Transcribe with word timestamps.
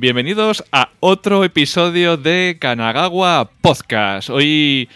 Bienvenidos 0.00 0.64
a 0.72 0.88
otro 1.00 1.44
episodio 1.44 2.16
de 2.16 2.56
Kanagawa 2.58 3.50
Podcast. 3.60 4.30
Hoy, 4.30 4.88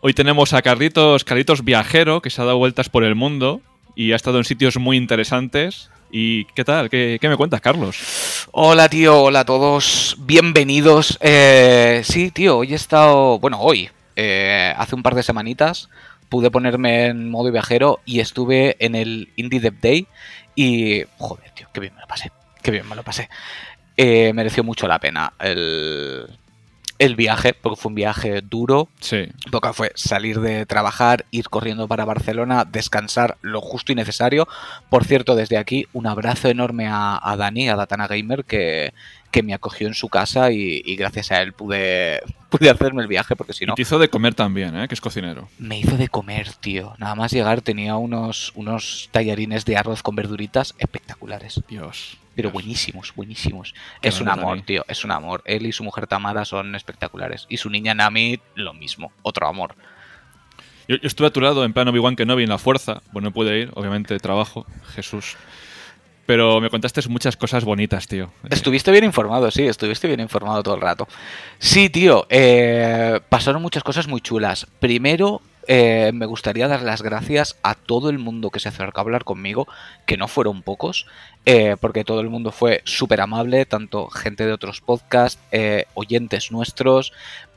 hoy 0.00 0.14
tenemos 0.14 0.52
a 0.52 0.62
Carlitos, 0.62 1.22
Carlitos 1.22 1.64
Viajero, 1.64 2.20
que 2.20 2.28
se 2.28 2.42
ha 2.42 2.44
dado 2.44 2.58
vueltas 2.58 2.88
por 2.88 3.04
el 3.04 3.14
mundo 3.14 3.60
y 3.94 4.10
ha 4.10 4.16
estado 4.16 4.38
en 4.38 4.44
sitios 4.44 4.76
muy 4.76 4.96
interesantes. 4.96 5.90
¿Y 6.10 6.46
qué 6.56 6.64
tal? 6.64 6.90
¿Qué, 6.90 7.20
me 7.22 7.36
cuentas, 7.36 7.60
Carlos? 7.60 8.48
Hola, 8.50 8.88
tío. 8.88 9.22
Hola 9.22 9.40
a 9.40 9.44
todos. 9.44 10.16
Bienvenidos. 10.18 11.18
Eh, 11.20 12.02
sí, 12.02 12.32
tío, 12.32 12.58
hoy 12.58 12.72
he 12.72 12.74
estado. 12.74 13.38
Bueno, 13.38 13.60
hoy. 13.60 13.88
eh, 14.16 14.74
hace 14.76 14.96
un 14.96 15.04
par 15.04 15.14
de 15.14 15.22
semanitas 15.22 15.88
pude 16.28 16.50
ponerme 16.50 17.06
en 17.06 17.30
modo 17.30 17.52
viajero 17.52 18.00
y 18.04 18.18
estuve 18.18 18.74
en 18.84 18.96
el 18.96 19.28
Indie 19.36 19.60
Dev 19.60 19.80
Day. 19.80 20.08
Y. 20.56 21.04
Joder, 21.16 21.48
tío, 21.52 21.68
qué 21.72 21.78
bien 21.78 21.94
me 21.94 22.00
lo 22.00 22.08
pasé. 22.08 22.32
Qué 22.60 22.72
bien 22.72 22.88
me 22.88 22.96
lo 22.96 23.04
pasé. 23.04 23.28
Eh, 24.00 24.32
mereció 24.32 24.62
mucho 24.62 24.86
la 24.86 25.00
pena 25.00 25.32
el, 25.40 26.24
el 27.00 27.16
viaje, 27.16 27.52
porque 27.52 27.80
fue 27.80 27.90
un 27.90 27.96
viaje 27.96 28.42
duro, 28.42 28.88
Sí. 29.00 29.26
Toca 29.50 29.72
fue 29.72 29.90
salir 29.96 30.40
de 30.40 30.66
trabajar, 30.66 31.24
ir 31.32 31.48
corriendo 31.48 31.88
para 31.88 32.04
Barcelona, 32.04 32.64
descansar 32.64 33.38
lo 33.42 33.60
justo 33.60 33.90
y 33.90 33.96
necesario. 33.96 34.46
Por 34.88 35.04
cierto, 35.04 35.34
desde 35.34 35.56
aquí, 35.58 35.86
un 35.92 36.06
abrazo 36.06 36.48
enorme 36.48 36.86
a, 36.86 37.18
a 37.20 37.36
Dani, 37.36 37.68
a 37.68 37.74
Datana 37.74 38.06
Gamer, 38.06 38.44
que, 38.44 38.94
que 39.30 39.42
me 39.42 39.54
acogió 39.54 39.86
en 39.86 39.94
su 39.94 40.08
casa 40.08 40.50
y, 40.52 40.82
y 40.84 40.96
gracias 40.96 41.30
a 41.32 41.42
él 41.42 41.52
pude, 41.52 42.20
pude 42.50 42.70
hacerme 42.70 43.02
el 43.02 43.08
viaje, 43.08 43.36
porque 43.36 43.52
si 43.52 43.64
Y 43.64 43.66
no, 43.66 43.74
te 43.74 43.82
hizo 43.82 43.98
de 43.98 44.08
comer 44.08 44.34
también, 44.34 44.76
¿eh? 44.76 44.88
Que 44.88 44.94
es 44.94 45.00
cocinero. 45.00 45.48
me 45.58 45.78
hizo 45.78 45.96
de 45.96 46.08
comer, 46.08 46.52
tío. 46.54 46.94
Nada 46.98 47.14
más 47.14 47.32
llegar 47.32 47.60
tenía 47.60 47.96
unos, 47.96 48.52
unos 48.54 49.08
tallarines 49.12 49.64
de 49.64 49.76
arroz 49.76 50.02
con 50.02 50.16
verduritas 50.16 50.74
espectaculares. 50.78 51.62
Dios. 51.68 52.18
Pero 52.34 52.48
Dios. 52.48 52.52
buenísimos, 52.52 53.12
buenísimos. 53.14 53.74
Qué 54.00 54.08
es 54.08 54.20
un 54.20 54.28
amor, 54.28 54.62
tío, 54.62 54.84
es 54.88 55.04
un 55.04 55.10
amor. 55.10 55.42
Él 55.44 55.66
y 55.66 55.72
su 55.72 55.84
mujer 55.84 56.06
Tamara 56.06 56.44
son 56.44 56.74
espectaculares. 56.74 57.46
Y 57.48 57.58
su 57.58 57.68
niña 57.68 57.94
Nami, 57.94 58.38
lo 58.54 58.74
mismo, 58.74 59.12
otro 59.22 59.46
amor. 59.48 59.74
Yo, 60.86 60.96
yo 60.96 61.06
estuve 61.06 61.26
a 61.26 61.30
tu 61.30 61.40
lado 61.40 61.64
en 61.64 61.72
plan 61.74 61.88
Obi-Wan 61.88 62.16
Kenobi 62.16 62.44
en 62.44 62.48
la 62.48 62.58
fuerza. 62.58 63.02
Bueno, 63.12 63.28
no 63.28 63.34
pude 63.34 63.58
ir, 63.58 63.70
obviamente, 63.74 64.18
trabajo. 64.18 64.66
Jesús. 64.94 65.36
Pero 66.28 66.60
me 66.60 66.68
contaste 66.68 67.00
muchas 67.08 67.38
cosas 67.38 67.64
bonitas, 67.64 68.06
tío. 68.06 68.30
Estuviste 68.50 68.90
bien 68.90 69.04
informado, 69.04 69.50
sí, 69.50 69.66
estuviste 69.66 70.08
bien 70.08 70.20
informado 70.20 70.62
todo 70.62 70.74
el 70.74 70.82
rato. 70.82 71.08
Sí, 71.58 71.88
tío, 71.88 72.26
eh, 72.28 73.18
pasaron 73.30 73.62
muchas 73.62 73.82
cosas 73.82 74.06
muy 74.08 74.20
chulas. 74.20 74.66
Primero, 74.78 75.40
eh, 75.66 76.10
me 76.12 76.26
gustaría 76.26 76.68
dar 76.68 76.82
las 76.82 77.00
gracias 77.00 77.56
a 77.62 77.74
todo 77.74 78.10
el 78.10 78.18
mundo 78.18 78.50
que 78.50 78.60
se 78.60 78.68
acercó 78.68 79.00
a 79.00 79.04
hablar 79.04 79.24
conmigo, 79.24 79.68
que 80.04 80.18
no 80.18 80.28
fueron 80.28 80.60
pocos, 80.60 81.06
eh, 81.46 81.76
porque 81.80 82.04
todo 82.04 82.20
el 82.20 82.28
mundo 82.28 82.52
fue 82.52 82.82
súper 82.84 83.22
amable, 83.22 83.64
tanto 83.64 84.10
gente 84.10 84.44
de 84.44 84.52
otros 84.52 84.82
podcasts, 84.82 85.40
eh, 85.50 85.86
oyentes 85.94 86.52
nuestros. 86.52 87.14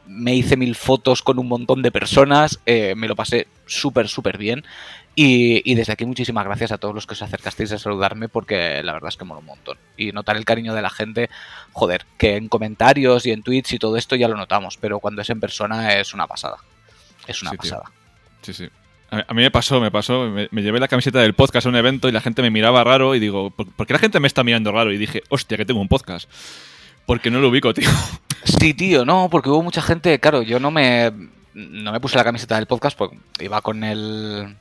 Me 0.08 0.34
hice 0.34 0.56
mil 0.56 0.76
fotos 0.76 1.22
con 1.22 1.40
un 1.40 1.50
montón 1.50 1.82
de 1.82 1.92
personas, 1.92 2.60
me 2.66 3.08
lo 3.08 3.16
pasé 3.16 3.48
súper, 3.66 4.08
súper 4.08 4.38
bien. 4.38 4.64
Y, 5.14 5.70
y 5.70 5.76
desde 5.76 5.92
aquí 5.94 6.06
muchísimas 6.06 6.46
gracias 6.46 6.72
a 6.72 6.78
todos 6.78 6.96
los 6.96 7.06
que 7.06 7.14
os 7.14 7.22
acercasteis 7.22 7.72
a 7.74 7.78
saludarme 7.78 8.30
porque 8.30 8.82
la 8.84 8.94
verdad 8.94 9.10
es 9.10 9.18
que 9.18 9.26
mola 9.26 9.40
un 9.42 9.46
montón. 9.46 9.78
Y 9.98 10.12
notar 10.14 10.38
el 10.38 10.46
cariño 10.46 10.74
de 10.74 10.82
la 10.82 10.90
gente, 10.90 11.30
joder, 11.74 12.06
que 12.18 12.38
en 12.38 12.48
comentarios 12.48 13.26
y 13.26 13.32
en 13.32 13.44
tweets 13.44 13.74
y 13.74 13.80
todo 13.80 13.98
esto 13.98 14.16
ya 14.16 14.28
lo 14.30 14.38
notamos, 14.38 14.78
pero 14.78 15.00
cuando 15.00 15.22
es 15.22 15.30
en 15.30 15.40
persona 15.42 15.96
es 15.96 16.14
una 16.14 16.28
pasada. 16.28 16.58
Es 17.28 17.42
una 17.42 17.52
Sí, 17.52 17.58
tío. 17.58 17.72
pasada. 17.72 17.92
Sí, 18.42 18.54
sí. 18.54 18.70
A, 19.12 19.26
a 19.28 19.34
mí 19.34 19.42
me 19.42 19.52
pasó, 19.52 19.82
me 19.82 19.92
pasó. 19.92 20.30
Me, 20.30 20.48
me 20.52 20.62
llevé 20.64 20.80
la 20.80 20.88
camiseta 20.88 21.20
del 21.20 21.34
podcast 21.34 21.66
a 21.66 21.70
un 21.70 21.76
evento 21.76 22.08
y 22.08 22.14
la 22.14 22.22
gente 22.22 22.42
me 22.42 22.50
miraba 22.50 22.84
raro 22.84 23.14
y 23.14 23.20
digo, 23.20 23.52
¿por, 23.52 23.70
por 23.74 23.86
qué 23.86 23.94
la 23.94 24.00
gente 24.00 24.20
me 24.22 24.28
está 24.28 24.44
mirando 24.46 24.72
raro? 24.72 24.94
Y 24.94 24.98
dije, 24.98 25.24
hostia, 25.30 25.58
que 25.58 25.66
tengo 25.66 25.82
un 25.82 25.90
podcast. 25.90 26.30
Porque 27.06 27.30
no 27.30 27.40
lo 27.42 27.50
ubico, 27.50 27.74
tío. 27.74 27.90
Sí, 28.44 28.74
tío, 28.74 29.04
no, 29.06 29.28
porque 29.30 29.50
hubo 29.50 29.62
mucha 29.62 29.82
gente, 29.82 30.20
claro, 30.20 30.42
yo 30.42 30.60
no 30.60 30.72
me 30.72 31.12
no 31.54 31.92
me 31.92 32.00
puse 32.00 32.16
la 32.18 32.24
camiseta 32.24 32.56
del 32.56 32.66
podcast 32.66 32.98
porque 32.98 33.18
iba 33.42 33.62
con 33.62 33.84
el 33.84 34.56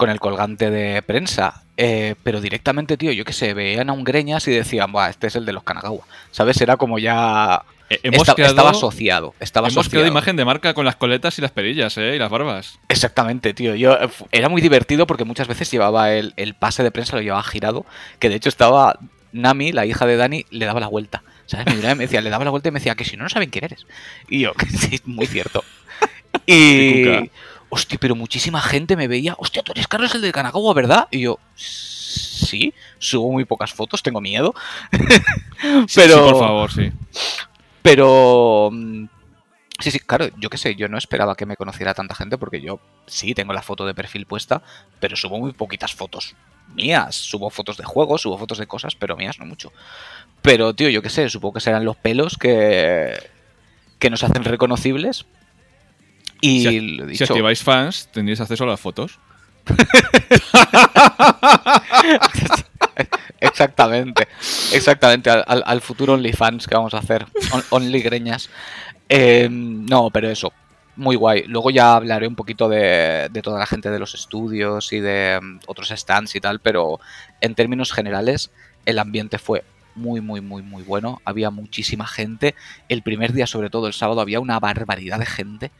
con 0.00 0.10
el 0.10 0.18
colgante 0.18 0.70
de 0.70 1.02
prensa, 1.02 1.62
eh, 1.76 2.14
pero 2.22 2.40
directamente, 2.40 2.96
tío, 2.96 3.12
yo 3.12 3.24
qué 3.24 3.32
sé, 3.32 3.54
veían 3.54 3.90
a 3.90 3.92
un 3.92 4.02
Greñas 4.04 4.48
y 4.48 4.50
decían, 4.50 4.90
Buah, 4.92 5.10
este 5.10 5.26
es 5.28 5.36
el 5.36 5.44
de 5.46 5.52
los 5.52 5.62
Kanagawa, 5.62 6.00
¿sabes? 6.30 6.60
Era 6.60 6.76
como 6.76 6.98
ya 6.98 7.62
Eh, 7.90 8.00
hemos 8.04 8.20
esta- 8.22 8.34
creado, 8.34 8.52
estaba 8.52 8.70
asociado, 8.70 9.34
estaba 9.40 9.68
hemos 9.68 9.76
asociado. 9.78 10.02
creado 10.02 10.08
imagen 10.08 10.36
de 10.36 10.44
marca 10.44 10.74
con 10.74 10.84
las 10.84 10.96
coletas 10.96 11.38
y 11.38 11.42
las 11.42 11.50
perillas, 11.50 11.96
¿eh? 11.98 12.14
Y 12.16 12.18
las 12.18 12.30
barbas. 12.30 12.78
Exactamente, 12.88 13.52
tío. 13.54 13.74
Yo, 13.74 13.92
eh, 13.94 14.08
era 14.32 14.48
muy 14.48 14.62
divertido 14.62 15.06
porque 15.06 15.24
muchas 15.24 15.46
veces 15.48 15.70
llevaba 15.70 16.12
el, 16.12 16.32
el 16.36 16.54
pase 16.54 16.82
de 16.82 16.90
prensa, 16.90 17.16
lo 17.16 17.22
llevaba 17.22 17.42
girado, 17.42 17.84
que 18.18 18.28
de 18.28 18.36
hecho 18.36 18.48
estaba 18.48 18.98
Nami, 19.32 19.70
la 19.72 19.86
hija 19.86 20.06
de 20.06 20.16
Dani, 20.16 20.46
le 20.50 20.64
daba 20.66 20.80
la 20.80 20.88
vuelta. 20.88 21.22
¿Sabes? 21.46 21.66
Y 21.74 21.78
me 21.84 21.94
decía, 21.96 22.20
le 22.20 22.30
daba 22.30 22.44
la 22.44 22.50
vuelta 22.50 22.68
y 22.68 22.72
me 22.72 22.78
decía 22.78 22.94
que 22.94 23.04
si 23.04 23.16
no, 23.16 23.24
no 23.24 23.28
saben 23.28 23.50
quién 23.50 23.64
eres. 23.64 23.84
Y 24.28 24.40
yo, 24.40 24.54
que 24.54 24.66
sí, 24.70 25.00
muy 25.04 25.26
cierto. 25.26 25.62
Y. 26.46 27.30
Hostia, 27.70 27.98
pero 28.00 28.14
muchísima 28.14 28.60
gente 28.60 28.96
me 28.96 29.08
veía, 29.08 29.34
hostia, 29.38 29.62
tú 29.62 29.72
eres 29.72 29.88
Carlos 29.88 30.14
el 30.14 30.22
de 30.22 30.32
Kanagawa, 30.32 30.74
¿verdad? 30.74 31.08
Y 31.10 31.20
yo, 31.20 31.38
sí, 31.54 32.74
subo 32.98 33.32
muy 33.32 33.44
pocas 33.44 33.72
fotos, 33.72 34.02
tengo 34.02 34.20
miedo. 34.20 34.54
Pero. 35.94 36.14
sí, 36.14 36.32
por 36.32 36.38
favor, 36.38 36.72
sí. 36.72 36.92
Pero. 37.82 38.70
mm, 38.72 39.04
Sí, 39.80 39.90
sí, 39.90 39.98
claro, 39.98 40.28
yo 40.36 40.50
qué 40.50 40.58
sé, 40.58 40.74
yo 40.74 40.88
no 40.88 40.98
esperaba 40.98 41.34
que 41.34 41.46
me 41.46 41.56
conociera 41.56 41.94
tanta 41.94 42.14
gente 42.14 42.36
porque 42.36 42.60
yo 42.60 42.80
sí 43.06 43.32
tengo 43.32 43.54
la 43.54 43.62
foto 43.62 43.86
de 43.86 43.94
perfil 43.94 44.26
puesta, 44.26 44.62
pero 45.00 45.16
subo 45.16 45.38
muy 45.38 45.52
poquitas 45.54 45.94
fotos 45.94 46.34
mías. 46.74 47.14
Subo 47.14 47.48
fotos 47.48 47.78
de 47.78 47.84
juegos, 47.84 48.20
subo 48.20 48.36
fotos 48.36 48.58
de 48.58 48.66
cosas, 48.66 48.94
pero 48.94 49.16
mías 49.16 49.38
no 49.38 49.46
mucho. 49.46 49.72
Pero, 50.42 50.74
tío, 50.74 50.90
yo 50.90 51.00
qué 51.00 51.08
sé, 51.08 51.30
supongo 51.30 51.54
que 51.54 51.60
serán 51.60 51.86
los 51.86 51.96
pelos 51.96 52.36
que, 52.36 53.14
que 53.98 54.10
nos 54.10 54.22
hacen 54.22 54.44
reconocibles. 54.44 55.24
Y 56.40 56.60
Si, 56.62 56.80
lo 56.96 57.04
si 57.04 57.10
dicho, 57.12 57.24
activáis 57.24 57.62
fans, 57.62 58.08
tendréis 58.12 58.40
acceso 58.40 58.64
a 58.64 58.68
las 58.68 58.80
fotos. 58.80 59.18
Exactamente, 63.40 64.28
exactamente, 64.72 65.30
al, 65.30 65.44
al- 65.46 65.62
al 65.66 65.80
futuro 65.80 66.12
OnlyFans 66.14 66.66
que 66.66 66.74
vamos 66.74 66.92
a 66.94 66.98
hacer, 66.98 67.26
On- 67.52 67.64
Only 67.70 68.00
Greñas. 68.02 68.50
Eh, 69.08 69.48
no, 69.50 70.10
pero 70.10 70.28
eso, 70.28 70.52
muy 70.96 71.16
guay. 71.16 71.44
Luego 71.46 71.70
ya 71.70 71.94
hablaré 71.96 72.26
un 72.26 72.34
poquito 72.36 72.68
de, 72.68 73.28
de 73.30 73.42
toda 73.42 73.58
la 73.58 73.66
gente 73.66 73.90
de 73.90 73.98
los 73.98 74.14
estudios 74.14 74.92
y 74.92 75.00
de 75.00 75.40
mm, 75.40 75.60
otros 75.66 75.88
stands 75.88 76.34
y 76.36 76.40
tal, 76.40 76.60
pero 76.60 77.00
en 77.40 77.54
términos 77.54 77.92
generales 77.92 78.50
el 78.84 78.98
ambiente 78.98 79.38
fue 79.38 79.64
muy, 79.94 80.20
muy, 80.20 80.40
muy, 80.42 80.62
muy 80.62 80.82
bueno. 80.82 81.20
Había 81.24 81.50
muchísima 81.50 82.06
gente. 82.06 82.54
El 82.88 83.02
primer 83.02 83.32
día, 83.32 83.46
sobre 83.46 83.70
todo 83.70 83.86
el 83.86 83.94
sábado, 83.94 84.20
había 84.20 84.40
una 84.40 84.60
barbaridad 84.60 85.18
de 85.18 85.26
gente. 85.26 85.70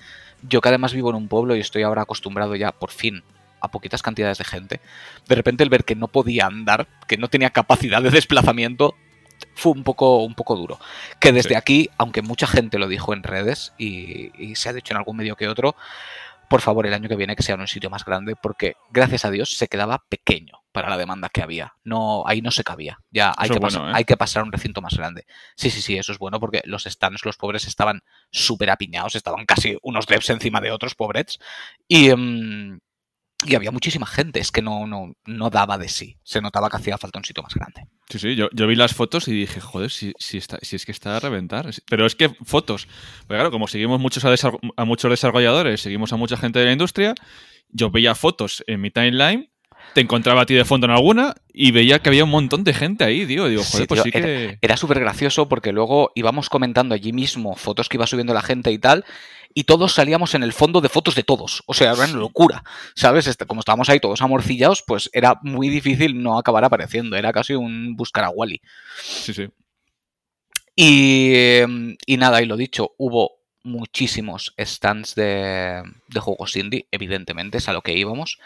Yo 0.42 0.60
que 0.60 0.68
además 0.68 0.92
vivo 0.92 1.10
en 1.10 1.16
un 1.16 1.28
pueblo 1.28 1.54
y 1.56 1.60
estoy 1.60 1.82
ahora 1.82 2.02
acostumbrado 2.02 2.54
ya, 2.56 2.72
por 2.72 2.90
fin, 2.90 3.22
a 3.60 3.70
poquitas 3.70 4.02
cantidades 4.02 4.38
de 4.38 4.44
gente. 4.44 4.80
De 5.28 5.34
repente 5.34 5.62
el 5.62 5.68
ver 5.70 5.84
que 5.84 5.94
no 5.94 6.08
podía 6.08 6.46
andar, 6.46 6.86
que 7.06 7.16
no 7.18 7.28
tenía 7.28 7.50
capacidad 7.50 8.02
de 8.02 8.10
desplazamiento, 8.10 8.94
fue 9.54 9.72
un 9.72 9.84
poco, 9.84 10.22
un 10.24 10.34
poco 10.34 10.56
duro. 10.56 10.78
Que 11.18 11.32
desde 11.32 11.50
Sí. 11.50 11.54
aquí, 11.54 11.90
aunque 11.98 12.22
mucha 12.22 12.46
gente 12.46 12.78
lo 12.78 12.88
dijo 12.88 13.12
en 13.12 13.22
redes 13.22 13.72
y, 13.78 14.30
y 14.42 14.54
se 14.56 14.68
ha 14.68 14.72
dicho 14.72 14.92
en 14.94 14.98
algún 14.98 15.16
medio 15.16 15.36
que 15.36 15.48
otro, 15.48 15.76
por 16.50 16.62
favor, 16.62 16.84
el 16.84 16.94
año 16.94 17.08
que 17.08 17.14
viene 17.14 17.36
que 17.36 17.44
sea 17.44 17.54
en 17.54 17.60
un 17.60 17.68
sitio 17.68 17.90
más 17.90 18.04
grande, 18.04 18.34
porque 18.34 18.74
gracias 18.90 19.24
a 19.24 19.30
Dios 19.30 19.54
se 19.56 19.68
quedaba 19.68 20.04
pequeño 20.08 20.64
para 20.72 20.90
la 20.90 20.98
demanda 20.98 21.28
que 21.28 21.42
había. 21.42 21.74
No, 21.84 22.24
ahí 22.26 22.42
no 22.42 22.50
se 22.50 22.64
cabía. 22.64 22.98
Ya 23.12 23.32
hay 23.36 23.44
Eso 23.44 23.54
que, 23.54 23.58
es 23.58 23.60
bueno, 23.60 23.78
pasar, 23.78 23.90
¿eh? 23.90 23.92
hay 23.96 24.04
que 24.04 24.16
pasar 24.16 24.40
a 24.40 24.46
un 24.46 24.50
recinto 24.50 24.82
más 24.82 24.96
grande. 24.96 25.26
Sí, 25.54 25.70
sí, 25.70 25.80
sí, 25.80 25.96
eso 25.96 26.10
es 26.10 26.18
bueno 26.18 26.40
porque 26.40 26.60
los 26.64 26.82
stands, 26.82 27.24
los 27.24 27.36
pobres, 27.36 27.68
estaban 27.68 28.02
súper 28.32 28.70
apiñados, 28.70 29.14
estaban 29.14 29.46
casi 29.46 29.78
unos 29.82 30.08
devs 30.08 30.28
encima 30.30 30.60
de 30.60 30.72
otros 30.72 30.96
pobrets. 30.96 31.38
Y, 31.86 32.10
em, 32.10 32.80
y 33.46 33.54
había 33.54 33.70
muchísima 33.70 34.06
gente, 34.06 34.40
es 34.40 34.52
que 34.52 34.62
no, 34.62 34.86
no, 34.86 35.14
no 35.24 35.50
daba 35.50 35.78
de 35.78 35.88
sí. 35.88 36.18
Se 36.22 36.40
notaba 36.40 36.68
que 36.68 36.76
hacía 36.76 36.98
falta 36.98 37.18
un 37.18 37.24
sitio 37.24 37.42
más 37.42 37.54
grande. 37.54 37.86
Sí, 38.08 38.18
sí, 38.18 38.34
yo, 38.36 38.48
yo 38.52 38.66
vi 38.66 38.76
las 38.76 38.94
fotos 38.94 39.28
y 39.28 39.32
dije, 39.32 39.60
joder, 39.60 39.90
si, 39.90 40.12
si, 40.18 40.38
está, 40.38 40.58
si 40.62 40.76
es 40.76 40.84
que 40.84 40.92
está 40.92 41.16
a 41.16 41.20
reventar. 41.20 41.70
Pero 41.88 42.06
es 42.06 42.14
que 42.14 42.30
fotos. 42.44 42.86
Porque 43.20 43.34
claro, 43.34 43.50
como 43.50 43.66
seguimos 43.66 44.00
muchos 44.00 44.24
a, 44.24 44.34
a 44.76 44.84
muchos 44.84 45.10
desarrolladores, 45.10 45.80
seguimos 45.80 46.12
a 46.12 46.16
mucha 46.16 46.36
gente 46.36 46.58
de 46.58 46.66
la 46.66 46.72
industria, 46.72 47.14
yo 47.70 47.90
veía 47.90 48.14
fotos 48.14 48.62
en 48.66 48.80
mi 48.80 48.90
timeline, 48.90 49.50
te 49.94 50.00
encontraba 50.00 50.42
a 50.42 50.46
ti 50.46 50.54
de 50.54 50.64
fondo 50.64 50.86
en 50.86 50.92
alguna 50.92 51.34
y 51.52 51.72
veía 51.72 51.98
que 52.00 52.08
había 52.08 52.24
un 52.24 52.30
montón 52.30 52.64
de 52.64 52.74
gente 52.74 53.04
ahí, 53.04 53.24
digo, 53.24 53.48
digo, 53.48 53.62
joder, 53.62 53.82
Sí, 53.82 53.86
pues 53.86 54.02
tío, 54.02 54.12
sí 54.12 54.12
que... 54.12 54.58
Era 54.60 54.76
súper 54.76 55.00
gracioso 55.00 55.48
porque 55.48 55.72
luego 55.72 56.12
íbamos 56.14 56.48
comentando 56.48 56.94
allí 56.94 57.12
mismo 57.12 57.56
fotos 57.56 57.88
que 57.88 57.96
iba 57.96 58.06
subiendo 58.06 58.34
la 58.34 58.42
gente 58.42 58.70
y 58.70 58.78
tal, 58.78 59.04
y 59.54 59.64
todos 59.64 59.92
salíamos 59.94 60.34
en 60.34 60.42
el 60.42 60.52
fondo 60.52 60.80
de 60.80 60.88
fotos 60.88 61.14
de 61.14 61.24
todos. 61.24 61.62
O 61.66 61.74
sea, 61.74 61.92
era 61.92 62.04
una 62.04 62.18
locura, 62.18 62.62
¿sabes? 62.94 63.26
Este, 63.26 63.46
Como 63.46 63.60
estábamos 63.60 63.88
ahí 63.88 64.00
todos 64.00 64.22
amorcillados, 64.22 64.82
pues 64.86 65.10
era 65.12 65.38
muy 65.42 65.68
difícil 65.68 66.22
no 66.22 66.38
acabar 66.38 66.64
apareciendo. 66.64 67.16
Era 67.16 67.32
casi 67.32 67.54
un 67.54 67.96
buscar 67.96 68.24
a 68.24 68.30
Wally. 68.30 68.60
Sí, 69.02 69.34
sí. 69.34 69.48
Y, 70.76 71.32
em, 71.34 71.96
y 72.06 72.16
nada, 72.16 72.42
y 72.42 72.46
lo 72.46 72.56
dicho, 72.56 72.94
hubo 72.96 73.40
muchísimos 73.62 74.54
stands 74.58 75.14
de, 75.14 75.82
de 76.08 76.20
juegos 76.20 76.56
indie, 76.56 76.88
evidentemente, 76.90 77.58
es 77.58 77.68
a 77.68 77.72
lo 77.72 77.82
que 77.82 77.96
íbamos. 77.96 78.38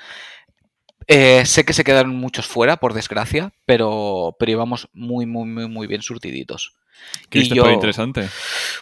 Eh, 1.06 1.44
sé 1.44 1.64
que 1.64 1.74
se 1.74 1.84
quedaron 1.84 2.16
muchos 2.16 2.46
fuera, 2.46 2.78
por 2.78 2.94
desgracia, 2.94 3.52
pero, 3.66 4.36
pero 4.38 4.52
íbamos 4.52 4.88
muy, 4.92 5.26
muy, 5.26 5.46
muy, 5.46 5.68
muy 5.68 5.86
bien 5.86 6.02
surtiditos. 6.02 6.74
¿Qué 7.30 7.40
Y 7.40 7.48
yo- 7.48 7.70
interesante? 7.70 8.28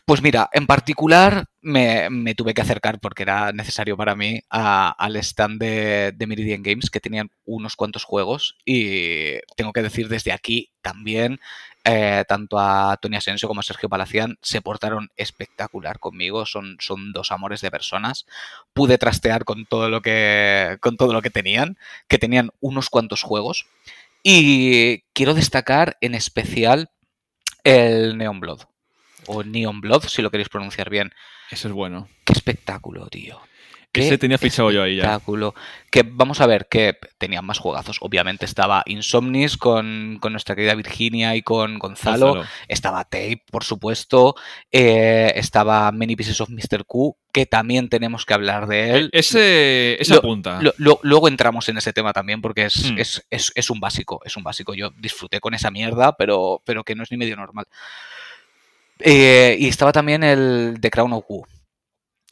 Pues 0.04 0.22
mira, 0.22 0.48
en 0.52 0.66
particular 0.66 1.46
me, 1.60 2.10
me 2.10 2.34
tuve 2.34 2.54
que 2.54 2.60
acercar 2.62 2.98
porque 3.00 3.22
era 3.22 3.52
necesario 3.52 3.96
para 3.96 4.14
mí 4.14 4.40
a- 4.50 4.90
al 4.90 5.16
stand 5.16 5.60
de, 5.60 6.12
de 6.14 6.26
Meridian 6.26 6.62
Games 6.62 6.90
que 6.90 7.00
tenían 7.00 7.30
unos 7.44 7.76
cuantos 7.76 8.04
juegos 8.04 8.56
y 8.64 9.38
tengo 9.56 9.72
que 9.72 9.82
decir 9.82 10.08
desde 10.08 10.32
aquí 10.32 10.70
también 10.82 11.40
eh, 11.84 12.24
tanto 12.28 12.58
a 12.60 12.96
Tony 13.00 13.16
Asensio 13.16 13.48
como 13.48 13.60
a 13.60 13.64
Sergio 13.64 13.88
Palacián 13.88 14.38
se 14.40 14.60
portaron 14.62 15.10
espectacular 15.16 15.98
conmigo, 15.98 16.46
son, 16.46 16.76
son 16.80 17.12
dos 17.12 17.32
amores 17.32 17.60
de 17.60 17.72
personas. 17.72 18.24
Pude 18.72 18.98
trastear 18.98 19.44
con 19.44 19.66
todo 19.66 19.88
lo 19.88 20.00
que 20.00 20.76
con 20.80 20.96
todo 20.96 21.12
lo 21.12 21.22
que 21.22 21.30
tenían, 21.30 21.76
que 22.06 22.18
tenían 22.18 22.50
unos 22.60 22.88
cuantos 22.88 23.22
juegos 23.22 23.66
y 24.22 25.00
quiero 25.12 25.34
destacar 25.34 25.96
en 26.00 26.14
especial 26.14 26.90
el 27.64 28.16
Neon 28.16 28.40
Blood 28.40 28.62
o 29.26 29.42
Neon 29.42 29.80
Blood, 29.80 30.04
si 30.04 30.22
lo 30.22 30.30
queréis 30.30 30.48
pronunciar 30.48 30.90
bien. 30.90 31.12
Ese 31.50 31.68
es 31.68 31.72
bueno. 31.74 32.08
Qué 32.24 32.32
espectáculo, 32.32 33.08
tío. 33.08 33.40
Qué 33.92 34.06
Ese 34.06 34.16
tenía 34.16 34.38
fichado 34.38 34.70
yo 34.70 34.82
ahí 34.82 34.96
ya. 34.96 35.02
Que 35.90 36.02
vamos 36.02 36.40
a 36.40 36.46
ver 36.46 36.66
que 36.70 36.96
tenían 37.18 37.44
más 37.44 37.58
juegazos. 37.58 37.98
Obviamente 38.00 38.46
estaba 38.46 38.82
Insomnis 38.86 39.58
con, 39.58 40.16
con 40.18 40.32
nuestra 40.32 40.54
querida 40.56 40.74
Virginia 40.74 41.36
y 41.36 41.42
con 41.42 41.78
Gonzalo. 41.78 42.28
Gonzalo. 42.28 42.48
Estaba 42.68 43.04
Tape, 43.04 43.42
por 43.50 43.64
supuesto. 43.64 44.34
eh, 44.70 45.32
estaba 45.36 45.92
Many 45.92 46.16
Pieces 46.16 46.40
of 46.40 46.48
Mr. 46.48 46.86
Q, 46.86 47.14
que 47.32 47.44
también 47.44 47.90
tenemos 47.90 48.24
que 48.24 48.32
hablar 48.32 48.66
de 48.66 48.90
él. 48.92 49.10
E- 49.12 49.18
Ese, 49.18 49.96
Lo-. 50.14 50.22
Lo- 50.62 50.72
lo- 50.78 51.00
luego 51.02 51.28
entramos 51.28 51.68
en 51.68 51.76
ese 51.76 51.92
tema 51.92 52.14
también 52.14 52.40
porque 52.40 52.64
es, 52.64 52.90
Hmm. 52.92 52.98
es, 52.98 53.26
es- 53.28 53.52
es 53.54 53.68
un 53.68 53.78
básico, 53.78 54.22
es 54.24 54.38
un 54.38 54.42
básico. 54.42 54.72
Yo 54.72 54.88
disfruté 54.96 55.38
con 55.40 55.52
esa 55.52 55.70
mierda, 55.70 56.16
pero, 56.16 56.62
pero 56.64 56.82
que 56.82 56.94
no 56.94 57.02
es 57.02 57.10
ni 57.10 57.18
medio 57.18 57.36
normal. 57.36 57.66
Eh, 59.00 59.56
y 59.58 59.68
estaba 59.68 59.92
también 59.92 60.22
el 60.22 60.76
The 60.80 60.90
Crown 60.90 61.12
of 61.12 61.24
Wu. 61.28 61.44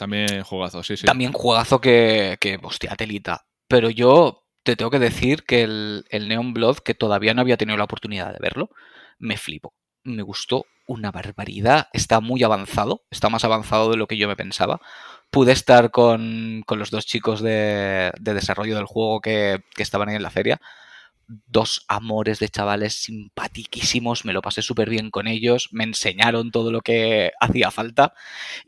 También 0.00 0.42
jugazo, 0.42 0.82
sí, 0.82 0.96
sí. 0.96 1.06
También 1.06 1.32
juegazo 1.32 1.80
que, 1.80 2.36
que, 2.40 2.58
hostia, 2.62 2.96
telita. 2.96 3.46
Pero 3.68 3.90
yo 3.90 4.44
te 4.62 4.76
tengo 4.76 4.90
que 4.90 4.98
decir 4.98 5.44
que 5.44 5.62
el, 5.62 6.04
el 6.10 6.28
Neon 6.28 6.52
Blood, 6.52 6.78
que 6.78 6.94
todavía 6.94 7.34
no 7.34 7.40
había 7.40 7.56
tenido 7.56 7.76
la 7.76 7.84
oportunidad 7.84 8.32
de 8.32 8.38
verlo, 8.40 8.70
me 9.18 9.36
flipo. 9.36 9.74
Me 10.02 10.22
gustó 10.22 10.66
una 10.86 11.10
barbaridad. 11.10 11.88
Está 11.92 12.20
muy 12.20 12.42
avanzado, 12.42 13.04
está 13.10 13.28
más 13.28 13.44
avanzado 13.44 13.90
de 13.90 13.96
lo 13.96 14.06
que 14.06 14.16
yo 14.16 14.26
me 14.26 14.36
pensaba. 14.36 14.80
Pude 15.30 15.52
estar 15.52 15.90
con, 15.90 16.62
con 16.66 16.78
los 16.78 16.90
dos 16.90 17.06
chicos 17.06 17.40
de, 17.40 18.10
de 18.18 18.34
desarrollo 18.34 18.74
del 18.74 18.86
juego 18.86 19.20
que, 19.20 19.62
que 19.74 19.82
estaban 19.82 20.08
ahí 20.08 20.16
en 20.16 20.22
la 20.22 20.30
feria. 20.30 20.60
Dos 21.46 21.84
amores 21.86 22.40
de 22.40 22.48
chavales 22.48 22.94
simpatiquísimos, 23.02 24.24
me 24.24 24.32
lo 24.32 24.42
pasé 24.42 24.62
súper 24.62 24.90
bien 24.90 25.10
con 25.10 25.28
ellos, 25.28 25.68
me 25.70 25.84
enseñaron 25.84 26.50
todo 26.50 26.72
lo 26.72 26.80
que 26.80 27.30
hacía 27.40 27.70
falta. 27.70 28.14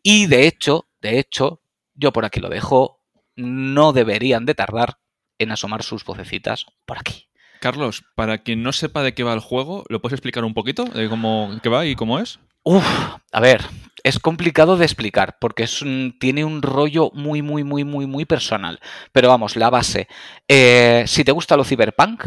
Y 0.02 0.26
de 0.26 0.46
hecho, 0.46 0.88
de 1.00 1.18
hecho, 1.18 1.60
yo 1.94 2.12
por 2.12 2.24
aquí 2.24 2.38
lo 2.40 2.48
dejo, 2.48 3.00
no 3.34 3.92
deberían 3.92 4.46
de 4.46 4.54
tardar 4.54 4.98
en 5.38 5.50
asomar 5.50 5.82
sus 5.82 6.04
vocecitas 6.04 6.66
por 6.86 6.98
aquí. 6.98 7.28
Carlos, 7.60 8.04
para 8.14 8.38
quien 8.42 8.62
no 8.62 8.72
sepa 8.72 9.02
de 9.02 9.14
qué 9.14 9.22
va 9.24 9.32
el 9.34 9.40
juego, 9.40 9.84
¿lo 9.88 10.00
puedes 10.00 10.14
explicar 10.14 10.44
un 10.44 10.54
poquito? 10.54 10.84
¿De 10.84 11.08
cómo 11.08 11.58
qué 11.62 11.68
va 11.68 11.84
y 11.86 11.94
cómo 11.94 12.18
es? 12.18 12.38
Uf, 12.64 12.84
a 13.32 13.40
ver, 13.40 13.64
es 14.04 14.18
complicado 14.18 14.76
de 14.76 14.84
explicar 14.84 15.36
porque 15.40 15.64
es 15.64 15.82
un- 15.82 16.16
tiene 16.20 16.44
un 16.44 16.62
rollo 16.62 17.10
muy, 17.14 17.42
muy, 17.42 17.64
muy, 17.64 17.82
muy, 17.84 18.06
muy 18.06 18.24
personal. 18.24 18.78
Pero 19.12 19.28
vamos, 19.28 19.56
la 19.56 19.70
base. 19.70 20.06
eh, 20.48 21.04
si 21.06 21.24
te 21.24 21.32
gusta 21.32 21.56
lo 21.56 21.64
cyberpunk, 21.64 22.26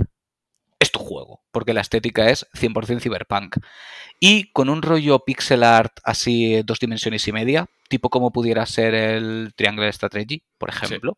tu 0.96 1.00
juego, 1.04 1.42
porque 1.52 1.74
la 1.74 1.82
estética 1.82 2.30
es 2.30 2.48
100% 2.54 3.02
cyberpunk. 3.02 3.58
Y 4.20 4.52
con 4.54 4.70
un 4.70 4.82
rollo 4.82 5.20
pixel 5.20 5.64
art 5.64 5.98
así, 6.04 6.62
dos 6.64 6.80
dimensiones 6.80 7.28
y 7.28 7.34
media, 7.34 7.68
tipo 7.90 8.10
como 8.10 8.32
pudiera 8.32 8.66
ser 8.66 8.94
el 8.96 9.54
Triangle 9.56 9.92
Strategy, 9.92 10.42
por 10.58 10.70
ejemplo, 10.70 11.18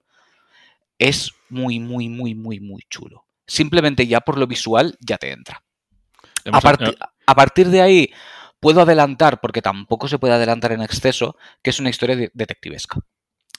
es 0.97 1.31
muy, 1.49 1.79
muy, 1.79 2.09
muy, 2.09 2.33
muy, 2.33 2.59
muy 2.59 2.81
chulo. 2.89 3.25
Simplemente 3.45 4.07
ya 4.07 4.21
por 4.21 4.37
lo 4.39 4.47
visual 4.47 4.97
ya 4.99 5.17
te 5.17 5.31
entra. 5.31 5.61
A, 6.51 6.57
eh, 6.57 6.95
partir 7.35 7.67
de 7.69 7.81
ahí 7.81 8.11
puedo 8.59 8.81
adelantar, 8.81 9.39
porque 9.41 9.61
tampoco 9.61 10.07
se 10.07 10.17
puede 10.17 10.33
adelantar 10.33 10.71
en 10.71 10.81
exceso, 10.81 11.37
que 11.61 11.69
es 11.69 11.79
una 11.79 11.89
historia 11.89 12.15
de- 12.15 12.31
detectivesca. 12.33 12.99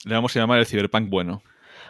Le 0.03 0.15
vamos 0.15 0.35
a 0.35 0.39
llamar 0.39 0.59
el 0.59 0.65
Cyberpunk 0.65 1.09
bueno. 1.09 1.41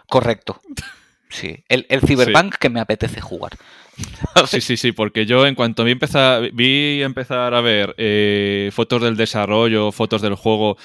Correcto. 0.08 0.62
Sí, 1.30 1.64
el, 1.68 1.86
el 1.90 2.02
Cyberpunk 2.02 2.56
que 2.56 2.70
me 2.70 2.80
apetece 2.80 3.22
jugar. 3.22 3.54
Sí, 4.48 4.62
sí, 4.62 4.78
sí, 4.78 4.94
porque 4.94 5.26
yo 5.26 5.46
en 5.46 5.56
cuanto 5.56 5.84
vi 5.84 5.92
empezar, 5.92 6.52
vi 6.54 7.02
empezar 7.04 7.54
a 7.54 7.60
ver 7.60 7.94
eh, 7.98 8.70
fotos 8.72 9.02
del 9.02 9.18
desarrollo, 9.18 9.92
fotos 9.92 10.22
del 10.22 10.36
juego 10.36 10.78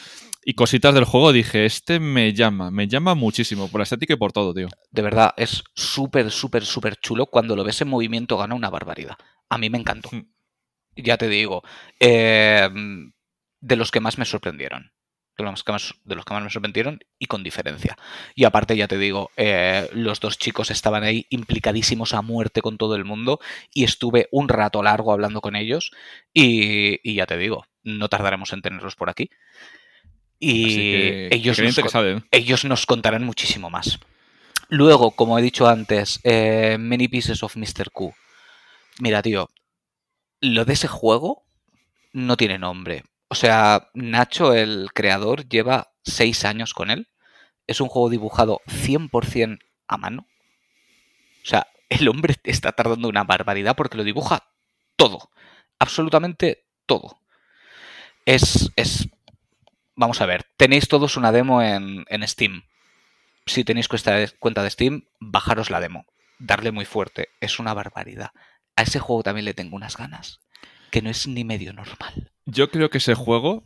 y 0.45 0.55
cositas 0.55 0.95
del 0.95 1.05
juego, 1.05 1.33
dije, 1.33 1.65
este 1.65 2.01
me 2.01 2.33
llama, 2.35 2.71
me 2.71 2.87
llama 2.87 3.15
muchísimo 3.15 3.69
por 3.69 3.81
la 3.81 3.85
estética 3.85 4.15
y 4.15 4.17
por 4.17 4.33
todo, 4.33 4.53
tío. 4.53 4.69
De 4.91 5.03
verdad, 5.03 5.33
es 5.37 5.65
súper, 5.75 6.31
súper, 6.31 6.65
súper 6.65 6.97
chulo. 6.97 7.27
Cuando 7.27 7.57
lo 7.57 7.65
ves 7.65 7.81
en 7.81 7.89
movimiento 7.89 8.37
gana 8.37 8.55
una 8.55 8.69
barbaridad. 8.69 9.17
A 9.49 9.59
mí 9.59 9.71
me 9.71 9.79
encantó. 9.79 10.11
Hmm. 10.13 10.29
Ya 10.97 11.17
te 11.17 11.29
digo, 11.29 11.63
eh, 11.99 12.69
de 13.61 13.77
los 13.77 13.91
que 13.91 14.01
más 14.01 14.19
me 14.19 14.25
sorprendieron. 14.25 14.93
De 15.37 15.43
los, 15.45 15.65
que 15.65 15.73
más, 15.73 15.95
de 16.05 16.15
los 16.15 16.25
que 16.25 16.33
más 16.33 16.45
me 16.45 16.51
sorprendieron 16.51 17.01
y 17.19 17.27
con 17.27 17.43
diferencia. 17.43 17.97
Y 18.37 18.45
aparte, 18.45 18.77
ya 18.77 18.87
te 18.87 18.99
digo, 18.99 19.33
eh, 19.37 19.89
los 19.93 20.21
dos 20.21 20.39
chicos 20.39 20.71
estaban 20.71 21.03
ahí 21.03 21.27
implicadísimos 21.29 22.15
a 22.15 22.23
muerte 22.23 22.63
con 22.63 22.79
todo 22.79 22.95
el 22.95 23.05
mundo 23.05 23.41
y 23.73 23.83
estuve 23.83 24.29
un 24.31 24.49
rato 24.49 24.83
largo 24.83 25.13
hablando 25.13 25.41
con 25.41 25.57
ellos 25.57 25.91
y, 26.33 27.01
y 27.03 27.15
ya 27.15 27.27
te 27.27 27.37
digo, 27.37 27.67
no 27.83 28.09
tardaremos 28.09 28.53
en 28.53 28.63
tenerlos 28.63 28.95
por 28.95 29.11
aquí. 29.11 29.31
Y 30.39 30.77
que, 30.77 31.29
ellos, 31.33 31.59
nos, 31.59 31.95
ellos 32.31 32.65
nos 32.65 32.87
contarán 32.87 33.25
muchísimo 33.25 33.71
más. 33.71 33.99
Luego, 34.69 35.13
como 35.13 35.39
he 35.39 35.43
dicho 35.43 35.69
antes, 35.69 36.21
eh, 36.25 36.77
Many 36.79 37.09
Pieces 37.09 37.43
of 37.43 37.57
Mr. 37.57 37.91
Q. 37.93 38.15
Mira, 38.99 39.23
tío, 39.23 39.51
lo 40.41 40.65
de 40.65 40.73
ese 40.73 40.89
juego 40.89 41.47
no 42.13 42.37
tiene 42.37 42.59
nombre. 42.59 43.05
O 43.35 43.37
sea, 43.37 43.91
Nacho, 43.95 44.55
el 44.55 44.91
creador, 44.95 45.49
lleva 45.49 45.91
seis 46.05 46.45
años 46.45 46.73
con 46.73 46.93
él. 46.93 47.09
Es 47.67 47.81
un 47.81 47.89
juego 47.89 48.09
dibujado 48.09 48.61
100% 48.69 49.59
a 49.89 49.97
mano. 49.97 50.29
O 51.43 51.47
sea, 51.47 51.67
el 51.89 52.07
hombre 52.07 52.37
está 52.45 52.71
tardando 52.71 53.09
una 53.09 53.25
barbaridad 53.25 53.75
porque 53.75 53.97
lo 53.97 54.05
dibuja 54.05 54.53
todo. 54.95 55.33
Absolutamente 55.81 56.65
todo. 56.87 57.19
Es, 58.25 58.71
es... 58.77 59.09
Vamos 59.97 60.21
a 60.21 60.27
ver, 60.27 60.45
tenéis 60.57 60.87
todos 60.87 61.17
una 61.17 61.33
demo 61.33 61.61
en, 61.61 62.05
en 62.09 62.29
Steam. 62.29 62.63
Si 63.47 63.65
tenéis 63.65 63.89
cuenta 63.89 64.63
de 64.63 64.71
Steam, 64.71 65.09
bajaros 65.19 65.71
la 65.71 65.81
demo. 65.81 66.07
Darle 66.39 66.71
muy 66.71 66.85
fuerte. 66.85 67.31
Es 67.41 67.59
una 67.59 67.75
barbaridad. 67.75 68.31
A 68.77 68.83
ese 68.83 69.01
juego 69.01 69.25
también 69.25 69.45
le 69.45 69.55
tengo 69.55 69.75
unas 69.75 69.97
ganas. 69.97 70.39
Que 70.93 71.03
no 71.03 71.11
es 71.11 71.27
ni 71.27 71.43
medio 71.43 71.73
normal. 71.73 72.31
Yo 72.47 72.71
creo 72.71 72.91
que 72.91 72.99
ese 72.99 73.15
juego, 73.15 73.65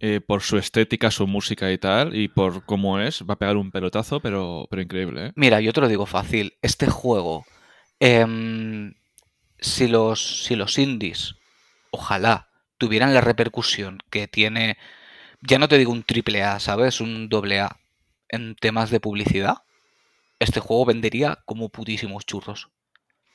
eh, 0.00 0.20
por 0.20 0.42
su 0.42 0.58
estética, 0.58 1.10
su 1.10 1.26
música 1.26 1.72
y 1.72 1.78
tal, 1.78 2.14
y 2.14 2.28
por 2.28 2.64
cómo 2.64 3.00
es, 3.00 3.22
va 3.28 3.34
a 3.34 3.38
pegar 3.38 3.56
un 3.56 3.70
pelotazo, 3.70 4.20
pero, 4.20 4.66
pero 4.70 4.82
increíble, 4.82 5.26
¿eh? 5.26 5.32
Mira, 5.34 5.60
yo 5.60 5.72
te 5.72 5.80
lo 5.80 5.88
digo 5.88 6.06
fácil. 6.06 6.54
Este 6.62 6.88
juego, 6.88 7.44
em, 8.00 8.94
si, 9.58 9.88
los, 9.88 10.44
si 10.44 10.56
los 10.56 10.78
indies, 10.78 11.36
ojalá, 11.90 12.48
tuvieran 12.78 13.14
la 13.14 13.20
repercusión 13.20 13.98
que 14.10 14.28
tiene, 14.28 14.76
ya 15.40 15.58
no 15.58 15.68
te 15.68 15.78
digo 15.78 15.92
un 15.92 16.02
triple 16.04 16.42
A, 16.42 16.60
¿sabes? 16.60 17.00
Un 17.00 17.28
doble 17.28 17.60
A 17.60 17.76
en 18.28 18.56
temas 18.56 18.90
de 18.90 18.98
publicidad, 18.98 19.58
este 20.40 20.58
juego 20.58 20.86
vendería 20.86 21.38
como 21.44 21.68
putísimos 21.68 22.26
churros. 22.26 22.70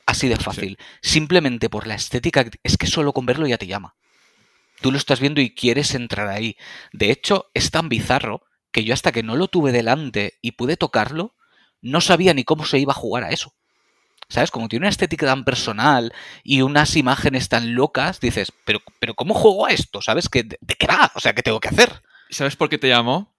Así 0.05 0.27
de 0.27 0.37
fácil. 0.37 0.77
Simplemente 1.01 1.69
por 1.69 1.87
la 1.87 1.95
estética, 1.95 2.45
es 2.63 2.77
que 2.77 2.87
solo 2.87 3.13
con 3.13 3.25
verlo 3.25 3.47
ya 3.47 3.57
te 3.57 3.67
llama. 3.67 3.95
Tú 4.81 4.91
lo 4.91 4.97
estás 4.97 5.19
viendo 5.19 5.41
y 5.41 5.53
quieres 5.53 5.95
entrar 5.95 6.27
ahí. 6.27 6.55
De 6.93 7.11
hecho, 7.11 7.49
es 7.53 7.71
tan 7.71 7.89
bizarro 7.89 8.43
que 8.71 8.83
yo 8.83 8.93
hasta 8.93 9.11
que 9.11 9.23
no 9.23 9.35
lo 9.35 9.47
tuve 9.47 9.71
delante 9.71 10.37
y 10.41 10.51
pude 10.51 10.77
tocarlo, 10.77 11.35
no 11.81 12.01
sabía 12.01 12.33
ni 12.33 12.43
cómo 12.43 12.65
se 12.65 12.79
iba 12.79 12.91
a 12.91 12.95
jugar 12.95 13.23
a 13.23 13.31
eso. 13.31 13.53
¿Sabes? 14.29 14.51
Como 14.51 14.67
tiene 14.67 14.83
una 14.83 14.89
estética 14.89 15.25
tan 15.25 15.45
personal 15.45 16.13
y 16.43 16.61
unas 16.61 16.95
imágenes 16.97 17.47
tan 17.47 17.75
locas, 17.75 18.19
dices, 18.19 18.51
pero, 18.65 18.79
pero 18.99 19.13
¿cómo 19.13 19.33
juego 19.33 19.65
a 19.65 19.71
esto? 19.71 20.01
¿Sabes? 20.01 20.27
¿Qué, 20.27 20.43
¿De, 20.43 20.57
qué 20.77 20.85
va? 20.85 21.11
O 21.15 21.19
sea, 21.21 21.33
¿qué 21.33 21.41
tengo 21.41 21.61
que 21.61 21.69
hacer? 21.69 22.03
¿Sabes 22.29 22.57
por 22.57 22.67
qué 22.69 22.77
te 22.77 22.89
llamo? 22.89 23.33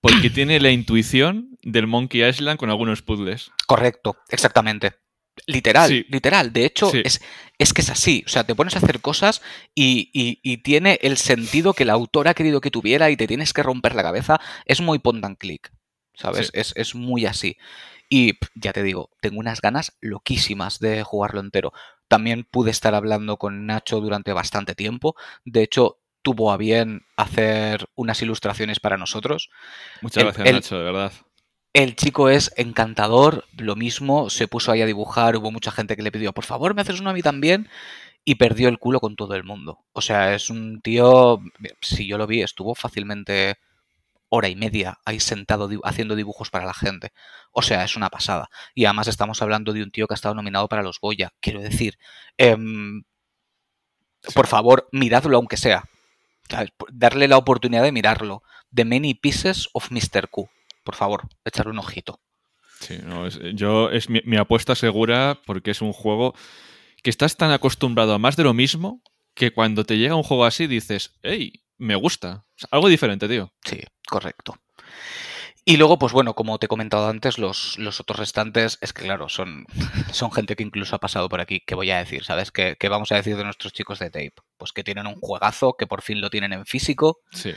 Porque 0.00 0.30
tiene 0.30 0.60
la 0.60 0.70
intuición 0.70 1.58
del 1.62 1.86
Monkey 1.86 2.24
Island 2.24 2.58
con 2.58 2.70
algunos 2.70 3.02
puzzles. 3.02 3.52
Correcto, 3.66 4.16
exactamente. 4.28 5.03
Literal, 5.46 5.88
Sí. 5.88 6.06
literal. 6.08 6.52
De 6.52 6.64
hecho, 6.64 6.90
Sí. 6.90 7.02
es, 7.04 7.20
es 7.58 7.72
que 7.72 7.82
es 7.82 7.90
así. 7.90 8.22
O 8.26 8.28
sea, 8.28 8.44
te 8.44 8.54
pones 8.54 8.76
a 8.76 8.78
hacer 8.78 9.00
cosas 9.00 9.42
y, 9.74 10.10
y- 10.12 10.38
y 10.42 10.58
tiene 10.58 10.98
el 11.02 11.16
sentido 11.16 11.72
que 11.74 11.82
el 11.82 11.90
autor 11.90 12.28
ha 12.28 12.34
querido 12.34 12.60
que 12.60 12.70
tuviera 12.70 13.10
y 13.10 13.16
te 13.16 13.26
tienes 13.26 13.52
que 13.52 13.62
romper 13.62 13.94
la 13.94 14.02
cabeza. 14.02 14.40
Es 14.64 14.80
muy 14.80 14.98
point 14.98 15.24
and 15.24 15.36
click. 15.38 15.72
¿sabes? 16.16 16.46
Sí. 16.46 16.52
Es, 16.54 16.72
es 16.76 16.94
muy 16.94 17.26
así. 17.26 17.56
Y 18.08 18.34
ya 18.54 18.72
te 18.72 18.84
digo, 18.84 19.10
tengo 19.20 19.40
unas 19.40 19.60
ganas 19.60 19.96
loquísimas 20.00 20.78
de 20.78 21.02
jugarlo 21.02 21.40
entero. 21.40 21.72
También 22.06 22.44
pude 22.44 22.70
estar 22.70 22.94
hablando 22.94 23.36
con 23.36 23.66
Nacho 23.66 24.00
durante 24.00 24.32
bastante 24.32 24.76
tiempo. 24.76 25.16
De 25.44 25.64
hecho, 25.64 25.98
tuvo 26.22 26.52
a 26.52 26.56
bien 26.56 27.02
hacer 27.16 27.86
unas 27.96 28.22
ilustraciones 28.22 28.78
para 28.78 28.96
nosotros. 28.96 29.50
Muchas 30.02 30.18
El- 30.22 30.24
gracias, 30.26 30.46
el- 30.46 30.54
Nacho, 30.54 30.78
de 30.78 30.84
verdad. 30.84 31.12
El 31.74 31.96
chico 31.96 32.28
es 32.28 32.52
encantador, 32.56 33.46
lo 33.56 33.74
mismo, 33.74 34.30
se 34.30 34.46
puso 34.46 34.70
ahí 34.70 34.80
a 34.80 34.86
dibujar, 34.86 35.36
hubo 35.36 35.50
mucha 35.50 35.72
gente 35.72 35.96
que 35.96 36.02
le 36.02 36.12
pidió, 36.12 36.32
por 36.32 36.44
favor, 36.44 36.72
me 36.72 36.82
haces 36.82 37.00
uno 37.00 37.10
a 37.10 37.12
mí 37.12 37.20
también, 37.20 37.68
y 38.24 38.36
perdió 38.36 38.68
el 38.68 38.78
culo 38.78 39.00
con 39.00 39.16
todo 39.16 39.34
el 39.34 39.42
mundo. 39.42 39.80
O 39.92 40.00
sea, 40.00 40.34
es 40.34 40.50
un 40.50 40.80
tío, 40.82 41.40
si 41.80 42.06
yo 42.06 42.16
lo 42.16 42.28
vi, 42.28 42.42
estuvo 42.42 42.76
fácilmente 42.76 43.56
hora 44.28 44.48
y 44.48 44.56
media 44.56 44.98
ahí 45.04 45.20
sentado 45.20 45.68
haciendo 45.84 46.16
dibujos 46.16 46.50
para 46.50 46.64
la 46.64 46.74
gente. 46.74 47.12
O 47.52 47.62
sea, 47.62 47.84
es 47.84 47.96
una 47.96 48.08
pasada. 48.08 48.50
Y 48.74 48.84
además 48.84 49.08
estamos 49.08 49.42
hablando 49.42 49.72
de 49.72 49.82
un 49.82 49.90
tío 49.90 50.06
que 50.06 50.14
ha 50.14 50.16
estado 50.16 50.34
nominado 50.36 50.68
para 50.68 50.82
los 50.82 51.00
Goya. 51.00 51.32
Quiero 51.40 51.60
decir, 51.60 51.98
em, 52.38 53.02
por 54.34 54.46
favor, 54.46 54.88
miradlo 54.92 55.36
aunque 55.36 55.56
sea. 55.56 55.84
Darle 56.92 57.28
la 57.28 57.36
oportunidad 57.36 57.82
de 57.82 57.92
mirarlo. 57.92 58.42
The 58.72 58.84
Many 58.84 59.14
Pieces 59.14 59.68
of 59.72 59.90
Mr. 59.90 60.28
Q. 60.30 60.48
Por 60.84 60.94
favor, 60.94 61.28
echarle 61.44 61.72
un 61.72 61.78
ojito. 61.78 62.20
Sí, 62.80 62.98
no, 63.02 63.26
es, 63.26 63.40
yo 63.54 63.90
es 63.90 64.10
mi, 64.10 64.20
mi 64.24 64.36
apuesta 64.36 64.74
segura 64.74 65.40
porque 65.46 65.70
es 65.70 65.80
un 65.80 65.92
juego 65.92 66.34
que 67.02 67.10
estás 67.10 67.36
tan 67.36 67.50
acostumbrado 67.50 68.14
a 68.14 68.18
más 68.18 68.36
de 68.36 68.44
lo 68.44 68.54
mismo 68.54 69.02
que 69.34 69.52
cuando 69.52 69.84
te 69.84 69.98
llega 69.98 70.14
un 70.14 70.22
juego 70.22 70.44
así 70.44 70.66
dices, 70.66 71.18
hey, 71.22 71.64
me 71.76 71.96
gusta. 71.96 72.46
O 72.48 72.58
sea, 72.58 72.68
algo 72.72 72.88
diferente, 72.88 73.28
tío. 73.28 73.52
Sí, 73.64 73.80
correcto. 74.08 74.54
Y 75.66 75.78
luego, 75.78 75.98
pues 75.98 76.12
bueno, 76.12 76.34
como 76.34 76.58
te 76.58 76.66
he 76.66 76.68
comentado 76.68 77.08
antes, 77.08 77.38
los, 77.38 77.78
los 77.78 77.98
otros 77.98 78.18
restantes, 78.18 78.78
es 78.82 78.92
que 78.92 79.04
claro, 79.04 79.30
son, 79.30 79.66
son 80.12 80.30
gente 80.30 80.56
que 80.56 80.62
incluso 80.62 80.94
ha 80.94 81.00
pasado 81.00 81.28
por 81.28 81.40
aquí. 81.40 81.60
¿Qué 81.66 81.74
voy 81.74 81.90
a 81.90 81.98
decir? 81.98 82.22
¿Sabes? 82.24 82.50
¿Qué, 82.50 82.76
qué 82.78 82.88
vamos 82.88 83.12
a 83.12 83.16
decir 83.16 83.36
de 83.36 83.44
nuestros 83.44 83.72
chicos 83.72 83.98
de 83.98 84.10
Tape? 84.10 84.34
Pues 84.58 84.72
que 84.72 84.84
tienen 84.84 85.06
un 85.06 85.14
juegazo, 85.16 85.74
que 85.76 85.86
por 85.86 86.02
fin 86.02 86.20
lo 86.20 86.30
tienen 86.30 86.52
en 86.52 86.66
físico. 86.66 87.20
Sí. 87.32 87.52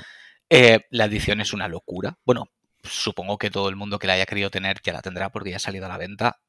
Eh, 0.49 0.79
la 0.89 1.05
edición 1.05 1.41
es 1.41 1.51
una 1.51 1.67
locura. 1.67 2.17
Bueno, 2.23 2.49
supongo 2.87 3.37
que 3.37 3.51
todo 3.51 3.69
el 3.69 3.75
mundo 3.75 3.99
que 3.99 4.07
la 4.07 4.13
haya 4.13 4.25
querido 4.25 4.49
tener 4.49 4.81
ya 4.83 4.93
la 4.93 5.01
tendrá 5.01 5.29
porque 5.29 5.51
ya 5.51 5.57
ha 5.57 5.59
salido 5.59 5.85
a 5.85 5.89
la 5.89 5.97
venta. 5.97 6.39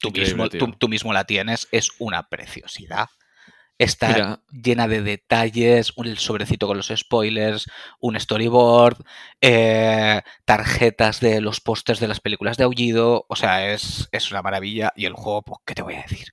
Tú, 0.00 0.10
mismo, 0.10 0.48
tú, 0.48 0.72
tú 0.72 0.88
mismo 0.88 1.12
la 1.12 1.24
tienes, 1.24 1.68
es 1.70 1.90
una 1.98 2.28
preciosidad. 2.28 3.08
Está 3.78 4.08
Mira, 4.08 4.42
llena 4.50 4.88
de 4.88 5.02
detalles, 5.02 5.92
un 5.96 6.06
el 6.06 6.16
sobrecito 6.16 6.66
con 6.66 6.78
los 6.78 6.90
spoilers, 6.94 7.66
un 8.00 8.18
storyboard, 8.18 9.04
eh, 9.42 10.22
tarjetas 10.46 11.20
de 11.20 11.42
los 11.42 11.60
pósters 11.60 12.00
de 12.00 12.08
las 12.08 12.20
películas 12.20 12.56
de 12.56 12.64
Aullido. 12.64 13.26
O 13.28 13.36
sea, 13.36 13.70
es, 13.70 14.08
es 14.12 14.30
una 14.30 14.40
maravilla. 14.40 14.94
Y 14.96 15.04
el 15.04 15.12
juego, 15.12 15.42
pues, 15.42 15.58
¿qué 15.66 15.74
te 15.74 15.82
voy 15.82 15.94
a 15.94 16.02
decir? 16.02 16.32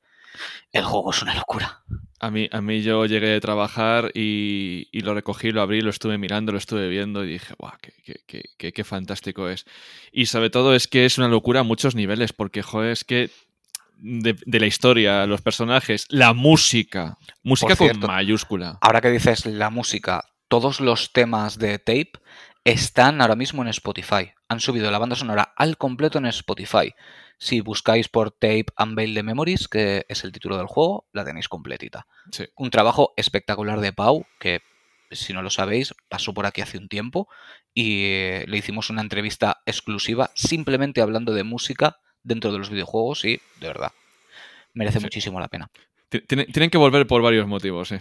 El 0.72 0.86
juego 0.86 1.12
es 1.12 1.22
una 1.22 1.36
locura. 1.36 1.84
A 2.26 2.32
mí, 2.32 2.48
a 2.52 2.62
mí 2.62 2.82
yo 2.82 3.06
llegué 3.06 3.28
de 3.28 3.42
trabajar 3.42 4.12
y, 4.14 4.88
y 4.92 5.02
lo 5.02 5.14
recogí, 5.14 5.52
lo 5.52 5.62
abrí, 5.62 5.82
lo 5.82 5.90
estuve 5.90 6.18
mirando, 6.18 6.52
lo 6.52 6.58
estuve 6.58 6.88
viendo 6.88 7.24
y 7.24 7.34
dije, 7.34 7.54
guau, 7.58 7.74
qué, 7.82 7.94
qué- 8.04 8.22
qué- 8.26 8.44
qué- 8.58 8.72
qué 8.72 8.84
fantástico 8.84 9.50
es. 9.50 9.66
Y 10.12 10.28
sobre 10.28 10.50
todo 10.50 10.74
es 10.74 10.88
que 10.88 11.06
es 11.06 11.18
una 11.18 11.28
locura 11.28 11.60
a 11.60 11.64
muchos 11.64 11.96
niveles, 11.96 12.32
porque, 12.34 12.62
joder, 12.62 12.92
es 12.92 13.04
que 13.04 13.30
de, 13.98 14.36
de 14.46 14.60
la 14.60 14.66
historia, 14.66 15.26
los 15.26 15.42
personajes, 15.42 16.06
la 16.10 16.34
música, 16.34 17.18
música 17.44 17.76
con 17.76 18.00
mayúscula. 18.08 18.78
Ahora 18.82 19.02
que 19.02 19.10
dices 19.10 19.46
la 19.46 19.70
música, 19.70 20.24
todos 20.48 20.80
los 20.80 21.12
temas 21.14 21.58
de 21.58 21.78
tape 21.80 22.12
están 22.64 23.22
ahora 23.22 23.36
mismo 23.36 23.62
en 23.62 23.68
Spotify. 23.70 24.32
Han 24.48 24.60
subido 24.60 24.90
la 24.92 24.98
banda 25.00 25.16
sonora 25.16 25.54
al 25.58 25.78
completo 25.78 26.18
en 26.20 26.26
Spotify. 26.28 26.94
Si 27.44 27.60
buscáis 27.60 28.08
por 28.08 28.32
Tape 28.32 28.68
Unveil 28.80 29.14
the 29.14 29.22
Memories, 29.22 29.68
que 29.68 30.06
es 30.08 30.24
el 30.24 30.32
título 30.32 30.56
del 30.58 30.68
juego, 30.68 31.08
la 31.12 31.26
tenéis 31.26 31.50
completita. 31.50 32.08
Sí. 32.32 32.46
Un 32.56 32.70
trabajo 32.70 33.14
espectacular 33.18 33.82
de 33.82 33.92
Pau, 33.92 34.26
que 34.40 34.62
si 35.12 35.34
no 35.34 35.42
lo 35.42 35.50
sabéis, 35.50 35.94
pasó 36.08 36.34
por 36.34 36.46
aquí 36.46 36.62
hace 36.62 36.78
un 36.78 36.88
tiempo 36.88 37.28
y 37.74 38.06
eh, 38.06 38.46
le 38.48 38.58
hicimos 38.58 38.90
una 38.90 39.02
entrevista 39.02 39.62
exclusiva 39.66 40.32
simplemente 40.36 41.02
hablando 41.02 41.34
de 41.34 41.44
música 41.44 41.98
dentro 42.24 42.54
de 42.54 42.60
los 42.60 42.70
videojuegos 42.70 43.26
y, 43.26 43.42
de 43.60 43.68
verdad, 43.68 43.92
merece 44.74 45.00
Sí. 45.00 45.06
muchísimo 45.06 45.40
la 45.42 45.50
pena. 45.50 45.70
Ti- 46.08 46.22
Tienen, 46.22 46.46
tienen 46.50 46.70
que 46.70 46.78
volver 46.78 47.06
por 47.08 47.22
varios 47.22 47.46
motivos, 47.46 47.90
sí. 47.90 47.98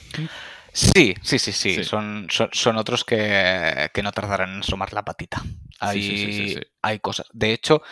Sí, 0.73 1.15
sí, 1.23 1.39
sí, 1.41 1.53
sí. 1.53 1.75
Sí. 1.75 1.85
Son, 1.85 2.29
son, 2.31 2.49
son 2.53 2.77
otros 2.77 3.05
que, 3.05 3.91
que 3.93 4.03
no 4.05 4.13
tardarán 4.13 4.55
en 4.55 4.61
asomar 4.61 4.93
la 4.93 5.05
patita. 5.05 5.43
Hay, 5.81 6.01
sí. 6.03 6.57
hay 6.81 7.01
cosas. 7.01 7.27
De 7.33 7.53
hecho, 7.53 7.83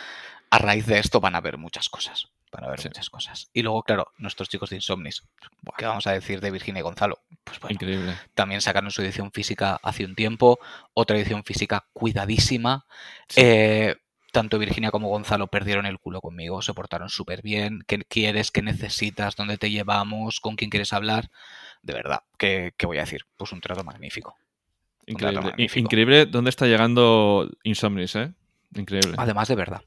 a 0.51 0.57
raíz 0.59 0.85
de 0.85 0.99
esto 0.99 1.19
van 1.19 1.33
a 1.33 1.39
haber 1.39 1.57
muchas 1.57 1.89
cosas. 1.89 2.27
Van 2.51 2.65
a 2.65 2.67
haber 2.67 2.81
Sí. 2.81 2.89
muchas 2.89 3.09
cosas. 3.09 3.49
Y 3.53 3.61
luego, 3.63 3.81
claro, 3.83 4.11
nuestros 4.17 4.49
chicos 4.49 4.69
de 4.69 4.75
Insomnis. 4.75 5.23
¿Qué 5.77 5.85
vamos 5.85 6.05
a 6.05 6.11
decir 6.11 6.41
de 6.41 6.51
Virginia 6.51 6.81
y 6.81 6.83
Gonzalo? 6.83 7.19
Pues 7.45 7.59
bueno, 7.61 7.73
Increíble. 7.75 8.17
también 8.35 8.59
sacaron 8.61 8.91
su 8.91 9.01
edición 9.01 9.31
física 9.31 9.79
hace 9.81 10.03
un 10.05 10.15
tiempo. 10.15 10.59
Otra 10.93 11.17
edición 11.17 11.43
física 11.45 11.87
cuidadísima. 11.93 12.85
Sí. 13.29 13.39
Eh, 13.43 13.95
tanto 14.33 14.59
Virginia 14.59 14.91
como 14.91 15.07
Gonzalo 15.09 15.47
perdieron 15.47 15.85
el 15.85 15.99
culo 15.99 16.19
conmigo, 16.21 16.61
se 16.61 16.73
portaron 16.73 17.09
súper 17.09 17.41
bien. 17.41 17.83
¿Qué 17.87 17.99
quieres? 17.99 18.51
¿Qué 18.51 18.61
necesitas? 18.61 19.35
¿Dónde 19.37 19.57
te 19.57 19.69
llevamos? 19.71 20.39
¿Con 20.41 20.55
quién 20.57 20.69
quieres 20.69 20.91
hablar? 20.93 21.29
De 21.81 21.93
verdad, 21.93 22.21
¿qué, 22.37 22.73
qué 22.77 22.85
voy 22.85 22.97
a 22.97 23.01
decir? 23.01 23.21
Pues 23.37 23.51
un 23.53 23.61
trato 23.61 23.83
magnífico. 23.85 24.35
Un 25.07 25.15
trato 25.15 25.31
Increíble. 25.33 25.41
Magnífico. 25.51 25.79
Increíble 25.79 26.25
dónde 26.25 26.49
está 26.49 26.65
llegando 26.67 27.49
Insomnis, 27.63 28.15
¿eh? 28.17 28.33
Increíble. 28.75 29.15
Además 29.17 29.47
de 29.47 29.55
verdad. 29.55 29.81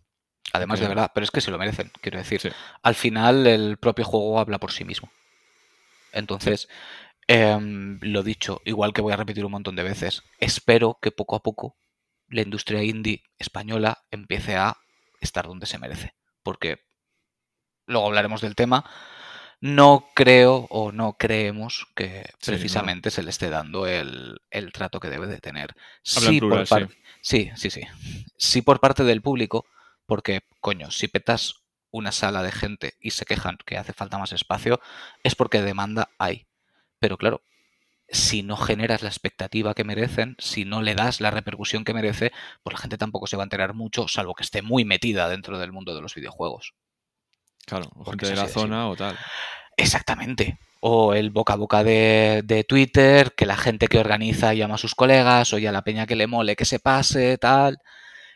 Además 0.55 0.79
de 0.81 0.89
verdad, 0.89 1.11
pero 1.15 1.25
es 1.25 1.31
que 1.31 1.41
se 1.41 1.51
lo 1.51 1.59
merecen, 1.59 1.91
quiero 2.01 2.19
decir. 2.19 2.41
Sí. 2.41 2.49
Al 2.83 2.95
final 2.95 3.47
el 3.47 3.77
propio 3.77 4.05
juego 4.05 4.39
habla 4.39 4.59
por 4.59 4.73
sí 4.73 4.85
mismo. 4.85 5.11
Entonces, 6.13 6.69
em, 7.27 7.99
lo 8.03 8.23
dicho, 8.23 8.61
igual 8.65 8.93
que 8.93 9.03
voy 9.03 9.13
a 9.13 9.17
repetir 9.17 9.45
un 9.45 9.53
montón 9.53 9.77
de 9.77 9.83
veces, 9.83 10.23
espero 10.39 10.99
que 11.03 11.11
poco 11.11 11.37
a 11.37 11.43
poco 11.43 11.77
la 12.29 12.43
industria 12.43 12.83
indie 12.83 13.23
española 13.39 13.99
empiece 14.11 14.57
a 14.57 14.77
estar 15.21 15.47
donde 15.47 15.67
se 15.67 15.79
merece. 15.79 16.15
Porque 16.43 16.79
luego 17.87 18.07
hablaremos 18.07 18.41
del 18.41 18.55
tema. 18.55 18.85
No 19.61 20.09
creo 20.15 20.67
o 20.71 20.93
no 20.93 21.15
creemos 21.15 21.87
que 21.97 22.25
Sí, 22.39 22.51
precisamente 22.51 23.11
se 23.11 23.23
le 23.23 23.31
esté 23.31 23.49
dando 23.51 23.87
el, 23.87 24.41
el 24.51 24.73
trato 24.73 25.01
que 25.01 25.09
debe 25.09 25.27
de 25.27 25.39
tener. 25.39 25.75
Sí, 26.03 26.39
plural, 26.39 26.61
por 26.61 26.69
par- 26.69 26.89
sí, 27.23 27.51
sí, 27.57 27.71
sí. 27.71 27.83
Sí 28.37 28.63
por 28.63 28.79
parte 28.81 29.05
del 29.05 29.23
público, 29.23 29.65
porque, 30.07 30.43
coño, 30.61 30.91
si 30.91 31.09
petas 31.09 31.65
una 31.91 32.13
sala 32.13 32.43
de 32.43 32.53
gente 32.53 32.95
y 33.01 33.13
se 33.13 33.25
quejan 33.25 33.57
que 33.65 33.79
hace 33.79 33.93
falta 33.93 34.19
más 34.19 34.33
espacio, 34.33 34.81
es 35.23 35.35
porque 35.35 35.63
demanda 35.63 36.11
hay. 36.19 36.47
Pero 36.99 37.17
claro, 37.17 37.43
si 38.09 38.43
no 38.43 38.57
generas 38.57 39.03
la 39.03 39.09
expectativa 39.09 39.75
que 39.75 39.85
merecen, 39.85 40.37
si 40.39 40.65
no 40.65 40.83
le 40.83 40.95
das 40.95 41.21
la 41.21 41.31
repercusión 41.31 41.85
que 41.85 41.95
merece, 41.95 42.33
pues 42.63 42.75
la 42.75 42.81
gente 42.81 42.99
tampoco 42.99 43.27
se 43.27 43.37
va 43.37 43.43
a 43.43 43.45
enterar 43.45 43.75
mucho, 43.75 44.09
salvo 44.09 44.35
que 44.35 44.43
esté 44.43 44.63
muy 44.63 44.85
metida 44.85 45.29
dentro 45.29 45.59
del 45.59 45.73
mundo 45.73 45.95
de 45.95 46.03
los 46.03 46.15
videojuegos. 46.15 46.75
Claro, 47.67 47.89
o 47.95 48.05
gente 48.05 48.27
de 48.27 48.37
la 48.37 48.49
zona 48.49 48.89
o 48.89 48.97
tal. 48.97 49.17
Exactamente. 49.77 50.59
O 50.81 51.15
el 51.15 51.31
boca 51.31 51.55
a 51.55 51.57
boca 51.57 51.83
de, 51.83 52.43
de 52.45 52.65
Twitter, 52.65 53.35
que 53.35 53.47
la 53.47 53.57
gente 53.57 53.89
que 53.89 53.99
organiza 53.99 54.53
llama 54.53 54.75
a 54.75 54.79
sus 54.79 54.95
colegas, 54.95 55.53
o 55.53 55.59
ya 55.59 55.73
la 55.73 55.83
peña 55.83 56.07
que 56.07 56.17
le 56.17 56.27
mole 56.27 56.57
que 56.57 56.67
se 56.67 56.79
pase, 56.79 57.39
tal. 57.39 57.79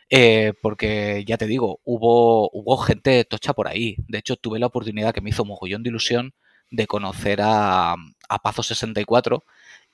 Eh, 0.09 0.53
porque 0.61 1.23
ya 1.27 1.37
te 1.37 1.45
digo, 1.45 1.79
hubo, 1.83 2.77
gente 2.77 3.25
tocha 3.25 3.53
por 3.53 3.67
ahí. 3.67 3.95
De 4.07 4.17
hecho, 4.19 4.35
tuve 4.37 4.59
la 4.59 4.67
oportunidad 4.67 5.13
que 5.13 5.21
me 5.21 5.29
hizo 5.29 5.45
mogollón 5.45 5.83
de 5.83 5.89
ilusión 5.89 6.33
de 6.71 6.87
conocer 6.87 7.41
a, 7.41 7.93
a 7.93 8.43
Pazo64 8.43 9.43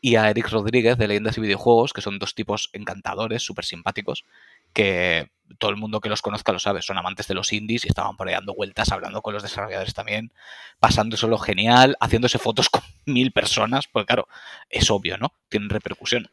y 0.02 0.18
a 0.18 0.30
Eric 0.30 0.50
Rodríguez 0.50 0.98
de 0.98 1.08
Leyendas 1.08 1.38
y 1.38 1.42
Videojuegos, 1.42 1.94
que 1.94 2.02
son 2.02 2.20
dos 2.20 2.36
tipos 2.36 2.70
encantadores, 2.74 3.44
súper 3.44 3.66
simpáticos, 3.66 4.26
que 4.74 5.32
todo 5.58 5.72
el 5.72 5.78
mundo 5.78 6.02
que 6.02 6.10
los 6.10 6.22
conozca 6.22 6.52
lo 6.52 6.60
sabe, 6.60 6.82
son 6.82 6.98
amantes 6.98 7.28
de 7.28 7.34
los 7.34 7.52
indies 7.54 7.86
y 7.86 7.88
estaban 7.88 8.16
por 8.18 8.28
ahí 8.28 8.34
dando 8.34 8.54
vueltas, 8.54 8.92
hablando 8.92 9.22
con 9.22 9.34
los 9.34 9.44
desarrolladores 9.44 9.94
también, 9.94 10.32
pasándoselo 10.80 11.38
genial, 11.38 11.96
haciéndose 12.00 12.38
fotos 12.38 12.70
con 12.72 12.84
mil 13.06 13.32
personas, 13.32 13.88
porque 13.88 14.08
claro, 14.08 14.28
es 14.70 14.90
obvio, 14.92 15.18
¿no? 15.18 15.34
Tienen 15.50 15.70
repercusión. 15.70 16.30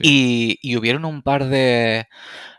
Y, 0.00 0.58
y 0.62 0.76
hubieron 0.76 1.04
un 1.04 1.22
par 1.22 1.46
de, 1.46 2.08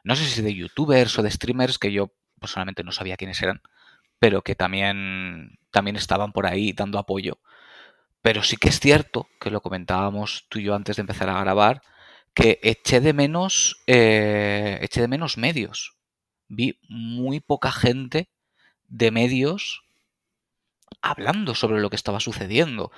no 0.04 0.16
sé 0.16 0.26
si 0.26 0.42
de 0.42 0.54
youtubers 0.54 1.18
o 1.18 1.24
de 1.24 1.32
streamers 1.32 1.80
que 1.80 1.92
yo 1.92 2.14
personalmente 2.40 2.84
no 2.84 2.92
sabía 2.92 3.18
quiénes 3.18 3.42
eran, 3.42 3.62
pero 4.20 4.42
que 4.44 4.56
también, 4.56 5.58
también 5.72 5.96
estaban 5.96 6.32
por 6.32 6.46
ahí 6.46 6.74
dando 6.74 7.00
apoyo. 7.00 7.40
Pero 8.22 8.44
sí 8.44 8.58
que 8.58 8.70
es 8.70 8.80
cierto, 8.80 9.28
que 9.40 9.52
lo 9.52 9.62
comentábamos 9.62 10.46
tú 10.50 10.60
y 10.60 10.64
yo 10.64 10.76
antes 10.76 10.96
de 10.96 11.02
empezar 11.02 11.30
a 11.30 11.40
grabar, 11.42 11.82
que 12.34 12.60
eché 12.64 13.02
de 13.02 13.14
menos, 13.14 13.84
eh, 13.88 14.80
eché 14.82 15.02
de 15.02 15.08
menos 15.08 15.38
medios. 15.38 15.98
Vi 16.48 16.80
muy 16.88 17.40
poca 17.40 17.72
gente 17.72 18.30
de 18.88 19.12
medios 19.12 19.84
hablando 21.02 21.56
sobre 21.56 21.82
lo 21.82 21.90
que 21.90 21.96
estaba 21.96 22.20
sucediendo. 22.20 22.92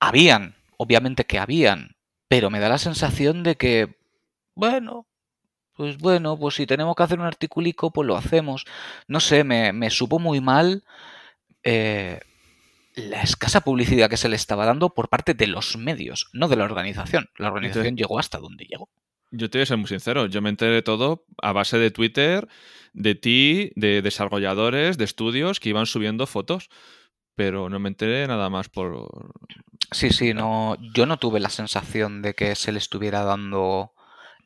Habían, 0.00 0.56
obviamente 0.78 1.24
que 1.24 1.38
habían, 1.38 1.96
pero 2.32 2.48
me 2.48 2.60
da 2.60 2.70
la 2.70 2.78
sensación 2.78 3.42
de 3.42 3.56
que, 3.56 3.94
bueno, 4.54 5.06
pues 5.76 5.98
bueno, 5.98 6.38
pues 6.38 6.54
si 6.54 6.64
tenemos 6.66 6.96
que 6.96 7.02
hacer 7.02 7.20
un 7.20 7.26
articulico, 7.26 7.92
pues 7.92 8.06
lo 8.06 8.16
hacemos. 8.16 8.64
No 9.06 9.20
sé, 9.20 9.44
me, 9.44 9.74
me 9.74 9.90
supo 9.90 10.18
muy 10.18 10.40
mal 10.40 10.82
eh, 11.62 12.20
la 12.94 13.20
escasa 13.20 13.60
publicidad 13.60 14.08
que 14.08 14.16
se 14.16 14.30
le 14.30 14.36
estaba 14.36 14.64
dando 14.64 14.94
por 14.94 15.10
parte 15.10 15.34
de 15.34 15.46
los 15.46 15.76
medios, 15.76 16.30
no 16.32 16.48
de 16.48 16.56
la 16.56 16.64
organización. 16.64 17.28
La 17.36 17.48
organización 17.48 17.98
llegó 17.98 18.18
hasta 18.18 18.38
donde 18.38 18.64
llegó. 18.64 18.88
Yo 19.30 19.50
te 19.50 19.58
voy 19.58 19.64
a 19.64 19.66
ser 19.66 19.76
muy 19.76 19.88
sincero, 19.88 20.24
yo 20.24 20.40
me 20.40 20.48
enteré 20.48 20.72
de 20.72 20.82
todo 20.82 21.26
a 21.42 21.52
base 21.52 21.76
de 21.76 21.90
Twitter, 21.90 22.48
de 22.94 23.14
ti, 23.14 23.72
de 23.76 24.00
desarrolladores, 24.00 24.96
de 24.96 25.04
estudios 25.04 25.60
que 25.60 25.68
iban 25.68 25.84
subiendo 25.84 26.26
fotos, 26.26 26.70
pero 27.34 27.68
no 27.68 27.78
me 27.78 27.88
enteré 27.88 28.26
nada 28.26 28.50
más 28.50 28.68
por... 28.68 29.08
Sí, 29.90 30.10
sí, 30.10 30.34
no, 30.34 30.76
yo 30.94 31.06
no 31.06 31.18
tuve 31.18 31.40
la 31.40 31.50
sensación 31.50 32.22
de 32.22 32.34
que 32.34 32.54
se 32.54 32.72
le 32.72 32.78
estuviera 32.78 33.24
dando 33.24 33.92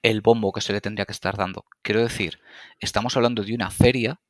el 0.02 0.20
bombo 0.20 0.52
que 0.52 0.60
se 0.60 0.72
le 0.72 0.80
tendría 0.80 1.06
que 1.06 1.12
estar 1.12 1.36
dando. 1.36 1.64
Quiero 1.82 2.00
decir, 2.00 2.40
estamos 2.80 3.16
hablando 3.16 3.42
de 3.42 3.54
una 3.54 3.70
feria 3.70 4.20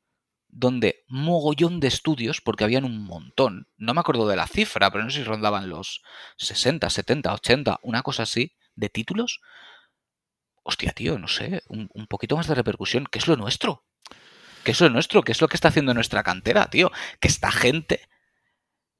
donde 0.49 1.03
mogollón 1.07 1.79
de 1.79 1.87
estudios, 1.87 2.41
porque 2.41 2.63
habían 2.63 2.85
un 2.85 3.03
montón, 3.03 3.67
no 3.77 3.93
me 3.93 3.99
acuerdo 3.99 4.27
de 4.27 4.35
la 4.35 4.47
cifra, 4.47 4.89
pero 4.91 5.03
no 5.03 5.09
sé 5.09 5.19
si 5.19 5.23
rondaban 5.23 5.69
los 5.69 6.01
60, 6.37 6.89
70, 6.89 7.33
80, 7.33 7.79
una 7.83 8.01
cosa 8.01 8.23
así, 8.23 8.53
de 8.75 8.89
títulos. 8.89 9.41
Hostia, 10.63 10.91
tío, 10.93 11.19
no 11.19 11.27
sé, 11.27 11.63
un, 11.67 11.89
un 11.93 12.07
poquito 12.07 12.35
más 12.35 12.47
de 12.47 12.55
repercusión, 12.55 13.05
que 13.05 13.19
es 13.19 13.27
lo 13.27 13.35
nuestro. 13.35 13.85
Que 14.63 14.71
es 14.71 14.81
lo 14.81 14.89
nuestro, 14.89 15.21
que 15.21 15.31
es 15.31 15.41
lo 15.41 15.47
que 15.47 15.55
está 15.55 15.69
haciendo 15.69 15.93
nuestra 15.93 16.23
cantera, 16.23 16.69
tío. 16.69 16.91
Que 17.19 17.27
esta 17.27 17.51
gente, 17.51 18.07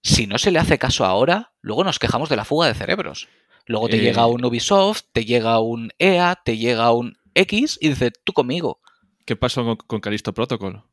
si 0.03 0.27
no 0.27 0.37
se 0.37 0.51
le 0.51 0.59
hace 0.59 0.77
caso 0.77 1.05
ahora, 1.05 1.53
luego 1.61 1.83
nos 1.83 1.99
quejamos 1.99 2.29
de 2.29 2.35
la 2.35 2.45
fuga 2.45 2.67
de 2.67 2.73
cerebros. 2.73 3.27
Luego 3.65 3.89
te 3.89 3.97
Eh, 3.97 4.01
llega 4.01 4.25
un 4.27 4.43
Ubisoft, 4.45 5.01
te 5.11 5.25
llega 5.25 5.59
un 5.59 5.91
EA, 5.99 6.39
te 6.43 6.57
llega 6.57 6.91
un 6.91 7.17
X 7.33 7.77
y 7.81 7.89
dices, 7.89 8.13
tú 8.23 8.33
conmigo. 8.33 8.79
¿Qué 9.25 9.35
pasó 9.35 9.63
con, 9.65 9.75
con 9.75 9.99
Callisto 9.99 10.33
Protocol? 10.33 10.83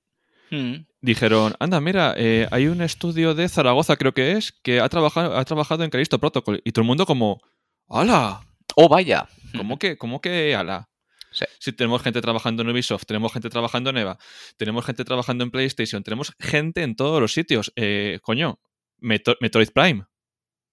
Mm, 0.51 0.87
Dijeron, 1.01 1.55
anda, 1.61 1.81
mira, 1.81 2.15
eh, 2.17 2.49
hay 2.51 2.67
un 2.67 2.81
estudio 2.83 3.35
de 3.35 3.49
Zaragoza, 3.49 3.97
creo 3.97 4.13
que 4.13 4.33
es, 4.33 4.53
que 4.53 4.81
ha 4.81 4.89
trabajado, 4.89 5.37
ha 5.37 5.45
trabajado 5.45 5.85
en 5.85 5.91
Callisto 5.91 6.19
Protocol. 6.19 6.61
Y 6.65 6.73
todo 6.73 6.83
el 6.83 6.87
mundo 6.89 7.07
como, 7.07 7.41
¡hala! 7.89 8.41
Oh, 8.75 8.89
vaya. 8.89 9.29
¿Cómo 9.57 9.79
que, 9.79 9.97
cómo 9.97 10.21
que 10.21 10.55
ala? 10.57 10.89
Sí. 11.31 11.45
Si 11.61 11.73
tenemos 11.73 12.03
gente 12.03 12.21
trabajando 12.21 12.63
en 12.63 12.71
Ubisoft, 12.71 13.05
tenemos 13.07 13.33
gente 13.33 13.51
trabajando 13.51 13.91
en 13.91 13.99
EVA, 13.99 14.19
tenemos 14.57 14.85
gente 14.85 15.05
trabajando 15.05 15.45
en 15.45 15.51
PlayStation, 15.51 16.03
tenemos 16.03 16.33
gente 16.41 16.83
en 16.83 16.97
todos 16.97 17.21
los 17.21 17.33
sitios. 17.33 17.73
Eh, 17.77 18.19
coño, 18.23 18.59
Meto- 19.01 19.37
Metroid 19.41 19.71
Prime. 19.71 20.05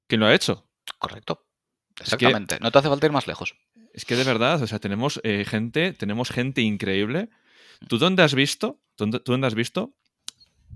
¿Quién 0.08 0.20
lo 0.22 0.28
ha 0.28 0.34
hecho? 0.34 0.68
Correcto. 1.00 1.46
que- 1.96 2.04
Exactamente. 2.04 2.58
No 2.62 2.72
te 2.72 2.80
hace 2.80 2.88
falta 2.90 3.06
ir 3.06 3.12
más 3.12 3.28
lejos. 3.28 3.56
Es 3.94 4.06
que 4.06 4.16
de 4.16 4.24
verdad, 4.24 4.62
o 4.64 4.68
sea, 4.68 4.80
tenemos 4.80 5.20
eh, 5.24 5.46
gente, 5.48 5.94
tenemos 5.94 6.30
gente 6.30 6.62
increíble. 6.62 7.30
¿Tú 7.88 7.98
dónde 7.98 8.24
has 8.24 8.34
visto? 8.34 8.80
¿Tú 8.96 9.08
dónde, 9.26 9.48
has 9.48 9.56
visto 9.56 9.94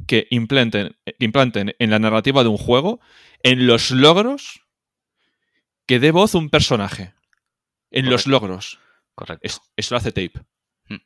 que 0.08 0.28
implanten, 0.30 0.98
implanten 1.20 1.76
en 1.80 1.90
la 1.90 2.00
narrativa 2.00 2.44
de 2.44 2.50
un 2.50 2.58
juego, 2.58 3.00
en 3.44 3.66
los 3.68 3.92
logros, 3.92 4.62
que 5.86 6.00
dé 6.00 6.12
voz 6.12 6.36
un 6.36 6.50
personaje? 6.50 7.14
En 7.92 8.10
los 8.10 8.28
logros. 8.28 8.80
Correcto. 9.16 9.46
Es- 9.46 9.62
eso 9.78 9.94
lo 9.96 9.98
hace 10.00 10.12
Tape. 10.12 10.42
Hmm. 10.90 10.98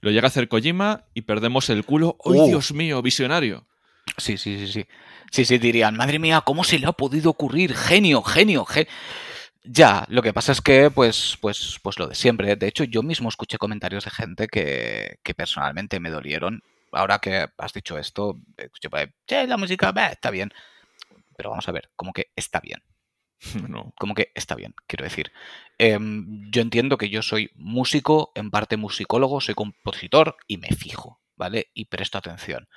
Lo 0.00 0.10
llega 0.10 0.26
a 0.26 0.28
hacer 0.28 0.48
Kojima 0.48 1.04
y 1.12 1.22
perdemos 1.22 1.68
el 1.68 1.84
culo. 1.84 2.16
¡Ay, 2.24 2.32
Oh. 2.38 2.46
Dios 2.46 2.72
mío, 2.72 3.02
visionario! 3.02 3.66
Sí, 4.18 4.36
sí, 4.36 4.58
sí, 4.58 4.72
sí. 4.72 4.86
Sí, 5.30 5.44
sí, 5.46 5.58
dirían, 5.58 5.96
madre 5.96 6.18
mía, 6.18 6.42
¿cómo 6.42 6.64
se 6.64 6.78
le 6.78 6.86
ha 6.86 6.92
podido 6.92 7.30
ocurrir? 7.30 7.74
Genio, 7.74 8.22
genio, 8.22 8.64
genio. 8.66 8.90
Ya, 9.64 10.06
lo 10.08 10.22
que 10.22 10.32
pasa 10.34 10.52
es 10.52 10.60
que, 10.62 10.90
pues, 10.90 11.38
pues, 11.40 11.78
pues 11.82 11.98
lo 11.98 12.08
de 12.08 12.14
siempre. 12.16 12.56
De 12.56 12.68
hecho, 12.68 12.84
yo 12.84 13.02
mismo 13.02 13.28
escuché 13.28 13.58
comentarios 13.58 14.04
de 14.04 14.10
gente 14.12 14.48
que, 14.48 15.18
que 15.22 15.34
personalmente 15.34 16.00
me 16.00 16.10
dolieron. 16.10 16.62
Ahora 16.92 17.18
que 17.20 17.48
has 17.58 17.72
dicho 17.72 17.98
esto, 17.98 18.38
escuché 18.58 18.90
por 18.90 19.00
ahí, 19.00 19.06
"Che, 19.26 19.46
la 19.46 19.56
música 19.58 19.92
bah, 19.92 20.08
está 20.08 20.30
bien. 20.30 20.52
Pero 21.36 21.50
vamos 21.50 21.68
a 21.68 21.72
ver, 21.72 21.90
como 21.96 22.12
que 22.12 22.32
está 22.36 22.60
bien. 22.60 22.80
No. 23.70 23.92
Como 23.98 24.14
que 24.14 24.32
está 24.34 24.54
bien, 24.56 24.74
quiero 24.86 25.04
decir. 25.04 25.32
Em, 25.78 26.50
yo 26.52 26.62
entiendo 26.62 26.98
que 26.98 27.10
yo 27.10 27.22
soy 27.22 27.50
músico, 27.54 28.32
en 28.36 28.50
parte 28.50 28.76
musicólogo, 28.76 29.40
soy 29.40 29.54
compositor 29.54 30.36
y 30.48 30.58
me 30.58 30.68
fijo, 30.68 31.20
¿vale? 31.36 31.70
Y 31.74 31.86
presto 31.86 32.18
atención. 32.18 32.68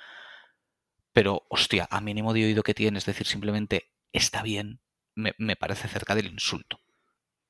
Pero, 1.16 1.46
hostia, 1.48 1.88
a 1.90 2.02
mínimo 2.02 2.34
de 2.34 2.44
oído 2.44 2.62
que 2.62 2.74
tienes, 2.74 3.06
decir 3.06 3.26
simplemente 3.26 3.88
está 4.12 4.42
bien, 4.42 4.80
me, 5.14 5.32
me 5.38 5.56
parece 5.56 5.88
cerca 5.88 6.14
del 6.14 6.26
insulto. 6.26 6.78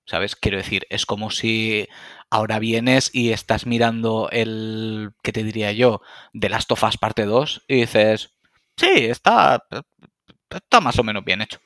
¿Sabes? 0.06 0.36
Quiero 0.36 0.58
decir, 0.58 0.86
es 0.88 1.04
como 1.04 1.30
si 1.32 1.88
ahora 2.30 2.60
vienes 2.60 3.10
y 3.12 3.32
estás 3.32 3.66
mirando 3.66 4.28
el, 4.30 5.14
¿qué 5.24 5.32
te 5.32 5.42
diría 5.42 5.72
yo? 5.72 6.00
De 6.32 6.48
Last 6.48 6.70
of 6.70 6.84
Us 6.84 6.96
parte 6.96 7.24
2 7.24 7.64
y 7.66 7.80
dices, 7.80 8.36
sí, 8.76 9.06
está, 9.06 9.64
está 10.50 10.80
más 10.80 10.98
o 11.00 11.04
menos 11.04 11.24
bien 11.24 11.42
hecho. 11.42 11.58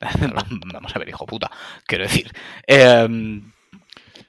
Vamos 0.72 0.94
a 0.94 0.98
ver, 0.98 1.08
hijo 1.08 1.26
puta. 1.26 1.50
Quiero 1.86 2.04
decir, 2.04 2.30
em, 2.66 3.52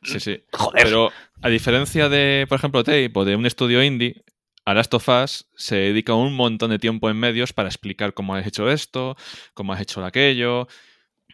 Sí, 0.04 0.20
sí. 0.20 0.44
joder, 0.52 0.84
Pero 0.84 1.12
a 1.42 1.50
diferencia 1.50 2.10
de, 2.10 2.46
por 2.48 2.58
ejemplo, 2.58 2.84
Tape 2.84 3.12
o 3.14 3.26
de 3.26 3.36
un 3.36 3.46
estudio 3.46 3.84
indie, 3.84 4.24
a 4.66 4.74
Last 4.74 4.94
of 4.96 5.08
Us 5.08 5.50
se 5.56 5.76
dedica 5.76 6.14
un 6.16 6.36
montón 6.36 6.72
de 6.72 6.80
tiempo 6.80 7.10
en 7.10 7.18
medios 7.18 7.54
para 7.54 7.70
explicar 7.70 8.14
cómo 8.14 8.36
has 8.36 8.46
hecho 8.46 8.70
esto, 8.70 9.16
cómo 9.54 9.74
has 9.74 9.82
hecho 9.82 10.04
aquello, 10.04 10.68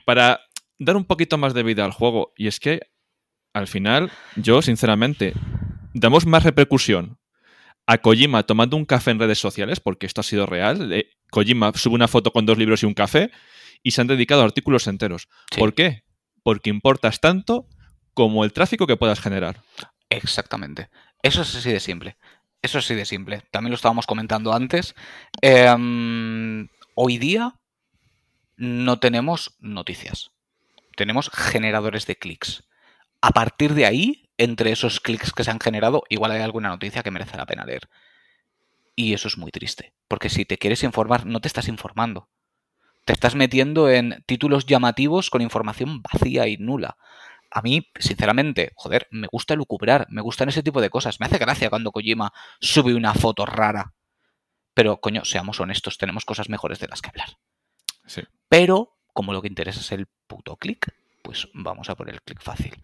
para 0.05 0.41
dar 0.77 0.97
un 0.97 1.05
poquito 1.05 1.37
más 1.37 1.53
de 1.53 1.63
vida 1.63 1.85
al 1.85 1.91
juego. 1.91 2.33
Y 2.35 2.47
es 2.47 2.59
que, 2.59 2.81
al 3.53 3.67
final, 3.67 4.11
yo, 4.35 4.61
sinceramente, 4.61 5.33
damos 5.93 6.25
más 6.25 6.43
repercusión 6.43 7.17
a 7.87 7.97
Kojima 7.99 8.43
tomando 8.43 8.77
un 8.77 8.85
café 8.85 9.11
en 9.11 9.19
redes 9.19 9.39
sociales, 9.39 9.79
porque 9.79 10.05
esto 10.05 10.21
ha 10.21 10.25
sido 10.25 10.45
real. 10.45 10.91
eh, 10.91 11.09
Kojima 11.31 11.71
sube 11.73 11.95
una 11.95 12.07
foto 12.07 12.31
con 12.31 12.45
dos 12.45 12.57
libros 12.57 12.83
y 12.83 12.85
un 12.85 12.93
café 12.93 13.31
y 13.81 13.91
se 13.91 14.01
han 14.01 14.07
dedicado 14.07 14.43
artículos 14.43 14.87
enteros. 14.87 15.29
Sí. 15.51 15.59
¿Por 15.59 15.73
qué? 15.73 16.03
Porque 16.43 16.69
importas 16.69 17.19
tanto 17.21 17.67
como 18.13 18.43
el 18.43 18.51
tráfico 18.51 18.87
que 18.87 18.97
puedas 18.97 19.21
generar. 19.21 19.61
Exactamente. 20.09 20.89
Eso 21.23 21.41
es 21.43 21.55
así 21.55 21.71
de 21.71 21.79
simple. 21.79 22.17
Eso 22.61 22.77
es 22.77 22.85
así 22.85 22.95
de 22.95 23.05
simple. 23.05 23.43
También 23.51 23.71
lo 23.71 23.75
estábamos 23.75 24.05
comentando 24.05 24.53
antes. 24.53 24.95
Em, 25.41 26.67
hoy 26.93 27.17
día 27.17 27.55
no 28.55 28.99
tenemos 28.99 29.55
noticias. 29.59 30.31
Tenemos 30.95 31.31
generadores 31.31 32.05
de 32.05 32.17
clics. 32.17 32.63
A 33.21 33.31
partir 33.31 33.73
de 33.73 33.85
ahí, 33.85 34.29
entre 34.37 34.71
esos 34.71 34.99
clics 34.99 35.31
que 35.31 35.43
se 35.43 35.51
han 35.51 35.59
generado, 35.59 36.03
igual 36.09 36.31
hay 36.31 36.41
alguna 36.41 36.69
noticia 36.69 37.01
que 37.01 37.11
merece 37.11 37.37
la 37.37 37.47
pena 37.47 37.65
leer. 37.65 37.89
Y 38.95 39.13
eso 39.13 39.27
es 39.27 39.37
muy 39.37 39.51
triste. 39.51 39.93
Porque 40.07 40.29
si 40.29 40.45
te 40.45 40.57
quieres 40.57 40.83
informar, 40.83 41.25
no 41.25 41.41
te 41.41 41.47
estás 41.47 41.67
informando. 41.67 42.29
Te 43.05 43.13
estás 43.13 43.33
metiendo 43.33 43.89
en 43.89 44.23
títulos 44.27 44.67
llamativos 44.67 45.31
con 45.31 45.41
información 45.41 46.03
vacía 46.03 46.47
y 46.47 46.57
nula. 46.57 46.97
A 47.51 47.61
mí, 47.61 47.91
sinceramente, 47.99 48.71
joder, 48.75 49.07
me 49.11 49.27
gusta 49.27 49.55
lucubrar, 49.55 50.07
me 50.09 50.21
gustan 50.21 50.49
ese 50.49 50.63
tipo 50.63 50.81
de 50.81 50.89
cosas. 50.89 51.19
Me 51.19 51.25
hace 51.25 51.37
gracia 51.37 51.69
cuando 51.69 51.91
Kojima 51.91 52.31
sube 52.59 52.95
una 52.95 53.13
foto 53.13 53.45
rara. 53.45 53.93
Pero, 54.73 55.01
coño, 55.01 55.25
seamos 55.25 55.59
honestos, 55.59 55.97
tenemos 55.97 56.23
cosas 56.23 56.49
mejores 56.49 56.79
de 56.79 56.87
las 56.87 57.01
que 57.01 57.09
hablar. 57.09 57.37
Sí. 58.05 58.21
Pero, 58.47 58.97
como 59.13 59.33
lo 59.33 59.41
que 59.41 59.49
interesa 59.49 59.81
es 59.81 59.91
el 59.91 60.07
puto 60.27 60.55
clic, 60.55 60.93
pues 61.21 61.49
vamos 61.53 61.89
a 61.89 61.95
por 61.95 62.09
el 62.09 62.21
clic 62.21 62.41
fácil. 62.41 62.81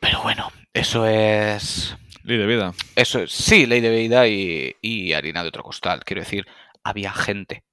Pero 0.00 0.22
bueno, 0.22 0.50
eso 0.72 1.06
es. 1.06 1.96
Ley 2.24 2.36
de 2.36 2.46
vida. 2.46 2.74
Eso 2.96 3.20
es. 3.20 3.32
Sí, 3.32 3.66
ley 3.66 3.80
de 3.80 3.90
vida 3.90 4.26
y, 4.26 4.74
y 4.82 5.12
harina 5.12 5.42
de 5.42 5.48
otro 5.48 5.62
costal. 5.62 6.04
Quiero 6.04 6.22
decir, 6.22 6.46
había 6.82 7.12
gente, 7.12 7.64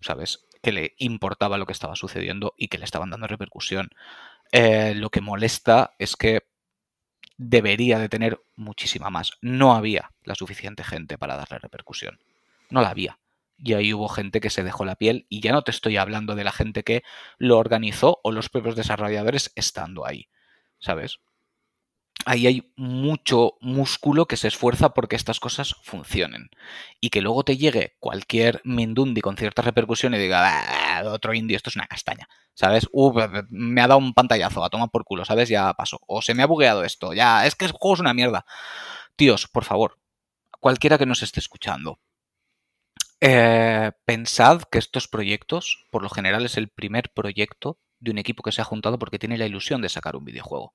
¿sabes? 0.00 0.46
Que 0.62 0.72
le 0.72 0.94
importaba 0.98 1.58
lo 1.58 1.66
que 1.66 1.72
estaba 1.72 1.96
sucediendo 1.96 2.54
y 2.56 2.68
que 2.68 2.78
le 2.78 2.84
estaban 2.84 3.10
dando 3.10 3.26
repercusión. 3.26 3.88
Eh, 4.52 4.94
lo 4.94 5.10
que 5.10 5.20
molesta 5.20 5.94
es 5.98 6.16
que 6.16 6.42
debería 7.36 7.98
de 7.98 8.08
tener 8.08 8.40
muchísima 8.56 9.10
más. 9.10 9.32
No 9.40 9.74
había 9.74 10.12
la 10.24 10.34
suficiente 10.34 10.84
gente 10.84 11.18
para 11.18 11.36
darle 11.36 11.58
repercusión. 11.58 12.18
No 12.68 12.82
la 12.82 12.90
había. 12.90 13.18
Y 13.56 13.74
ahí 13.74 13.92
hubo 13.92 14.08
gente 14.08 14.40
que 14.40 14.50
se 14.50 14.62
dejó 14.62 14.84
la 14.84 14.96
piel 14.96 15.26
y 15.28 15.40
ya 15.40 15.52
no 15.52 15.62
te 15.62 15.70
estoy 15.70 15.96
hablando 15.96 16.34
de 16.34 16.44
la 16.44 16.52
gente 16.52 16.82
que 16.82 17.02
lo 17.38 17.58
organizó 17.58 18.20
o 18.22 18.32
los 18.32 18.48
propios 18.48 18.76
desarrolladores 18.76 19.52
estando 19.54 20.06
ahí. 20.06 20.28
¿Sabes? 20.78 21.20
Ahí 22.26 22.46
hay 22.46 22.72
mucho 22.76 23.54
músculo 23.60 24.26
que 24.26 24.36
se 24.36 24.48
esfuerza 24.48 24.92
porque 24.92 25.16
estas 25.16 25.40
cosas 25.40 25.76
funcionen. 25.82 26.50
Y 27.00 27.08
que 27.10 27.22
luego 27.22 27.44
te 27.44 27.56
llegue 27.56 27.96
cualquier 27.98 28.60
Mindundi 28.64 29.20
con 29.22 29.36
cierta 29.36 29.62
repercusión 29.62 30.14
y 30.14 30.18
diga, 30.18 30.98
"Ah, 30.98 31.02
otro 31.06 31.32
indie, 31.34 31.56
esto 31.56 31.70
es 31.70 31.76
una 31.76 31.86
castaña. 31.86 32.28
¿Sabes? 32.54 32.88
Me 33.48 33.80
ha 33.80 33.86
dado 33.88 33.98
un 33.98 34.12
pantallazo, 34.12 34.62
a 34.64 34.68
tomar 34.70 34.90
por 34.90 35.04
culo, 35.04 35.24
¿sabes? 35.24 35.48
Ya 35.48 35.72
pasó. 35.74 35.98
O 36.06 36.20
se 36.20 36.34
me 36.34 36.42
ha 36.42 36.46
bugueado 36.46 36.84
esto, 36.84 37.14
ya, 37.14 37.46
es 37.46 37.54
que 37.54 37.64
el 37.64 37.72
juego 37.72 37.94
es 37.94 38.00
una 38.00 38.12
mierda. 38.14 38.44
Tíos, 39.16 39.48
por 39.48 39.64
favor, 39.64 39.98
cualquiera 40.60 40.98
que 40.98 41.06
nos 41.06 41.22
esté 41.22 41.40
escuchando, 41.40 41.98
eh, 43.20 43.92
pensad 44.04 44.62
que 44.70 44.78
estos 44.78 45.08
proyectos, 45.08 45.86
por 45.90 46.02
lo 46.02 46.08
general, 46.10 46.44
es 46.44 46.56
el 46.56 46.68
primer 46.68 47.10
proyecto 47.12 47.78
de 47.98 48.10
un 48.10 48.18
equipo 48.18 48.42
que 48.42 48.52
se 48.52 48.62
ha 48.62 48.64
juntado 48.64 48.98
porque 48.98 49.18
tiene 49.18 49.38
la 49.38 49.46
ilusión 49.46 49.82
de 49.82 49.88
sacar 49.88 50.16
un 50.16 50.24
videojuego. 50.24 50.74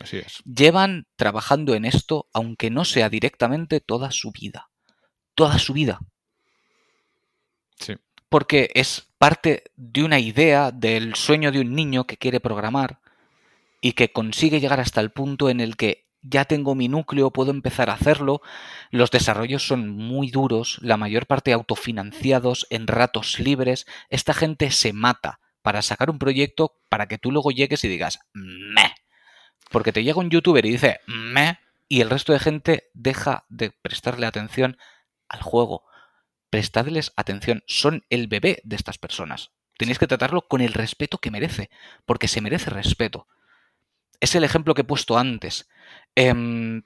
Así 0.00 0.18
es. 0.18 0.42
Llevan 0.44 1.06
trabajando 1.16 1.74
en 1.74 1.84
esto, 1.84 2.28
aunque 2.32 2.70
no 2.70 2.84
sea 2.84 3.08
directamente, 3.08 3.80
toda 3.80 4.10
su 4.10 4.30
vida. 4.30 4.68
Toda 5.34 5.58
su 5.58 5.72
vida. 5.72 6.00
Sí. 7.78 7.94
Porque 8.28 8.70
es 8.74 9.08
parte 9.18 9.64
de 9.76 10.04
una 10.04 10.18
idea 10.18 10.70
del 10.70 11.14
sueño 11.14 11.52
de 11.52 11.60
un 11.60 11.74
niño 11.74 12.06
que 12.06 12.16
quiere 12.16 12.40
programar 12.40 13.00
y 13.80 13.92
que 13.92 14.12
consigue 14.12 14.60
llegar 14.60 14.80
hasta 14.80 15.00
el 15.00 15.10
punto 15.10 15.48
en 15.48 15.60
el 15.60 15.76
que 15.76 16.06
ya 16.28 16.44
tengo 16.44 16.74
mi 16.74 16.88
núcleo, 16.88 17.30
puedo 17.30 17.50
empezar 17.50 17.88
a 17.88 17.94
hacerlo. 17.94 18.42
Los 18.90 19.10
desarrollos 19.10 19.66
son 19.66 19.88
muy 19.88 20.30
duros, 20.30 20.78
la 20.82 20.96
mayor 20.96 21.26
parte 21.26 21.52
autofinanciados, 21.52 22.66
en 22.70 22.86
ratos 22.86 23.38
libres. 23.38 23.86
Esta 24.10 24.34
gente 24.34 24.70
se 24.70 24.92
mata 24.92 25.40
para 25.62 25.82
sacar 25.82 26.10
un 26.10 26.18
proyecto 26.18 26.80
para 26.88 27.06
que 27.06 27.18
tú 27.18 27.30
luego 27.30 27.50
llegues 27.50 27.84
y 27.84 27.88
digas, 27.88 28.18
meh. 28.34 28.92
Porque 29.76 29.92
te 29.92 30.02
llega 30.02 30.20
un 30.20 30.30
youtuber 30.30 30.64
y 30.64 30.70
dice, 30.70 31.00
meh, 31.06 31.58
y 31.86 32.00
el 32.00 32.08
resto 32.08 32.32
de 32.32 32.38
gente 32.38 32.88
deja 32.94 33.44
de 33.50 33.72
prestarle 33.72 34.24
atención 34.24 34.78
al 35.28 35.42
juego. 35.42 35.84
Prestadles 36.48 37.12
atención, 37.14 37.62
son 37.66 38.02
el 38.08 38.26
bebé 38.26 38.62
de 38.64 38.74
estas 38.74 38.96
personas. 38.96 39.50
Tenéis 39.76 39.98
que 39.98 40.06
tratarlo 40.06 40.48
con 40.48 40.62
el 40.62 40.72
respeto 40.72 41.18
que 41.18 41.30
merece, 41.30 41.68
porque 42.06 42.26
se 42.26 42.40
merece 42.40 42.70
respeto. 42.70 43.28
Es 44.18 44.34
el 44.34 44.44
ejemplo 44.44 44.72
que 44.72 44.80
he 44.80 44.84
puesto 44.84 45.18
antes. 45.18 45.68
Em, 46.14 46.82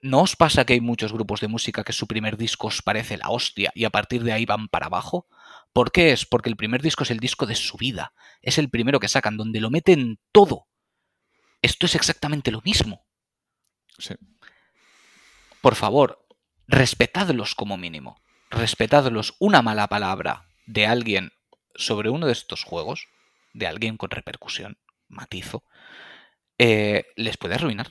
¿No 0.00 0.20
os 0.20 0.36
pasa 0.36 0.64
que 0.64 0.74
hay 0.74 0.80
muchos 0.80 1.12
grupos 1.12 1.40
de 1.40 1.48
música 1.48 1.82
que 1.82 1.92
su 1.92 2.06
primer 2.06 2.36
disco 2.36 2.68
os 2.68 2.82
parece 2.82 3.16
la 3.16 3.30
hostia 3.30 3.72
y 3.74 3.82
a 3.82 3.90
partir 3.90 4.22
de 4.22 4.30
ahí 4.30 4.46
van 4.46 4.68
para 4.68 4.86
abajo? 4.86 5.26
¿Por 5.72 5.90
qué 5.90 6.12
es? 6.12 6.24
Porque 6.24 6.50
el 6.50 6.56
primer 6.56 6.82
disco 6.82 7.02
es 7.02 7.10
el 7.10 7.18
disco 7.18 7.46
de 7.46 7.56
su 7.56 7.76
vida. 7.78 8.12
Es 8.42 8.58
el 8.58 8.70
primero 8.70 9.00
que 9.00 9.08
sacan, 9.08 9.36
donde 9.36 9.60
lo 9.60 9.70
meten 9.70 10.20
todo. 10.30 10.68
Esto 11.62 11.86
es 11.86 11.94
exactamente 11.94 12.50
lo 12.50 12.60
mismo. 12.62 13.04
Sí. 13.98 14.14
Por 15.60 15.74
favor, 15.74 16.24
respetadlos 16.66 17.54
como 17.54 17.76
mínimo. 17.76 18.20
Respetadlos. 18.50 19.34
Una 19.38 19.62
mala 19.62 19.88
palabra 19.88 20.48
de 20.66 20.86
alguien 20.86 21.32
sobre 21.74 22.10
uno 22.10 22.26
de 22.26 22.32
estos 22.32 22.64
juegos, 22.64 23.08
de 23.52 23.66
alguien 23.66 23.96
con 23.96 24.10
repercusión, 24.10 24.78
matizo, 25.08 25.64
eh, 26.58 27.06
les 27.16 27.36
puede 27.36 27.54
arruinar. 27.54 27.90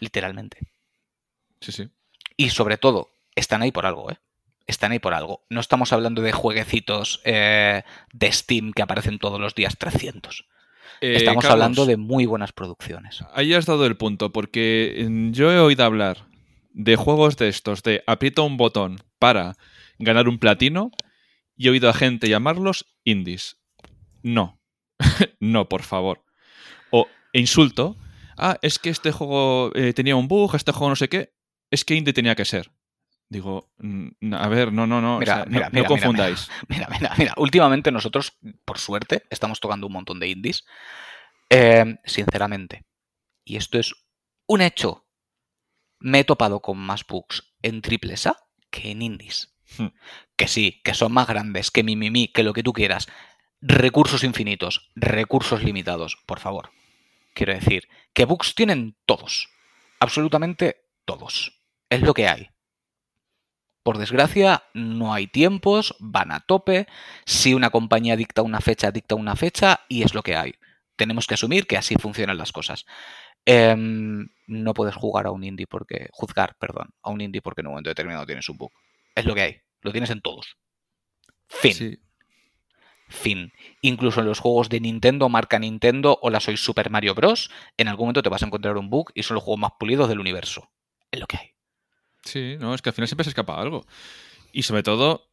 Literalmente. 0.00 0.58
Sí, 1.60 1.72
sí. 1.72 1.90
Y 2.36 2.50
sobre 2.50 2.78
todo, 2.78 3.10
están 3.34 3.62
ahí 3.62 3.72
por 3.72 3.86
algo, 3.86 4.10
¿eh? 4.10 4.18
Están 4.66 4.92
ahí 4.92 4.98
por 4.98 5.14
algo. 5.14 5.44
No 5.50 5.60
estamos 5.60 5.92
hablando 5.92 6.22
de 6.22 6.32
jueguecitos 6.32 7.20
eh, 7.24 7.82
de 8.12 8.32
Steam 8.32 8.72
que 8.72 8.82
aparecen 8.82 9.18
todos 9.18 9.38
los 9.38 9.54
días 9.54 9.76
300. 9.76 10.46
Eh, 11.00 11.16
Estamos 11.16 11.42
Carlos, 11.42 11.52
hablando 11.52 11.86
de 11.86 11.96
muy 11.96 12.26
buenas 12.26 12.52
producciones. 12.52 13.20
Ahí 13.32 13.54
has 13.54 13.66
dado 13.66 13.86
el 13.86 13.96
punto, 13.96 14.32
porque 14.32 15.06
mm, 15.08 15.30
yo 15.32 15.52
he 15.52 15.58
oído 15.58 15.84
hablar 15.84 16.26
de 16.72 16.96
juegos 16.96 17.36
de 17.36 17.48
estos, 17.48 17.82
de 17.82 18.02
aprieta 18.06 18.42
un 18.42 18.56
botón 18.56 18.98
para 19.18 19.56
ganar 19.98 20.28
un 20.28 20.38
platino, 20.38 20.90
y 21.56 21.68
he 21.68 21.70
oído 21.70 21.88
a 21.88 21.94
gente 21.94 22.28
llamarlos 22.28 22.86
indies. 23.04 23.58
No. 24.22 24.60
no, 25.40 25.68
por 25.68 25.82
favor. 25.82 26.24
O 26.90 27.06
insulto. 27.32 27.96
Ah, 28.36 28.58
es 28.62 28.78
que 28.78 28.90
este 28.90 29.12
juego 29.12 29.70
eh, 29.74 29.92
tenía 29.92 30.16
un 30.16 30.28
bug, 30.28 30.56
este 30.56 30.72
juego 30.72 30.90
no 30.90 30.96
sé 30.96 31.08
qué. 31.08 31.32
Es 31.70 31.84
que 31.84 31.94
indie 31.94 32.12
tenía 32.12 32.34
que 32.34 32.44
ser. 32.44 32.70
Digo, 33.28 33.72
mm, 33.78 34.34
a 34.34 34.48
ver, 34.48 34.72
no, 34.72 34.86
no, 34.86 35.00
no. 35.00 35.16
o 35.16 35.18
Mira, 35.20 35.34
sea, 35.36 35.44
no- 35.46 35.50
mira, 35.50 35.70
no, 35.72 35.84
confundáis. 35.86 36.48
Mira, 36.68 36.88
mira, 36.90 37.12
mira. 37.18 37.34
Últimamente 37.36 37.90
nosotros, 37.90 38.38
por 38.64 38.78
suerte, 38.78 39.24
estamos 39.30 39.60
tocando 39.60 39.86
un 39.86 39.92
montón 39.94 40.20
de 40.20 40.28
indies. 40.28 40.64
Eh, 41.50 41.96
sinceramente. 42.04 42.84
Y 43.44 43.56
esto 43.56 43.78
es 43.78 43.94
un 44.46 44.60
hecho. 44.60 45.06
Me 46.00 46.20
he 46.20 46.24
topado 46.24 46.60
con 46.60 46.78
más 46.78 47.06
bugs 47.06 47.54
en 47.62 47.80
triples 47.82 48.26
A 48.26 48.36
que 48.70 48.90
en 48.90 49.02
indies. 49.02 49.54
Hmm. 49.78 49.88
Que 50.36 50.46
sí, 50.48 50.80
que 50.84 50.94
son 50.94 51.12
más 51.12 51.26
grandes, 51.26 51.70
que 51.70 51.82
mi, 51.82 51.96
mi, 51.96 52.10
mi, 52.10 52.28
que 52.28 52.42
lo 52.42 52.52
que 52.52 52.62
tú 52.62 52.72
quieras. 52.72 53.08
Recursos 53.60 54.22
infinitos, 54.24 54.90
recursos 54.94 55.62
limitados, 55.62 56.18
por 56.26 56.38
favor. 56.40 56.70
Quiero 57.34 57.54
decir, 57.54 57.88
que 58.12 58.26
bugs 58.26 58.54
tienen 58.54 58.96
todos. 59.06 59.48
Absolutamente 59.98 60.84
todos. 61.06 61.60
Es 61.88 62.02
lo 62.02 62.12
que 62.14 62.28
hay. 62.28 62.50
Por 63.84 63.98
desgracia, 63.98 64.64
no 64.72 65.12
hay 65.12 65.26
tiempos, 65.26 65.94
van 66.00 66.32
a 66.32 66.40
tope. 66.40 66.86
Si 67.26 67.52
una 67.52 67.68
compañía 67.68 68.16
dicta 68.16 68.40
una 68.40 68.62
fecha, 68.62 68.90
dicta 68.90 69.14
una 69.14 69.36
fecha 69.36 69.80
y 69.90 70.02
es 70.02 70.14
lo 70.14 70.22
que 70.22 70.36
hay. 70.36 70.54
Tenemos 70.96 71.26
que 71.26 71.34
asumir 71.34 71.66
que 71.66 71.76
así 71.76 71.96
funcionan 71.96 72.38
las 72.38 72.50
cosas. 72.50 72.86
Em, 73.44 74.26
no 74.46 74.72
puedes 74.72 74.94
jugar 74.94 75.26
a 75.26 75.32
un 75.32 75.44
indie 75.44 75.66
porque. 75.66 76.08
juzgar, 76.12 76.56
perdón, 76.58 76.94
a 77.02 77.10
un 77.10 77.20
indie 77.20 77.42
porque 77.42 77.60
en 77.60 77.66
un 77.66 77.72
momento 77.74 77.90
determinado 77.90 78.24
tienes 78.24 78.48
un 78.48 78.56
bug. 78.56 78.72
Es 79.14 79.26
lo 79.26 79.34
que 79.34 79.42
hay. 79.42 79.60
Lo 79.82 79.92
tienes 79.92 80.08
en 80.08 80.22
todos. 80.22 80.56
Fin. 81.46 81.74
Sí. 81.74 81.98
Fin. 83.08 83.52
Incluso 83.82 84.20
en 84.20 84.26
los 84.26 84.40
juegos 84.40 84.70
de 84.70 84.80
Nintendo, 84.80 85.28
marca 85.28 85.58
Nintendo 85.58 86.18
o 86.22 86.30
la 86.30 86.40
soy 86.40 86.56
Super 86.56 86.88
Mario 86.88 87.14
Bros. 87.14 87.50
En 87.76 87.88
algún 87.88 88.04
momento 88.06 88.22
te 88.22 88.30
vas 88.30 88.42
a 88.42 88.46
encontrar 88.46 88.78
un 88.78 88.88
bug 88.88 89.12
y 89.14 89.24
son 89.24 89.34
los 89.34 89.44
juegos 89.44 89.60
más 89.60 89.72
pulidos 89.78 90.08
del 90.08 90.20
universo. 90.20 90.70
Es 91.10 91.20
lo 91.20 91.26
que 91.26 91.36
hay. 91.36 91.53
Sí, 92.24 92.56
no, 92.58 92.74
es 92.74 92.82
que 92.82 92.90
al 92.90 92.94
final 92.94 93.08
siempre 93.08 93.24
se 93.24 93.30
escapa 93.30 93.60
algo. 93.60 93.86
Y 94.52 94.62
sobre 94.62 94.82
todo, 94.82 95.28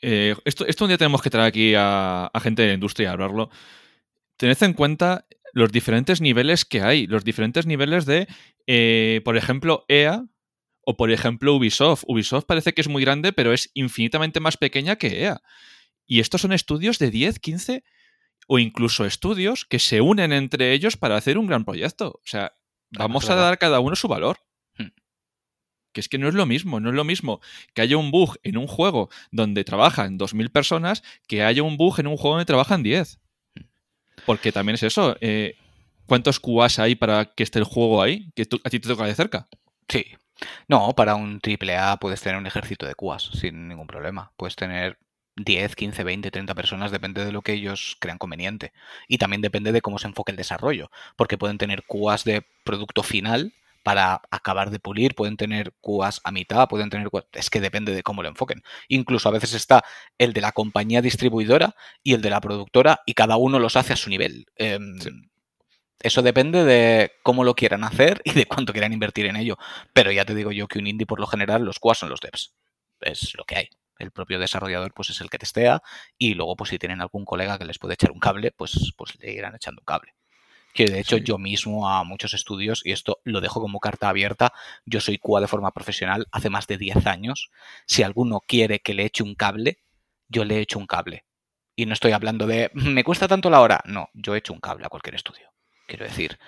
eh, 0.00 0.34
esto, 0.44 0.66
esto 0.66 0.84
un 0.84 0.88
día 0.88 0.98
tenemos 0.98 1.22
que 1.22 1.30
traer 1.30 1.48
aquí 1.48 1.74
a, 1.74 2.26
a 2.26 2.40
gente 2.40 2.62
de 2.62 2.68
la 2.68 2.74
industria 2.74 3.10
a 3.10 3.12
hablarlo. 3.12 3.50
Tened 4.36 4.62
en 4.62 4.72
cuenta 4.74 5.26
los 5.52 5.72
diferentes 5.72 6.20
niveles 6.20 6.64
que 6.64 6.82
hay, 6.82 7.06
los 7.06 7.24
diferentes 7.24 7.66
niveles 7.66 8.06
de, 8.06 8.28
eh, 8.66 9.20
por 9.24 9.36
ejemplo, 9.36 9.84
EA 9.88 10.24
o 10.82 10.96
por 10.96 11.10
ejemplo 11.10 11.54
Ubisoft. 11.54 12.04
Ubisoft 12.06 12.44
parece 12.46 12.72
que 12.72 12.80
es 12.80 12.88
muy 12.88 13.02
grande, 13.02 13.32
pero 13.32 13.52
es 13.52 13.70
infinitamente 13.74 14.40
más 14.40 14.56
pequeña 14.56 14.96
que 14.96 15.24
EA. 15.24 15.40
Y 16.06 16.20
estos 16.20 16.40
son 16.42 16.52
estudios 16.52 16.98
de 16.98 17.10
10, 17.10 17.38
15 17.40 17.84
o 18.46 18.58
incluso 18.58 19.04
estudios 19.04 19.66
que 19.66 19.78
se 19.78 20.00
unen 20.00 20.32
entre 20.32 20.72
ellos 20.72 20.96
para 20.96 21.16
hacer 21.16 21.36
un 21.36 21.46
gran 21.46 21.64
proyecto. 21.64 22.20
O 22.22 22.26
sea, 22.26 22.52
vamos 22.90 23.28
a 23.28 23.34
dar 23.34 23.58
cada 23.58 23.80
uno 23.80 23.94
su 23.96 24.08
valor. 24.08 24.38
Hmm. 25.88 25.92
Que 25.92 26.00
es 26.00 26.08
que 26.08 26.18
no 26.18 26.28
es 26.28 26.34
lo 26.34 26.46
mismo, 26.46 26.80
no 26.80 26.90
es 26.90 26.94
lo 26.94 27.04
mismo 27.04 27.40
que 27.74 27.82
haya 27.82 27.96
un 27.96 28.10
bug 28.10 28.36
en 28.42 28.56
un 28.56 28.66
juego 28.66 29.08
donde 29.30 29.64
trabajan 29.64 30.18
2.000 30.18 30.50
personas 30.50 31.02
que 31.26 31.42
haya 31.42 31.62
un 31.62 31.76
bug 31.76 31.98
en 32.00 32.06
un 32.06 32.16
juego 32.16 32.36
donde 32.36 32.44
trabajan 32.46 32.82
10. 32.82 33.18
Porque 34.26 34.52
también 34.52 34.74
es 34.74 34.82
eso. 34.82 35.16
eh, 35.20 35.56
¿Cuántos 36.06 36.40
QAs 36.40 36.78
hay 36.78 36.94
para 36.94 37.26
que 37.26 37.42
esté 37.42 37.58
el 37.58 37.64
juego 37.66 38.02
ahí? 38.02 38.30
Que 38.34 38.46
tú- 38.46 38.60
a 38.64 38.70
ti 38.70 38.80
te 38.80 38.88
toca 38.88 39.04
de 39.04 39.14
cerca. 39.14 39.46
Sí. 39.88 40.06
No, 40.68 40.94
para 40.94 41.14
un 41.16 41.40
triple 41.40 41.76
A 41.76 41.96
puedes 41.98 42.20
tener 42.22 42.38
un 42.38 42.46
ejército 42.46 42.86
de 42.86 42.94
QAs 42.94 43.24
sin 43.38 43.68
ningún 43.68 43.86
problema. 43.86 44.32
Puedes 44.36 44.56
tener 44.56 44.98
10, 45.36 45.76
15, 45.76 46.04
20, 46.04 46.30
30 46.30 46.54
personas, 46.54 46.90
depende 46.90 47.24
de 47.24 47.32
lo 47.32 47.42
que 47.42 47.52
ellos 47.52 47.96
crean 48.00 48.18
conveniente. 48.18 48.72
Y 49.06 49.18
también 49.18 49.42
depende 49.42 49.72
de 49.72 49.82
cómo 49.82 49.98
se 49.98 50.06
enfoque 50.08 50.32
el 50.32 50.36
desarrollo, 50.36 50.90
porque 51.16 51.38
pueden 51.38 51.58
tener 51.58 51.84
QAs 51.86 52.24
de 52.24 52.44
producto 52.64 53.02
final 53.02 53.52
para 53.82 54.20
acabar 54.30 54.70
de 54.70 54.80
pulir, 54.80 55.14
pueden 55.14 55.36
tener 55.36 55.72
QAs 55.80 56.20
a 56.24 56.32
mitad, 56.32 56.68
pueden 56.68 56.90
tener... 56.90 57.08
Es 57.32 57.50
que 57.50 57.60
depende 57.60 57.94
de 57.94 58.02
cómo 58.02 58.22
lo 58.22 58.28
enfoquen. 58.28 58.62
Incluso 58.88 59.28
a 59.28 59.32
veces 59.32 59.54
está 59.54 59.84
el 60.18 60.32
de 60.32 60.40
la 60.40 60.52
compañía 60.52 61.02
distribuidora 61.02 61.74
y 62.02 62.14
el 62.14 62.22
de 62.22 62.30
la 62.30 62.40
productora 62.40 63.00
y 63.06 63.14
cada 63.14 63.36
uno 63.36 63.58
los 63.58 63.76
hace 63.76 63.94
a 63.94 63.96
su 63.96 64.10
nivel. 64.10 64.46
Em, 64.56 64.98
Sí. 65.00 65.10
Eso 66.00 66.22
depende 66.22 66.64
de 66.64 67.12
cómo 67.22 67.44
lo 67.44 67.54
quieran 67.54 67.82
hacer 67.84 68.20
y 68.24 68.32
de 68.32 68.46
cuánto 68.46 68.72
quieran 68.72 68.92
invertir 68.92 69.26
en 69.26 69.36
ello. 69.36 69.56
Pero 69.92 70.12
ya 70.12 70.24
te 70.24 70.34
digo 70.34 70.52
yo 70.52 70.68
que 70.68 70.78
un 70.78 70.86
indie, 70.86 71.06
por 71.06 71.20
lo 71.20 71.26
general, 71.26 71.64
los 71.64 71.78
QA 71.80 71.94
son 71.94 72.08
los 72.10 72.20
devs. 72.20 72.54
Es 73.00 73.34
lo 73.36 73.44
que 73.44 73.56
hay. 73.56 73.68
El 73.98 74.12
propio 74.12 74.38
desarrollador 74.38 74.92
pues 74.94 75.10
es 75.10 75.20
el 75.20 75.28
que 75.30 75.38
testea 75.38 75.82
y 76.16 76.34
luego 76.34 76.54
pues 76.56 76.70
si 76.70 76.78
tienen 76.78 77.00
algún 77.00 77.24
colega 77.24 77.58
que 77.58 77.64
les 77.64 77.78
puede 77.78 77.94
echar 77.94 78.12
un 78.12 78.20
cable, 78.20 78.52
pues, 78.52 78.92
pues 78.96 79.18
le 79.20 79.32
irán 79.32 79.56
echando 79.56 79.80
un 79.80 79.86
cable. 79.86 80.14
Que 80.78 80.84
de 80.86 81.00
hecho 81.00 81.16
Sí. 81.16 81.24
yo 81.24 81.38
mismo 81.38 81.90
a 81.90 82.04
muchos 82.04 82.34
estudios, 82.34 82.82
y 82.86 82.92
esto 82.92 83.18
lo 83.24 83.40
dejo 83.40 83.60
como 83.60 83.80
carta 83.80 84.08
abierta, 84.08 84.52
yo 84.86 85.00
soy 85.00 85.18
QA 85.18 85.40
de 85.40 85.48
forma 85.48 85.72
profesional 85.72 86.28
hace 86.30 86.50
más 86.50 86.68
de 86.68 86.78
10 86.78 87.04
años. 87.08 87.50
Si 87.84 88.04
alguno 88.04 88.38
quiere 88.46 88.78
que 88.78 88.94
le 88.94 89.04
eche 89.04 89.24
un 89.24 89.34
cable, 89.34 89.80
yo 90.28 90.44
le 90.44 90.60
echo 90.60 90.78
un 90.78 90.86
cable. 90.86 91.24
Y 91.74 91.86
no 91.86 91.94
estoy 91.94 92.12
hablando 92.12 92.46
de, 92.46 92.70
me 92.74 93.02
cuesta 93.02 93.26
tanto 93.26 93.50
la 93.50 93.60
hora. 93.60 93.80
No, 93.86 94.08
yo 94.14 94.36
echo 94.36 94.52
un 94.52 94.60
cable 94.60 94.86
a 94.86 94.88
cualquier 94.88 95.16
estudio. 95.16 95.52
Quiero 95.88 96.04
decir, 96.04 96.38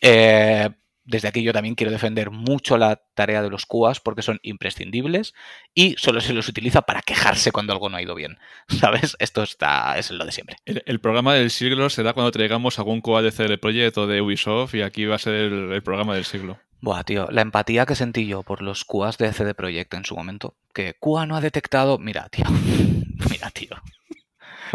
eh, 0.00 0.70
desde 1.04 1.28
aquí 1.28 1.42
yo 1.42 1.52
también 1.52 1.74
quiero 1.74 1.92
defender 1.92 2.30
mucho 2.30 2.78
la 2.78 3.02
tarea 3.14 3.42
de 3.42 3.50
los 3.50 3.66
QAs 3.66 4.00
porque 4.00 4.22
son 4.22 4.40
imprescindibles 4.42 5.34
y 5.74 5.94
solo 5.98 6.20
se 6.20 6.32
los 6.32 6.48
utiliza 6.48 6.82
para 6.82 7.02
quejarse 7.02 7.52
cuando 7.52 7.72
algo 7.72 7.88
no 7.88 7.96
ha 7.96 8.02
ido 8.02 8.14
bien. 8.14 8.38
¿Sabes? 8.68 9.16
Esto 9.18 9.42
está, 9.42 9.98
es 9.98 10.10
lo 10.10 10.24
de 10.24 10.32
siempre. 10.32 10.56
El, 10.64 10.82
el 10.86 11.00
programa 11.00 11.34
del 11.34 11.50
siglo 11.50 11.90
será 11.90 12.12
cuando 12.12 12.32
traigamos 12.32 12.78
algún 12.78 13.00
QA 13.00 13.22
de 13.22 13.32
CD 13.32 13.58
Projekt 13.58 13.98
o 13.98 14.06
de 14.06 14.20
Ubisoft 14.20 14.74
y 14.74 14.82
aquí 14.82 15.04
va 15.04 15.16
a 15.16 15.18
ser 15.18 15.34
el, 15.34 15.72
el 15.72 15.82
programa 15.82 16.14
del 16.14 16.24
siglo. 16.24 16.58
Buah, 16.80 17.02
tío, 17.02 17.28
la 17.30 17.40
empatía 17.40 17.86
que 17.86 17.94
sentí 17.94 18.26
yo 18.26 18.42
por 18.42 18.60
los 18.60 18.84
QAs 18.84 19.16
de 19.16 19.32
CD 19.32 19.54
Projekt 19.54 19.94
en 19.94 20.04
su 20.04 20.14
momento, 20.14 20.54
que 20.74 20.94
QA 21.00 21.24
no 21.24 21.34
ha 21.34 21.40
detectado. 21.40 21.98
Mira, 21.98 22.28
tío. 22.28 22.44
Mira, 23.30 23.50
tío. 23.50 23.70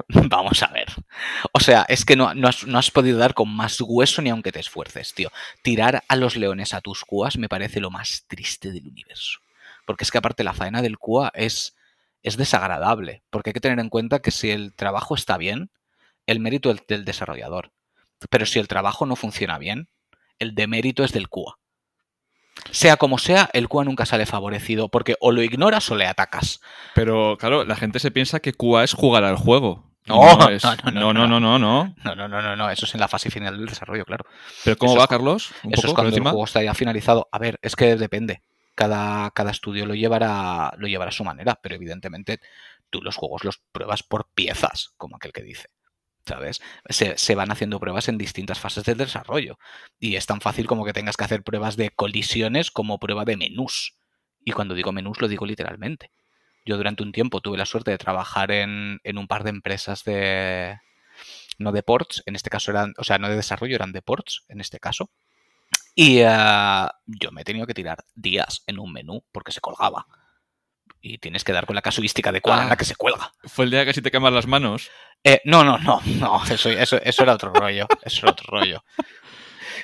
Vamos 0.30 0.64
a 0.64 0.68
ver. 0.68 0.88
O 1.52 1.60
sea, 1.60 1.86
es 1.90 2.06
que 2.06 2.16
no, 2.16 2.34
no, 2.34 2.48
has, 2.48 2.66
no, 2.66 2.78
has, 2.78 2.92
podido 2.92 3.18
dar 3.18 3.34
con 3.34 3.50
más 3.50 3.80
hueso 3.82 4.22
ni 4.22 4.30
aunque 4.30 4.52
te 4.52 4.60
esfuerces, 4.60 5.14
tío. 5.14 5.32
Tirar 5.62 6.04
a 6.08 6.16
los 6.16 6.36
leones 6.36 6.74
a 6.74 6.82
tus 6.82 7.04
cuas 7.04 7.38
me 7.38 7.50
parece 7.50 7.80
lo 7.80 7.92
más 7.92 8.26
triste 8.28 8.72
del 8.72 8.88
universo. 8.88 9.40
Porque 9.86 10.04
es 10.04 10.12
que 10.12 10.18
aparte 10.18 10.44
la 10.44 10.54
faena 10.54 10.82
del 10.82 10.98
cua 10.98 11.32
es, 11.34 11.76
es 12.24 12.38
desagradable. 12.38 13.24
Porque 13.30 13.50
hay 13.50 13.54
que 13.54 13.60
tener 13.60 13.80
en 13.80 13.90
cuenta 13.90 14.20
que 14.20 14.32
si 14.32 14.52
el 14.52 14.74
trabajo 14.74 15.16
está 15.16 15.38
bien, 15.38 15.72
el 16.28 16.40
mérito 16.40 16.72
es 16.72 16.86
del 16.88 17.06
desarrollador. 17.06 17.72
Pero 18.30 18.46
si 18.46 18.60
el 18.60 18.68
trabajo 18.68 19.06
no 19.06 19.16
funciona 19.16 19.58
bien, 19.58 19.90
el 20.38 20.56
demérito 20.56 21.04
es 21.04 21.12
del 21.12 21.30
QA. 21.30 21.58
Sea 22.72 22.98
como 22.98 23.18
sea, 23.18 23.50
el 23.54 23.68
QA 23.68 23.84
nunca 23.86 24.06
sale 24.06 24.26
favorecido 24.26 24.90
porque 24.90 25.16
o 25.22 25.32
lo 25.32 25.42
ignoras 25.42 25.90
o 25.92 25.96
le 25.96 26.06
atacas. 26.06 26.62
Pero 26.94 27.38
claro, 27.40 27.64
la 27.64 27.76
gente 27.76 28.00
se 28.00 28.12
piensa 28.12 28.40
que 28.40 28.54
QA 28.54 28.84
es 28.84 28.94
jugar 28.94 29.24
al 29.24 29.38
juego. 29.38 29.89
No, 30.10 30.36
no, 30.38 30.50
es, 30.50 30.64
no, 30.64 30.92
no, 30.92 31.14
no, 31.14 31.28
no, 31.28 31.40
no, 31.40 31.60
no. 31.60 31.96
No, 32.04 32.16
no, 32.16 32.28
no, 32.28 32.42
no, 32.42 32.56
no, 32.56 32.70
eso 32.70 32.86
es 32.86 32.94
en 32.96 33.00
la 33.00 33.08
fase 33.08 33.30
final 33.30 33.56
del 33.58 33.68
desarrollo, 33.68 34.06
claro. 34.06 34.26
¿Pero 34.64 34.78
cómo 34.78 34.94
eso 34.94 34.98
va, 34.98 35.04
es, 35.06 35.10
Carlos? 35.10 35.52
¿Un 35.64 35.74
eso 35.74 35.84
poco, 35.84 35.92
es 35.92 35.96
cuando 35.96 36.16
el 36.16 36.24
juego 36.24 36.46
está 36.46 36.64
ya 36.64 36.74
finalizado. 36.74 37.30
A 37.32 37.40
ver, 37.40 37.60
es 37.62 37.76
que 37.76 37.96
depende. 37.96 38.42
Cada, 38.76 39.30
cada 39.32 39.52
estudio 39.52 39.86
lo 39.86 39.94
llevará, 39.94 40.74
lo 40.78 40.88
llevará 40.88 41.10
a 41.10 41.14
su 41.14 41.24
manera, 41.24 41.60
pero 41.62 41.76
evidentemente 41.76 42.40
tú 42.90 43.02
los 43.02 43.16
juegos 43.16 43.44
los 43.44 43.62
pruebas 43.72 44.04
por 44.04 44.30
piezas, 44.34 44.94
como 44.98 45.18
aquel 45.18 45.32
que 45.32 45.44
dice. 45.44 45.70
¿sabes? 46.26 46.62
Se, 46.90 47.18
se, 47.18 47.36
van 47.36 47.52
haciendo 47.52 47.80
pruebas 47.80 48.08
en 48.08 48.18
distintas 48.18 48.60
fases 48.60 48.84
del 48.84 48.98
desarrollo. 48.98 49.58
Y 50.00 50.16
es 50.16 50.26
tan 50.26 50.42
fácil 50.42 50.68
como 50.68 50.86
que 50.86 50.94
tengas 50.94 51.18
que 51.18 51.24
hacer 51.24 51.44
pruebas 51.44 51.76
de 51.76 51.90
colisiones 51.90 52.72
como 52.72 53.00
prueba 53.00 53.26
de 53.26 53.38
menús. 53.38 53.96
Y 54.46 54.52
cuando 54.52 54.76
digo 54.76 54.92
menús 54.92 55.22
lo 55.22 55.28
digo 55.28 55.46
literalmente. 55.46 56.12
Yo 56.70 56.78
durante 56.78 57.02
un 57.02 57.12
tiempo 57.12 57.42
tuve 57.42 57.58
la 57.58 57.66
suerte 57.66 57.90
de 57.90 57.98
trabajar 57.98 58.52
en, 58.52 59.00
en 59.04 59.18
un 59.18 59.28
par 59.28 59.44
de 59.44 59.50
empresas 59.50 60.04
de... 60.04 60.78
No 61.58 61.72
de 61.72 61.82
ports, 61.82 62.22
en 62.28 62.36
este 62.36 62.52
caso 62.52 62.70
eran, 62.70 62.94
o 63.00 63.04
sea, 63.04 63.18
no 63.18 63.28
de 63.28 63.36
desarrollo, 63.36 63.74
eran 63.74 63.92
de 63.92 64.04
ports, 64.04 64.46
en 64.50 64.62
este 64.62 64.80
caso. 64.80 65.10
Y 65.96 66.22
uh, 66.22 66.88
yo 67.08 67.32
me 67.32 67.42
he 67.42 67.44
tenido 67.44 67.66
que 67.66 67.74
tirar 67.74 68.06
días 68.14 68.64
en 68.68 68.78
un 68.78 68.94
menú 68.94 69.26
porque 69.32 69.52
se 69.52 69.62
colgaba 69.62 70.06
y 71.02 71.18
tienes 71.18 71.44
que 71.44 71.54
dar 71.54 71.66
con 71.66 71.76
la 71.76 71.82
casuística 71.82 72.30
adecuada 72.30 72.60
ah, 72.60 72.64
en 72.66 72.70
la 72.70 72.78
que 72.78 72.86
se 72.86 72.96
cuelga. 72.96 73.34
¿Fue 73.46 73.66
el 73.66 73.72
día 73.72 73.80
que 73.80 73.88
casi 73.88 74.04
te 74.04 74.12
quemas 74.12 74.32
las 74.32 74.46
manos? 74.46 74.92
Eh, 75.24 75.42
no, 75.46 75.64
no, 75.64 75.80
no, 75.80 76.02
no, 76.06 76.44
eso, 76.46 76.70
eso, 76.70 77.02
eso 77.02 77.24
era 77.24 77.34
otro 77.34 77.52
rollo, 77.52 77.88
eso 78.04 78.28
era 78.28 78.32
otro 78.32 78.60
rollo. 78.60 78.84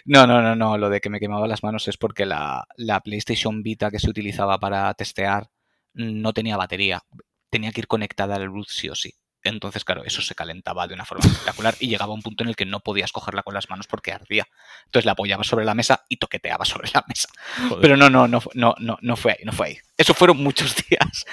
No, 0.05 0.27
no, 0.27 0.39
no, 0.43 0.55
no, 0.55 0.77
lo 0.77 0.91
de 0.91 1.01
que 1.01 1.09
me 1.09 1.19
quemaba 1.19 1.47
las 1.47 1.63
manos 1.63 1.87
es 1.87 1.97
porque 1.97 2.27
la, 2.27 2.67
la 2.77 2.99
PlayStation 2.99 3.63
Vita 3.63 3.89
que 3.89 3.97
se 3.97 4.09
utilizaba 4.09 4.59
para 4.59 4.93
testear 4.93 5.49
no 5.95 6.33
tenía 6.33 6.57
batería, 6.57 7.03
tenía 7.49 7.71
que 7.71 7.81
ir 7.81 7.87
conectada 7.87 8.35
al 8.35 8.49
Bluetooth 8.49 8.69
sí 8.69 8.89
o 8.89 8.95
sí. 8.95 9.13
Entonces, 9.45 9.85
claro, 9.85 10.03
eso 10.03 10.23
se 10.23 10.33
calentaba 10.33 10.87
de 10.87 10.95
una 10.95 11.05
forma 11.05 11.23
espectacular 11.25 11.75
y 11.79 11.87
llegaba 11.87 12.11
a 12.11 12.15
un 12.15 12.23
punto 12.23 12.43
en 12.43 12.49
el 12.49 12.55
que 12.55 12.65
no 12.65 12.79
podías 12.79 13.11
cogerla 13.11 13.43
con 13.43 13.53
las 13.53 13.69
manos 13.69 13.85
porque 13.85 14.11
ardía. 14.11 14.47
Entonces 14.85 15.05
la 15.05 15.11
apoyabas 15.11 15.45
sobre 15.45 15.65
la 15.65 15.75
mesa 15.75 16.03
y 16.09 16.17
toqueteaba 16.17 16.65
sobre 16.65 16.89
la 16.91 17.05
mesa. 17.07 17.29
Joder. 17.69 17.79
Pero 17.79 17.95
no, 17.95 18.09
no, 18.09 18.27
no, 18.27 18.41
no, 18.55 18.75
no, 18.79 18.97
no 18.99 19.15
fue 19.15 19.33
ahí, 19.33 19.45
no 19.45 19.51
fue 19.51 19.67
ahí. 19.67 19.77
Eso 19.95 20.15
fueron 20.15 20.37
muchos 20.37 20.75
días. 20.89 21.25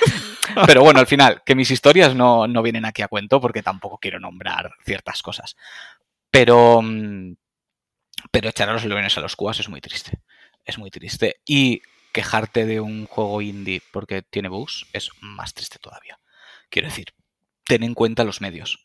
Pero 0.67 0.83
bueno, 0.83 1.01
al 1.01 1.07
final, 1.07 1.43
que 1.45 1.55
mis 1.55 1.71
historias 1.71 2.15
no, 2.15 2.47
no 2.47 2.63
vienen 2.63 2.85
aquí 2.85 3.01
a 3.01 3.09
cuento 3.09 3.41
porque 3.41 3.63
tampoco 3.63 3.97
quiero 3.97 4.21
nombrar 4.21 4.75
ciertas 4.85 5.23
cosas. 5.23 5.57
Pero, 6.31 6.83
mm, 6.83 7.35
pero 8.31 8.51
echar 8.51 8.69
a 8.69 8.75
los 8.75 8.85
leones 8.85 9.17
a 9.17 9.23
los 9.23 9.37
cuas 9.37 9.59
es 9.59 9.71
muy 9.71 9.81
triste. 9.81 10.21
Es 10.67 10.77
muy 10.77 10.91
triste. 10.91 11.41
Y 11.47 11.81
quejarte 12.13 12.67
de 12.67 12.81
un 12.81 13.07
juego 13.07 13.43
indie 13.43 13.83
porque 13.93 14.23
tiene 14.23 14.49
bugs 14.49 14.87
es 14.93 15.11
más 15.21 15.55
triste 15.55 15.79
todavía. 15.79 16.19
Quiero 16.71 16.89
decir, 16.89 17.15
ten 17.67 17.83
en 17.83 17.95
cuenta 17.95 18.25
los 18.25 18.41
medios. 18.41 18.85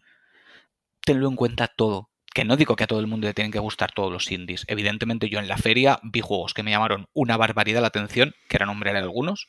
Tenlo 1.06 1.28
en 1.30 1.36
cuenta 1.36 1.68
todo. 1.68 2.10
Que 2.34 2.46
no 2.46 2.56
digo 2.56 2.76
que 2.76 2.84
a 2.84 2.88
todo 2.88 3.00
el 3.00 3.08
mundo 3.08 3.28
le 3.28 3.34
tienen 3.34 3.52
que 3.52 3.60
gustar 3.60 3.92
todos 3.94 4.12
los 4.12 4.32
indies. 4.32 4.63
Evidentemente 4.68 5.30
yo 5.30 5.40
en 5.40 5.48
la 5.48 5.58
feria 5.58 6.00
vi 6.04 6.22
juegos 6.22 6.54
que 6.54 6.63
me 6.63 6.72
llamaron 6.72 7.08
una 7.13 7.36
barbaridad 7.36 7.82
la 7.82 7.88
atención, 7.88 8.36
que 8.48 8.58
era 8.58 8.66
nombraré 8.66 9.00
algunos, 9.00 9.48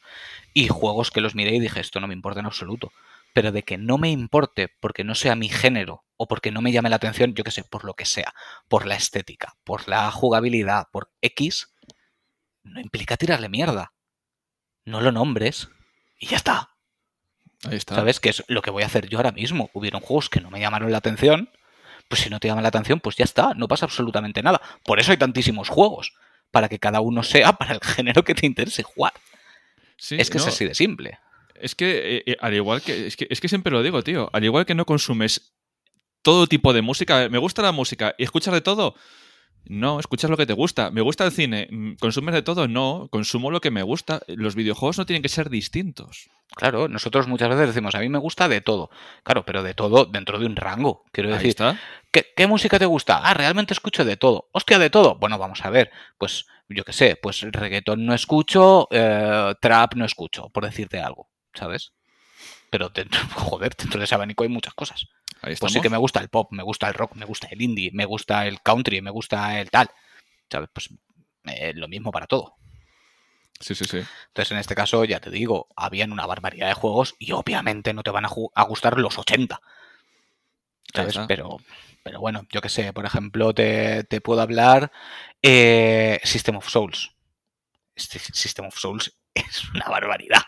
y 0.54 0.68
juegos 0.68 1.10
que 1.10 1.20
los 1.20 1.34
miré 1.34 1.54
y 1.54 1.60
dije, 1.60 1.80
esto 1.80 2.00
no 2.00 2.06
me 2.06 2.14
importa 2.14 2.40
en 2.40 2.46
absoluto. 2.46 2.92
Pero 3.34 3.52
de 3.52 3.62
que 3.62 3.76
no 3.76 3.98
me 3.98 4.10
importe 4.10 4.68
porque 4.80 5.04
no 5.04 5.14
sea 5.14 5.34
mi 5.34 5.48
género 5.48 6.04
o 6.16 6.26
porque 6.26 6.50
no 6.50 6.62
me 6.62 6.72
llame 6.72 6.88
la 6.88 6.96
atención, 6.96 7.34
yo 7.34 7.44
que 7.44 7.50
sé, 7.50 7.62
por 7.62 7.84
lo 7.84 7.94
que 7.94 8.06
sea, 8.06 8.32
por 8.68 8.86
la 8.86 8.94
estética, 8.94 9.54
por 9.64 9.86
la 9.88 10.10
jugabilidad, 10.10 10.86
por 10.90 11.10
X, 11.20 11.74
no 12.68 12.80
implica 12.80 13.16
tirarle 13.16 13.48
mierda. 13.48 13.92
No 14.84 15.00
lo 15.00 15.12
nombres 15.12 15.68
y 16.18 16.26
ya 16.26 16.36
está. 16.36 16.70
Ahí 17.64 17.76
está. 17.76 17.96
¿Sabes? 17.96 18.20
Que 18.20 18.30
es 18.30 18.44
lo 18.48 18.62
que 18.62 18.70
voy 18.70 18.82
a 18.82 18.86
hacer 18.86 19.08
yo 19.08 19.18
ahora 19.18 19.32
mismo. 19.32 19.70
Hubieron 19.72 20.00
juegos 20.00 20.28
que 20.28 20.40
no 20.40 20.50
me 20.50 20.60
llamaron 20.60 20.92
la 20.92 20.98
atención. 20.98 21.50
Pues 22.08 22.22
si 22.22 22.30
no 22.30 22.40
te 22.40 22.48
llama 22.48 22.62
la 22.62 22.68
atención, 22.68 23.00
pues 23.00 23.16
ya 23.16 23.24
está. 23.24 23.54
No 23.54 23.68
pasa 23.68 23.86
absolutamente 23.86 24.42
nada. 24.42 24.60
Por 24.84 25.00
eso 25.00 25.10
hay 25.10 25.18
tantísimos 25.18 25.68
juegos. 25.68 26.14
Para 26.50 26.68
que 26.68 26.78
cada 26.78 27.00
uno 27.00 27.22
sea 27.22 27.52
para 27.52 27.74
el 27.74 27.80
género 27.80 28.24
que 28.24 28.34
te 28.34 28.46
interese 28.46 28.82
jugar. 28.82 29.12
Sí, 29.96 30.16
es 30.18 30.30
que 30.30 30.38
no, 30.38 30.44
es 30.44 30.48
así 30.48 30.64
de 30.64 30.74
simple. 30.74 31.18
Es 31.54 31.74
que, 31.74 32.22
eh, 32.24 32.36
al 32.40 32.54
igual 32.54 32.80
que 32.80 33.08
es, 33.08 33.16
que. 33.16 33.26
es 33.28 33.40
que 33.40 33.48
siempre 33.48 33.72
lo 33.72 33.82
digo, 33.82 34.02
tío. 34.02 34.30
Al 34.32 34.44
igual 34.44 34.64
que 34.64 34.74
no 34.74 34.86
consumes 34.86 35.52
todo 36.22 36.46
tipo 36.46 36.72
de 36.72 36.82
música. 36.82 37.28
Me 37.28 37.38
gusta 37.38 37.62
la 37.62 37.72
música 37.72 38.14
y 38.16 38.24
escuchas 38.24 38.54
de 38.54 38.60
todo. 38.60 38.94
No, 39.64 40.00
escuchas 40.00 40.30
lo 40.30 40.36
que 40.36 40.46
te 40.46 40.54
gusta. 40.54 40.90
¿Me 40.90 41.00
gusta 41.00 41.24
el 41.24 41.32
cine? 41.32 41.68
Mm, 41.70 41.94
¿Consumes 41.94 42.34
de 42.34 42.42
todo? 42.42 42.68
No, 42.68 43.08
consumo 43.10 43.50
lo 43.50 43.60
que 43.60 43.70
me 43.70 43.82
gusta. 43.82 44.20
Los 44.26 44.54
videojuegos 44.54 44.98
no 44.98 45.06
tienen 45.06 45.22
que 45.22 45.28
ser 45.28 45.50
distintos. 45.50 46.30
Claro, 46.56 46.88
nosotros 46.88 47.28
muchas 47.28 47.50
veces 47.50 47.68
decimos, 47.68 47.94
a 47.94 48.00
mí 48.00 48.08
me 48.08 48.18
gusta 48.18 48.48
de 48.48 48.60
todo. 48.60 48.90
Claro, 49.22 49.44
pero 49.44 49.62
de 49.62 49.74
todo 49.74 50.06
dentro 50.06 50.38
de 50.38 50.46
un 50.46 50.56
rango. 50.56 51.04
Quiero 51.12 51.30
decir, 51.30 51.48
está. 51.48 51.78
¿qué, 52.10 52.26
¿qué, 52.34 52.46
música 52.46 52.78
te 52.78 52.86
gusta? 52.86 53.20
Ah, 53.22 53.34
realmente 53.34 53.74
escucho 53.74 54.04
de 54.04 54.16
todo. 54.16 54.48
Hostia, 54.52 54.78
de 54.78 54.88
todo. 54.88 55.16
Bueno, 55.16 55.36
vamos 55.36 55.64
a 55.64 55.70
ver. 55.70 55.90
Pues 56.16 56.46
yo 56.68 56.84
qué 56.84 56.92
sé, 56.92 57.16
pues 57.20 57.40
reggaetón 57.40 58.04
no 58.04 58.14
escucho, 58.14 58.88
eh, 58.90 59.54
trap 59.60 59.94
no 59.94 60.04
escucho, 60.04 60.50
por 60.50 60.64
decirte 60.64 61.00
algo, 61.00 61.28
¿sabes? 61.54 61.92
Pero 62.70 62.90
dentro, 62.90 63.20
joder, 63.34 63.74
dentro 63.76 63.98
de 63.98 64.04
ese 64.04 64.14
abanico 64.14 64.44
hay 64.44 64.50
muchas 64.50 64.74
cosas. 64.74 65.08
Pues 65.40 65.72
sí 65.72 65.80
que 65.80 65.90
me 65.90 65.96
gusta 65.96 66.20
el 66.20 66.28
pop, 66.28 66.50
me 66.52 66.62
gusta 66.62 66.88
el 66.88 66.94
rock, 66.94 67.14
me 67.14 67.24
gusta 67.24 67.48
el 67.50 67.62
indie, 67.62 67.90
me 67.92 68.04
gusta 68.04 68.46
el 68.46 68.60
country, 68.60 69.00
me 69.00 69.10
gusta 69.10 69.60
el 69.60 69.70
tal. 69.70 69.90
¿Sabes? 70.50 70.68
Pues 70.72 70.90
eh, 71.44 71.72
lo 71.74 71.88
mismo 71.88 72.10
para 72.10 72.26
todo. 72.26 72.56
Sí, 73.60 73.74
sí, 73.74 73.84
sí. 73.84 73.98
Entonces, 74.28 74.52
en 74.52 74.58
este 74.58 74.74
caso, 74.74 75.04
ya 75.04 75.20
te 75.20 75.30
digo, 75.30 75.68
habían 75.76 76.12
una 76.12 76.26
barbaridad 76.26 76.68
de 76.68 76.74
juegos 76.74 77.16
y 77.18 77.32
obviamente 77.32 77.92
no 77.92 78.02
te 78.02 78.10
van 78.10 78.24
a, 78.24 78.30
a 78.54 78.62
gustar 78.64 78.98
los 78.98 79.18
80. 79.18 79.60
¿Sabes? 80.94 81.18
Pero, 81.26 81.58
pero 82.02 82.20
bueno, 82.20 82.46
yo 82.50 82.60
que 82.60 82.68
sé, 82.68 82.92
por 82.92 83.04
ejemplo, 83.04 83.52
te, 83.52 84.04
te 84.04 84.20
puedo 84.20 84.40
hablar 84.40 84.90
eh, 85.42 86.20
System 86.24 86.56
of 86.56 86.68
Souls. 86.68 87.14
Este 87.94 88.18
System 88.18 88.66
of 88.66 88.78
Souls 88.78 89.14
es 89.34 89.68
una 89.74 89.86
barbaridad. 89.86 90.42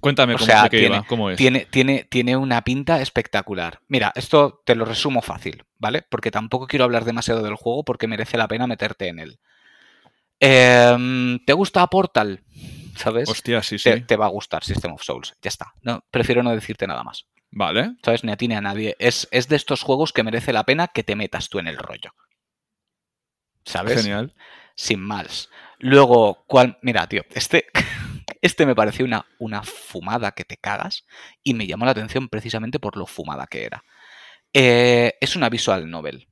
Cuéntame 0.00 0.34
o 0.34 0.36
cómo, 0.36 0.46
sea, 0.46 0.62
de 0.64 0.70
qué 0.70 0.78
tiene, 0.78 0.96
iba, 0.96 1.06
cómo 1.06 1.30
es. 1.30 1.36
Tiene, 1.36 1.66
tiene, 1.66 2.04
tiene 2.04 2.36
una 2.36 2.62
pinta 2.62 3.00
espectacular. 3.00 3.80
Mira, 3.88 4.12
esto 4.14 4.62
te 4.64 4.74
lo 4.74 4.84
resumo 4.84 5.22
fácil, 5.22 5.64
¿vale? 5.78 6.02
Porque 6.08 6.30
tampoco 6.30 6.66
quiero 6.66 6.84
hablar 6.84 7.04
demasiado 7.04 7.42
del 7.42 7.56
juego 7.56 7.84
porque 7.84 8.06
merece 8.06 8.36
la 8.36 8.48
pena 8.48 8.66
meterte 8.66 9.08
en 9.08 9.18
él. 9.18 9.40
Eh, 10.40 11.38
¿Te 11.46 11.52
gusta 11.52 11.86
Portal? 11.88 12.44
¿Sabes? 12.96 13.28
Hostia, 13.28 13.62
sí, 13.62 13.78
sí. 13.78 13.90
Te, 13.90 14.00
te, 14.00 14.16
va 14.16 14.26
a 14.26 14.30
gustar 14.30 14.64
System 14.64 14.92
of 14.92 15.02
Souls. 15.02 15.34
Ya 15.42 15.48
está. 15.48 15.72
No, 15.82 16.04
prefiero 16.10 16.42
no 16.42 16.50
decirte 16.50 16.86
nada 16.86 17.04
más. 17.04 17.26
Vale. 17.50 17.96
¿Sabes? 18.02 18.24
Ni 18.24 18.32
a 18.32 18.36
ti 18.36 18.48
ni 18.48 18.54
a 18.54 18.60
nadie. 18.60 18.96
Es, 18.98 19.28
es 19.30 19.48
de 19.48 19.56
estos 19.56 19.82
juegos 19.82 20.12
que 20.12 20.22
merece 20.22 20.52
la 20.52 20.64
pena 20.64 20.88
que 20.88 21.04
te 21.04 21.16
metas 21.16 21.48
tú 21.48 21.58
en 21.58 21.68
el 21.68 21.78
rollo. 21.78 22.12
¿Sabes? 23.64 24.02
Genial. 24.02 24.34
Sin 24.74 25.00
más. 25.00 25.48
Luego, 25.78 26.44
¿cuál? 26.46 26.78
Mira, 26.82 27.06
tío, 27.08 27.22
este, 27.34 27.66
este 28.42 28.66
me 28.66 28.74
pareció 28.74 29.04
una, 29.04 29.26
una 29.38 29.62
fumada 29.62 30.32
que 30.32 30.44
te 30.44 30.56
cagas 30.56 31.06
y 31.42 31.54
me 31.54 31.66
llamó 31.66 31.84
la 31.84 31.92
atención 31.92 32.28
precisamente 32.28 32.78
por 32.78 32.96
lo 32.96 33.06
fumada 33.06 33.46
que 33.46 33.64
era. 33.64 33.84
Eh, 34.52 35.14
es 35.20 35.36
una 35.36 35.48
visual 35.48 35.90
novel, 35.90 36.28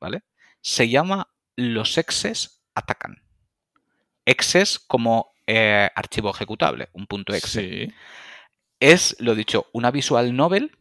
¿vale? 0.00 0.22
Se 0.60 0.88
llama 0.88 1.28
Los 1.56 1.98
exes 1.98 2.62
atacan. 2.74 3.22
Exes 4.24 4.78
como 4.78 5.32
eh, 5.46 5.88
archivo 5.94 6.30
ejecutable, 6.30 6.88
un 6.92 7.06
punto 7.06 7.34
exe. 7.34 7.86
Sí. 7.86 7.94
Es, 8.80 9.16
lo 9.18 9.34
dicho, 9.34 9.66
una 9.72 9.90
visual 9.90 10.36
novel 10.36 10.72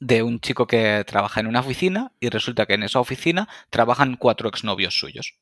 de 0.00 0.22
un 0.22 0.40
chico 0.40 0.66
que 0.66 1.02
trabaja 1.06 1.40
en 1.40 1.48
una 1.48 1.60
oficina 1.60 2.12
y 2.20 2.28
resulta 2.28 2.66
que 2.66 2.74
en 2.74 2.84
esa 2.84 3.00
oficina 3.00 3.48
trabajan 3.70 4.16
cuatro 4.16 4.48
exnovios 4.48 4.98
suyos. 4.98 5.34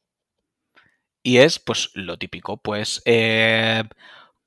Y 1.22 1.38
es, 1.38 1.58
pues, 1.58 1.90
lo 1.94 2.18
típico, 2.18 2.56
pues, 2.56 3.02
eh, 3.04 3.82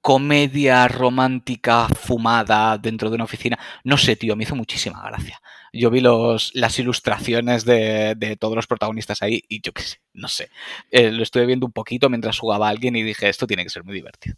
comedia 0.02 0.88
romántica 0.88 1.88
fumada 1.90 2.78
dentro 2.78 3.10
de 3.10 3.16
una 3.16 3.26
oficina. 3.26 3.60
No 3.84 3.98
sé, 3.98 4.16
tío, 4.16 4.36
me 4.36 4.44
hizo 4.44 4.56
muchísima 4.56 5.02
gracia. 5.04 5.42
Yo 5.72 5.90
vi 5.92 6.02
los, 6.02 6.52
las 6.56 6.80
ilustraciones 6.80 7.66
de, 7.66 8.16
de 8.16 8.36
todos 8.36 8.56
los 8.56 8.68
protagonistas 8.68 9.22
ahí 9.22 9.44
y 9.48 9.62
yo 9.62 9.72
qué 9.72 9.84
sé, 9.84 9.98
no 10.14 10.28
sé. 10.28 10.50
Eh, 10.90 11.12
lo 11.12 11.22
estuve 11.22 11.46
viendo 11.46 11.66
un 11.66 11.72
poquito 11.72 12.10
mientras 12.10 12.40
jugaba 12.40 12.68
a 12.68 12.72
alguien 12.72 12.96
y 12.96 13.04
dije, 13.04 13.30
esto 13.30 13.46
tiene 13.46 13.64
que 13.64 13.70
ser 13.70 13.84
muy 13.84 13.94
divertido. 13.94 14.36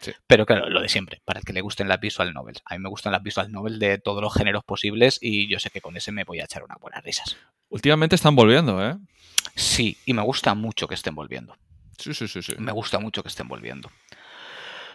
Sí. 0.00 0.12
Pero 0.26 0.46
claro, 0.46 0.68
lo 0.68 0.80
de 0.80 0.88
siempre, 0.88 1.20
para 1.24 1.40
el 1.40 1.44
que 1.44 1.52
le 1.52 1.60
gusten 1.60 1.88
las 1.88 2.00
visual 2.00 2.32
novels. 2.32 2.62
A 2.64 2.74
mí 2.74 2.80
me 2.80 2.88
gustan 2.88 3.12
las 3.12 3.22
visual 3.22 3.52
novels 3.52 3.78
de 3.78 3.98
todos 3.98 4.20
los 4.20 4.34
géneros 4.34 4.64
posibles 4.64 5.18
y 5.20 5.48
yo 5.48 5.60
sé 5.60 5.70
que 5.70 5.80
con 5.80 5.96
ese 5.96 6.10
me 6.10 6.24
voy 6.24 6.40
a 6.40 6.44
echar 6.44 6.64
unas 6.64 6.78
buenas 6.80 7.04
risas. 7.04 7.36
Últimamente 7.68 8.16
están 8.16 8.34
volviendo, 8.34 8.84
¿eh? 8.84 8.96
Sí, 9.54 9.96
y 10.06 10.12
me 10.14 10.22
gusta 10.22 10.54
mucho 10.54 10.88
que 10.88 10.94
estén 10.94 11.14
volviendo. 11.14 11.56
Sí, 11.98 12.14
sí, 12.14 12.26
sí, 12.26 12.42
sí. 12.42 12.54
Me 12.58 12.72
gusta 12.72 12.98
mucho 12.98 13.22
que 13.22 13.28
estén 13.28 13.46
volviendo. 13.46 13.90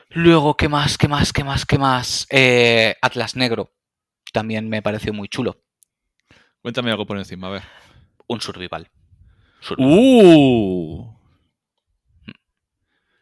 Luego, 0.10 0.56
¿qué 0.56 0.70
más? 0.70 0.98
¿Qué 0.98 1.08
más? 1.08 1.34
¿Qué 1.34 1.44
más? 1.44 1.66
¿Qué 1.66 1.78
más? 1.78 2.28
Eh, 2.30 2.96
Atlas 3.02 3.36
Negro. 3.36 3.74
También 4.34 4.70
me 4.70 4.82
pareció 4.82 5.14
muy 5.14 5.28
chulo. 5.28 5.62
Cuéntame 6.62 6.92
algo 6.92 7.06
por 7.06 7.18
encima, 7.18 7.48
a 7.48 7.52
ver. 7.52 7.64
Un 8.28 8.42
survival. 8.42 8.90
Survival. 9.60 9.92
¡Uh! 9.92 11.18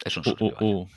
es 0.03 0.17
un 0.17 0.23
Uh, 0.25 0.29
uh, 0.29 0.35
survival. 0.37 0.57
uh. 0.59 0.87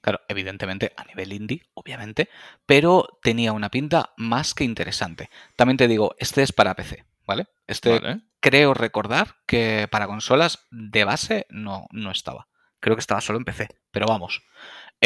Claro, 0.00 0.20
evidentemente 0.28 0.92
a 0.96 1.04
nivel 1.04 1.32
indie, 1.32 1.62
obviamente, 1.72 2.28
pero 2.66 3.18
tenía 3.22 3.52
una 3.52 3.70
pinta 3.70 4.12
más 4.18 4.52
que 4.54 4.64
interesante. 4.64 5.30
También 5.56 5.78
te 5.78 5.88
digo, 5.88 6.14
este 6.18 6.42
es 6.42 6.52
para 6.52 6.74
PC, 6.74 7.04
¿vale? 7.26 7.46
Este 7.66 7.98
Vale. 7.98 8.20
creo 8.40 8.74
recordar 8.74 9.36
que 9.46 9.88
para 9.90 10.06
consolas 10.06 10.66
de 10.70 11.04
base 11.04 11.46
no, 11.48 11.86
no 11.90 12.10
estaba. 12.10 12.48
Creo 12.80 12.96
que 12.96 13.00
estaba 13.00 13.22
solo 13.22 13.38
en 13.38 13.46
PC, 13.46 13.68
pero 13.90 14.06
vamos. 14.06 14.42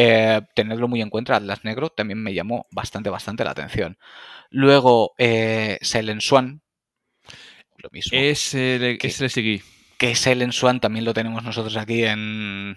Eh, 0.00 0.40
tenerlo 0.54 0.86
muy 0.86 1.02
en 1.02 1.10
cuenta, 1.10 1.34
Atlas 1.34 1.64
Negro 1.64 1.90
también 1.90 2.22
me 2.22 2.32
llamó 2.32 2.66
bastante, 2.70 3.10
bastante 3.10 3.42
la 3.44 3.50
atención. 3.50 3.98
Luego, 4.50 5.14
eh, 5.18 5.78
Silent 5.82 6.20
Swan, 6.22 6.62
lo 7.78 7.88
mismo. 7.90 8.16
Ese 8.16 8.78
le, 8.78 8.98
¿Qué? 8.98 9.08
ese 9.08 9.24
le 9.24 9.28
seguí. 9.28 9.62
que 9.98 10.14
Silent 10.14 10.52
Swan 10.52 10.78
también 10.80 11.04
lo 11.04 11.14
tenemos 11.14 11.42
nosotros 11.42 11.76
aquí 11.76 12.04
en, 12.04 12.76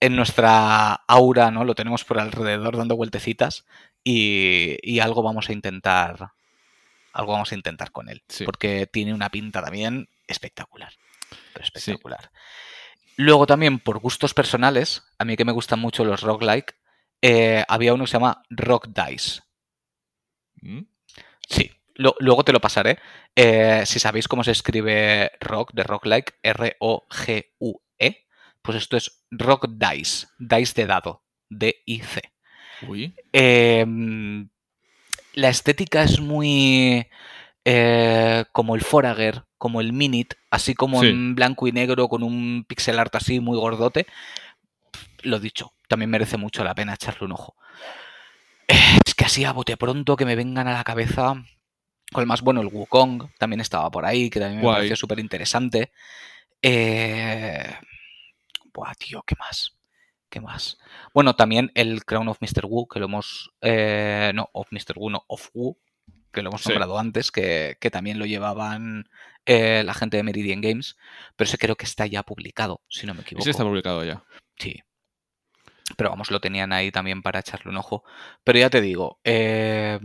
en 0.00 0.16
nuestra 0.16 0.94
aura, 1.06 1.50
¿no? 1.50 1.64
Lo 1.64 1.74
tenemos 1.74 2.04
por 2.04 2.18
alrededor 2.18 2.76
dando 2.78 2.96
vueltecitas 2.96 3.66
y, 4.02 4.76
y 4.82 5.00
algo 5.00 5.22
vamos 5.22 5.48
a 5.50 5.52
intentar, 5.52 6.30
algo 7.12 7.32
vamos 7.32 7.52
a 7.52 7.54
intentar 7.54 7.92
con 7.92 8.08
él, 8.08 8.22
Sí. 8.28 8.44
porque 8.44 8.86
tiene 8.86 9.12
una 9.12 9.28
pinta 9.28 9.62
también 9.62 10.08
espectacular, 10.26 10.92
pero 11.52 11.64
espectacular. 11.64 12.30
Luego 13.20 13.46
también 13.46 13.80
por 13.80 13.98
gustos 13.98 14.32
personales, 14.32 15.02
a 15.18 15.24
mí 15.24 15.36
que 15.36 15.44
me 15.44 15.50
gustan 15.50 15.80
mucho 15.80 16.04
los 16.04 16.20
roguelike, 16.22 16.76
eh, 17.20 17.64
había 17.66 17.92
uno 17.92 18.04
que 18.04 18.10
se 18.10 18.16
llama 18.16 18.42
Rock 18.48 18.86
Dice. 18.88 19.42
¿Mm? 20.62 20.82
Sí, 21.48 21.68
lo- 21.96 22.14
luego 22.20 22.44
te 22.44 22.52
lo 22.52 22.60
pasaré. 22.60 23.00
Eh, 23.34 23.82
si 23.86 23.98
sabéis 23.98 24.28
cómo 24.28 24.44
se 24.44 24.52
escribe 24.52 25.32
rock 25.40 25.72
de 25.72 25.82
roguelike, 25.82 26.38
R-O-G-U-E, 26.44 28.26
pues 28.62 28.78
esto 28.78 28.96
es 28.96 29.24
rock 29.32 29.66
dice, 29.68 30.28
dice 30.38 30.74
de 30.82 30.86
dado, 30.86 31.24
D-I-C. 31.48 32.20
Uy. 32.86 33.16
Eh, 33.32 33.84
la 35.34 35.48
estética 35.48 36.04
es 36.04 36.20
muy 36.20 37.08
eh, 37.70 38.44
como 38.52 38.74
el 38.76 38.80
Forager, 38.80 39.44
como 39.58 39.82
el 39.82 39.92
Minit, 39.92 40.34
así 40.50 40.72
como 40.74 41.02
Sí. 41.02 41.08
en 41.08 41.34
blanco 41.34 41.66
y 41.66 41.72
negro 41.72 42.08
con 42.08 42.22
un 42.22 42.64
pixel 42.66 42.98
art 42.98 43.14
así 43.14 43.40
muy 43.40 43.58
gordote. 43.58 44.06
Lo 45.22 45.38
dicho, 45.38 45.72
también 45.86 46.10
merece 46.10 46.38
mucho 46.38 46.64
la 46.64 46.74
pena 46.74 46.94
echarle 46.94 47.26
un 47.26 47.32
ojo. 47.32 47.54
Eh, 48.68 48.74
Es 49.04 49.14
que 49.14 49.24
así 49.26 49.44
a 49.44 49.52
bote 49.52 49.76
pronto 49.76 50.16
que 50.16 50.24
me 50.24 50.34
vengan 50.36 50.66
a 50.68 50.72
la 50.72 50.84
cabeza. 50.84 51.34
Con 52.10 52.22
el 52.22 52.26
más 52.26 52.40
bueno, 52.40 52.62
el 52.62 52.68
Wukong 52.68 53.28
también 53.38 53.60
estaba 53.60 53.90
por 53.90 54.06
ahí, 54.06 54.30
que 54.30 54.40
también 54.40 54.60
me 54.60 54.62
Guay. 54.64 54.76
pareció 54.76 54.96
súper 54.96 55.18
interesante. 55.18 55.92
Eh... 56.62 57.70
Buah, 58.72 58.94
tío, 58.94 59.22
¿qué 59.26 59.34
más? 59.38 59.72
¿Qué 60.30 60.40
más? 60.40 60.78
Bueno, 61.12 61.34
también 61.36 61.70
el 61.74 62.04
Crown 62.06 62.28
of 62.28 62.38
Mr. 62.40 62.64
Wu, 62.66 62.86
que 62.88 62.98
lo 63.00 63.06
hemos. 63.06 63.50
eh, 63.60 64.32
no, 64.34 64.48
of 64.52 64.68
Mr. 64.70 64.94
Wu, 64.96 65.10
no, 65.10 65.24
of 65.26 65.48
Wu, 65.52 65.76
que 66.38 66.42
lo 66.42 66.50
hemos 66.50 66.62
Sí. 66.62 66.68
nombrado 66.70 66.98
antes, 66.98 67.30
que, 67.30 67.76
que 67.80 67.90
también 67.90 68.18
lo 68.18 68.26
llevaban 68.26 69.08
eh, 69.46 69.82
la 69.84 69.94
gente 69.94 70.16
de 70.16 70.22
Meridian 70.22 70.60
Games, 70.60 70.96
pero 71.36 71.48
ese 71.48 71.58
creo 71.58 71.76
que 71.76 71.84
está 71.84 72.06
ya 72.06 72.22
publicado, 72.22 72.80
si 72.88 73.06
no 73.06 73.14
me 73.14 73.22
equivoco. 73.22 73.42
Ese 73.42 73.50
está 73.50 73.64
publicado 73.64 74.04
ya. 74.04 74.22
Sí. 74.58 74.82
Pero 75.96 76.10
vamos, 76.10 76.30
lo 76.30 76.40
tenían 76.40 76.72
ahí 76.72 76.90
también 76.92 77.22
para 77.22 77.40
echarle 77.40 77.70
un 77.70 77.78
ojo. 77.78 78.04
Pero 78.44 78.58
ya 78.58 78.68
te 78.70 78.80
digo, 78.82 79.18
eh, 79.24 79.98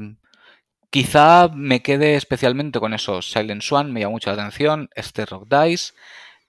quizá 0.90 1.50
me 1.54 1.82
quede 1.82 2.16
especialmente 2.16 2.80
con 2.80 2.94
esos. 2.94 3.30
Silent 3.30 3.62
Swan 3.62 3.92
me 3.92 4.00
llamó 4.00 4.14
mucho 4.14 4.30
la 4.30 4.42
atención. 4.42 4.90
Este 4.96 5.26
Rock 5.26 5.48
Dice. 5.50 5.94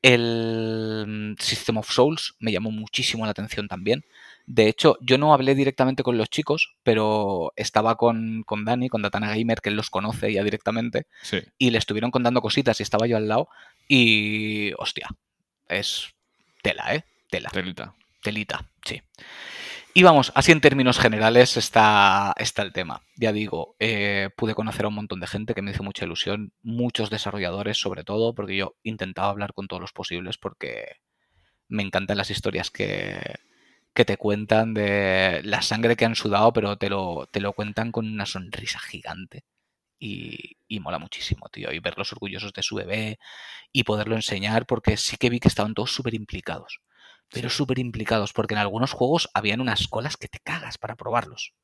El 0.02 1.04
mm, 1.36 1.42
System 1.42 1.78
of 1.78 1.90
Souls 1.90 2.34
me 2.38 2.52
llamó 2.52 2.70
muchísimo 2.70 3.24
la 3.24 3.30
atención 3.32 3.66
también. 3.68 4.04
De 4.46 4.68
hecho, 4.68 4.98
yo 5.00 5.16
no 5.16 5.32
hablé 5.32 5.54
directamente 5.54 6.02
con 6.02 6.18
los 6.18 6.28
chicos, 6.28 6.74
pero 6.82 7.52
estaba 7.56 7.96
con, 7.96 8.42
con 8.44 8.64
Dani, 8.64 8.88
con 8.88 9.00
Datana 9.02 9.34
Gamer, 9.34 9.60
que 9.60 9.70
él 9.70 9.76
los 9.76 9.88
conoce 9.90 10.32
ya 10.32 10.42
directamente 10.44 11.06
Sí. 11.22 11.38
y 11.58 11.70
le 11.70 11.78
estuvieron 11.78 12.10
contando 12.10 12.42
cositas 12.42 12.78
y 12.80 12.82
estaba 12.82 13.06
yo 13.06 13.16
al 13.16 13.26
lado 13.28 13.48
y 13.88 14.72
hostia, 14.76 15.08
es 15.68 16.14
tela, 16.62 16.94
¿eh? 16.94 17.04
Tela, 17.30 17.48
Telita. 17.50 17.94
telita, 18.22 18.70
sí. 18.84 19.00
Y 19.96 20.02
vamos, 20.02 20.32
así 20.34 20.50
en 20.52 20.60
términos 20.60 20.98
generales 20.98 21.56
está, 21.56 22.34
está 22.36 22.62
el 22.62 22.72
tema. 22.72 23.02
Ya 23.16 23.32
digo, 23.32 23.76
eh, 23.78 24.28
pude 24.36 24.54
conocer 24.54 24.84
a 24.84 24.88
un 24.88 24.94
montón 24.94 25.20
de 25.20 25.26
gente 25.28 25.54
que 25.54 25.62
me 25.62 25.70
hizo 25.70 25.84
mucha 25.84 26.04
ilusión, 26.04 26.52
muchos 26.62 27.10
desarrolladores 27.10 27.78
sobre 27.80 28.02
todo, 28.04 28.34
porque 28.34 28.56
yo 28.56 28.74
intentaba 28.82 29.28
hablar 29.30 29.52
con 29.54 29.68
todos 29.68 29.80
los 29.80 29.92
posibles 29.92 30.36
porque 30.36 30.96
me 31.68 31.82
encantan 31.84 32.18
las 32.18 32.30
historias 32.30 32.70
que, 32.70 33.20
que 33.94 34.04
te 34.04 34.16
cuentan 34.16 34.74
de 34.74 35.40
la 35.44 35.62
sangre 35.62 35.96
que 35.96 36.04
han 36.04 36.16
sudado, 36.16 36.52
pero 36.52 36.76
te 36.76 36.90
lo, 36.90 37.26
te 37.30 37.40
lo 37.40 37.52
cuentan 37.52 37.92
con 37.92 38.06
una 38.06 38.26
sonrisa 38.26 38.78
gigante. 38.80 39.44
Y, 39.98 40.58
y 40.68 40.80
mola 40.80 40.98
muchísimo, 40.98 41.48
tío. 41.50 41.72
Y 41.72 41.78
verlos 41.80 42.12
orgullosos 42.12 42.52
de 42.52 42.62
su 42.62 42.76
bebé 42.76 43.18
y 43.72 43.84
poderlo 43.84 44.16
enseñar, 44.16 44.66
porque 44.66 44.96
sí 44.96 45.16
que 45.16 45.30
vi 45.30 45.40
que 45.40 45.48
estaban 45.48 45.74
todos 45.74 45.94
súper 45.94 46.14
implicados. 46.14 46.80
Pero 47.30 47.50
súper 47.50 47.78
implicados, 47.78 48.32
porque 48.32 48.54
en 48.54 48.60
algunos 48.60 48.92
juegos 48.92 49.30
habían 49.34 49.60
unas 49.60 49.88
colas 49.88 50.16
que 50.16 50.28
te 50.28 50.40
cagas 50.40 50.78
para 50.78 50.96
probarlos. 50.96 51.54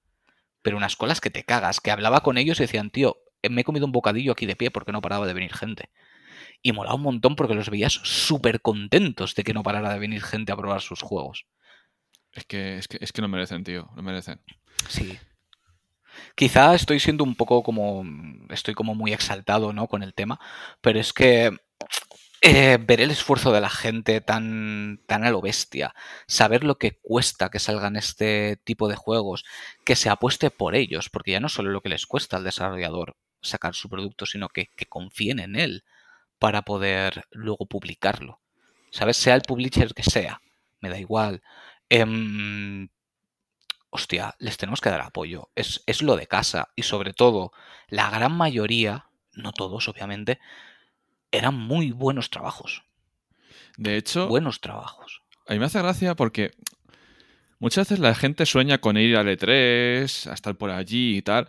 Pero 0.63 0.77
unas 0.77 0.97
colas 0.97 1.21
que 1.21 1.31
te 1.31 1.45
cagas, 1.45 1.81
que 1.81 1.91
hablaba 1.91 2.23
con 2.23 2.39
ellos 2.39 2.61
y 2.61 2.65
decían, 2.65 2.91
tío, 2.91 3.19
eh, 3.43 3.51
me 3.51 3.63
he 3.63 3.65
comido 3.65 3.87
un 3.87 3.93
bocadillo 3.93 4.33
aquí 4.33 4.47
de 4.47 4.57
pie 4.57 4.71
porque 4.71 4.93
no 4.93 5.03
paraba 5.03 5.27
de 5.27 5.35
venir 5.35 5.55
gente. 5.55 5.91
Y 6.63 6.73
molaba 6.73 6.97
un 6.97 7.03
montón 7.03 7.37
porque 7.37 7.55
los 7.55 7.71
veías 7.71 7.95
súper 8.05 8.61
contentos 8.63 9.35
de 9.35 9.45
que 9.45 9.55
no 9.55 9.63
parara 9.63 9.93
de 9.93 9.99
venir 9.99 10.23
gente 10.23 10.53
a 10.53 10.57
probar 10.57 10.83
sus 10.83 11.03
juegos. 11.03 11.47
Es 12.33 12.45
que, 12.45 12.79
es 12.79 12.89
que, 12.89 12.99
es 13.01 13.13
que 13.13 13.23
no 13.23 13.29
merecen, 13.29 13.65
tío. 13.65 13.91
No 13.97 14.03
merecen. 14.03 14.41
Sí. 14.89 15.19
Quizá 16.35 16.75
estoy 16.75 17.01
siendo 17.01 17.25
un 17.25 17.35
poco 17.35 17.63
como. 17.63 18.05
Estoy 18.51 18.75
como 18.75 18.95
muy 18.95 19.13
exaltado, 19.13 19.73
¿no? 19.73 19.89
Con 19.89 20.03
el 20.03 20.15
tema. 20.15 20.41
Pero 20.81 21.01
es 21.01 21.13
que. 21.13 21.51
eh, 22.43 22.79
ver 22.81 23.01
el 23.01 23.11
esfuerzo 23.11 23.53
de 23.53 23.61
la 23.61 23.69
gente 23.71 24.21
tan, 24.21 25.01
tan 25.07 25.25
a 25.25 25.31
lo 25.31 25.41
bestia, 25.43 25.95
saber 26.27 26.65
lo 26.65 26.79
que 26.79 26.99
cuesta 27.03 27.51
que 27.51 27.59
salgan 27.59 27.97
este 27.97 28.57
tipo 28.65 28.89
de 28.89 28.97
juegos, 28.97 29.45
que 29.85 29.97
se 29.97 30.09
apueste 30.09 30.51
por 30.51 30.75
ellos, 30.75 31.11
porque 31.11 31.33
ya 31.33 31.41
no 31.41 31.49
solo 31.51 31.71
lo 31.71 31.83
que 31.83 31.91
les 31.91 32.07
cuesta 32.07 32.37
al 32.39 32.45
desarrollador 32.45 33.17
sacar 33.43 33.75
su 33.75 33.89
producto, 33.89 34.27
sino 34.27 34.49
que, 34.49 34.67
que 34.77 34.87
confíen 34.87 35.39
en 35.41 35.57
él 35.57 35.85
para 36.39 36.63
poder 36.63 37.25
luego 37.31 37.67
publicarlo. 37.67 38.41
¿Sabes? 38.91 39.17
Sea 39.19 39.35
el 39.35 39.43
publisher 39.43 39.95
que 39.95 40.03
sea, 40.03 40.41
me 40.81 40.89
da 40.91 40.99
igual. 40.99 41.43
Em, 41.91 42.89
hostia, 43.91 44.35
les 44.39 44.57
tenemos 44.57 44.81
que 44.81 44.89
dar 44.91 45.01
apoyo. 45.03 45.51
Es, 45.55 45.83
es 45.87 46.03
lo 46.03 46.17
de 46.17 46.27
casa. 46.27 46.69
Y 46.77 46.85
sobre 46.85 47.13
todo, 47.13 47.53
la 47.89 48.09
gran 48.11 48.33
mayoría, 48.33 49.07
no 49.35 49.53
todos 49.53 49.89
obviamente, 49.89 50.39
eran 51.33 51.55
muy 51.55 51.91
buenos 51.93 52.31
trabajos. 52.31 52.85
De 53.77 53.97
hecho, 53.97 54.29
Buenos 54.29 54.61
trabajos. 54.61 55.23
a 55.47 55.53
mí 55.53 55.59
me 55.59 55.67
hace 55.67 55.81
gracia 55.81 56.15
porque 56.15 56.53
muchas 57.59 57.89
veces 57.89 57.99
la 57.99 58.15
gente 58.15 58.47
sueña 58.47 58.79
con 58.79 58.97
ir 58.97 59.17
al 59.17 59.27
E3, 59.29 60.31
a 60.31 60.35
estar 60.35 60.57
por 60.57 60.71
allí 60.71 61.17
y 61.19 61.23
tal. 61.23 61.47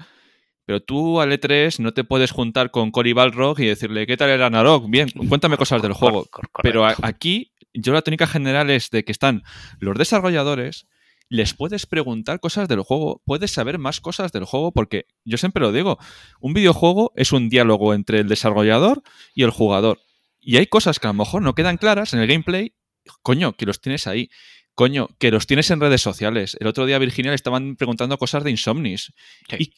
Pero 0.71 0.79
tú 0.81 1.19
al 1.19 1.33
E3 1.33 1.79
no 1.79 1.93
te 1.93 2.05
puedes 2.05 2.31
juntar 2.31 2.71
con 2.71 2.91
Cory 2.91 3.11
Balrog 3.11 3.59
y 3.59 3.65
decirle, 3.65 4.07
¿qué 4.07 4.15
tal 4.15 4.29
el 4.29 4.41
Anarok? 4.41 4.89
Bien, 4.89 5.09
cuéntame 5.27 5.57
cosas 5.57 5.81
del 5.81 5.91
juego. 5.91 6.29
Pero 6.63 6.85
aquí, 6.85 7.51
yo 7.73 7.91
la 7.91 8.01
tónica 8.01 8.25
general 8.25 8.69
es 8.69 8.89
de 8.89 9.03
que 9.03 9.11
están 9.11 9.43
los 9.79 9.97
desarrolladores, 9.97 10.87
les 11.27 11.53
puedes 11.53 11.85
preguntar 11.87 12.39
cosas 12.39 12.69
del 12.69 12.79
juego, 12.83 13.21
puedes 13.25 13.51
saber 13.51 13.79
más 13.79 13.99
cosas 13.99 14.31
del 14.31 14.45
juego, 14.45 14.71
porque 14.71 15.07
yo 15.25 15.37
siempre 15.37 15.61
lo 15.61 15.73
digo, 15.73 15.99
un 16.39 16.53
videojuego 16.53 17.11
es 17.17 17.33
un 17.33 17.49
diálogo 17.49 17.93
entre 17.93 18.19
el 18.19 18.29
desarrollador 18.29 19.03
y 19.35 19.43
el 19.43 19.49
jugador. 19.49 19.99
Y 20.39 20.55
hay 20.55 20.67
cosas 20.67 20.99
que 20.99 21.07
a 21.07 21.09
lo 21.09 21.15
mejor 21.15 21.41
no 21.41 21.53
quedan 21.53 21.75
claras 21.75 22.13
en 22.13 22.21
el 22.21 22.27
gameplay, 22.27 22.75
coño, 23.23 23.57
que 23.57 23.65
los 23.65 23.81
tienes 23.81 24.07
ahí. 24.07 24.29
Coño, 24.73 25.09
que 25.19 25.31
los 25.31 25.47
tienes 25.47 25.69
en 25.69 25.81
redes 25.81 26.01
sociales. 26.01 26.55
El 26.61 26.67
otro 26.67 26.85
día 26.85 26.97
Virginia 26.97 27.31
le 27.31 27.35
estaban 27.35 27.75
preguntando 27.75 28.17
cosas 28.17 28.45
de 28.45 28.51
Insomnis 28.51 29.11
Sí, 29.49 29.55
y, 29.59 29.73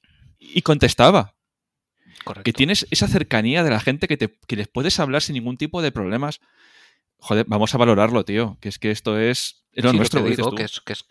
y 0.53 0.61
contestaba 0.61 1.35
correcto. 2.23 2.43
que 2.43 2.53
tienes 2.53 2.87
esa 2.91 3.07
cercanía 3.07 3.63
de 3.63 3.69
la 3.69 3.79
gente 3.79 4.07
que, 4.07 4.17
te, 4.17 4.37
que 4.47 4.55
les 4.55 4.67
puedes 4.67 4.99
hablar 4.99 5.21
sin 5.21 5.33
ningún 5.35 5.57
tipo 5.57 5.81
de 5.81 5.91
problemas. 5.91 6.39
Joder, 7.17 7.45
vamos 7.47 7.73
a 7.73 7.77
valorarlo, 7.77 8.25
tío. 8.25 8.57
Que 8.61 8.69
es 8.69 8.79
que 8.79 8.91
esto 8.91 9.17
es, 9.19 9.65
es 9.71 9.83
lo 9.83 9.91
Sí, 9.91 9.97
nuestro, 9.97 10.19
que 10.23 10.29
lo 10.29 10.35
digo, 10.35 10.49
dices 10.51 10.51
tú. 10.51 10.55
que 10.57 10.63
es, 10.63 10.81
que 10.81 10.93
es 10.93 11.05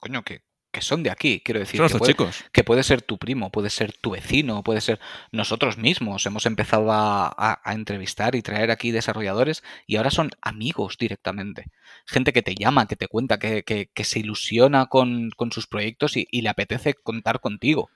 coño, 0.00 0.22
que, 0.24 0.42
que 0.72 0.80
son 0.80 1.02
de 1.02 1.10
aquí, 1.10 1.40
quiero 1.44 1.60
decir. 1.60 1.78
Son 1.78 1.88
que 1.88 1.98
puede, 1.98 2.12
chicos. 2.12 2.44
que 2.52 2.64
puede 2.64 2.82
ser 2.82 3.02
tu 3.02 3.18
primo, 3.18 3.50
puede 3.50 3.68
ser 3.70 3.92
tu 3.92 4.10
vecino, 4.12 4.62
puede 4.62 4.80
ser 4.80 4.98
nosotros 5.30 5.76
mismos. 5.76 6.24
Hemos 6.24 6.46
empezado 6.46 6.90
a, 6.92 7.26
a- 7.28 7.60
a 7.62 7.74
entrevistar 7.74 8.34
y 8.34 8.42
traer 8.42 8.70
aquí 8.70 8.90
desarrolladores 8.92 9.62
y 9.86 9.96
ahora 9.96 10.10
son 10.10 10.30
amigos 10.40 10.96
directamente. 10.98 11.66
Gente 12.06 12.32
que 12.32 12.42
te 12.42 12.54
llama, 12.54 12.86
que 12.86 12.96
te 12.96 13.08
cuenta, 13.08 13.38
que, 13.38 13.62
que- 13.62 13.90
que 13.92 14.04
se 14.04 14.20
ilusiona 14.20 14.86
con, 14.86 15.30
con 15.36 15.52
sus 15.52 15.66
proyectos 15.66 16.16
y, 16.16 16.26
y 16.30 16.40
le 16.42 16.48
apetece 16.48 16.94
contar 16.94 17.40
contigo. 17.40 17.90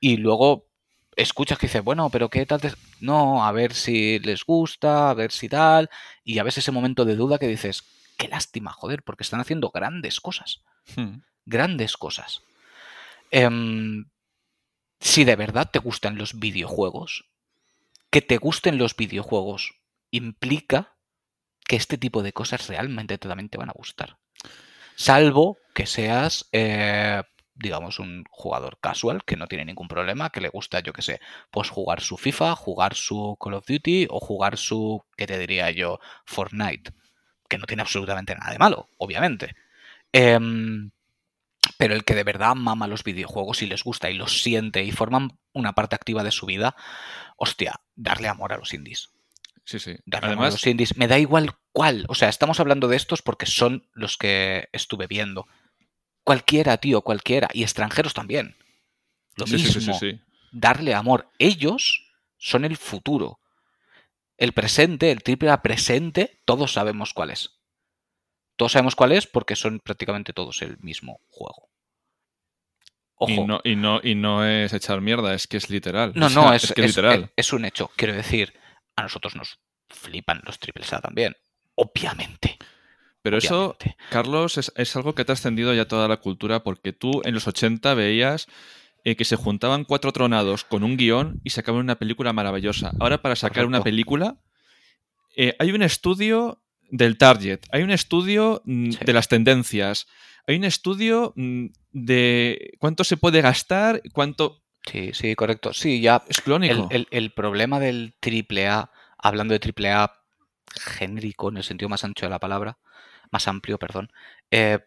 Y 0.00 0.16
luego 0.16 0.66
escuchas 1.16 1.58
que 1.58 1.66
dices, 1.66 1.84
bueno, 1.84 2.10
pero 2.10 2.28
¿qué 2.30 2.46
tal? 2.46 2.60
te-?". 2.60 2.74
No, 3.00 3.44
a 3.44 3.52
ver 3.52 3.74
si 3.74 4.18
les 4.20 4.44
gusta, 4.44 5.10
a 5.10 5.14
ver 5.14 5.32
si 5.32 5.48
tal. 5.48 5.90
Y 6.24 6.38
a 6.38 6.42
veces 6.42 6.64
ese 6.64 6.72
momento 6.72 7.04
de 7.04 7.16
duda 7.16 7.38
que 7.38 7.48
dices, 7.48 7.84
qué 8.18 8.28
lástima, 8.28 8.72
joder, 8.72 9.02
porque 9.02 9.24
están 9.24 9.40
haciendo 9.40 9.70
grandes 9.70 10.20
cosas 10.20 10.60
Hmm. 10.96 11.18
grandes 11.44 11.96
cosas. 11.96 12.42
Em, 13.30 14.06
si 15.00 15.24
de 15.24 15.36
verdad 15.36 15.70
te 15.72 15.78
gustan 15.78 16.18
los 16.18 16.38
videojuegos, 16.38 17.24
que 18.10 18.22
te 18.22 18.38
gusten 18.38 18.78
los 18.78 18.96
videojuegos 18.96 19.74
implica 20.10 20.96
que 21.66 21.76
este 21.76 21.98
tipo 21.98 22.22
de 22.22 22.32
cosas 22.32 22.68
realmente 22.68 23.18
también 23.18 23.48
te 23.48 23.58
van 23.58 23.70
a 23.70 23.74
gustar. 23.74 24.18
Salvo 24.96 25.58
que 25.74 25.86
seas, 25.86 26.48
eh, 26.52 27.22
digamos, 27.62 27.98
un 27.98 28.24
jugador 28.28 28.78
casual 28.80 29.24
que 29.24 29.36
no 29.36 29.46
tiene 29.46 29.64
ningún 29.64 29.88
problema, 29.88 30.30
que 30.30 30.40
le 30.40 30.48
gusta, 30.48 30.80
yo 30.80 30.92
que 30.92 31.02
sé, 31.02 31.20
pues 31.50 31.70
jugar 31.70 32.00
su 32.00 32.16
FIFA, 32.16 32.56
jugar 32.56 32.94
su 32.94 33.38
Call 33.40 33.54
of 33.54 33.66
Duty 33.66 34.08
o 34.10 34.20
jugar 34.20 34.58
su, 34.58 35.02
¿qué 35.16 35.26
te 35.26 35.38
diría 35.38 35.70
yo? 35.70 36.00
Fortnite. 36.26 36.92
Que 37.48 37.58
no 37.58 37.66
tiene 37.66 37.82
absolutamente 37.82 38.34
nada 38.34 38.50
de 38.50 38.58
malo, 38.58 38.88
obviamente. 38.98 39.54
Em, 40.12 40.90
pero 41.78 41.94
el 41.94 42.04
que 42.04 42.14
de 42.14 42.24
verdad 42.24 42.54
mama 42.54 42.86
los 42.86 43.04
videojuegos 43.04 43.62
y 43.62 43.66
les 43.66 43.84
gusta 43.84 44.10
y 44.10 44.14
los 44.14 44.42
siente 44.42 44.82
y 44.82 44.92
forman 44.92 45.38
una 45.52 45.72
parte 45.72 45.94
activa 45.94 46.24
de 46.24 46.32
su 46.32 46.46
vida, 46.46 46.74
hostia, 47.36 47.80
darle 47.94 48.28
amor 48.28 48.52
a 48.52 48.58
los 48.58 48.74
indies. 48.74 49.10
Sí, 49.64 49.78
sí. 49.78 49.96
Darle 50.04 50.32
amor 50.32 50.44
a 50.44 50.48
Además, 50.48 50.54
los 50.54 50.66
indies. 50.66 50.96
Me 50.96 51.08
da 51.08 51.18
igual 51.18 51.52
cuál. 51.72 52.04
O 52.08 52.14
sea, 52.14 52.28
estamos 52.28 52.58
hablando 52.58 52.88
de 52.88 52.96
estos 52.96 53.22
porque 53.22 53.46
son 53.46 53.88
los 53.92 54.16
que 54.16 54.68
estuve 54.72 55.06
viendo. 55.06 55.46
Cualquiera, 56.24 56.76
tío, 56.78 57.02
cualquiera. 57.02 57.48
Y 57.52 57.62
extranjeros 57.62 58.14
también. 58.14 58.56
Lo 59.36 59.46
sí, 59.46 59.58
sí, 59.58 59.66
sí, 59.72 59.78
mismo. 59.78 59.94
sí, 59.98 60.10
sí. 60.12 60.20
Darle 60.52 60.94
amor. 60.94 61.28
Ellos 61.38 62.12
son 62.36 62.64
el 62.64 62.76
futuro. 62.76 63.40
El 64.36 64.52
presente, 64.52 65.10
el 65.10 65.22
triple 65.22 65.50
A 65.50 65.62
presente, 65.62 66.40
todos 66.44 66.72
sabemos 66.72 67.12
cuál 67.14 67.30
es. 67.30 67.50
Todos 68.56 68.72
sabemos 68.72 68.94
cuál 68.96 69.12
es 69.12 69.26
porque 69.26 69.56
son 69.56 69.80
prácticamente 69.80 70.32
todos 70.32 70.62
el 70.62 70.78
mismo 70.78 71.20
juego. 71.30 71.70
Ojo. 73.16 73.30
Y 73.32 73.44
no, 73.46 73.60
y, 73.64 73.76
no, 73.76 74.00
y 74.02 74.14
no 74.14 74.44
es 74.46 74.72
echar 74.72 75.00
mierda, 75.00 75.32
es 75.34 75.46
que 75.46 75.56
es 75.56 75.70
literal. 75.70 76.12
No, 76.14 76.26
O 76.26 76.30
sea, 76.30 76.42
no, 76.42 76.52
es, 76.52 76.72
que 76.72 76.80
es 76.82 76.90
es- 76.90 76.96
literal. 76.96 77.22
es- 77.36 77.46
es 77.46 77.52
un 77.52 77.64
hecho. 77.64 77.90
Quiero 77.96 78.14
decir, 78.14 78.52
a 78.96 79.02
nosotros 79.02 79.36
nos 79.36 79.58
flipan 79.88 80.40
los 80.44 80.58
triples 80.58 80.92
A 80.92 81.00
también. 81.00 81.36
Obviamente. 81.74 82.58
Pero 83.22 83.38
eso. 83.38 83.76
Carlos, 84.10 84.58
es, 84.58 84.72
es 84.76 84.96
algo 84.96 85.14
que 85.14 85.22
ha 85.22 85.24
extendido 85.32 85.72
ya 85.74 85.86
toda 85.86 86.08
la 86.08 86.16
cultura, 86.18 86.62
porque 86.64 86.92
tú 86.92 87.22
en 87.24 87.34
los 87.34 87.46
80 87.46 87.94
veías 87.94 88.48
eh, 89.04 89.14
que 89.16 89.24
se 89.24 89.36
juntaban 89.36 89.84
cuatro 89.84 90.12
tronados 90.12 90.64
con 90.64 90.82
un 90.84 90.96
guion 90.96 91.40
y 91.44 91.50
sacaban 91.50 91.80
una 91.82 91.98
película 91.98 92.32
maravillosa. 92.32 92.92
Ahora, 93.00 93.22
para 93.22 93.36
sacar 93.36 93.66
una 93.66 93.82
película, 93.82 94.40
eh, 95.36 95.54
hay 95.58 95.70
un 95.72 95.82
estudio 95.82 96.62
del 96.90 97.16
target, 97.16 97.60
hay 97.72 97.82
un 97.82 97.90
estudio 97.90 98.60
mm, 98.64 98.90
Sí. 98.92 98.98
de 99.04 99.12
las 99.12 99.28
tendencias, 99.28 100.06
hay 100.46 100.56
un 100.56 100.64
estudio 100.64 101.32
mm, 101.36 101.66
de 101.92 102.72
cuánto 102.78 103.04
se 103.04 103.16
puede 103.16 103.40
gastar, 103.40 104.02
cuánto... 104.12 104.62
Sí, 104.90 105.10
sí, 105.14 105.34
correcto. 105.36 105.72
Sí, 105.72 106.00
ya. 106.00 106.22
Es 106.28 106.38
El, 106.38 106.44
clónico. 106.44 106.88
el- 106.90 107.06
el 107.12 107.30
problema 107.32 107.78
del 107.78 108.14
triple 108.20 108.66
A, 108.68 108.90
hablando 109.16 109.52
de 109.54 109.60
triple 109.60 109.90
A 109.92 110.12
genérico 110.74 111.50
en 111.50 111.58
el 111.58 111.62
sentido 111.64 111.88
más 111.88 112.02
ancho 112.04 112.26
de 112.26 112.30
la 112.30 112.38
palabra, 112.40 112.78
más 113.32 113.48
amplio, 113.48 113.78
perdón. 113.78 114.12
eh, 114.50 114.78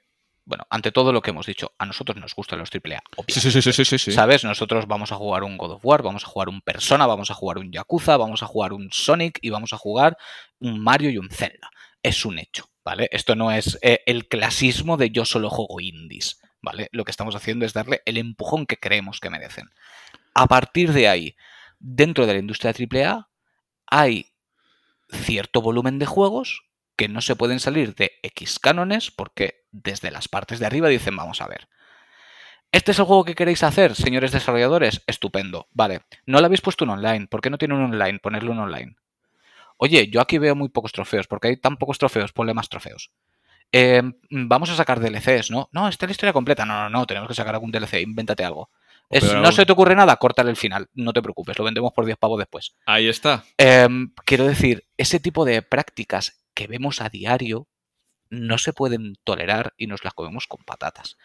bueno, 0.45 0.67
ante 0.69 0.91
todo 0.91 1.11
lo 1.11 1.21
que 1.21 1.31
hemos 1.31 1.47
dicho, 1.47 1.73
a 1.79 1.87
nosotros 1.87 2.17
nos 2.17 2.35
gustan 2.35 2.59
los 2.59 2.69
triple 2.69 2.95
A. 2.95 3.03
Sí, 3.27 3.39
sí, 3.39 3.61
sí, 3.61 3.97
sí. 3.97 4.11
¿Sabes? 4.11 4.43
Nosotros 4.43 4.85
vamos 4.85 5.11
a 5.11 5.15
jugar 5.15 5.43
un 5.43 5.57
God 5.57 5.71
of 5.71 5.85
War, 5.85 6.03
vamos 6.03 6.23
a 6.23 6.27
jugar 6.27 6.49
un 6.49 6.61
Persona, 6.61 7.07
vamos 7.07 7.31
a 7.31 7.33
jugar 7.33 7.57
un 7.57 7.71
Yakuza, 7.71 8.15
vamos 8.17 8.43
a 8.43 8.45
jugar 8.45 8.71
un 8.71 8.89
Sonic 8.91 9.39
y 9.41 9.49
vamos 9.49 9.73
a 9.73 9.77
jugar 9.77 10.17
un 10.59 10.79
Mario 10.79 11.09
y 11.09 11.17
un 11.17 11.29
Zelda. 11.31 11.71
Es 12.03 12.25
un 12.25 12.37
hecho, 12.37 12.69
¿vale? 12.83 13.09
Esto 13.11 13.35
no 13.35 13.51
es 13.51 13.79
eh, 13.81 14.01
el 14.05 14.27
clasismo 14.27 14.97
de 14.97 15.09
yo 15.09 15.25
solo 15.25 15.49
juego 15.49 15.79
indies, 15.79 16.39
¿vale? 16.61 16.89
Lo 16.91 17.05
que 17.05 17.11
estamos 17.11 17.35
haciendo 17.35 17.65
es 17.65 17.73
darle 17.73 18.03
el 18.05 18.17
empujón 18.17 18.67
que 18.67 18.77
creemos 18.77 19.19
que 19.19 19.31
merecen. 19.31 19.71
A 20.35 20.45
partir 20.45 20.93
de 20.93 21.07
ahí, 21.07 21.35
dentro 21.79 22.27
de 22.27 22.33
la 22.33 22.39
industria 22.39 22.71
AAA, 22.71 23.29
hay 23.87 24.31
cierto 25.09 25.63
volumen 25.63 25.97
de 25.97 26.05
juegos 26.05 26.65
que 26.95 27.07
no 27.07 27.21
se 27.21 27.35
pueden 27.35 27.59
salir 27.59 27.95
de 27.95 28.13
X 28.23 28.59
cánones 28.59 29.11
porque 29.11 29.65
desde 29.71 30.11
las 30.11 30.27
partes 30.27 30.59
de 30.59 30.65
arriba 30.65 30.87
dicen, 30.89 31.15
vamos 31.15 31.41
a 31.41 31.47
ver, 31.47 31.67
¿Este 32.71 32.91
es 32.91 32.99
el 32.99 33.05
juego 33.05 33.23
que 33.23 33.35
queréis 33.35 33.63
hacer, 33.63 33.95
señores 33.95 34.33
desarrolladores? 34.33 35.01
Estupendo. 35.07 35.67
Vale. 35.71 36.01
¿No 36.25 36.39
lo 36.41 36.45
habéis 36.47 36.59
puesto 36.59 36.83
en 36.83 36.89
online? 36.89 37.27
¿Por 37.27 37.39
qué 37.39 37.49
no 37.49 37.57
tiene 37.57 37.73
un 37.73 37.83
online? 37.93 38.19
Ponerlo 38.19 38.51
en 38.51 38.59
online. 38.59 38.95
Oye, 39.77 40.09
yo 40.09 40.19
aquí 40.19 40.39
veo 40.39 40.55
muy 40.55 40.67
pocos 40.67 40.91
trofeos. 40.91 41.25
¿Por 41.25 41.39
qué 41.39 41.49
hay 41.49 41.57
tan 41.57 41.77
pocos 41.77 41.97
trofeos? 41.97 42.33
Ponle 42.33 42.53
más 42.53 42.67
trofeos. 42.67 43.11
Eh, 43.71 44.01
vamos 44.29 44.69
a 44.71 44.75
sacar 44.75 44.99
DLCs, 44.99 45.51
¿no? 45.51 45.69
No, 45.71 45.87
esta 45.87 46.05
es 46.05 46.09
la 46.09 46.11
historia 46.11 46.33
completa. 46.33 46.65
No, 46.65 46.73
no, 46.83 46.89
no. 46.89 47.05
Tenemos 47.07 47.29
que 47.29 47.35
sacar 47.35 47.53
algún 47.53 47.71
DLC. 47.71 48.01
Invéntate 48.01 48.43
algo. 48.43 48.69
Es- 49.09 49.33
no 49.33 49.51
se 49.53 49.65
te 49.65 49.71
ocurre 49.71 49.95
nada, 49.95 50.17
córtale 50.17 50.49
el 50.49 50.57
final. 50.57 50.89
No 50.95 51.13
te 51.13 51.21
preocupes. 51.21 51.57
Lo 51.57 51.63
vendemos 51.63 51.93
por 51.93 52.03
10 52.05 52.17
pavos 52.17 52.39
después. 52.39 52.75
Ahí 52.85 53.07
está. 53.07 53.45
Em, 53.57 54.11
quiero 54.25 54.45
decir, 54.45 54.83
ese 54.97 55.21
tipo 55.21 55.45
de 55.45 55.61
prácticas 55.61 56.41
que 56.55 56.67
vemos 56.67 57.01
a 57.01 57.09
diario 57.09 57.67
no 58.29 58.57
se 58.57 58.73
pueden 58.73 59.15
tolerar 59.23 59.73
y 59.77 59.87
nos 59.87 60.03
las 60.03 60.13
comemos 60.13 60.47
con 60.47 60.63
patatas. 60.63 61.17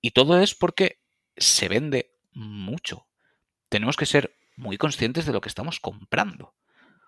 Y 0.00 0.10
todo 0.10 0.40
es 0.40 0.54
porque 0.54 1.00
se 1.36 1.68
vende 1.68 2.16
mucho. 2.32 3.06
Tenemos 3.68 3.96
que 3.96 4.06
ser 4.06 4.36
muy 4.56 4.76
conscientes 4.76 5.26
de 5.26 5.32
lo 5.32 5.40
que 5.40 5.48
estamos 5.48 5.80
comprando. 5.80 6.54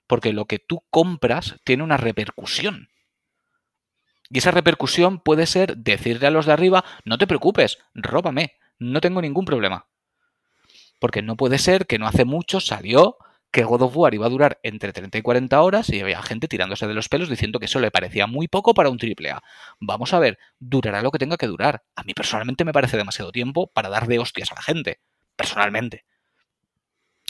Porque 0.07 0.33
lo 0.33 0.47
que 0.47 0.59
tú 0.59 0.85
compras 0.91 1.57
tiene 1.65 1.83
una 1.83 1.97
repercusión. 1.97 2.89
Y 4.29 4.39
esa 4.39 4.51
repercusión 4.51 5.21
puede 5.21 5.47
ser 5.47 5.77
decirle 5.77 6.27
a 6.27 6.31
los 6.31 6.47
de 6.47 6.53
arriba, 6.53 6.85
no 7.05 7.19
te 7.19 7.27
preocupes, 7.27 7.79
róbame, 7.95 8.55
no 8.79 9.01
tengo 9.01 9.21
ningún 9.21 9.45
problema. 9.45 9.89
Porque 10.99 11.23
no 11.23 11.37
puede 11.37 11.59
ser 11.59 11.87
que 11.87 11.99
no 11.99 12.07
hace 12.07 12.25
mucho 12.25 12.61
salió 12.61 13.17
que 13.53 13.65
God 13.65 13.83
of 13.83 13.97
War 13.97 14.15
iba 14.15 14.27
a 14.27 14.31
durar 14.31 14.59
entre 14.63 14.93
30 14.93 15.19
y 15.19 15.23
40 15.23 15.63
horas 15.63 15.91
y 15.91 16.01
había 16.01 16.23
gente 16.23 16.49
tirándose 16.49 16.87
de 16.87 16.95
los 16.95 17.11
pelos 17.11 17.29
diciendo 17.29 17.59
que 17.59 17.67
eso 17.67 17.81
le 17.81 17.91
parecía 17.91 18.27
muy 18.27 18.49
poco 18.49 18.73
para 18.73 18.89
un 18.89 18.97
triple 18.97 19.31
A. 19.31 19.43
Vamos 19.79 20.15
a 20.15 20.19
ver, 20.19 20.39
durará 20.59 21.03
lo 21.03 21.11
que 21.11 21.19
tenga 21.19 21.37
que 21.37 21.47
durar. 21.47 21.85
A 21.95 22.03
mí 22.03 22.15
personalmente 22.15 22.65
me 22.65 22.73
parece 22.73 22.97
demasiado 22.97 23.31
tiempo 23.31 23.71
para 23.73 23.91
dar 23.91 24.07
de 24.07 24.19
hostias 24.19 24.51
a 24.51 24.55
la 24.55 24.63
gente. 24.63 25.01
Personalmente. 25.37 26.07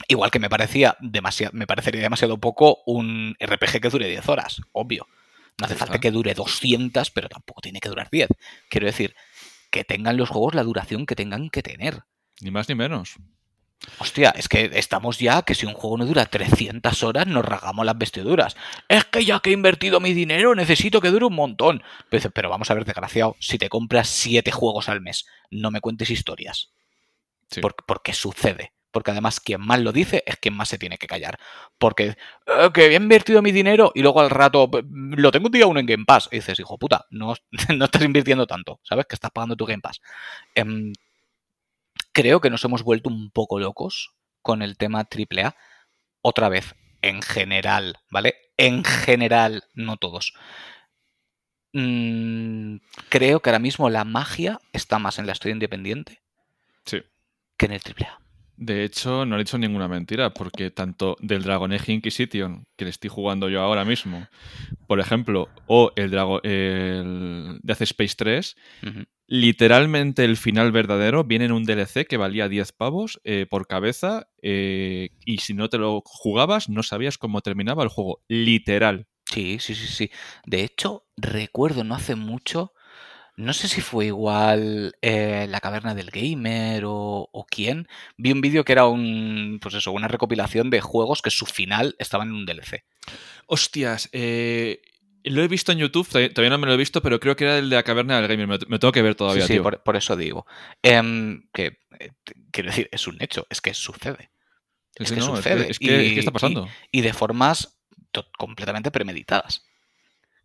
Igual 0.07 0.31
que 0.31 0.39
me 0.39 0.49
parecía 0.49 0.97
demasiado, 1.01 1.53
me 1.55 1.67
parecería 1.67 2.01
demasiado 2.01 2.39
poco 2.39 2.83
un 2.87 3.37
RPG 3.41 3.81
que 3.81 3.89
dure 3.91 4.09
10 4.09 4.29
horas, 4.29 4.63
obvio. 4.71 5.09
No 5.59 5.67
hace 5.67 5.75
falta 5.75 5.99
que 5.99 6.13
dure 6.13 6.35
200, 6.35 7.11
pero 7.11 7.29
tampoco 7.29 7.61
tiene 7.61 7.81
que 7.81 7.89
durar 7.89 8.09
10. 8.11 8.29
Quiero 8.71 8.87
decir, 8.87 9.15
que 9.71 9.83
tengan 9.85 10.17
los 10.17 10.29
juegos 10.29 10.55
la 10.55 10.63
duración 10.63 11.05
que 11.05 11.17
tengan 11.17 11.51
que 11.51 11.63
tener. 11.63 12.05
Ni 12.41 12.53
más 12.53 12.69
ni 12.69 12.77
menos. 12.77 13.17
Hostia, 13.99 14.31
es 14.31 14.49
que 14.49 14.71
estamos 14.75 15.19
ya 15.19 15.43
que 15.43 15.55
si 15.55 15.67
un 15.67 15.75
juego 15.75 15.97
no 15.99 16.07
dura 16.07 16.27
300 16.27 17.03
horas 17.03 17.27
nos 17.27 17.45
rasgamos 17.45 17.85
las 17.85 17.99
vestiduras. 17.99 18.57
Es 18.89 19.05
que 19.05 19.25
ya 19.25 19.41
que 19.41 19.51
he 19.51 19.53
invertido 19.53 20.01
mi 20.01 20.13
dinero 20.15 20.55
necesito 20.55 21.01
que 21.01 21.11
dure 21.11 21.27
un 21.27 21.35
montón. 21.35 21.83
Pero, 22.09 22.31
pero 22.31 22.49
vamos 22.51 22.71
a 22.71 22.75
ver, 22.75 22.85
desgraciado, 22.85 23.37
si 23.41 23.59
te 23.59 23.69
compras 23.69 24.09
7 24.09 24.51
juegos 24.53 24.89
al 24.89 25.01
mes, 25.01 25.27
no 25.51 25.71
me 25.71 25.81
cuentes 25.81 26.11
historias. 26.11 26.71
Sí. 27.51 27.61
Porque 27.61 28.13
sucede. 28.13 28.73
Porque 28.93 29.11
además 29.11 29.41
quien 29.41 29.61
más 29.63 29.81
lo 29.81 29.91
dice 29.91 30.23
es 30.27 30.37
quien 30.37 30.55
más 30.55 30.69
se 30.69 30.79
tiene 30.79 30.99
que 30.99 31.07
callar. 31.07 31.39
Porque 31.79 32.17
"Eh, 32.47 32.71
que 32.75 32.87
he 32.87 32.95
invertido 32.95 33.41
mi 33.41 33.51
dinero 33.51 33.91
y 33.95 34.03
luego 34.03 34.21
al 34.21 34.29
rato 34.31 34.71
"P- 34.71 34.83
lo 34.91 35.31
tengo 35.31 35.47
un 35.47 35.53
día 35.53 35.67
uno 35.67 35.81
en 35.81 35.87
Game 35.87 36.05
Pass. 36.05 36.29
Y 36.31 36.37
dices, 36.37 36.61
hijo 36.61 36.79
puta, 36.79 37.07
no, 37.11 37.35
no 37.77 37.85
estás 37.87 38.03
invirtiendo 38.03 38.47
tanto. 38.47 38.81
¿Sabes? 38.83 39.07
Que 39.07 39.15
estás 39.15 39.31
pagando 39.31 39.57
tu 39.57 39.65
Game 39.65 39.81
Pass. 39.81 40.01
Em, 40.55 40.93
creo 42.13 42.41
que 42.41 42.51
nos 42.51 42.65
hemos 42.65 42.83
vuelto 42.83 43.09
un 43.11 43.31
poco 43.31 43.59
locos 43.59 44.15
con 44.43 44.63
el 44.63 44.77
tema 44.77 45.07
AAA. 45.11 45.57
Otra 46.21 46.49
vez, 46.49 46.75
en 47.01 47.23
general, 47.23 47.99
¿vale? 48.11 48.37
En 48.57 48.85
general, 48.85 49.65
no 49.75 49.97
todos. 49.97 50.35
Mm, 51.73 52.77
creo 53.09 53.41
que 53.41 53.51
ahora 53.51 53.59
mismo 53.59 53.89
la 53.89 54.05
magia 54.05 54.61
está 54.73 54.99
más 54.99 55.19
en 55.19 55.27
la 55.27 55.33
historia 55.33 55.55
independiente 55.55 56.21
Sí. 56.85 57.03
que 57.57 57.67
en 57.67 57.73
el 57.73 57.81
AAA. 57.81 58.19
De 58.57 58.85
hecho, 58.85 59.25
no 59.27 59.37
he 59.37 59.39
dicho 59.39 59.59
ninguna 59.59 59.89
mentira, 59.89 60.35
porque 60.35 60.71
tanto 60.71 61.17
del 61.21 61.43
Dragon 61.43 61.73
Age 61.73 61.93
Inquisition, 61.93 62.65
que 62.77 62.85
le 62.85 62.91
estoy 62.91 63.11
jugando 63.11 63.49
yo 63.49 63.61
ahora 63.61 63.85
mismo, 63.85 64.29
por 64.87 65.01
ejemplo, 65.01 65.49
o 65.67 65.91
el, 65.97 66.11
Drago, 66.11 66.43
el 66.43 67.59
Death 67.63 67.83
Space 67.83 68.15
3, 68.17 68.57
Ujú. 68.83 69.05
literalmente 69.27 70.25
el 70.25 70.37
final 70.37 70.71
verdadero 70.71 71.25
viene 71.25 71.47
en 71.47 71.53
un 71.53 71.65
DLC 71.65 72.07
que 72.07 72.17
valía 72.19 72.49
10 72.49 72.73
pavos 72.73 73.21
eh, 73.25 73.47
por 73.49 73.67
cabeza, 73.67 74.29
eh, 74.43 75.11
y 75.25 75.39
si 75.39 75.55
no 75.55 75.69
te 75.69 75.79
lo 75.79 76.03
jugabas, 76.05 76.69
no 76.69 76.83
sabías 76.83 77.19
cómo 77.19 77.41
terminaba 77.41 77.83
el 77.83 77.89
juego. 77.89 78.23
Literal. 78.29 79.07
Sí, 79.25 79.59
sí, 79.61 79.75
sí, 79.75 79.87
sí. 79.87 80.11
De 80.45 80.63
hecho, 80.63 81.07
recuerdo 81.17 81.85
no 81.85 81.95
hace 81.95 82.15
mucho, 82.17 82.75
no 83.37 83.53
sé 83.53 83.69
si 83.69 83.81
fue 83.81 84.07
igual 84.07 84.95
eh, 85.03 85.47
La 85.49 85.61
Caverna 85.61 85.95
del 85.95 86.11
Gamer 86.11 86.85
o, 86.85 87.29
o 87.33 87.47
quién, 87.47 87.89
vi 88.17 88.33
un 88.33 88.41
vídeo 88.41 88.65
que 88.65 88.73
era 88.73 88.87
un, 88.87 89.59
pues 89.61 89.75
eso, 89.75 89.93
una 89.93 90.09
recopilación 90.09 90.71
de 90.71 90.81
juegos 90.81 91.23
que 91.23 91.31
su 91.31 91.47
final 91.47 91.97
estaba 91.99 92.25
en 92.25 92.33
un 92.33 92.45
DLC. 92.47 92.85
Hostias, 93.47 94.09
eh, 94.13 94.83
lo 95.25 95.43
he 95.43 95.49
visto 95.49 95.73
en 95.73 95.79
YouTube, 95.79 96.09
todavía 96.09 96.51
no 96.51 96.59
me 96.59 96.67
lo 96.67 96.75
he 96.75 96.77
visto, 96.77 97.01
pero 97.03 97.21
creo 97.21 97.37
que 97.37 97.45
era 97.45 97.59
el 97.59 97.71
de 97.71 97.77
la 97.77 97.83
caverna 97.83 98.17
del 98.21 98.29
gamer. 98.29 98.47
Me, 98.49 98.59
lo- 98.59 98.79
tengo 98.79 98.93
que 98.93 99.03
ver 99.03 99.15
todavía, 99.15 99.43
sí, 99.43 99.49
sí, 99.49 99.53
tío. 99.55 99.63
por, 99.63 99.83
por 99.83 99.97
eso 99.97 100.17
digo. 100.17 100.47
Em, 100.83 101.49
que, 101.53 101.79
eh, 102.01 102.11
quiero 102.51 102.71
decir, 102.71 102.89
es 102.93 103.07
un 103.07 103.17
hecho, 103.23 103.47
es 103.51 103.61
que 103.61 103.73
sucede. 103.75 104.31
Es 104.97 105.11
que 105.11 105.21
no, 105.21 105.31
es 105.33 105.37
sucede. 105.37 105.65
que- 105.67 105.71
es 105.71 105.79
que- 105.79 105.95
es 106.07 106.09
que 106.11 106.15
Y- 106.17 106.19
está 106.19 106.31
pasando. 106.33 106.69
Y, 106.91 107.01
de 107.03 107.13
formas 107.13 107.79
completamente 108.37 108.91
premeditadas. 108.91 109.65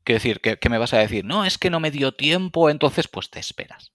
Quiero 0.07 0.19
decir, 0.19 0.39
¿qué, 0.39 0.69
me 0.69 0.77
vas 0.77 0.93
a 0.93 0.99
decir? 0.99 1.25
No, 1.25 1.43
es 1.43 1.57
que 1.57 1.69
no 1.69 1.81
me 1.81 1.91
dio 1.91 2.13
tiempo, 2.13 2.69
entonces 2.69 3.09
pues 3.09 3.29
te 3.29 3.41
esperas. 3.41 3.91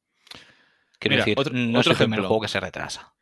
Quiero 0.98 1.14
Mira, 1.14 1.24
decir, 1.24 1.38
otro- 1.38 1.54
no 1.54 1.78
otro 1.80 1.92
es 1.92 2.00
el 2.00 2.04
ejemplo. 2.04 2.28
juego 2.28 2.42
que 2.42 2.48
se 2.48 2.60
retrasa. 2.60 3.14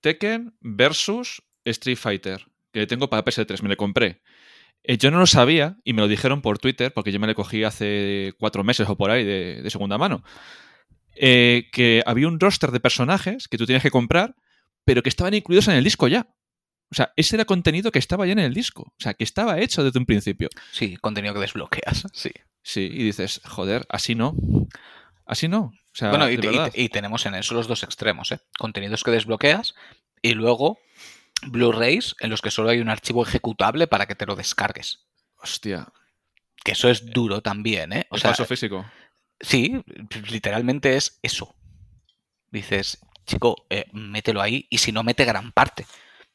Tekken 0.00 0.56
versus 0.62 1.42
Street 1.66 1.98
Fighter, 1.98 2.46
que 2.72 2.86
tengo 2.86 3.10
para 3.10 3.22
PS3, 3.22 3.62
me 3.62 3.68
lo 3.68 3.76
compré. 3.76 4.22
Eh, 4.82 4.96
yo 4.96 5.10
no 5.10 5.18
lo 5.18 5.26
sabía 5.26 5.76
y 5.84 5.92
me 5.92 6.00
lo 6.00 6.08
dijeron 6.08 6.40
por 6.40 6.58
Twitter, 6.58 6.90
porque 6.94 7.12
yo 7.12 7.20
me 7.20 7.26
lo 7.26 7.34
cogí 7.34 7.64
hace 7.64 8.32
cuatro 8.38 8.64
meses 8.64 8.88
o 8.88 8.96
por 8.96 9.10
ahí 9.10 9.24
de, 9.24 9.60
de 9.60 9.68
segunda 9.70 9.98
mano. 9.98 10.24
eh, 11.16 11.68
que 11.70 12.02
había 12.06 12.28
un 12.28 12.40
roster 12.40 12.70
de 12.70 12.80
personajes 12.80 13.46
que 13.48 13.58
tú 13.58 13.66
tienes 13.66 13.82
que 13.82 13.90
comprar, 13.90 14.36
pero 14.86 15.02
que 15.02 15.10
estaban 15.10 15.34
incluidos 15.34 15.68
en 15.68 15.74
el 15.74 15.84
disco 15.84 16.08
ya. 16.08 16.28
O 16.90 16.94
sea, 16.94 17.12
ese 17.16 17.36
era 17.36 17.44
contenido 17.44 17.92
que 17.92 17.98
estaba 17.98 18.26
ya 18.26 18.32
en 18.32 18.38
el 18.38 18.54
disco. 18.54 18.82
O 18.82 19.00
sea, 19.00 19.14
que 19.14 19.24
estaba 19.24 19.58
hecho 19.60 19.84
desde 19.84 19.98
un 19.98 20.06
principio. 20.06 20.48
Sí, 20.72 20.96
contenido 20.96 21.34
que 21.34 21.40
desbloqueas. 21.40 22.06
Sí. 22.12 22.30
Sí, 22.62 22.82
y 22.82 23.02
dices, 23.02 23.40
joder, 23.44 23.86
así 23.88 24.14
no. 24.14 24.34
Así 25.24 25.48
no. 25.48 25.60
O 25.60 25.94
sea, 25.94 26.10
bueno, 26.10 26.28
y, 26.30 26.88
tenemos 26.90 27.24
en 27.24 27.34
eso 27.34 27.54
los 27.54 27.66
dos 27.66 27.82
extremos, 27.82 28.30
¿eh? 28.32 28.40
Contenidos 28.58 29.04
que 29.04 29.10
desbloqueas 29.10 29.74
y 30.20 30.34
luego 30.34 30.78
Blu-rays 31.46 32.14
en 32.20 32.30
los 32.30 32.42
que 32.42 32.50
solo 32.50 32.68
hay 32.68 32.80
un 32.80 32.90
archivo 32.90 33.22
ejecutable 33.22 33.86
para 33.86 34.06
que 34.06 34.14
te 34.14 34.26
lo 34.26 34.36
descargues. 34.36 35.06
Hostia. 35.38 35.88
Que 36.62 36.72
eso 36.72 36.90
es 36.90 37.06
duro 37.06 37.40
también, 37.40 37.92
¿eh? 37.92 38.06
O 38.10 38.16
el 38.16 38.20
sea, 38.20 38.30
falso 38.30 38.44
físico. 38.44 38.84
sí, 39.40 39.82
literalmente 40.30 40.96
es 40.96 41.18
eso. 41.22 41.54
Dices, 42.50 42.98
chico, 43.26 43.66
eh, 43.70 43.86
mételo 43.92 44.42
ahí 44.42 44.66
y 44.68 44.78
si 44.78 44.92
no, 44.92 45.02
mete 45.04 45.24
gran 45.24 45.52
parte, 45.52 45.86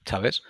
¿sabes? 0.06 0.44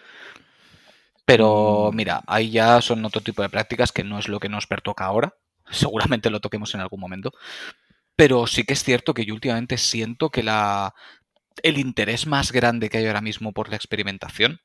Pero 1.25 1.91
Mm. 1.91 1.95
mira, 1.95 2.23
ahí 2.27 2.51
ya 2.51 2.81
son 2.81 3.05
otro 3.05 3.21
tipo 3.21 3.41
de 3.41 3.49
prácticas 3.49 3.91
que 3.91 4.03
no 4.03 4.19
es 4.19 4.27
lo 4.27 4.39
que 4.39 4.49
nos 4.49 4.67
pertoca 4.67 5.05
ahora. 5.05 5.35
Seguramente 5.71 6.29
lo 6.29 6.39
toquemos 6.41 6.73
en 6.75 6.81
algún 6.81 6.99
momento. 6.99 7.31
Pero 8.15 8.47
sí 8.47 8.65
que 8.65 8.73
es 8.73 8.83
cierto 8.83 9.13
que 9.13 9.25
yo 9.25 9.33
últimamente 9.33 9.77
siento 9.77 10.29
que 10.31 10.43
la, 10.43 10.95
el 11.63 11.77
interés 11.79 12.27
más 12.27 12.51
grande 12.51 12.89
que 12.89 12.99
hay 12.99 13.07
ahora 13.07 13.21
mismo 13.21 13.53
por 13.53 13.69
la 13.69 13.77
experimentación 13.77 14.61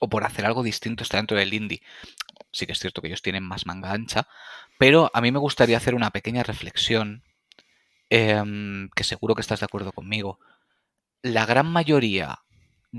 o 0.00 0.08
por 0.08 0.24
hacer 0.24 0.46
algo 0.46 0.62
distinto 0.62 1.02
está 1.02 1.18
dentro 1.18 1.36
del 1.38 1.54
indie. 1.54 1.82
Sí 2.52 2.66
que 2.66 2.72
es 2.72 2.78
cierto 2.80 3.02
que 3.02 3.08
ellos 3.08 3.22
tienen 3.22 3.44
más 3.44 3.66
manga 3.66 3.92
ancha, 3.92 4.28
pero 4.78 5.10
a 5.14 5.20
mí 5.20 5.32
me 5.32 5.38
gustaría 5.40 5.76
hacer 5.78 5.94
una 5.94 6.10
pequeña 6.10 6.42
reflexión 6.42 7.24
em, 8.10 8.88
que 8.94 9.04
seguro 9.04 9.34
que 9.34 9.42
estás 9.42 9.60
de 9.60 9.66
acuerdo 9.66 9.92
conmigo. 9.92 10.38
La 11.22 11.46
gran 11.46 11.66
mayoría 11.66 12.40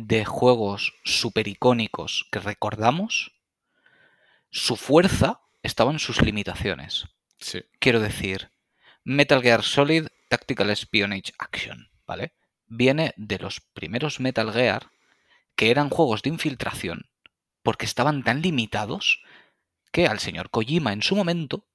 de 0.05 0.25
juegos 0.25 0.93
super 1.03 1.47
icónicos 1.47 2.27
que 2.31 2.39
recordamos, 2.39 3.31
su 4.51 4.75
fuerza 4.75 5.41
estaba 5.63 5.91
en 5.91 5.97
sus 5.97 6.21
limitaciones. 6.21 7.07
Sí. 7.39 7.63
Quiero 7.79 7.99
decir, 7.99 8.51
Metal 9.03 9.41
Gear 9.41 9.63
Solid 9.63 10.07
Tactical 10.29 10.69
Espionage 10.69 11.33
Action, 11.39 11.89
¿vale? 12.05 12.33
Viene 12.67 13.15
de 13.17 13.39
los 13.39 13.59
primeros 13.59 14.19
Metal 14.19 14.53
Gear 14.53 14.91
que 15.55 15.71
eran 15.71 15.89
juegos 15.89 16.21
de 16.21 16.29
infiltración 16.29 17.09
porque 17.63 17.85
estaban 17.85 18.23
tan 18.23 18.43
limitados 18.43 19.23
que 19.91 20.05
al 20.05 20.19
señor 20.19 20.51
Kojima 20.51 20.93
en 20.93 21.01
su 21.01 21.15
momento 21.15 21.65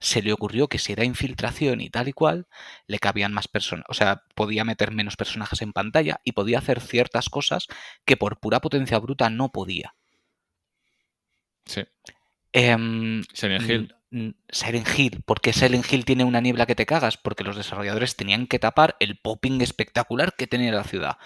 se 0.00 0.22
le 0.22 0.32
ocurrió 0.32 0.68
que 0.68 0.78
si 0.78 0.92
era 0.92 1.04
infiltración 1.04 1.80
y 1.80 1.90
tal 1.90 2.08
y 2.08 2.12
cual, 2.12 2.46
le 2.86 2.98
cabían 2.98 3.32
más 3.32 3.48
personas, 3.48 3.84
o 3.88 3.94
sea, 3.94 4.22
podía 4.34 4.64
meter 4.64 4.92
menos 4.92 5.16
personajes 5.16 5.60
en 5.62 5.72
pantalla 5.72 6.20
y 6.24 6.32
podía 6.32 6.58
hacer 6.58 6.80
ciertas 6.80 7.28
cosas 7.28 7.66
que 8.04 8.16
por 8.16 8.38
pura 8.38 8.60
potencia 8.60 8.98
bruta 8.98 9.30
no 9.30 9.50
podía. 9.50 9.94
Sí. 11.66 11.84
Em, 12.52 13.22
Silent 13.32 13.68
Hill. 13.68 13.94
Silent 14.50 14.88
Hill. 14.96 15.22
¿Por 15.24 15.40
qué 15.40 15.52
Silent 15.52 15.92
Hill 15.92 16.04
tiene 16.04 16.24
una 16.24 16.40
niebla 16.40 16.66
que 16.66 16.74
te 16.74 16.86
cagas? 16.86 17.18
Porque 17.18 17.44
los 17.44 17.56
desarrolladores 17.56 18.16
tenían 18.16 18.46
que 18.46 18.58
tapar 18.58 18.96
el 19.00 19.18
popping 19.18 19.60
espectacular 19.60 20.34
que 20.34 20.46
tenía 20.46 20.72
la 20.72 20.84
ciudad. 20.84 21.18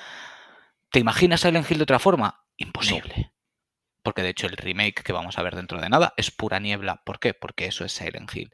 ¿Te 0.90 0.98
imaginas 0.98 1.40
Silent 1.40 1.70
Hill 1.70 1.78
de 1.78 1.84
otra 1.84 1.98
forma? 1.98 2.44
Imposible. 2.56 3.32
Porque 4.02 4.22
de 4.22 4.30
hecho 4.30 4.46
el 4.46 4.56
remake 4.56 5.02
que 5.02 5.12
vamos 5.12 5.38
a 5.38 5.42
ver 5.42 5.54
dentro 5.54 5.80
de 5.80 5.88
nada 5.88 6.12
es 6.16 6.30
pura 6.30 6.58
niebla. 6.58 7.02
¿Por 7.04 7.20
qué? 7.20 7.34
Porque 7.34 7.66
eso 7.66 7.84
es 7.84 7.92
Silent 7.92 8.34
Hill. 8.34 8.52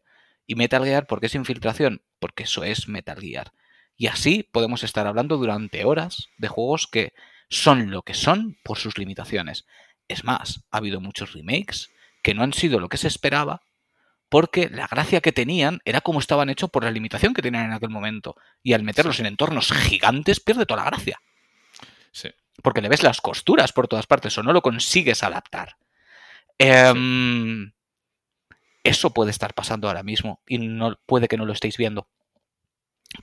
Y 0.48 0.54
Metal 0.54 0.82
Gear, 0.82 1.06
¿por 1.06 1.20
qué 1.20 1.26
es 1.26 1.34
infiltración? 1.34 2.00
Porque 2.18 2.44
eso 2.44 2.64
es 2.64 2.88
Metal 2.88 3.20
Gear. 3.20 3.52
Y 3.96 4.06
así 4.06 4.48
podemos 4.50 4.82
estar 4.82 5.06
hablando 5.06 5.36
durante 5.36 5.84
horas 5.84 6.30
de 6.38 6.48
juegos 6.48 6.86
que 6.86 7.12
son 7.50 7.90
lo 7.90 8.00
que 8.02 8.14
son 8.14 8.56
por 8.64 8.78
sus 8.78 8.96
limitaciones. 8.96 9.66
Es 10.08 10.24
más, 10.24 10.64
ha 10.70 10.78
habido 10.78 11.02
muchos 11.02 11.34
remakes 11.34 11.90
que 12.22 12.32
no 12.32 12.42
han 12.42 12.54
sido 12.54 12.80
lo 12.80 12.88
que 12.88 12.96
se 12.96 13.08
esperaba 13.08 13.60
porque 14.30 14.70
la 14.70 14.86
gracia 14.86 15.20
que 15.20 15.32
tenían 15.32 15.80
era 15.84 16.00
como 16.00 16.18
estaban 16.18 16.48
hechos 16.48 16.70
por 16.70 16.82
la 16.82 16.90
limitación 16.90 17.34
que 17.34 17.42
tenían 17.42 17.66
en 17.66 17.72
aquel 17.74 17.90
momento. 17.90 18.34
Y 18.62 18.72
al 18.72 18.84
meterlos 18.84 19.20
en 19.20 19.26
entornos 19.26 19.70
gigantes 19.70 20.40
pierde 20.40 20.64
toda 20.64 20.82
la 20.82 20.90
gracia. 20.90 21.20
Sí. 22.10 22.30
Porque 22.62 22.80
le 22.80 22.88
ves 22.88 23.02
las 23.02 23.20
costuras 23.20 23.74
por 23.74 23.86
todas 23.86 24.06
partes 24.06 24.36
o 24.38 24.42
no 24.42 24.54
lo 24.54 24.62
consigues 24.62 25.22
adaptar. 25.22 25.76
Em, 26.58 27.70
Eso 28.88 29.12
puede 29.12 29.30
estar 29.30 29.52
pasando 29.52 29.86
ahora 29.86 30.02
mismo 30.02 30.40
y 30.48 30.56
no, 30.56 30.98
puede 31.04 31.28
que 31.28 31.36
no 31.36 31.44
lo 31.44 31.52
estéis 31.52 31.76
viendo. 31.76 32.08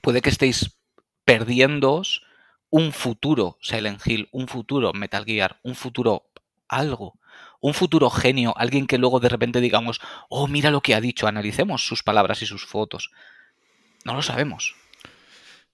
Puede 0.00 0.22
que 0.22 0.30
estéis 0.30 0.78
perdiéndoos 1.24 2.22
un 2.70 2.92
futuro 2.92 3.58
Silent 3.60 4.00
Hill, 4.06 4.28
un 4.30 4.46
futuro 4.46 4.92
Metal 4.92 5.24
Gear, 5.24 5.58
un 5.64 5.74
futuro 5.74 6.30
algo, 6.68 7.18
un 7.60 7.74
futuro 7.74 8.10
genio, 8.10 8.54
alguien 8.56 8.86
que 8.86 8.96
luego 8.96 9.18
de 9.18 9.28
repente 9.28 9.60
digamos, 9.60 10.00
oh, 10.28 10.46
mira 10.46 10.70
lo 10.70 10.82
que 10.82 10.94
ha 10.94 11.00
dicho, 11.00 11.26
analicemos 11.26 11.84
sus 11.84 12.04
palabras 12.04 12.42
y 12.42 12.46
sus 12.46 12.64
fotos. 12.64 13.10
No 14.04 14.14
lo 14.14 14.22
sabemos. 14.22 14.76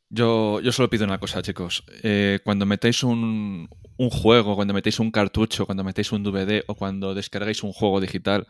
Yo, 0.08 0.60
yo 0.60 0.72
solo 0.72 0.88
pido 0.88 1.04
una 1.04 1.20
cosa, 1.20 1.42
chicos. 1.42 1.84
Eh, 2.02 2.40
cuando 2.44 2.64
metéis 2.64 3.02
un, 3.02 3.68
un 3.98 4.08
juego, 4.10 4.56
cuando 4.56 4.72
metéis 4.72 5.00
un 5.00 5.10
cartucho, 5.10 5.66
cuando 5.66 5.84
metéis 5.84 6.12
un 6.12 6.22
DVD 6.22 6.64
o 6.66 6.76
cuando 6.76 7.12
descargáis 7.12 7.62
un 7.62 7.74
juego 7.74 8.00
digital, 8.00 8.46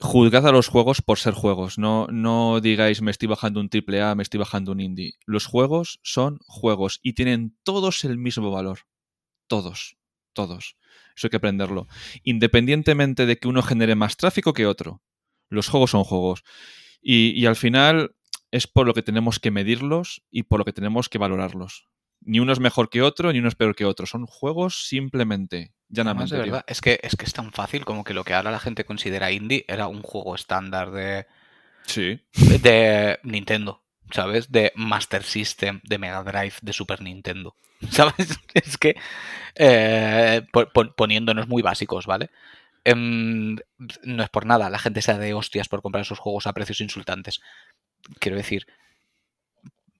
juzgad 0.00 0.46
a 0.46 0.52
los 0.52 0.68
juegos 0.68 1.02
por 1.02 1.18
ser 1.18 1.34
juegos. 1.34 1.78
No, 1.78 2.06
no 2.10 2.60
digáis 2.60 3.02
me 3.02 3.10
estoy 3.10 3.28
bajando 3.28 3.60
un 3.60 3.68
triple 3.68 4.02
A, 4.02 4.14
me 4.14 4.22
estoy 4.22 4.38
bajando 4.38 4.72
un 4.72 4.80
indie. 4.80 5.14
Los 5.26 5.46
juegos 5.46 6.00
son 6.02 6.38
juegos 6.46 7.00
y 7.02 7.14
tienen 7.14 7.56
todos 7.64 8.04
el 8.04 8.18
mismo 8.18 8.50
valor. 8.50 8.80
Todos. 9.48 9.96
Todos. 10.32 10.76
Eso 11.16 11.26
hay 11.26 11.30
que 11.30 11.36
aprenderlo. 11.36 11.88
Independientemente 12.22 13.26
de 13.26 13.38
que 13.38 13.48
uno 13.48 13.62
genere 13.62 13.96
más 13.96 14.16
tráfico 14.16 14.52
que 14.52 14.66
otro. 14.66 15.02
Los 15.50 15.68
juegos 15.68 15.90
son 15.90 16.04
juegos. 16.04 16.44
Y, 17.00 17.30
y 17.30 17.46
al 17.46 17.56
final 17.56 18.14
es 18.50 18.66
por 18.66 18.86
lo 18.86 18.94
que 18.94 19.02
tenemos 19.02 19.40
que 19.40 19.50
medirlos 19.50 20.22
y 20.30 20.44
por 20.44 20.60
lo 20.60 20.64
que 20.64 20.72
tenemos 20.72 21.08
que 21.08 21.18
valorarlos. 21.18 21.88
Ni 22.20 22.40
uno 22.40 22.52
es 22.52 22.60
mejor 22.60 22.90
que 22.90 23.02
otro, 23.02 23.32
ni 23.32 23.38
uno 23.38 23.48
es 23.48 23.54
peor 23.54 23.74
que 23.74 23.84
otro. 23.84 24.04
Son 24.06 24.26
juegos 24.26 24.86
simplemente, 24.86 25.72
llanamente. 25.88 26.34
de 26.36 26.42
tío. 26.42 26.52
verdad, 26.52 26.64
es 26.68 26.80
que, 26.80 26.98
es 27.02 27.16
que 27.16 27.24
es 27.24 27.32
tan 27.32 27.52
fácil 27.52 27.84
como 27.84 28.04
que 28.04 28.14
lo 28.14 28.24
que 28.24 28.34
ahora 28.34 28.50
la 28.50 28.58
gente 28.58 28.84
considera 28.84 29.30
indie 29.32 29.64
era 29.68 29.86
un 29.88 30.02
juego 30.02 30.34
estándar 30.34 30.90
de, 30.90 31.26
Sí. 31.86 32.20
de 32.32 33.18
Nintendo, 33.22 33.82
¿sabes? 34.10 34.50
De 34.52 34.72
Master 34.74 35.22
System, 35.22 35.80
de 35.84 35.98
Mega 35.98 36.22
Drive, 36.22 36.54
de 36.60 36.72
Super 36.72 37.00
Nintendo, 37.00 37.54
¿sabes? 37.90 38.38
Es 38.52 38.76
que 38.76 38.96
eh, 39.54 40.42
po- 40.52 40.68
pon- 40.68 40.92
poniéndonos 40.96 41.48
muy 41.48 41.62
básicos, 41.62 42.04
¿vale? 42.06 42.30
Em, 42.84 43.56
no 44.02 44.22
es 44.22 44.28
por 44.30 44.44
nada, 44.44 44.68
la 44.70 44.78
gente 44.78 45.02
se 45.02 45.12
da 45.12 45.18
de 45.18 45.34
hostias 45.34 45.68
por 45.68 45.82
comprar 45.82 46.02
esos 46.02 46.18
juegos 46.18 46.46
a 46.46 46.52
precios 46.52 46.80
insultantes. 46.80 47.40
Quiero 48.18 48.36
decir, 48.36 48.66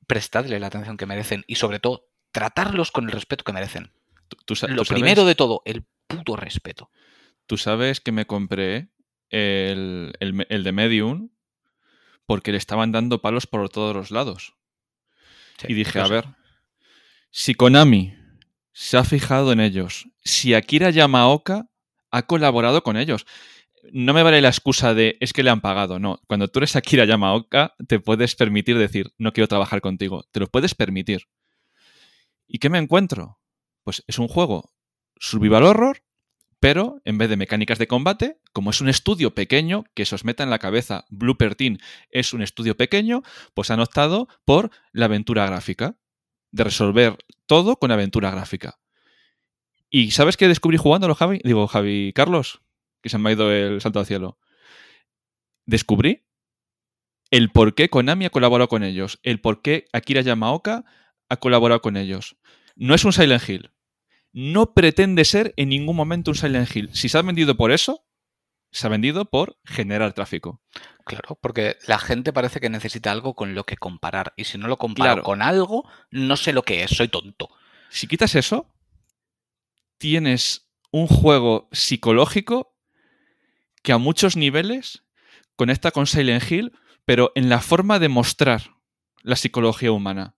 prestadle 0.06 0.58
la 0.58 0.68
atención 0.68 0.96
que 0.96 1.06
merecen 1.06 1.44
y 1.46 1.56
sobre 1.56 1.80
todo 1.80 2.07
tratarlos 2.32 2.90
con 2.90 3.04
el 3.06 3.12
respeto 3.12 3.44
que 3.44 3.52
merecen. 3.52 3.92
Tú 4.28 4.36
Lo 4.38 4.44
tú 4.44 4.54
sabes- 4.56 4.88
primero 4.88 5.24
de 5.24 5.34
todo, 5.34 5.62
el 5.64 5.84
puto 6.06 6.36
respeto. 6.36 6.90
Tú 7.46 7.56
sabes 7.56 8.00
que 8.00 8.12
me 8.12 8.26
compré 8.26 8.88
el, 9.30 10.12
el 10.20 10.64
de 10.64 10.72
Medium 10.72 11.30
porque 12.26 12.52
le 12.52 12.58
estaban 12.58 12.92
dando 12.92 13.22
palos 13.22 13.46
por 13.46 13.68
todos 13.70 13.96
los 13.96 14.10
lados. 14.10 14.54
Sí, 15.58 15.66
Y 15.70 15.74
dije, 15.74 15.98
a 16.00 16.08
ver, 16.08 16.26
si 17.30 17.54
Konami 17.54 18.14
se 18.72 18.96
ha 18.98 19.04
fijado 19.04 19.50
en 19.52 19.60
ellos, 19.60 20.08
si 20.24 20.54
Akira 20.54 20.90
Yamaoka 20.90 21.68
ha 22.10 22.22
colaborado 22.26 22.82
con 22.82 22.96
ellos, 22.96 23.26
no 23.92 24.12
me 24.12 24.22
vale 24.22 24.40
la 24.42 24.48
excusa 24.48 24.92
de 24.92 25.16
es 25.20 25.32
que 25.32 25.42
le 25.42 25.50
han 25.50 25.60
pagado, 25.62 25.98
no. 25.98 26.20
Cuando 26.26 26.48
tú 26.48 26.58
eres 26.60 26.76
Akira 26.76 27.06
Yamaoka, 27.06 27.74
te 27.86 27.98
puedes 28.00 28.34
permitir 28.36 28.76
decir, 28.76 29.12
no 29.18 29.32
quiero 29.32 29.48
trabajar 29.48 29.80
contigo, 29.80 30.24
te 30.30 30.40
lo 30.40 30.46
puedes 30.48 30.74
permitir. 30.74 31.22
¿Y 32.48 32.58
qué 32.58 32.70
me 32.70 32.78
encuentro? 32.78 33.38
Pues 33.84 34.02
es 34.06 34.18
un 34.18 34.26
juego 34.26 34.72
survival 35.20 35.64
horror, 35.64 36.02
pero 36.60 37.00
en 37.04 37.18
vez 37.18 37.28
de 37.28 37.36
mecánicas 37.36 37.78
de 37.78 37.86
combate, 37.86 38.40
como 38.52 38.70
es 38.70 38.80
un 38.80 38.88
estudio 38.88 39.34
pequeño, 39.34 39.84
que 39.94 40.04
se 40.06 40.14
os 40.14 40.24
meta 40.24 40.42
en 40.42 40.50
la 40.50 40.58
cabeza, 40.58 41.04
Blooper 41.10 41.54
Team 41.54 41.78
es 42.10 42.32
un 42.32 42.42
estudio 42.42 42.76
pequeño, 42.76 43.22
pues 43.54 43.70
han 43.70 43.80
optado 43.80 44.28
por 44.44 44.70
la 44.92 45.04
aventura 45.04 45.46
gráfica, 45.46 45.96
de 46.50 46.64
resolver 46.64 47.18
todo 47.46 47.76
con 47.76 47.90
aventura 47.92 48.30
gráfica. 48.30 48.80
¿Y 49.90 50.10
sabes 50.10 50.36
qué 50.36 50.48
descubrí 50.48 50.78
jugándolo, 50.78 51.14
Javi? 51.14 51.40
Digo, 51.44 51.66
Javi 51.66 52.12
Carlos, 52.14 52.62
que 53.02 53.08
se 53.08 53.18
me 53.18 53.30
ha 53.30 53.32
ido 53.32 53.52
el 53.52 53.80
salto 53.80 54.00
al 54.00 54.06
cielo. 54.06 54.38
Descubrí 55.66 56.24
el 57.30 57.50
por 57.50 57.74
qué 57.74 57.90
Konami 57.90 58.24
ha 58.24 58.30
colaborado 58.30 58.68
con 58.68 58.82
ellos, 58.82 59.20
el 59.22 59.40
por 59.40 59.60
qué 59.60 59.86
Akira 59.92 60.22
Yamaoka 60.22 60.84
ha 61.28 61.36
colaborado 61.36 61.80
con 61.80 61.96
ellos. 61.96 62.36
No 62.76 62.94
es 62.94 63.04
un 63.04 63.12
Silent 63.12 63.48
Hill. 63.48 63.70
No 64.32 64.74
pretende 64.74 65.24
ser 65.24 65.54
en 65.56 65.70
ningún 65.70 65.96
momento 65.96 66.30
un 66.30 66.36
Silent 66.36 66.74
Hill. 66.74 66.90
Si 66.92 67.08
se 67.08 67.18
ha 67.18 67.22
vendido 67.22 67.56
por 67.56 67.72
eso, 67.72 68.04
se 68.70 68.86
ha 68.86 68.90
vendido 68.90 69.24
por 69.24 69.58
generar 69.64 70.12
tráfico. 70.12 70.60
Claro, 71.04 71.38
porque 71.40 71.76
la 71.86 71.98
gente 71.98 72.32
parece 72.32 72.60
que 72.60 72.68
necesita 72.68 73.10
algo 73.10 73.34
con 73.34 73.54
lo 73.54 73.64
que 73.64 73.76
comparar. 73.78 74.34
Y 74.36 74.44
si 74.44 74.58
no 74.58 74.68
lo 74.68 74.76
comparo 74.76 75.06
Claro. 75.14 75.22
con 75.22 75.40
algo, 75.42 75.88
no 76.10 76.36
sé 76.36 76.52
lo 76.52 76.62
que 76.62 76.82
es, 76.84 76.90
soy 76.90 77.08
tonto. 77.08 77.48
Si 77.88 78.06
quitas 78.06 78.34
eso, 78.34 78.70
tienes 79.96 80.70
un 80.90 81.06
juego 81.06 81.68
psicológico 81.72 82.74
que 83.82 83.92
a 83.92 83.98
muchos 83.98 84.36
niveles 84.36 85.04
conecta 85.56 85.90
con 85.90 86.06
Silent 86.06 86.50
Hill, 86.50 86.72
pero 87.04 87.32
en 87.34 87.48
la 87.48 87.60
forma 87.60 87.98
de 87.98 88.08
mostrar 88.08 88.76
la 89.22 89.36
psicología 89.36 89.92
humana. 89.92 90.36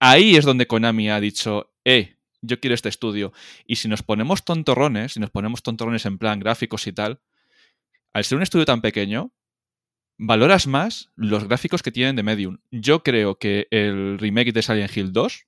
Ahí 0.00 0.36
es 0.36 0.44
donde 0.44 0.66
Konami 0.66 1.08
ha 1.10 1.20
dicho, 1.20 1.72
eh, 1.84 2.16
yo 2.42 2.60
quiero 2.60 2.74
este 2.74 2.88
estudio. 2.88 3.32
Y 3.66 3.76
si 3.76 3.88
nos 3.88 4.02
ponemos 4.02 4.44
tontorrones, 4.44 5.12
si 5.14 5.20
nos 5.20 5.30
ponemos 5.30 5.62
tontorrones 5.62 6.04
en 6.06 6.18
plan 6.18 6.40
gráficos 6.40 6.86
y 6.86 6.92
tal, 6.92 7.20
al 8.12 8.24
ser 8.24 8.36
un 8.36 8.42
estudio 8.42 8.64
tan 8.64 8.80
pequeño, 8.82 9.32
valoras 10.18 10.66
más 10.66 11.10
los 11.16 11.44
gráficos 11.48 11.82
que 11.82 11.92
tienen 11.92 12.16
de 12.16 12.22
Medium. 12.22 12.58
Yo 12.70 13.02
creo 13.02 13.36
que 13.38 13.66
el 13.70 14.18
remake 14.18 14.52
de 14.52 14.62
Silent 14.62 14.96
Hill 14.96 15.12
2 15.12 15.46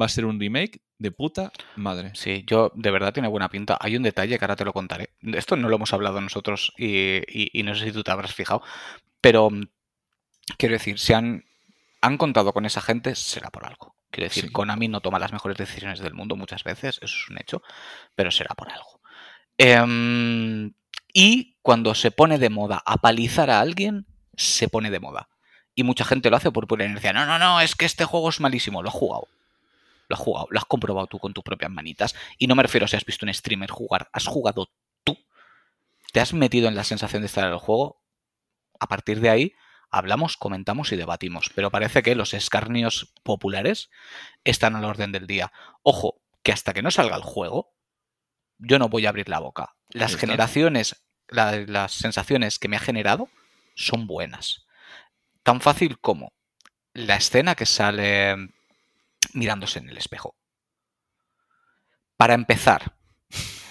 va 0.00 0.06
a 0.06 0.10
ser 0.10 0.24
un 0.26 0.40
remake 0.40 0.80
de 0.98 1.10
puta 1.10 1.52
madre. 1.76 2.12
Sí, 2.14 2.44
yo 2.46 2.72
de 2.74 2.90
verdad 2.90 3.12
tiene 3.12 3.28
buena 3.28 3.48
pinta. 3.50 3.76
Hay 3.80 3.96
un 3.96 4.02
detalle 4.02 4.38
que 4.38 4.44
ahora 4.44 4.56
te 4.56 4.64
lo 4.64 4.72
contaré. 4.72 5.10
Esto 5.22 5.56
no 5.56 5.68
lo 5.68 5.76
hemos 5.76 5.92
hablado 5.92 6.20
nosotros 6.20 6.72
y, 6.78 7.22
y- 7.28 7.62
no 7.62 7.74
sé 7.74 7.86
si 7.86 7.92
tú 7.92 8.02
te 8.02 8.10
habrás 8.10 8.34
fijado, 8.34 8.62
pero 9.20 9.50
mm, 9.50 9.64
quiero 10.58 10.74
decir, 10.74 10.98
si 10.98 11.12
han, 11.12 11.44
han 12.04 12.18
contado 12.18 12.52
con 12.52 12.66
esa 12.66 12.82
gente, 12.82 13.14
será 13.14 13.50
por 13.50 13.64
algo. 13.64 13.96
Quiero 14.10 14.28
decir, 14.28 14.44
Sí. 14.44 14.52
Konami 14.52 14.88
no 14.88 15.00
toma 15.00 15.18
las 15.18 15.32
mejores 15.32 15.56
decisiones 15.56 16.00
del 16.00 16.12
mundo 16.12 16.36
muchas 16.36 16.62
veces, 16.62 16.98
eso 17.02 17.16
es 17.16 17.30
un 17.30 17.38
hecho, 17.38 17.62
pero 18.14 18.30
será 18.30 18.54
por 18.54 18.70
algo. 18.70 19.00
Em, 19.56 20.74
y 21.12 21.56
cuando 21.62 21.94
se 21.94 22.10
pone 22.10 22.38
de 22.38 22.50
moda 22.50 22.82
apalizar 22.84 23.48
a 23.48 23.60
alguien, 23.60 24.06
se 24.36 24.68
pone 24.68 24.90
de 24.90 25.00
moda. 25.00 25.28
Y 25.74 25.82
mucha 25.82 26.04
gente 26.04 26.28
lo 26.28 26.36
hace 26.36 26.52
por 26.52 26.66
pura 26.66 26.84
inercia. 26.84 27.12
No, 27.12 27.24
no, 27.24 27.38
no, 27.38 27.60
es 27.60 27.74
que 27.74 27.86
este 27.86 28.04
juego 28.04 28.28
es 28.28 28.38
malísimo, 28.38 28.82
lo 28.82 28.90
has 28.90 28.94
jugado. 28.94 29.28
Lo 30.08 30.16
has 30.16 30.20
jugado, 30.20 30.46
lo 30.50 30.58
has 30.58 30.66
comprobado 30.66 31.06
tú 31.06 31.18
con 31.18 31.32
tus 31.32 31.42
propias 31.42 31.70
manitas. 31.70 32.14
Y 32.36 32.46
no 32.46 32.54
me 32.54 32.62
refiero 32.62 32.84
a 32.84 32.88
si 32.88 32.96
has 32.96 33.04
visto 33.06 33.24
un 33.24 33.32
streamer 33.32 33.70
jugar, 33.70 34.10
has 34.12 34.26
jugado 34.26 34.68
tú. 35.04 35.16
Te 36.12 36.20
has 36.20 36.34
metido 36.34 36.68
en 36.68 36.76
la 36.76 36.84
sensación 36.84 37.22
de 37.22 37.26
estar 37.26 37.44
en 37.44 37.52
el 37.52 37.58
juego. 37.58 38.02
A 38.78 38.86
partir 38.86 39.20
de 39.20 39.30
ahí, 39.30 39.54
hablamos, 39.96 40.36
comentamos 40.36 40.92
y 40.92 40.96
debatimos. 40.96 41.50
Pero 41.54 41.70
parece 41.70 42.02
que 42.02 42.14
los 42.14 42.34
escarnios 42.34 43.12
populares 43.22 43.90
están 44.44 44.76
al 44.76 44.84
orden 44.84 45.12
del 45.12 45.26
día. 45.26 45.52
Ojo, 45.82 46.20
que 46.42 46.52
hasta 46.52 46.72
que 46.74 46.82
no 46.82 46.90
salga 46.90 47.16
el 47.16 47.22
juego, 47.22 47.74
yo 48.58 48.78
no 48.78 48.88
voy 48.88 49.06
a 49.06 49.08
abrir 49.10 49.28
la 49.28 49.38
boca. 49.40 49.74
Las 49.90 50.12
generaciones, 50.20 51.04
la- 51.28 51.56
las 51.66 51.92
sensaciones 51.92 52.58
que 52.58 52.68
me 52.68 52.76
ha 52.76 52.80
generado 52.80 53.28
son 53.74 54.06
buenas. 54.06 54.66
Tan 55.42 55.60
fácil 55.60 55.98
como 55.98 56.32
la 56.92 57.16
escena 57.16 57.54
que 57.54 57.66
sale 57.66 58.36
mirándose 59.32 59.78
en 59.78 59.88
el 59.88 59.96
espejo. 59.98 60.36
Para 62.16 62.34
empezar, 62.34 62.96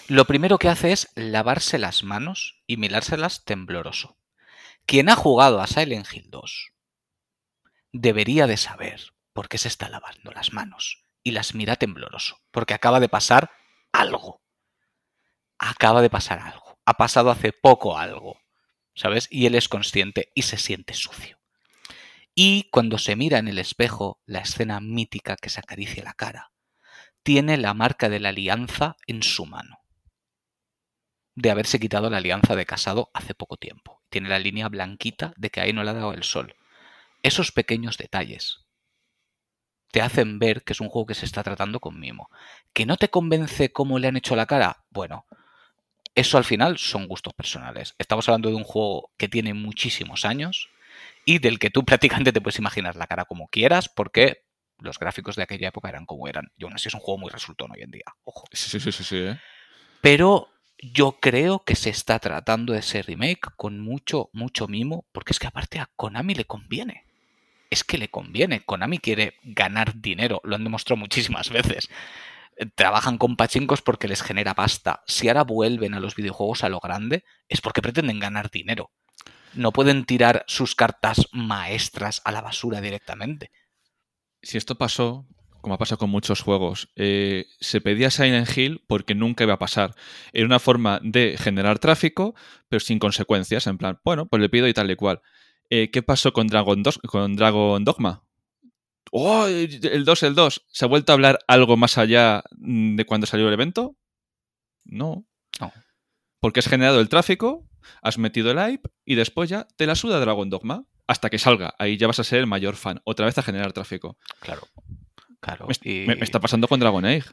lo 0.07 0.25
primero 0.25 0.57
que 0.57 0.69
hace 0.69 0.91
es 0.91 1.09
lavarse 1.15 1.77
las 1.79 2.03
manos 2.03 2.61
y 2.67 2.77
mirárselas 2.77 3.45
tembloroso. 3.45 4.17
Quien 4.85 5.09
ha 5.09 5.15
jugado 5.15 5.61
a 5.61 5.67
Silent 5.67 6.07
Hill 6.13 6.29
2 6.29 6.73
debería 7.93 8.47
de 8.47 8.57
saber 8.57 9.13
por 9.31 9.47
qué 9.47 9.57
se 9.57 9.69
está 9.69 9.87
lavando 9.87 10.31
las 10.31 10.51
manos 10.51 11.05
y 11.23 11.31
las 11.31 11.55
mira 11.55 11.77
tembloroso, 11.77 12.41
porque 12.51 12.73
acaba 12.73 12.99
de 12.99 13.07
pasar 13.07 13.51
algo. 13.93 14.41
Acaba 15.57 16.01
de 16.01 16.09
pasar 16.09 16.39
algo. 16.39 16.77
Ha 16.85 16.95
pasado 16.95 17.31
hace 17.31 17.53
poco 17.53 17.97
algo, 17.97 18.41
¿sabes? 18.93 19.27
Y 19.31 19.45
él 19.45 19.55
es 19.55 19.69
consciente 19.69 20.31
y 20.35 20.41
se 20.41 20.57
siente 20.57 20.93
sucio. 20.93 21.39
Y 22.35 22.69
cuando 22.69 22.97
se 22.97 23.15
mira 23.15 23.37
en 23.37 23.47
el 23.47 23.59
espejo, 23.59 24.21
la 24.25 24.39
escena 24.39 24.81
mítica 24.81 25.37
que 25.37 25.49
se 25.49 25.61
acaricia 25.61 26.03
la 26.03 26.13
cara, 26.13 26.51
tiene 27.23 27.55
la 27.57 27.73
marca 27.73 28.09
de 28.09 28.19
la 28.19 28.29
alianza 28.29 28.97
en 29.07 29.23
su 29.23 29.45
mano. 29.45 29.82
De 31.35 31.49
haberse 31.49 31.79
quitado 31.79 32.09
la 32.09 32.17
alianza 32.17 32.55
de 32.55 32.65
casado 32.65 33.09
hace 33.13 33.33
poco 33.33 33.57
tiempo. 33.57 34.01
Tiene 34.09 34.29
la 34.29 34.39
línea 34.39 34.69
blanquita 34.69 35.33
de 35.35 35.49
que 35.49 35.61
ahí 35.61 35.73
no 35.73 35.83
le 35.83 35.89
ha 35.89 35.93
dado 35.93 36.13
el 36.13 36.23
sol. 36.23 36.55
Esos 37.23 37.51
pequeños 37.51 37.97
detalles 37.97 38.63
te 39.93 40.01
hacen 40.01 40.39
ver 40.39 40.63
que 40.63 40.73
es 40.73 40.81
un 40.81 40.89
juego 40.89 41.05
que 41.05 41.13
se 41.13 41.25
está 41.25 41.43
tratando 41.43 41.79
con 41.79 41.99
mimo. 41.99 42.29
¿Que 42.73 42.87
no 42.87 42.97
te 42.97 43.09
convence 43.09 43.71
cómo 43.71 43.99
le 43.99 44.07
han 44.07 44.17
hecho 44.17 44.35
la 44.35 44.47
cara? 44.47 44.85
Bueno, 44.89 45.27
eso 46.15 46.39
al 46.39 46.43
final 46.43 46.79
son 46.79 47.07
gustos 47.07 47.33
personales. 47.33 47.93
Estamos 47.99 48.27
hablando 48.27 48.49
de 48.49 48.55
un 48.55 48.63
juego 48.63 49.11
que 49.17 49.29
tiene 49.29 49.53
muchísimos 49.53 50.25
años 50.25 50.69
y 51.25 51.37
del 51.39 51.59
que 51.59 51.69
tú 51.69 51.85
prácticamente 51.85 52.31
te 52.31 52.41
puedes 52.41 52.57
imaginar 52.57 52.95
la 52.95 53.05
cara 53.05 53.25
como 53.25 53.47
quieras 53.49 53.87
porque 53.87 54.45
los 54.79 54.97
gráficos 54.97 55.35
de 55.35 55.43
aquella 55.43 55.69
época 55.69 55.89
eran 55.89 56.07
como 56.07 56.27
eran. 56.27 56.51
Y 56.57 56.63
aún 56.63 56.73
así 56.73 56.87
es 56.87 56.93
un 56.95 56.99
juego 56.99 57.19
muy 57.19 57.29
resultón 57.29 57.71
hoy 57.71 57.83
en 57.83 57.91
día. 57.91 58.05
Ojo. 58.23 58.45
Sí, 58.51 58.79
sí, 58.79 58.91
sí, 58.91 59.03
sí, 59.03 59.17
¿eh? 59.17 59.39
Pero 60.01 60.49
yo 60.91 61.19
creo 61.19 61.63
que 61.63 61.75
se 61.75 61.89
está 61.89 62.19
tratando 62.19 62.73
ese 62.73 63.01
remake 63.01 63.51
con 63.55 63.79
mucho, 63.79 64.29
mucho 64.33 64.67
mimo, 64.67 65.05
porque 65.11 65.31
es 65.33 65.39
que 65.39 65.47
aparte 65.47 65.79
a 65.79 65.89
Konami 65.95 66.35
le 66.35 66.45
conviene. 66.45 67.05
Es 67.69 67.83
que 67.83 67.97
le 67.97 68.09
conviene. 68.09 68.65
Konami 68.65 68.99
quiere 68.99 69.35
ganar 69.43 70.01
dinero, 70.01 70.41
lo 70.43 70.55
han 70.55 70.63
demostrado 70.63 70.97
muchísimas 70.97 71.49
veces. 71.49 71.89
Eh, 72.57 72.65
Trabajan 72.65 73.17
con 73.17 73.35
pachincos 73.35 73.81
porque 73.81 74.07
les 74.07 74.21
genera 74.21 74.53
pasta. 74.53 75.03
Si 75.07 75.27
ahora 75.27 75.43
vuelven 75.43 75.93
a 75.93 75.99
los 75.99 76.15
videojuegos 76.15 76.63
a 76.63 76.69
lo 76.69 76.79
grande, 76.79 77.23
es 77.47 77.61
porque 77.61 77.81
pretenden 77.81 78.19
ganar 78.19 78.51
dinero. 78.51 78.91
No 79.53 79.71
pueden 79.71 80.05
tirar 80.05 80.43
sus 80.47 80.75
cartas 80.75 81.27
maestras 81.31 82.21
a 82.25 82.31
la 82.31 82.41
basura 82.41 82.81
directamente. 82.81 83.51
Si 84.41 84.57
esto 84.57 84.75
pasó, 84.75 85.25
como 85.63 85.75
ha 85.75 85.77
pasado 85.77 85.97
con 85.97 86.09
muchos 86.09 86.41
juegos, 86.41 86.89
eh, 86.97 87.45
se 87.61 87.79
pedía 87.79 88.11
Silent 88.11 88.49
Hill 88.55 88.83
porque 88.85 89.15
nunca 89.15 89.45
iba 89.45 89.53
a 89.53 89.59
pasar. 89.59 89.95
Era 90.33 90.45
una 90.45 90.59
forma 90.59 90.99
de 91.01 91.37
generar 91.39 91.79
tráfico, 91.79 92.35
pero 92.67 92.81
sin 92.81 92.99
consecuencias. 92.99 93.65
En 93.67 93.77
plan, 93.77 93.97
bueno, 94.03 94.27
pues 94.27 94.41
le 94.41 94.49
pido 94.49 94.67
y 94.67 94.73
tal 94.73 94.91
y 94.91 94.97
cual. 94.97 95.21
Eh, 95.69 95.89
¿Qué 95.89 96.03
pasó 96.03 96.33
con 96.33 96.47
Dragon, 96.47 96.83
con 97.07 97.37
Dragon 97.37 97.81
Dogma? 97.85 98.25
¡Oh! 99.13 99.47
El 99.47 100.03
2, 100.03 100.23
el 100.23 100.35
2. 100.35 100.65
¿Se 100.67 100.83
ha 100.83 100.89
vuelto 100.89 101.13
a 101.13 101.15
hablar 101.15 101.39
algo 101.47 101.77
más 101.77 101.97
allá 101.97 102.43
de 102.51 103.05
cuando 103.05 103.25
salió 103.25 103.47
el 103.47 103.53
evento? 103.53 103.95
No. 104.83 105.25
No. 105.61 105.71
Porque 106.41 106.59
has 106.59 106.67
generado 106.67 106.99
el 106.99 107.07
tráfico, 107.07 107.69
has 108.01 108.17
metido 108.17 108.51
el 108.51 108.59
hype 108.59 108.89
y 109.05 109.15
después 109.15 109.49
ya 109.49 109.65
te 109.77 109.87
la 109.87 109.95
suda 109.95 110.19
Dragon 110.19 110.49
Dogma. 110.49 110.87
Hasta 111.07 111.29
que 111.29 111.39
salga. 111.39 111.73
Ahí 111.79 111.95
ya 111.95 112.07
vas 112.07 112.19
a 112.19 112.25
ser 112.25 112.39
el 112.39 112.47
mayor 112.47 112.75
fan. 112.75 113.01
Otra 113.05 113.25
vez 113.25 113.37
a 113.37 113.43
generar 113.43 113.71
tráfico. 113.71 114.17
Claro. 114.41 114.67
Claro. 115.43 115.67
Me, 115.67 115.75
y- 115.83 116.07
me- 116.07 116.15
me 116.15 116.23
está 116.23 116.39
pasando 116.39 116.67
con 116.67 116.79
Dragon 116.79 117.05
Age. 117.05 117.29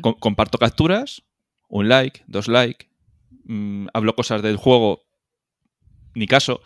Comparto 0.00 0.58
capturas, 0.58 1.22
un 1.68 1.88
like, 1.88 2.22
dos 2.26 2.48
like, 2.48 2.88
mm, 3.44 3.88
hablo 3.94 4.14
cosas 4.14 4.42
del 4.42 4.56
juego, 4.56 5.02
ni 6.14 6.26
caso. 6.26 6.62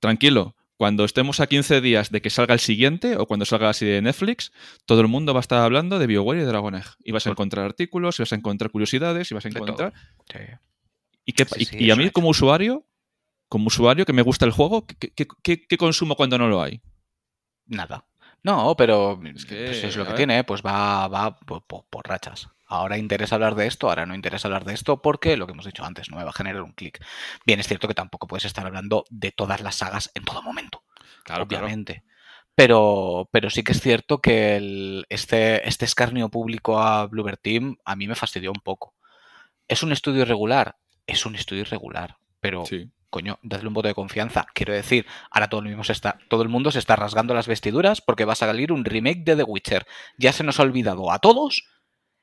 Tranquilo, 0.00 0.56
cuando 0.76 1.04
estemos 1.04 1.40
a 1.40 1.46
15 1.46 1.80
días 1.80 2.10
de 2.10 2.20
que 2.20 2.30
salga 2.30 2.54
el 2.54 2.60
siguiente 2.60 3.16
o 3.16 3.26
cuando 3.26 3.44
salga 3.44 3.68
así 3.68 3.86
de 3.86 4.02
Netflix, 4.02 4.52
todo 4.86 5.00
el 5.00 5.08
mundo 5.08 5.32
va 5.34 5.40
a 5.40 5.42
estar 5.42 5.60
hablando 5.62 5.98
de 5.98 6.06
BioWare 6.06 6.38
y 6.38 6.40
de 6.40 6.46
Dragon 6.48 6.74
Egg. 6.74 6.86
Y 7.04 7.12
vas 7.12 7.26
a 7.26 7.30
encontrar 7.30 7.64
artículos, 7.64 8.18
y 8.18 8.22
vas 8.22 8.32
a 8.32 8.36
encontrar 8.36 8.70
curiosidades, 8.70 9.30
y 9.30 9.34
vas 9.34 9.44
a 9.44 9.48
encontrar... 9.48 9.92
¿Y, 11.24 11.34
qué, 11.34 11.46
y, 11.78 11.90
a 11.90 11.96
mí 11.96 12.10
como 12.10 12.30
usuario, 12.30 12.84
como 13.48 13.68
usuario 13.68 14.04
que 14.04 14.12
me 14.12 14.22
gusta 14.22 14.44
el 14.44 14.50
juego, 14.50 14.86
¿qué, 14.86 15.76
consumo 15.78 16.16
cuando 16.16 16.36
no 16.36 16.48
lo 16.48 16.60
hay? 16.62 16.82
Nada. 17.66 18.04
No, 18.42 18.74
pero 18.76 19.20
es, 19.24 19.46
que, 19.46 19.66
pues 19.66 19.84
es 19.84 19.96
lo 19.96 20.06
que 20.06 20.14
tiene, 20.14 20.42
pues 20.44 20.62
va, 20.62 21.06
va 21.08 21.36
por, 21.36 21.64
por, 21.64 22.08
rachas. 22.08 22.48
Ahora 22.66 22.98
interesa 22.98 23.36
hablar 23.36 23.54
de 23.54 23.66
esto, 23.66 23.88
ahora 23.88 24.06
no 24.06 24.14
interesa 24.14 24.48
hablar 24.48 24.64
de 24.64 24.74
esto, 24.74 25.00
porque 25.00 25.36
lo 25.36 25.46
que 25.46 25.52
hemos 25.52 25.66
dicho 25.66 25.84
antes 25.84 26.10
no 26.10 26.16
me 26.16 26.24
va 26.24 26.30
a 26.30 26.34
generar 26.34 26.62
un 26.62 26.72
clic. 26.72 27.04
Bien, 27.46 27.60
es 27.60 27.68
cierto 27.68 27.86
que 27.86 27.94
tampoco 27.94 28.26
puedes 28.26 28.44
estar 28.44 28.66
hablando 28.66 29.04
de 29.10 29.30
todas 29.30 29.60
las 29.60 29.76
sagas 29.76 30.10
en 30.14 30.24
todo 30.24 30.42
momento. 30.42 30.82
Claro, 31.24 31.44
obviamente. 31.44 32.02
Pero, 32.54 33.28
pero 33.32 33.48
sí 33.48 33.62
que 33.62 33.72
es 33.72 33.80
cierto 33.80 34.20
que 34.20 35.04
este, 35.08 35.66
este 35.68 35.84
escarnio 35.84 36.28
público 36.28 36.80
a 36.80 37.06
Bluebird 37.06 37.38
Team 37.38 37.76
a 37.84 37.96
mí 37.96 38.08
me 38.08 38.14
fastidió 38.14 38.50
un 38.50 38.60
poco. 38.60 38.94
¿Es 39.68 39.82
un 39.82 39.92
estudio 39.92 40.22
irregular? 40.22 40.76
Es 41.06 41.24
un 41.24 41.34
estudio 41.34 41.62
irregular, 41.62 42.16
pero 42.40 42.64
coño, 43.12 43.38
dadle 43.42 43.68
un 43.68 43.74
voto 43.74 43.88
de 43.88 43.94
confianza. 43.94 44.46
Quiero 44.54 44.72
decir, 44.72 45.06
ahora 45.30 45.48
todo 45.48 45.60
el, 45.60 45.68
mismo 45.68 45.82
está, 45.86 46.18
todo 46.28 46.42
el 46.42 46.48
mundo 46.48 46.72
se 46.72 46.78
está 46.78 46.96
rasgando 46.96 47.34
las 47.34 47.46
vestiduras 47.46 48.00
porque 48.00 48.24
va 48.24 48.32
a 48.32 48.36
salir 48.36 48.72
un 48.72 48.84
remake 48.84 49.22
de 49.22 49.36
The 49.36 49.42
Witcher. 49.44 49.86
Ya 50.16 50.32
se 50.32 50.42
nos 50.42 50.58
ha 50.58 50.62
olvidado 50.62 51.12
a 51.12 51.18
todos 51.18 51.68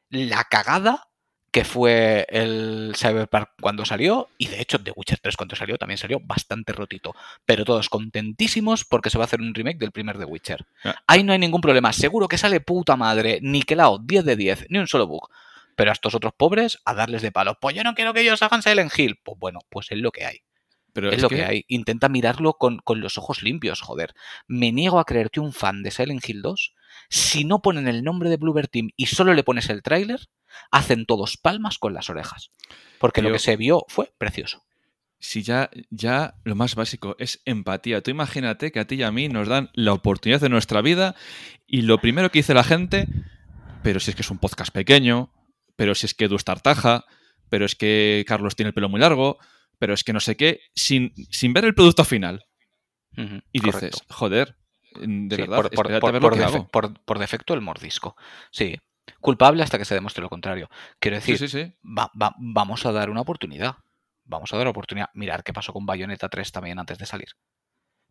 la 0.10 0.44
cagada 0.46 1.06
que 1.52 1.64
fue 1.64 2.26
el 2.30 2.94
Cyberpunk 2.96 3.50
cuando 3.62 3.86
salió, 3.86 4.30
y 4.38 4.48
de 4.48 4.62
hecho 4.62 4.82
The 4.82 4.92
Witcher 4.96 5.20
3 5.20 5.38
cuando 5.38 5.56
salió 5.56 5.78
también 5.78 5.98
salió 5.98 6.20
bastante 6.20 6.74
rotito, 6.74 7.16
pero 7.46 7.66
todos 7.66 7.90
contentísimos 7.90 8.86
porque 8.86 9.10
se 9.10 9.18
va 9.18 9.24
a 9.24 9.28
hacer 9.28 9.42
un 9.42 9.54
remake 9.54 9.80
del 9.80 9.92
primer 9.92 10.18
The 10.18 10.26
Witcher. 10.26 10.66
Ah. 10.84 10.96
Ahí 11.08 11.24
no 11.24 11.34
hay 11.34 11.40
ningún 11.40 11.62
problema, 11.62 11.94
seguro 11.94 12.28
que 12.28 12.38
sale 12.38 12.62
puta 12.62 12.96
madre, 12.96 13.40
niquelado, 13.42 14.00
10 14.00 14.26
de 14.26 14.36
10, 14.36 14.66
ni 14.70 14.80
un 14.80 14.88
solo 14.88 15.08
bug. 15.08 15.30
Pero 15.76 15.92
a 15.92 15.94
estos 15.94 16.14
otros 16.14 16.34
pobres, 16.36 16.80
a 16.84 16.94
darles 16.94 17.22
de 17.22 17.32
palo. 17.32 17.58
Pues 17.62 17.74
yo 17.74 17.84
no 17.84 17.96
quiero 17.96 18.14
que 18.14 18.20
ellos 18.20 18.44
hagan 18.44 18.62
Silent 18.62 18.92
Hill. 19.00 19.18
Pues 19.24 19.40
bueno, 19.40 19.60
pues 19.70 19.90
es 19.92 19.98
lo 19.98 20.12
que 20.12 20.26
hay. 20.26 20.42
Pero 20.94 21.12
es, 21.12 21.22
lo 21.22 21.30
que... 21.30 21.44
hay. 21.44 21.66
Intenta 21.68 22.10
mirarlo 22.10 22.54
con, 22.54 22.80
con, 22.80 23.02
los 23.02 23.18
ojos 23.18 23.44
limpios, 23.44 23.82
joder. 23.82 24.14
Me 24.48 24.72
niego 24.72 25.00
a 25.00 25.06
creer 25.06 25.30
que 25.30 25.40
un 25.40 25.54
fan 25.54 25.84
de 25.84 25.92
Silent 25.92 26.28
Hill 26.28 26.42
2, 26.42 26.74
si 27.10 27.44
no 27.44 27.62
ponen 27.62 27.88
el 27.88 28.04
nombre 28.04 28.30
de 28.30 28.38
Bluebird 28.38 28.70
Team 28.70 28.90
y 28.96 29.08
solo 29.08 29.34
le 29.34 29.44
pones 29.44 29.70
el 29.70 29.82
tráiler, 29.82 30.30
hacen 30.72 31.06
todos 31.06 31.38
palmas 31.38 31.78
con 31.78 31.94
las 31.94 32.10
orejas. 32.10 32.52
Porque 33.00 33.22
lo 33.22 33.32
que 33.32 33.40
se 33.40 33.56
vio 33.56 33.86
fue 33.88 34.12
precioso. 34.18 34.64
Si 35.20 35.44
ya, 35.44 35.70
ya 35.90 36.36
lo 36.46 36.56
más 36.56 36.76
básico 36.76 37.16
es 37.20 37.42
empatía. 37.46 38.02
Tú 38.02 38.12
imagínate 38.12 38.72
que 38.72 38.80
a 38.80 38.88
ti 38.88 38.96
y 38.96 39.04
a 39.04 39.12
mí 39.12 39.28
nos 39.28 39.48
dan 39.48 39.70
la 39.74 39.94
oportunidad 39.94 40.40
de 40.40 40.50
nuestra 40.50 40.82
vida 40.82 41.16
y 41.68 41.82
lo 41.82 42.00
primero 42.00 42.32
que 42.32 42.40
dice 42.40 42.54
la 42.54 42.64
gente, 42.64 43.08
pero 43.84 44.00
si 44.00 44.12
es 44.12 44.16
que 44.16 44.22
es 44.22 44.32
un 44.32 44.38
podcast 44.38 44.74
pequeño, 44.74 45.34
pero 45.76 45.94
si 45.94 46.06
es 46.06 46.14
que 46.14 46.26
Edu 46.26 46.36
está 46.36 46.54
tartaja, 46.54 47.06
pero 47.50 47.66
es 47.66 47.76
que 47.76 48.24
Carlos 48.28 48.56
tiene 48.56 48.70
el 48.70 48.74
pelo 48.74 48.90
muy 48.90 49.00
largo, 49.00 49.40
pero 49.80 49.94
es 49.94 50.04
que 50.04 50.14
no 50.14 50.20
sé 50.20 50.38
qué, 50.38 50.60
sin, 50.76 51.14
sin 51.32 51.54
ver 51.54 51.66
el 51.66 51.74
producto 51.74 52.06
final. 52.06 52.46
y 53.52 53.60
dices, 53.60 54.04
joder, 54.10 54.56
de 54.96 55.38
verdad, 55.38 55.64
por, 56.72 56.94
por, 57.04 57.20
defecto 57.20 57.54
el 57.54 57.62
mordisco. 57.62 58.16
Sí, 58.52 58.78
culpable 59.20 59.64
hasta 59.64 59.78
que 59.78 59.86
se 59.86 59.96
demuestre 59.96 60.22
lo 60.22 60.30
contrario. 60.30 60.70
Quiero 61.00 61.18
decir, 61.18 61.76
vamos 61.82 62.86
a 62.86 62.92
dar 62.92 63.10
una 63.10 63.22
oportunidad. 63.22 63.78
Vamos 64.26 64.54
a 64.54 64.58
dar 64.58 64.66
una 64.66 64.72
oportunidad. 64.72 65.10
Mirar 65.14 65.44
qué 65.44 65.54
pasó 65.54 65.74
con 65.74 65.86
Bayonetta 65.86 66.30
3 66.30 66.52
también 66.52 66.78
antes 66.78 66.98
de 67.00 67.06
salir. 67.06 67.30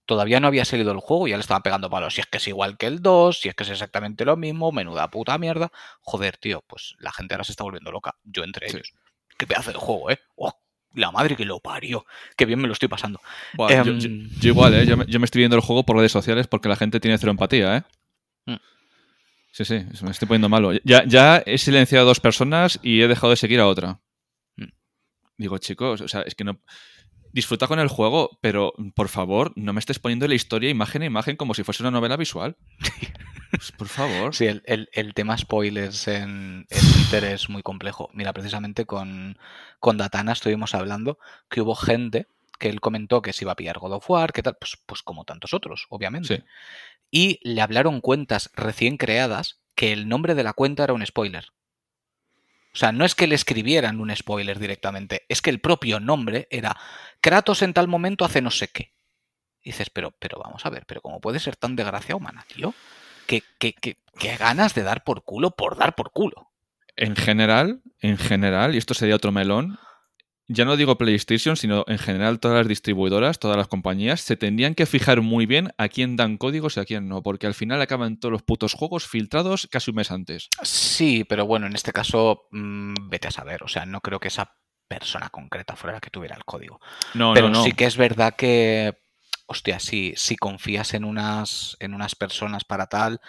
Todavía 0.05 0.41
no 0.41 0.49
había 0.49 0.65
salido 0.65 0.91
el 0.91 1.01
juego 1.01 1.29
y 1.29 1.33
ya 1.33 1.37
le 1.37 1.43
estaban 1.43 1.63
pegando 1.63 1.91
palos. 1.91 2.15
Si 2.15 2.23
es 2.23 2.27
que 2.27 2.39
es 2.39 2.49
igual 2.49 2.79
que 2.79 2.87
el 2.87 3.03
2, 3.03 3.41
si 3.41 3.49
es 3.51 3.55
que 3.55 3.65
es 3.65 3.71
exactamente 3.71 4.25
lo 4.25 4.39
mismo, 4.39 4.73
menuda 4.73 5.11
puta 5.11 5.37
mierda. 5.37 5.71
Joder, 6.01 6.39
tío, 6.39 6.65
pues 6.67 6.97
la 6.99 7.13
gente 7.13 7.35
ahora 7.35 7.45
se 7.45 7.53
está 7.53 7.63
volviendo 7.63 7.93
loca. 7.93 8.17
Yo 8.25 8.43
entre 8.43 8.69
ellos. 8.69 8.95
Qué 9.37 9.47
pedazo 9.47 9.71
de 9.71 9.79
juego, 9.79 10.11
¿eh? 10.11 10.19
Oh, 10.35 10.53
la 10.99 11.11
madre 11.11 11.37
que 11.37 11.45
lo 11.45 11.61
parió. 11.61 12.07
Qué 12.37 12.45
bien 12.45 12.61
me 12.61 12.67
lo 12.67 12.73
estoy 12.73 12.89
pasando. 12.89 13.21
Em, 13.69 14.29
yo, 14.41 14.49
igual, 14.49 14.75
¿eh? 14.75 14.87
Yo 14.87 14.97
me, 14.97 15.25
estoy 15.25 15.41
viendo 15.41 15.57
el 15.57 15.63
juego 15.63 15.85
por 15.85 15.97
redes 15.97 16.13
sociales 16.13 16.47
porque 16.47 16.69
la 16.69 16.77
gente 16.77 17.01
tiene 17.01 17.19
cero 17.19 17.31
empatía, 17.31 17.79
¿eh? 17.79 17.83
Mm. 18.47 18.57
Sí, 19.53 19.65
sí, 19.65 19.87
me 20.03 20.11
estoy 20.11 20.29
poniendo 20.29 20.49
malo. 20.49 20.73
Ya, 20.85 21.05
ya 21.05 21.39
he 21.39 21.59
silenciado 21.59 22.05
a 22.05 22.09
dos 22.09 22.21
personas 22.21 22.79
y 22.83 23.01
he 23.03 23.09
dejado 23.09 23.31
de 23.31 23.37
seguir 23.37 23.61
a 23.61 23.67
otra. 23.67 24.01
Mm. 24.57 24.71
Digo, 25.39 25.59
chicos, 25.59 26.01
o 26.01 26.09
sea, 26.09 26.23
es 26.23 26.35
que 26.35 26.45
no. 26.45 26.61
Disfruta 27.33 27.67
con 27.67 27.79
el 27.79 27.89
juego, 27.89 28.39
pero 28.41 28.73
por 28.95 29.09
favor, 29.09 29.53
no 29.57 29.73
me 29.73 29.81
estés 29.81 29.99
poniendo 29.99 30.27
la 30.27 30.35
historia 30.35 30.71
imagen 30.71 31.03
a 31.03 31.07
imagen 31.07 31.37
como 31.37 31.55
si 31.55 31.65
fuese 31.65 31.83
una 31.83 31.91
novela 31.91 32.17
visual. 32.17 32.57
Pues, 33.51 33.73
por 33.73 33.89
favor. 33.89 34.35
Sí, 34.35 34.47
el, 34.47 35.15
tema 35.15 35.39
spoilers 35.39 36.07
en, 36.07 36.67
Twitter 36.69 37.25
es 37.25 37.49
muy 37.49 37.63
complejo. 37.63 38.11
Mira, 38.13 38.35
precisamente 38.35 38.85
con, 38.85 39.39
con 39.81 39.97
Datana 39.97 40.33
estuvimos 40.33 40.75
hablando 40.75 41.19
que 41.49 41.63
hubo 41.63 41.75
gente 41.75 42.29
que 42.59 42.69
él 42.69 42.81
comentó 42.81 43.23
que 43.23 43.33
se 43.33 43.45
iba 43.45 43.53
a 43.53 43.57
pillar 43.57 43.79
God 43.79 43.95
of 43.95 44.11
War, 44.11 44.33
que 44.35 44.43
tal, 44.43 44.57
pues, 44.61 44.77
pues 44.85 45.03
como 45.03 45.25
tantos 45.25 45.55
otros, 45.55 45.87
obviamente. 45.89 46.37
Sí 46.37 46.45
y 47.11 47.41
le 47.43 47.61
hablaron 47.61 48.01
cuentas 48.01 48.51
recién 48.55 48.97
creadas 48.97 49.61
que 49.75 49.93
el 49.93 50.09
nombre 50.09 50.35
de 50.35 50.43
la 50.43 50.53
cuenta 50.53 50.85
era 50.85 50.93
un 50.93 51.05
spoiler. 51.07 51.47
O 52.73 52.77
sea, 52.77 52.93
no 52.93 53.05
es 53.05 53.15
que 53.15 53.27
le 53.27 53.35
escribieran 53.35 54.01
un 54.01 54.15
spoiler 54.15 54.59
directamente, 54.59 55.25
es 55.29 55.43
que 55.43 55.51
el 55.51 55.61
propio 55.61 56.01
nombre 56.01 56.47
era 56.51 56.77
Kratos 57.21 57.63
en 57.63 57.75
tal 57.75 57.89
momento 57.89 58.25
hace 58.25 58.43
no 58.43 58.51
sé 58.51 58.69
qué. 58.69 58.93
Y 59.63 59.71
dices, 59.71 59.91
pero, 59.91 60.13
pero 60.19 60.39
vamos 60.39 60.65
a 60.65 60.71
ver, 60.71 60.85
pero 60.87 61.01
¿cómo 61.01 61.21
puede 61.21 61.41
ser 61.41 61.57
tan 61.57 61.77
de 61.77 61.85
gracia 61.85 62.15
humana, 62.15 62.45
tío? 62.55 62.75
¿Qué, 63.27 63.43
qué, 63.59 63.73
qué, 63.73 63.99
qué 64.19 64.37
ganas 64.37 64.75
de 64.75 64.83
dar 64.83 65.05
por 65.05 65.25
culo 65.25 65.51
por 65.51 65.77
dar 65.77 65.95
por 65.95 66.13
culo? 66.13 66.51
En 66.97 67.17
general, 67.17 67.83
en 68.01 68.17
general, 68.19 68.75
y 68.75 68.79
esto 68.79 68.95
sería 68.95 69.17
otro 69.17 69.33
melón, 69.33 69.79
ya 70.49 70.65
no 70.65 70.77
digo 70.77 70.97
PlayStation, 70.97 71.57
sino 71.57 71.85
en 71.87 71.99
general 71.99 72.41
todas 72.41 72.57
las 72.59 72.69
distribuidoras, 72.69 73.39
todas 73.39 73.57
las 73.57 73.69
compañías, 73.69 74.23
se 74.23 74.37
tendrían 74.37 74.75
que 74.75 74.87
fijar 74.87 75.21
muy 75.21 75.45
bien 75.45 75.73
a 75.77 75.89
quién 75.89 76.17
dan 76.17 76.39
códigos 76.39 76.77
y 76.77 76.81
a 76.81 76.87
quién 76.87 77.07
no, 77.09 77.23
porque 77.23 77.47
al 77.47 77.55
final 77.55 77.81
acaban 77.83 78.19
todos 78.19 78.33
los 78.33 78.43
putos 78.43 78.73
juegos 78.73 79.07
filtrados 79.07 79.69
casi 79.71 79.91
un 79.91 79.97
mes 79.97 80.11
antes. 80.11 80.49
Sí, 80.63 81.25
pero 81.25 81.47
bueno, 81.47 81.67
en 81.67 81.75
este 81.75 81.93
caso, 81.93 82.49
mm, 82.51 82.95
vete 83.11 83.29
a 83.29 83.31
saber, 83.31 83.63
o 83.63 83.69
sea, 83.69 83.85
no 83.85 84.01
creo 84.01 84.21
que 84.21 84.29
esa 84.29 84.55
persona 84.89 85.29
concreta 85.29 85.77
fuera 85.77 85.97
la 85.97 86.01
que 86.01 86.11
tuviera 86.11 86.35
el 86.35 86.45
código. 86.45 86.81
No, 87.13 87.35
pero 87.35 87.51
no, 87.51 87.63
sí 87.63 87.73
que 87.73 87.85
es 87.85 87.99
verdad 87.99 88.35
que, 88.35 88.99
hostia, 89.47 89.79
si, 89.79 90.15
si 90.17 90.37
confías 90.37 90.95
en 90.95 91.05
unas, 91.05 91.77
en 91.79 91.93
unas 91.93 92.15
personas 92.15 92.65
para 92.65 92.87
tal, 92.87 93.21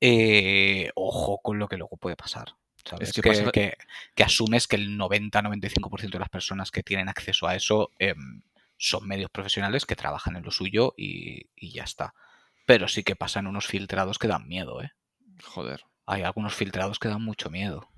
eh, 0.00 0.90
ojo 0.94 1.40
con 1.42 1.58
lo 1.58 1.68
que 1.68 1.76
luego 1.76 1.98
puede 1.98 2.16
pasar. 2.16 2.54
Es 3.00 3.12
que, 3.12 3.76
que, 4.14 4.22
asumes 4.22 4.66
que 4.66 4.76
el 4.76 4.98
90-95% 4.98 6.10
de 6.10 6.18
las 6.18 6.28
personas 6.28 6.70
que 6.70 6.82
tienen 6.82 7.08
acceso 7.08 7.46
a 7.46 7.54
eso 7.54 7.90
em, 7.98 8.42
son 8.76 9.06
medios 9.08 9.30
profesionales 9.30 9.86
que 9.86 9.96
trabajan 9.96 10.36
en 10.36 10.44
lo 10.44 10.50
suyo 10.50 10.94
y, 10.96 11.48
ya 11.72 11.84
está. 11.84 12.14
Pero 12.66 12.88
sí 12.88 13.02
que 13.02 13.16
pasan 13.16 13.46
unos 13.46 13.66
filtrados 13.66 14.18
que 14.18 14.28
dan 14.28 14.46
miedo, 14.48 14.82
¿eh? 14.82 14.92
Joder. 15.42 15.84
Hay 16.06 16.22
algunos 16.22 16.54
filtrados 16.54 16.98
que 16.98 17.08
dan 17.08 17.22
mucho 17.22 17.50
miedo. 17.50 17.88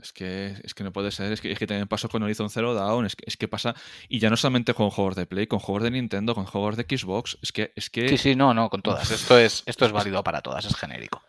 Es 0.00 0.12
que, 0.12 0.54
es 0.62 0.74
que 0.74 0.84
no 0.84 0.92
puede 0.92 1.10
ser, 1.10 1.32
es 1.32 1.40
que, 1.40 1.50
es 1.50 1.58
que 1.58 1.66
también 1.66 1.88
pasó 1.88 2.08
con 2.08 2.22
Horizon 2.22 2.50
Zero 2.50 2.74
Dawn, 2.74 3.06
es 3.06 3.16
que, 3.16 3.24
es 3.26 3.36
que 3.38 3.48
pasa, 3.48 3.74
y 4.08 4.18
ya 4.18 4.28
no 4.28 4.36
solamente 4.36 4.74
con 4.74 4.90
juegos 4.90 5.16
de 5.16 5.24
Play, 5.24 5.46
con 5.46 5.58
juegos 5.58 5.84
de 5.84 5.90
Nintendo, 5.90 6.34
con 6.34 6.44
juegos 6.44 6.76
de 6.76 6.82
Xbox, 6.84 7.38
es 7.42 7.50
que... 7.50 7.72
Es 7.74 7.88
que... 7.88 8.06
Sí, 8.10 8.18
sí, 8.18 8.36
no, 8.36 8.52
no, 8.52 8.68
con 8.68 8.82
todas, 8.82 9.10
esto 9.10 9.38
es, 9.38 9.62
esto 9.64 9.86
es 9.86 9.92
válido 9.92 10.22
para 10.22 10.42
todas, 10.42 10.66
es 10.66 10.76
genérico. 10.76 11.22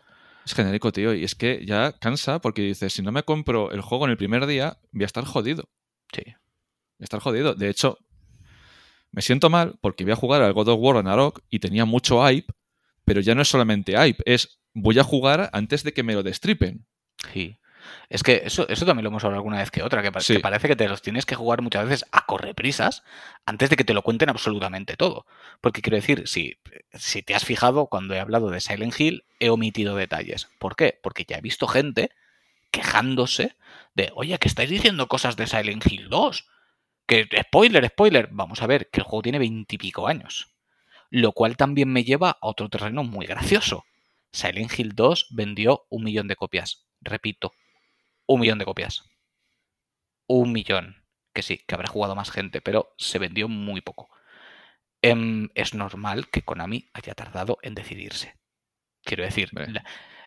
Es 0.48 0.54
genérico, 0.54 0.92
tío. 0.92 1.12
Y 1.12 1.24
es 1.24 1.34
que 1.34 1.62
ya 1.66 1.92
cansa 1.92 2.40
porque 2.40 2.62
dices, 2.62 2.94
si 2.94 3.02
no 3.02 3.12
me 3.12 3.22
compro 3.22 3.70
el 3.70 3.82
juego 3.82 4.06
en 4.06 4.12
el 4.12 4.16
primer 4.16 4.46
día, 4.46 4.78
voy 4.92 5.02
a 5.02 5.06
estar 5.06 5.26
jodido. 5.26 5.68
Sí. 6.10 6.22
Voy 6.24 7.00
a 7.00 7.04
estar 7.04 7.20
jodido. 7.20 7.54
De 7.54 7.68
hecho, 7.68 7.98
me 9.12 9.20
siento 9.20 9.50
mal 9.50 9.78
porque 9.82 10.04
voy 10.04 10.14
a 10.14 10.16
jugar 10.16 10.40
al 10.40 10.54
God 10.54 10.68
of 10.68 10.80
War 10.80 10.96
Ragnarok 10.96 11.42
y 11.50 11.58
tenía 11.58 11.84
mucho 11.84 12.26
hype, 12.26 12.50
pero 13.04 13.20
ya 13.20 13.34
no 13.34 13.42
es 13.42 13.48
solamente 13.48 13.92
hype, 14.02 14.22
es 14.24 14.58
voy 14.72 14.98
a 14.98 15.04
jugar 15.04 15.50
antes 15.52 15.82
de 15.82 15.92
que 15.92 16.02
me 16.02 16.14
lo 16.14 16.22
destripen. 16.22 16.86
Sí. 17.34 17.57
Es 18.08 18.22
que 18.22 18.42
eso, 18.44 18.68
eso 18.68 18.86
también 18.86 19.04
lo 19.04 19.10
hemos 19.10 19.24
hablado 19.24 19.40
alguna 19.40 19.58
vez 19.58 19.70
que 19.70 19.82
otra, 19.82 20.02
que, 20.02 20.12
parece 20.40 20.68
que 20.68 20.76
te 20.76 20.88
los 20.88 21.02
tienes 21.02 21.26
que 21.26 21.34
jugar 21.34 21.62
muchas 21.62 21.84
veces 21.84 22.06
a 22.12 22.26
correprisas 22.26 23.02
antes 23.46 23.70
de 23.70 23.76
que 23.76 23.84
te 23.84 23.94
lo 23.94 24.02
cuenten 24.02 24.28
absolutamente 24.28 24.96
todo. 24.96 25.26
Porque 25.60 25.82
quiero 25.82 25.96
decir, 25.96 26.26
si, 26.26 26.58
si 26.94 27.22
te 27.22 27.34
has 27.34 27.44
fijado, 27.44 27.86
cuando 27.86 28.14
he 28.14 28.20
hablado 28.20 28.50
de 28.50 28.60
Silent 28.60 28.98
Hill, 28.98 29.24
he 29.40 29.50
omitido 29.50 29.96
detalles. 29.96 30.48
¿Por 30.58 30.76
qué? 30.76 30.98
Porque 31.02 31.24
ya 31.28 31.38
he 31.38 31.42
visto 31.42 31.66
gente 31.66 32.10
quejándose 32.70 33.56
de, 33.94 34.10
oye, 34.14 34.38
que 34.38 34.48
estáis 34.48 34.70
diciendo 34.70 35.08
cosas 35.08 35.36
de 35.36 35.46
Silent 35.46 35.86
Hill 35.86 36.08
2. 36.08 36.48
Que 37.06 37.28
spoiler, 37.42 37.86
spoiler. 37.88 38.28
Vamos 38.30 38.62
a 38.62 38.66
ver, 38.66 38.90
que 38.90 39.00
el 39.00 39.04
juego 39.04 39.22
tiene 39.22 39.38
veintipico 39.38 40.08
años. 40.08 40.54
Lo 41.10 41.32
cual 41.32 41.56
también 41.56 41.90
me 41.90 42.04
lleva 42.04 42.30
a 42.30 42.46
otro 42.48 42.68
terreno 42.68 43.02
muy 43.02 43.26
gracioso. 43.26 43.84
Silent 44.30 44.78
Hill 44.78 44.94
2 44.94 45.28
vendió 45.30 45.86
un 45.88 46.04
millón 46.04 46.28
de 46.28 46.36
copias. 46.36 46.84
Repito, 47.00 47.54
un 48.28 48.40
millón 48.40 48.58
de 48.58 48.64
copias. 48.64 49.02
Un 50.28 50.52
millón. 50.52 50.96
Que 51.34 51.42
sí, 51.42 51.58
que 51.66 51.74
habrá 51.74 51.88
jugado 51.88 52.14
más 52.14 52.30
gente, 52.30 52.60
pero 52.60 52.94
se 52.98 53.18
vendió 53.18 53.48
muy 53.48 53.80
poco. 53.80 54.08
em, 55.00 55.48
es 55.54 55.74
normal 55.74 56.28
que 56.28 56.42
Konami 56.42 56.90
haya 56.92 57.14
tardado 57.14 57.58
en 57.62 57.76
decidirse. 57.76 58.34
Quiero 59.04 59.22
decir, 59.22 59.48
la- 59.72 59.84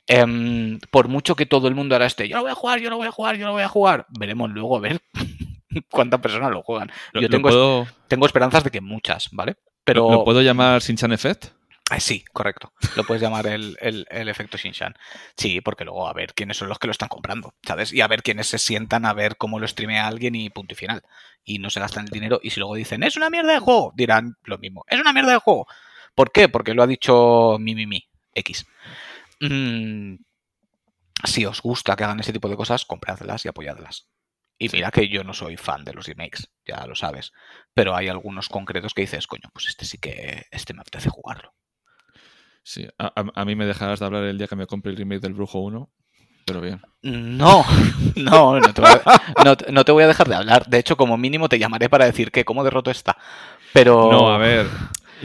em, 0.07 0.79
por 0.91 1.09
mucho 1.09 1.35
que 1.35 1.45
todo 1.45 1.67
el 1.67 1.75
mundo 1.75 1.93
ahora 1.93 2.05
esté, 2.05 2.29
yo 2.29 2.37
no 2.37 2.43
voy 2.43 2.51
a 2.51 2.55
jugar, 2.55 2.79
yo 2.79 2.89
no 2.89 2.95
voy 2.95 3.07
a 3.07 3.11
jugar, 3.11 3.35
yo 3.35 3.45
no 3.45 3.51
voy 3.51 3.63
a 3.63 3.67
jugar, 3.67 4.05
veremos 4.17 4.49
luego 4.51 4.77
a 4.77 4.79
ver 4.79 5.01
cuántas 5.91 6.21
personas 6.21 6.51
lo 6.51 6.63
juegan. 6.63 6.89
Lo, 7.11 7.19
Yo 7.21 7.27
lo 7.27 7.31
tengo, 7.31 7.49
puedo, 7.49 7.87
tengo 8.07 8.25
esperanzas 8.25 8.63
de 8.63 8.71
que 8.71 8.79
muchas, 8.79 9.27
¿vale? 9.33 9.57
Pero 9.83 10.09
lo- 10.09 10.11
lo 10.19 10.23
puedo 10.23 10.41
llamar 10.41 10.81
Sinchan 10.81 11.11
Effect? 11.11 11.47
Ah, 11.89 11.99
sí, 11.99 12.23
correcto. 12.31 12.71
Lo 12.95 13.03
puedes 13.03 13.21
llamar 13.21 13.47
el, 13.47 13.77
el- 13.81 14.05
el 14.09 14.29
efecto 14.29 14.57
Shinshan. 14.57 14.95
Sí, 15.35 15.59
porque 15.59 15.83
luego 15.83 16.07
a 16.07 16.13
ver 16.13 16.33
quiénes 16.33 16.55
son 16.55 16.69
los 16.69 16.79
que 16.79 16.87
lo 16.87 16.91
están 16.91 17.09
comprando, 17.09 17.53
¿sabes? 17.67 17.91
Y 17.91 17.99
a 17.99 18.07
ver 18.07 18.23
quiénes 18.23 18.47
se 18.47 18.59
sientan 18.59 19.05
a 19.05 19.11
ver 19.13 19.35
cómo 19.35 19.59
lo 19.59 19.67
streamea 19.67 20.07
alguien 20.07 20.35
y 20.35 20.49
punto 20.49 20.73
y 20.73 20.77
final. 20.77 21.03
Y 21.43 21.59
no 21.59 21.69
se 21.69 21.81
gastan 21.81 22.05
el 22.05 22.11
dinero. 22.11 22.39
Y 22.43 22.51
si 22.51 22.59
luego 22.61 22.75
dicen, 22.75 23.03
es 23.03 23.17
una 23.17 23.29
mierda 23.29 23.51
de 23.53 23.59
juego, 23.59 23.91
dirán 23.95 24.37
lo 24.45 24.57
mismo. 24.57 24.85
Es 24.87 25.01
una 25.01 25.11
mierda 25.11 25.33
de 25.33 25.39
juego. 25.39 25.67
¿Por 26.15 26.31
qué? 26.31 26.47
Porque 26.47 26.73
lo 26.73 26.83
ha 26.83 26.87
dicho 26.87 27.57
mi, 27.59 27.75
mi, 27.75 27.85
mi, 27.87 28.07
X. 28.35 28.65
Mm, 29.41 30.15
si 31.31 31.45
os 31.45 31.61
gusta 31.61 31.95
que 31.95 32.03
hagan 32.03 32.19
ese 32.19 32.33
tipo 32.33 32.49
de 32.49 32.57
cosas, 32.57 32.85
compradlas 32.85 33.45
y 33.45 33.49
apoyadlas. 33.49 34.07
Y 34.57 34.69
mira 34.69 34.91
que 34.91 35.07
yo 35.09 35.23
no 35.23 35.33
soy 35.33 35.57
fan 35.57 35.83
de 35.83 35.93
los 35.93 36.05
remakes, 36.07 36.51
ya 36.65 36.85
lo 36.85 36.95
sabes. 36.95 37.31
Pero 37.73 37.95
hay 37.95 38.07
algunos 38.09 38.47
concretos 38.49 38.93
que 38.93 39.01
dices, 39.01 39.25
coño, 39.27 39.49
pues 39.53 39.67
este 39.67 39.85
sí 39.85 39.97
que, 39.97 40.45
este 40.51 40.73
me 40.73 40.81
apetece 40.81 41.09
jugarlo. 41.09 41.53
Sí, 42.63 42.87
a, 42.97 43.07
a- 43.19 43.41
a 43.41 43.45
mí 43.45 43.55
me 43.55 43.65
dejarás 43.65 43.99
de 43.99 44.05
hablar 44.05 44.23
el 44.23 44.37
día 44.37 44.47
que 44.47 44.55
me 44.55 44.67
compre 44.67 44.91
el 44.91 44.97
remake 44.97 45.21
del 45.21 45.33
Brujo 45.33 45.59
1, 45.59 45.89
pero 46.45 46.61
bien. 46.61 46.81
No, 47.01 47.65
no, 48.15 48.59
no 48.59 48.73
te, 48.73 48.81
voy 48.81 48.91
a, 49.05 49.43
no 49.43 49.55
no 49.71 49.83
te 49.85 49.91
voy 49.91 50.03
a 50.03 50.07
dejar 50.07 50.27
de 50.29 50.35
hablar. 50.35 50.67
De 50.67 50.77
hecho, 50.79 50.95
como 50.95 51.17
mínimo 51.17 51.49
te 51.49 51.57
llamaré 51.59 51.89
para 51.89 52.05
decir 52.05 52.31
que 52.31 52.45
cómo 52.45 52.63
derroto 52.63 52.91
está. 52.91 53.17
Pero. 53.73 54.11
No, 54.11 54.31
a 54.31 54.37
ver, 54.37 54.67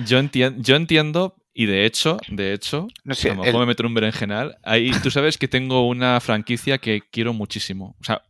yo, 0.06 0.18
entien- 0.18 0.62
yo 0.62 0.76
entiendo 0.76 1.34
y 1.52 1.66
de 1.66 1.84
hecho, 1.86 2.18
de 2.28 2.52
hecho, 2.52 2.86
No 3.04 3.14
sé, 3.14 3.30
a 3.30 3.34
lo 3.34 3.40
mejor 3.42 3.54
el- 3.54 3.60
me 3.60 3.66
meto 3.66 3.82
en 3.82 3.86
un 3.88 3.94
berenjenal. 3.94 4.56
Ahí, 4.62 4.90
tú 5.02 5.10
sabes 5.10 5.36
que 5.38 5.48
tengo 5.48 5.86
una 5.88 6.20
franquicia 6.20 6.78
que 6.78 7.00
quiero 7.10 7.32
muchísimo. 7.32 7.96
O 8.00 8.04
sea, 8.04 8.22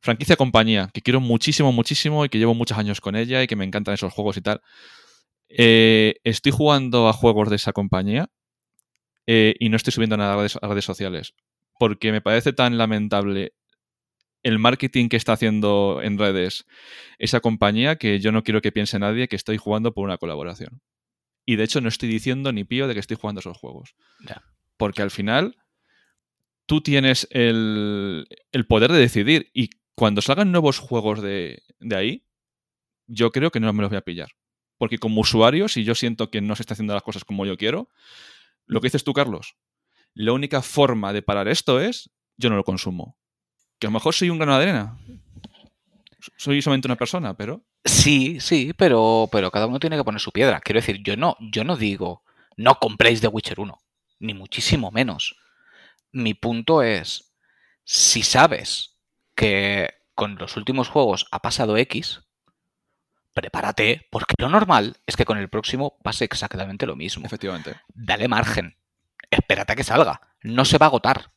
franquicia 0.00 0.36
compañía, 0.36 0.88
que 0.92 1.00
quiero 1.02 1.20
muchísimo, 1.20 1.72
muchísimo 1.72 2.24
y 2.24 2.28
que 2.28 2.38
llevo 2.38 2.54
muchos 2.54 2.78
años 2.78 3.00
con 3.00 3.16
ella 3.16 3.42
y 3.42 3.46
que 3.46 3.56
me 3.56 3.64
encantan 3.64 3.94
esos 3.94 4.12
juegos 4.12 4.36
y 4.36 4.40
tal. 4.40 4.60
Eh, 5.48 6.16
estoy 6.24 6.52
jugando 6.52 7.08
a 7.08 7.12
juegos 7.12 7.50
de 7.50 7.56
esa 7.56 7.72
compañía 7.72 8.30
eh, 9.26 9.54
y 9.58 9.68
no 9.68 9.76
estoy 9.76 9.92
subiendo 9.92 10.16
nada 10.16 10.34
a 10.34 10.36
redes, 10.36 10.58
a 10.60 10.68
redes 10.68 10.84
sociales 10.84 11.34
porque 11.78 12.12
me 12.12 12.20
parece 12.20 12.52
tan 12.52 12.78
lamentable 12.78 13.54
el 14.42 14.58
marketing 14.58 15.08
que 15.08 15.16
está 15.16 15.32
haciendo 15.32 16.00
en 16.02 16.18
redes 16.18 16.66
esa 17.18 17.40
compañía 17.40 17.96
que 17.96 18.20
yo 18.20 18.32
no 18.32 18.44
quiero 18.44 18.62
que 18.62 18.72
piense 18.72 18.98
nadie 18.98 19.28
que 19.28 19.36
estoy 19.36 19.56
jugando 19.56 19.92
por 19.92 20.04
una 20.04 20.18
colaboración. 20.18 20.82
Y 21.44 21.56
de 21.56 21.64
hecho 21.64 21.80
no 21.80 21.88
estoy 21.88 22.08
diciendo 22.08 22.52
ni 22.52 22.64
pío 22.64 22.86
de 22.86 22.94
que 22.94 23.00
estoy 23.00 23.16
jugando 23.16 23.40
esos 23.40 23.56
juegos. 23.56 23.94
Porque 24.76 25.02
al 25.02 25.10
final 25.10 25.56
tú 26.66 26.80
tienes 26.80 27.28
el, 27.30 28.26
el 28.52 28.66
poder 28.66 28.92
de 28.92 28.98
decidir 28.98 29.50
y 29.52 29.70
cuando 29.94 30.20
salgan 30.20 30.52
nuevos 30.52 30.78
juegos 30.78 31.22
de, 31.22 31.62
de 31.80 31.96
ahí, 31.96 32.26
yo 33.06 33.32
creo 33.32 33.50
que 33.50 33.60
no 33.60 33.72
me 33.72 33.82
los 33.82 33.90
voy 33.90 33.98
a 33.98 34.02
pillar. 34.02 34.30
Porque 34.78 34.98
como 34.98 35.20
usuario, 35.20 35.68
si 35.68 35.84
yo 35.84 35.94
siento 35.94 36.30
que 36.30 36.40
no 36.40 36.56
se 36.56 36.62
está 36.62 36.74
haciendo 36.74 36.94
las 36.94 37.02
cosas 37.02 37.24
como 37.24 37.46
yo 37.46 37.56
quiero, 37.56 37.88
lo 38.66 38.80
que 38.80 38.86
dices 38.86 39.04
tú, 39.04 39.12
Carlos, 39.12 39.56
la 40.14 40.32
única 40.32 40.62
forma 40.62 41.12
de 41.12 41.22
parar 41.22 41.48
esto 41.48 41.80
es 41.80 42.10
yo 42.36 42.50
no 42.50 42.56
lo 42.56 42.64
consumo. 42.64 43.16
Que 43.78 43.86
a 43.86 43.90
lo 43.90 43.94
mejor 43.94 44.14
soy 44.14 44.30
un 44.30 44.38
grano 44.38 44.58
de 44.58 44.64
arena. 44.64 44.98
Soy 46.36 46.60
solamente 46.60 46.88
una 46.88 46.96
persona, 46.96 47.36
pero 47.36 47.64
Sí, 47.86 48.40
sí, 48.40 48.72
pero, 48.76 49.28
pero 49.30 49.52
cada 49.52 49.66
uno 49.66 49.78
tiene 49.78 49.96
que 49.96 50.02
poner 50.02 50.20
su 50.20 50.32
piedra. 50.32 50.60
Quiero 50.60 50.80
decir, 50.80 51.02
yo 51.04 51.16
no, 51.16 51.36
yo 51.40 51.62
no 51.62 51.76
digo 51.76 52.24
no 52.56 52.76
compréis 52.76 53.20
The 53.20 53.28
Witcher 53.28 53.60
1, 53.60 53.78
ni 54.20 54.34
muchísimo 54.34 54.90
menos. 54.90 55.36
Mi 56.10 56.34
punto 56.34 56.82
es, 56.82 57.36
si 57.84 58.22
sabes 58.22 58.96
que 59.34 59.90
con 60.14 60.36
los 60.36 60.56
últimos 60.56 60.88
juegos 60.88 61.26
ha 61.30 61.42
pasado 61.42 61.76
X, 61.76 62.22
prepárate, 63.36 64.06
porque 64.10 64.34
lo 64.38 64.48
normal 64.48 64.96
es 65.06 65.14
que 65.14 65.26
con 65.26 65.36
el 65.36 65.50
próximo 65.50 65.98
pase 66.02 66.24
exactamente 66.24 66.86
lo 66.86 66.96
mismo. 66.96 67.26
efectivamente. 67.26 67.76
Dale 67.94 68.28
margen. 68.28 68.78
Espérate 69.30 69.74
a 69.74 69.76
que 69.76 69.84
salga. 69.84 70.22
No 70.42 70.64
se 70.64 70.78
va 70.78 70.86
a 70.86 70.88
agotar. 70.88 71.32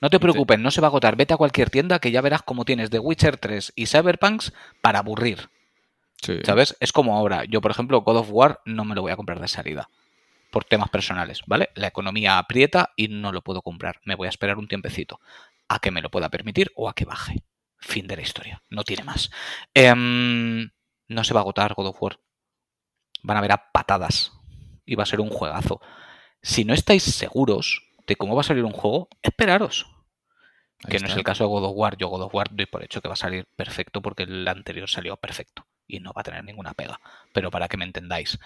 No 0.00 0.10
te 0.10 0.20
preocupes, 0.20 0.60
no 0.60 0.70
se 0.70 0.80
va 0.80 0.86
a 0.86 0.90
agotar. 0.90 1.16
Vete 1.16 1.34
a 1.34 1.38
cualquier 1.38 1.70
tienda 1.70 1.98
que 1.98 2.12
ya 2.12 2.20
verás 2.20 2.42
cómo 2.42 2.64
tienes 2.64 2.90
The 2.90 3.00
Witcher 3.00 3.36
3 3.36 3.72
y 3.74 3.86
Cyberpunks 3.86 4.52
para 4.80 5.00
aburrir. 5.00 5.50
Sí. 6.22 6.38
¿Sabes? 6.44 6.76
Es 6.78 6.92
como 6.92 7.16
ahora. 7.16 7.44
Yo, 7.46 7.60
por 7.60 7.72
ejemplo, 7.72 8.02
God 8.02 8.18
of 8.18 8.28
War 8.30 8.60
no 8.64 8.84
me 8.84 8.94
lo 8.94 9.02
voy 9.02 9.10
a 9.10 9.16
comprar 9.16 9.40
de 9.40 9.48
salida. 9.48 9.90
Por 10.52 10.64
temas 10.64 10.90
personales, 10.90 11.42
¿vale? 11.46 11.70
La 11.74 11.88
economía 11.88 12.38
aprieta 12.38 12.92
y 12.94 13.08
no 13.08 13.32
lo 13.32 13.42
puedo 13.42 13.60
comprar. 13.62 14.00
Me 14.04 14.14
voy 14.14 14.26
a 14.26 14.30
esperar 14.30 14.56
un 14.58 14.68
tiempecito. 14.68 15.18
A 15.68 15.80
que 15.80 15.90
me 15.90 16.00
lo 16.00 16.10
pueda 16.10 16.28
permitir 16.28 16.70
o 16.76 16.88
a 16.88 16.94
que 16.94 17.04
baje. 17.04 17.42
Fin 17.78 18.06
de 18.06 18.16
la 18.16 18.22
historia. 18.22 18.62
No 18.70 18.84
tiene 18.84 19.02
más. 19.04 19.30
Em, 19.74 20.70
no 21.08 21.24
se 21.24 21.34
va 21.34 21.40
a 21.40 21.42
agotar 21.42 21.74
God 21.74 21.88
of 21.88 22.02
War. 22.02 22.20
Van 23.22 23.36
a 23.36 23.40
ver 23.40 23.52
a 23.52 23.72
patadas. 23.72 24.32
Y 24.84 24.94
va 24.94 25.02
a 25.02 25.06
ser 25.06 25.20
un 25.20 25.30
juegazo. 25.30 25.80
Si 26.42 26.64
no 26.64 26.74
estáis 26.74 27.02
seguros 27.02 27.82
de 28.06 28.16
cómo 28.16 28.34
va 28.34 28.42
a 28.42 28.44
salir 28.44 28.64
un 28.64 28.72
juego, 28.72 29.08
esperaros. 29.22 29.86
Ahí 30.84 30.90
Que 30.90 30.98
no 31.00 31.08
es 31.08 31.16
el 31.16 31.24
caso 31.24 31.44
de 31.44 31.48
God 31.48 31.64
of 31.64 31.72
War. 31.74 31.96
Yo 31.96 32.08
God 32.08 32.22
of 32.22 32.34
War 32.34 32.48
doy 32.50 32.66
por 32.66 32.84
hecho 32.84 33.00
que 33.00 33.08
va 33.08 33.14
a 33.14 33.16
salir 33.16 33.48
perfecto 33.56 34.02
porque 34.02 34.24
el 34.24 34.46
anterior 34.46 34.88
salió 34.88 35.16
perfecto 35.16 35.66
y 35.86 36.00
no 36.00 36.12
va 36.12 36.20
a 36.20 36.24
tener 36.24 36.44
ninguna 36.44 36.74
pega. 36.74 37.00
Pero 37.32 37.50
para 37.50 37.68
que 37.68 37.76
me 37.76 37.84
entendáis. 37.84 38.38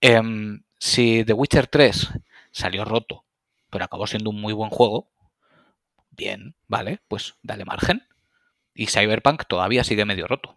Em, 0.00 0.62
si 0.78 1.24
The 1.24 1.32
Witcher 1.32 1.66
3 1.66 2.10
salió 2.50 2.84
roto, 2.84 3.24
pero 3.70 3.84
acabó 3.84 4.06
siendo 4.06 4.30
un 4.30 4.40
muy 4.40 4.52
buen 4.52 4.70
juego, 4.70 5.10
bien, 6.10 6.56
vale, 6.66 7.00
pues 7.08 7.36
dale 7.42 7.64
margen. 7.64 8.06
Y 8.74 8.86
Cyberpunk 8.86 9.44
todavía 9.46 9.84
sigue 9.84 10.04
medio 10.04 10.26
roto. 10.26 10.56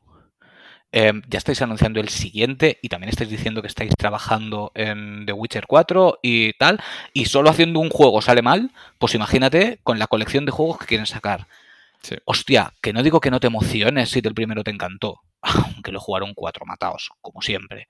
Em, 0.94 1.22
ya 1.30 1.38
estáis 1.38 1.62
anunciando 1.62 2.02
el 2.02 2.10
siguiente 2.10 2.78
y 2.82 2.90
también 2.90 3.10
estáis 3.10 3.30
diciendo 3.30 3.62
que 3.62 3.70
estáis 3.70 3.94
trabajando 3.98 4.74
en 4.76 5.26
The 5.26 5.32
Witcher 5.32 5.66
4 5.66 6.20
y 6.22 6.52
tal, 6.54 6.82
y 7.14 7.26
solo 7.26 7.50
haciendo 7.50 7.80
un 7.80 7.90
juego 7.90 8.22
sale 8.22 8.42
mal, 8.42 8.72
pues 8.98 9.16
imagínate 9.16 9.80
con 9.84 10.00
la 10.00 10.08
colección 10.08 10.46
de 10.46 10.52
juegos 10.52 10.80
que 10.80 10.88
quieren 10.88 11.06
sacar. 11.06 11.48
Sí. 12.02 12.16
Hostia, 12.26 12.74
que 12.82 12.92
no 12.92 13.04
digo 13.04 13.22
que 13.22 13.32
no 13.32 13.40
te 13.40 13.48
emociones 13.48 14.10
si 14.10 14.20
el 14.24 14.34
primero 14.34 14.64
te 14.66 14.72
encantó, 14.72 15.22
aunque 15.42 15.94
lo 15.94 16.02
jugaron 16.02 16.34
cuatro 16.34 16.66
matados, 16.66 17.12
como 17.22 17.42
siempre. 17.42 17.88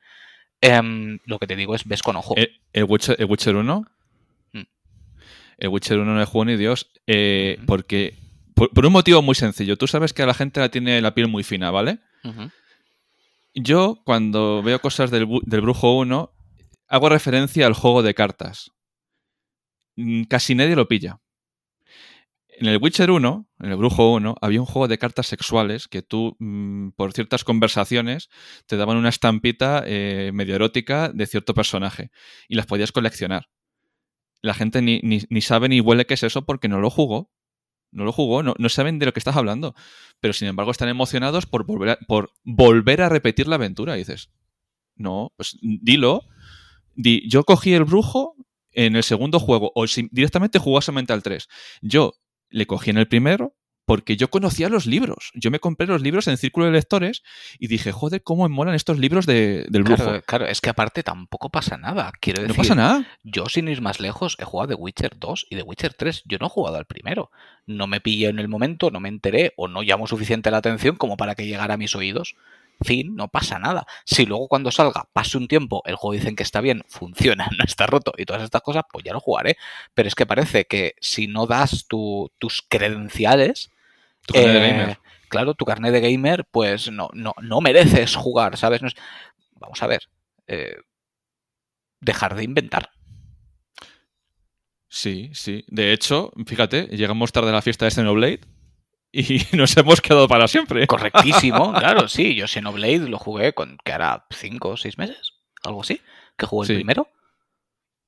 Em, 0.61 1.17
lo 1.25 1.39
que 1.39 1.47
te 1.47 1.55
digo 1.55 1.73
es, 1.73 1.85
ves 1.85 2.03
con 2.03 2.15
ojo. 2.17 2.35
El, 2.37 2.61
el 2.73 2.83
Witcher, 2.83 3.15
el 3.17 3.25
Witcher 3.25 3.55
1. 3.55 3.85
Mm. 4.53 4.61
El 5.57 5.69
Witcher 5.69 5.97
1 5.97 6.13
no 6.13 6.21
es 6.21 6.29
juego 6.29 6.45
ni 6.45 6.55
Dios. 6.55 6.91
eh. 7.07 7.57
Porque. 7.65 8.15
Por, 8.53 8.69
por 8.69 8.85
un 8.85 8.93
motivo 8.93 9.23
muy 9.23 9.33
sencillo. 9.33 9.75
Tú 9.75 9.87
sabes 9.87 10.13
que 10.13 10.21
a 10.21 10.27
la 10.27 10.35
gente 10.35 10.59
la 10.59 10.69
tiene 10.69 11.01
la 11.01 11.15
piel 11.15 11.27
muy 11.27 11.41
fina, 11.43 11.71
¿vale? 11.71 11.97
Ujú. 12.23 12.51
Yo, 13.53 14.01
cuando 14.05 14.61
veo 14.63 14.79
cosas 14.79 15.11
del, 15.11 15.27
del 15.43 15.61
Brujo 15.61 15.97
1, 15.97 16.31
hago 16.87 17.09
referencia 17.09 17.67
al 17.67 17.73
juego 17.73 18.01
de 18.03 18.13
cartas. 18.13 18.71
Mm, 19.97 20.23
Casi 20.23 20.55
nadie 20.55 20.75
lo 20.75 20.87
pilla. 20.87 21.19
En 22.47 22.67
el 22.67 22.77
Witcher 22.81 23.09
1, 23.09 23.47
en 23.59 23.71
el 23.71 23.77
Brujo 23.77 24.11
1, 24.13 24.35
había 24.41 24.59
un 24.59 24.65
juego 24.65 24.87
de 24.87 24.97
cartas 24.97 25.25
sexuales 25.27 25.87
que 25.87 26.01
tú, 26.01 26.35
mm, 26.39 26.89
por 26.91 27.13
ciertas 27.13 27.43
conversaciones, 27.43 28.29
te 28.67 28.77
daban 28.77 28.97
una 28.97 29.09
estampita 29.09 29.83
eh, 29.85 30.31
medio 30.33 30.55
erótica 30.55 31.09
de 31.09 31.25
cierto 31.25 31.53
personaje 31.53 32.11
y 32.47 32.55
las 32.55 32.65
podías 32.67 32.91
coleccionar. 32.91 33.47
La 34.41 34.53
gente 34.53 34.81
ni, 34.81 34.99
ni- 35.03 35.23
ni 35.29 35.41
sabe 35.41 35.69
ni 35.69 35.81
huele 35.81 36.05
qué 36.05 36.15
es 36.15 36.23
eso 36.23 36.45
porque 36.45 36.67
no 36.69 36.79
lo 36.79 36.89
jugó. 36.89 37.31
No 37.91 38.05
lo 38.05 38.11
jugó, 38.11 38.41
no, 38.41 38.53
no 38.57 38.69
saben 38.69 38.99
de 38.99 39.05
lo 39.05 39.13
que 39.13 39.19
estás 39.19 39.35
hablando. 39.35 39.75
Pero 40.19 40.33
sin 40.33 40.47
embargo 40.47 40.71
están 40.71 40.89
emocionados 40.89 41.45
por 41.45 41.65
volver 41.65 41.89
a, 41.89 41.99
por 42.07 42.31
volver 42.43 43.01
a 43.01 43.09
repetir 43.09 43.47
la 43.47 43.55
aventura. 43.55 43.95
Dices, 43.95 44.29
no, 44.95 45.33
pues 45.35 45.57
dilo. 45.61 46.23
Di, 46.95 47.27
yo 47.29 47.43
cogí 47.43 47.73
el 47.73 47.83
brujo 47.83 48.35
en 48.71 48.95
el 48.95 49.03
segundo 49.03 49.39
juego, 49.39 49.71
o 49.75 49.87
si 49.87 50.07
directamente 50.11 50.59
jugó 50.59 50.81
solamente 50.81 51.13
al 51.13 51.23
3. 51.23 51.47
Yo 51.81 52.13
le 52.49 52.65
cogí 52.65 52.89
en 52.89 52.97
el 52.97 53.07
primero 53.07 53.55
porque 53.91 54.15
yo 54.15 54.29
conocía 54.29 54.69
los 54.69 54.85
libros. 54.85 55.31
Yo 55.33 55.51
me 55.51 55.59
compré 55.59 55.85
los 55.85 56.01
libros 56.01 56.25
en 56.29 56.37
Círculo 56.37 56.67
de 56.67 56.71
Lectores 56.71 57.23
y 57.59 57.67
dije, 57.67 57.91
joder, 57.91 58.23
cómo 58.23 58.47
me 58.47 58.55
molan 58.55 58.73
estos 58.73 58.97
libros 58.97 59.25
de- 59.25 59.65
del 59.67 59.83
brujo. 59.83 60.01
Claro, 60.01 60.21
claro, 60.21 60.45
es 60.45 60.61
que 60.61 60.69
aparte 60.69 61.03
tampoco 61.03 61.49
pasa 61.49 61.77
nada. 61.77 62.13
Quiero 62.21 62.41
no 62.41 62.47
decir, 62.47 62.57
pasa 62.61 62.75
nada. 62.75 63.05
yo 63.23 63.47
sin 63.49 63.67
ir 63.67 63.81
más 63.81 63.99
lejos 63.99 64.37
he 64.39 64.45
jugado 64.45 64.69
The 64.69 64.75
Witcher 64.75 65.17
2 65.19 65.47
y 65.49 65.57
The 65.57 65.63
Witcher 65.63 65.93
3. 65.93 66.23
Yo 66.23 66.37
no 66.39 66.45
he 66.45 66.49
jugado 66.49 66.77
al 66.77 66.85
primero. 66.85 67.31
No 67.65 67.85
me 67.85 67.99
pillé 67.99 68.29
en 68.29 68.39
el 68.39 68.47
momento, 68.47 68.91
no 68.91 69.01
me 69.01 69.09
enteré 69.09 69.51
o 69.57 69.67
no 69.67 69.83
llamó 69.83 70.07
suficiente 70.07 70.51
la 70.51 70.57
atención 70.59 70.95
como 70.95 71.17
para 71.17 71.35
que 71.35 71.45
llegara 71.45 71.73
a 71.73 71.77
mis 71.77 71.93
oídos. 71.93 72.35
Fin, 72.83 73.15
no 73.15 73.27
pasa 73.27 73.59
nada. 73.59 73.85
Si 74.05 74.25
luego 74.25 74.47
cuando 74.47 74.71
salga 74.71 75.07
pase 75.13 75.37
un 75.37 75.47
tiempo, 75.47 75.83
el 75.85 75.95
juego 75.97 76.13
dicen 76.13 76.35
que 76.35 76.41
está 76.41 76.61
bien, 76.61 76.83
funciona, 76.87 77.47
no 77.57 77.63
está 77.63 77.85
roto 77.85 78.11
y 78.17 78.25
todas 78.25 78.41
estas 78.41 78.61
cosas, 78.63 78.85
pues 78.91 79.03
ya 79.05 79.13
lo 79.13 79.19
jugaré. 79.19 79.57
Pero 79.93 80.07
es 80.07 80.15
que 80.15 80.25
parece 80.25 80.65
que 80.65 80.95
si 80.99 81.27
no 81.27 81.45
das 81.45 81.85
tu- 81.87 82.31
tus 82.39 82.63
credenciales, 82.67 83.69
Tu 84.25 84.33
carnet 84.33 84.53
de 84.53 84.67
eh, 84.67 84.71
gamer. 84.71 84.97
Claro, 85.29 85.53
tu 85.53 85.65
carnet 85.65 85.91
de 85.93 86.01
gamer, 86.11 86.45
pues 86.51 86.91
no, 86.91 87.09
no, 87.13 87.33
no 87.41 87.61
mereces 87.61 88.15
jugar, 88.15 88.57
¿sabes? 88.57 88.81
No 88.81 88.87
es- 88.89 88.95
vamos 89.59 89.81
a 89.81 89.87
ver, 89.87 90.01
eh, 90.47 90.75
dejar 92.01 92.35
de 92.35 92.43
inventar. 92.43 92.89
Sí, 94.87 95.29
sí. 95.33 95.63
De 95.67 95.93
hecho, 95.93 96.31
fíjate, 96.45 96.83
llegamos 96.91 97.31
tarde 97.31 97.49
a 97.49 97.53
la 97.53 97.61
fiesta 97.61 97.85
de 97.85 97.91
Xenoblade 97.91 98.41
y 99.11 99.41
nos 99.55 99.75
hemos 99.77 100.01
quedado 100.01 100.27
para 100.27 100.47
siempre. 100.47 100.85
Correctísimo, 100.87 101.73
claro, 101.79 102.07
sí. 102.07 102.35
Yo 102.35 102.47
Xenoblade 102.47 103.07
lo 103.09 103.17
jugué 103.17 103.53
con, 103.53 103.77
que 103.83 103.93
hará 103.93 104.25
cinco 104.31 104.69
o 104.69 104.77
seis 104.77 104.97
meses, 104.97 105.33
algo 105.63 105.81
así, 105.81 106.01
que 106.37 106.45
jugué 106.45 106.67
Sí. 106.67 106.73
el 106.73 106.79
primero. 106.79 107.07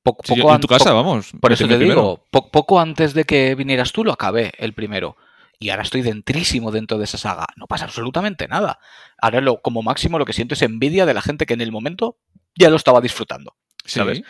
Poco, 0.04 0.24
Sí, 0.26 0.34
poco 0.36 0.50
yo- 0.50 0.56
en 0.56 0.62
tu 0.62 0.68
casa, 0.68 0.92
vamos. 0.92 1.32
Por 1.40 1.54
eso 1.54 1.64
te 1.66 1.78
primero. 1.78 1.96
digo, 2.02 2.26
po- 2.30 2.50
poco 2.52 2.80
antes 2.82 3.14
de 3.14 3.24
que 3.24 3.56
vinieras 3.56 3.94
tú 3.94 4.04
lo 4.04 4.12
acabé 4.12 4.52
el 4.58 4.74
primero. 4.74 5.16
Y 5.60 5.70
ahora 5.70 5.84
estoy 5.84 6.02
dentrísimo 6.02 6.72
dentro 6.72 6.98
de 6.98 7.06
esa 7.06 7.18
saga. 7.18 7.46
No 7.56 7.68
pasa 7.68 7.86
absolutamente 7.86 8.48
nada. 8.48 8.80
Ahora 9.18 9.42
lo, 9.42 9.62
como 9.62 9.82
máximo 9.82 10.20
lo 10.20 10.26
que 10.26 10.34
siento 10.34 10.56
es 10.56 10.62
envidia 10.62 11.06
de 11.06 11.14
la 11.14 11.22
gente 11.22 11.46
que 11.46 11.54
en 11.54 11.62
el 11.62 11.72
momento 11.72 12.18
ya 12.56 12.70
lo 12.70 12.76
estaba 12.76 13.02
disfrutando. 13.02 13.56
Sí. 13.86 14.00
¿sabes? 14.00 14.24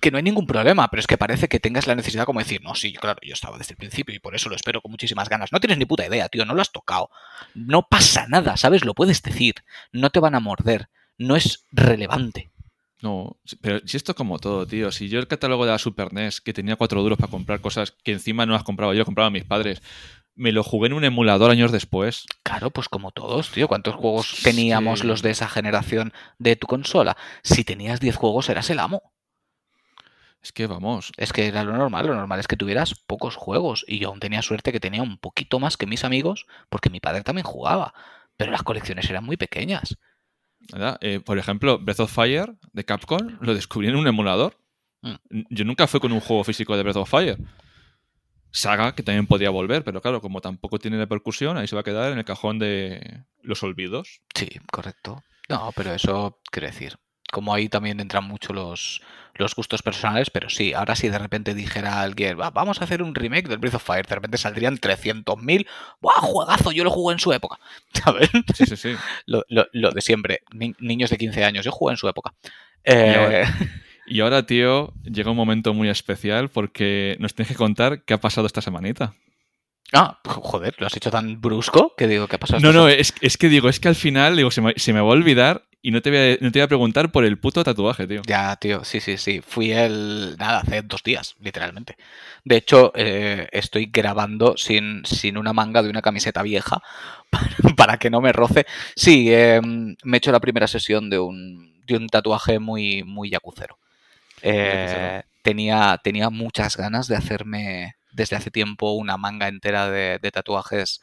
Que 0.00 0.10
no 0.10 0.16
hay 0.16 0.22
ningún 0.24 0.46
problema, 0.46 0.88
pero 0.88 1.00
es 1.00 1.06
que 1.06 1.16
parece 1.16 1.48
que 1.48 1.60
tengas 1.60 1.86
la 1.86 1.94
necesidad 1.94 2.24
como 2.24 2.40
decir, 2.40 2.60
no, 2.62 2.74
sí, 2.74 2.92
claro, 2.92 3.20
yo 3.22 3.34
estaba 3.34 3.56
desde 3.56 3.74
el 3.74 3.76
principio 3.76 4.14
y 4.14 4.18
por 4.18 4.34
eso 4.34 4.48
lo 4.48 4.56
espero 4.56 4.80
con 4.80 4.90
muchísimas 4.90 5.28
ganas. 5.28 5.52
No 5.52 5.60
tienes 5.60 5.78
ni 5.78 5.84
puta 5.84 6.06
idea, 6.06 6.28
tío, 6.28 6.44
no 6.44 6.54
lo 6.54 6.62
has 6.62 6.72
tocado. 6.72 7.08
No 7.54 7.86
pasa 7.88 8.26
nada, 8.28 8.56
¿sabes? 8.56 8.84
Lo 8.84 8.94
puedes 8.94 9.22
decir. 9.22 9.54
No 9.92 10.10
te 10.10 10.18
van 10.18 10.34
a 10.34 10.40
morder. 10.40 10.88
No 11.18 11.36
es 11.36 11.66
relevante. 11.70 12.50
No, 13.02 13.36
pero 13.60 13.80
si 13.84 13.96
esto 13.96 14.12
es 14.12 14.16
como 14.16 14.38
todo, 14.38 14.64
tío. 14.64 14.92
Si 14.92 15.08
yo 15.08 15.18
el 15.18 15.26
catálogo 15.26 15.64
de 15.66 15.72
la 15.72 15.78
Super 15.78 16.12
NES, 16.12 16.40
que 16.40 16.52
tenía 16.52 16.76
cuatro 16.76 17.02
duros 17.02 17.18
para 17.18 17.30
comprar 17.30 17.60
cosas 17.60 17.90
que 17.90 18.12
encima 18.12 18.46
no 18.46 18.52
las 18.52 18.62
compraba 18.62 18.94
yo, 18.94 19.04
compraba 19.04 19.28
mis 19.28 19.44
padres, 19.44 19.82
me 20.34 20.52
lo 20.52 20.62
jugué 20.62 20.86
en 20.88 20.92
un 20.94 21.04
emulador 21.04 21.50
años 21.50 21.72
después. 21.72 22.26
Claro, 22.42 22.70
pues 22.70 22.88
como 22.88 23.10
todos, 23.10 23.50
tío. 23.50 23.68
¿Cuántos 23.68 23.94
juegos 23.94 24.40
teníamos 24.42 25.00
Sí. 25.00 25.06
los 25.06 25.22
de 25.22 25.30
esa 25.30 25.48
generación 25.48 26.12
de 26.38 26.56
tu 26.56 26.66
consola? 26.66 27.16
Si 27.42 27.64
tenías 27.64 28.00
10 28.00 28.16
juegos, 28.16 28.48
eras 28.48 28.70
el 28.70 28.78
amo. 28.78 29.12
Es 30.42 30.50
que 30.52 30.66
vamos. 30.66 31.12
Es 31.16 31.32
que 31.32 31.46
era 31.46 31.62
lo 31.62 31.76
normal. 31.76 32.06
Lo 32.06 32.14
normal 32.14 32.40
es 32.40 32.48
que 32.48 32.56
tuvieras 32.56 32.94
pocos 32.94 33.36
juegos. 33.36 33.84
Y 33.86 33.98
yo 34.00 34.08
aún 34.08 34.18
tenía 34.20 34.42
suerte 34.42 34.72
que 34.72 34.80
tenía 34.80 35.02
un 35.02 35.18
poquito 35.18 35.60
más 35.60 35.76
que 35.76 35.86
mis 35.86 36.02
amigos, 36.04 36.46
porque 36.68 36.90
mi 36.90 36.98
padre 36.98 37.22
también 37.22 37.44
jugaba. 37.44 37.94
Pero 38.36 38.50
las 38.50 38.62
colecciones 38.62 39.08
eran 39.08 39.24
muy 39.24 39.36
pequeñas. 39.36 39.96
Eh, 41.00 41.20
por 41.24 41.38
ejemplo, 41.38 41.78
Breath 41.78 42.00
of 42.00 42.12
Fire 42.12 42.54
de 42.72 42.84
Capcom 42.84 43.38
lo 43.40 43.54
descubrí 43.54 43.88
en 43.88 43.96
un 43.96 44.06
emulador. 44.08 44.56
Mm. 45.02 45.42
Yo 45.50 45.64
nunca 45.64 45.86
fui 45.86 46.00
con 46.00 46.12
un 46.12 46.20
juego 46.20 46.42
físico 46.42 46.76
de 46.76 46.82
Breath 46.82 46.96
of 46.96 47.10
Fire. 47.10 47.38
Saga, 48.52 48.94
que 48.94 49.02
también 49.02 49.26
podía 49.26 49.50
volver, 49.50 49.82
pero 49.82 50.00
claro, 50.02 50.20
como 50.20 50.40
tampoco 50.40 50.78
tiene 50.78 50.98
repercusión, 50.98 51.56
ahí 51.56 51.66
se 51.66 51.74
va 51.74 51.80
a 51.80 51.84
quedar 51.84 52.12
en 52.12 52.18
el 52.18 52.24
cajón 52.24 52.58
de 52.58 53.24
los 53.42 53.62
olvidos. 53.62 54.20
Sí, 54.34 54.48
correcto. 54.70 55.24
No, 55.48 55.72
pero 55.74 55.92
eso 55.94 56.38
quiero 56.50 56.68
decir. 56.68 56.98
Como 57.32 57.54
ahí 57.54 57.70
también 57.70 57.98
entran 57.98 58.24
mucho 58.24 58.52
los, 58.52 59.00
los 59.36 59.54
gustos 59.54 59.80
personales, 59.82 60.28
pero 60.28 60.50
sí, 60.50 60.74
ahora 60.74 60.94
si 60.94 61.08
de 61.08 61.18
repente 61.18 61.54
dijera 61.54 62.02
alguien, 62.02 62.38
"Va, 62.38 62.50
vamos 62.50 62.78
a 62.80 62.84
hacer 62.84 63.02
un 63.02 63.14
remake 63.14 63.48
del 63.48 63.56
Breath 63.56 63.76
of 63.76 63.82
Fire, 63.86 64.06
de 64.06 64.14
repente 64.16 64.36
saldrían 64.36 64.76
300.000, 64.76 65.66
¡buah, 66.02 66.20
juegazo! 66.20 66.72
Yo 66.72 66.84
lo 66.84 66.90
jugué 66.90 67.14
en 67.14 67.18
su 67.20 67.32
época. 67.32 67.58
¿Sabes? 67.94 68.28
Sí, 68.54 68.66
sí, 68.66 68.76
sí. 68.76 68.94
Lo, 69.26 69.44
lo- 69.48 69.66
lo 69.72 69.92
de 69.92 70.02
siempre, 70.02 70.40
ni- 70.52 70.74
niños 70.78 71.08
de 71.08 71.16
15 71.16 71.42
años, 71.42 71.64
yo 71.64 71.72
jugué 71.72 71.92
en 71.94 71.96
su 71.96 72.06
época. 72.06 72.34
Eh, 72.84 73.44
Y 74.12 74.20
ahora, 74.20 74.44
tío, 74.44 74.92
llega 75.04 75.30
un 75.30 75.38
momento 75.38 75.72
muy 75.72 75.88
especial 75.88 76.50
porque 76.50 77.16
nos 77.18 77.34
tienes 77.34 77.48
que 77.48 77.54
contar 77.54 78.02
qué 78.02 78.12
ha 78.12 78.20
pasado 78.20 78.46
esta 78.46 78.60
semanita. 78.60 79.14
Ah, 79.94 80.20
joder, 80.22 80.74
lo 80.78 80.86
has 80.86 80.94
hecho 80.94 81.10
tan 81.10 81.40
brusco 81.40 81.94
que 81.96 82.06
digo, 82.06 82.28
¿qué 82.28 82.36
ha 82.36 82.38
pasado? 82.38 82.60
No, 82.60 82.74
no, 82.74 82.88
es, 82.88 83.14
es 83.22 83.38
que 83.38 83.48
digo, 83.48 83.70
es 83.70 83.80
que 83.80 83.88
al 83.88 83.94
final 83.94 84.36
digo, 84.36 84.50
se 84.50 84.60
me, 84.60 84.74
se 84.76 84.92
me 84.92 85.00
va 85.00 85.06
a 85.06 85.12
olvidar 85.12 85.64
y 85.80 85.92
no 85.92 86.02
te, 86.02 86.10
voy 86.10 86.18
a, 86.18 86.36
no 86.42 86.52
te 86.52 86.58
voy 86.58 86.64
a 86.64 86.68
preguntar 86.68 87.10
por 87.10 87.24
el 87.24 87.38
puto 87.38 87.64
tatuaje, 87.64 88.06
tío. 88.06 88.20
Ya, 88.26 88.54
tío, 88.56 88.84
sí, 88.84 89.00
sí, 89.00 89.16
sí. 89.16 89.40
Fui 89.40 89.72
el. 89.72 90.36
Nada, 90.38 90.60
hace 90.60 90.82
dos 90.82 91.02
días, 91.02 91.34
literalmente. 91.40 91.96
De 92.44 92.58
hecho, 92.58 92.92
eh, 92.94 93.48
estoy 93.50 93.86
grabando 93.86 94.58
sin, 94.58 95.06
sin 95.06 95.38
una 95.38 95.54
manga 95.54 95.82
de 95.82 95.88
una 95.88 96.02
camiseta 96.02 96.42
vieja 96.42 96.82
para, 97.30 97.74
para 97.76 97.96
que 97.96 98.10
no 98.10 98.20
me 98.20 98.32
roce. 98.32 98.66
Sí, 98.94 99.32
eh, 99.32 99.62
me 99.62 100.16
he 100.16 100.18
hecho 100.18 100.32
la 100.32 100.40
primera 100.40 100.66
sesión 100.66 101.08
de 101.08 101.18
un, 101.18 101.80
de 101.86 101.96
un 101.96 102.08
tatuaje 102.08 102.58
muy, 102.58 103.04
muy 103.04 103.30
yakucero. 103.30 103.78
Eh, 104.42 105.22
tenía, 105.42 105.98
tenía 106.02 106.30
muchas 106.30 106.76
ganas 106.76 107.08
de 107.08 107.16
hacerme 107.16 107.96
desde 108.12 108.36
hace 108.36 108.50
tiempo 108.50 108.92
una 108.92 109.16
manga 109.16 109.48
entera 109.48 109.90
de, 109.90 110.18
de 110.20 110.30
tatuajes 110.30 111.00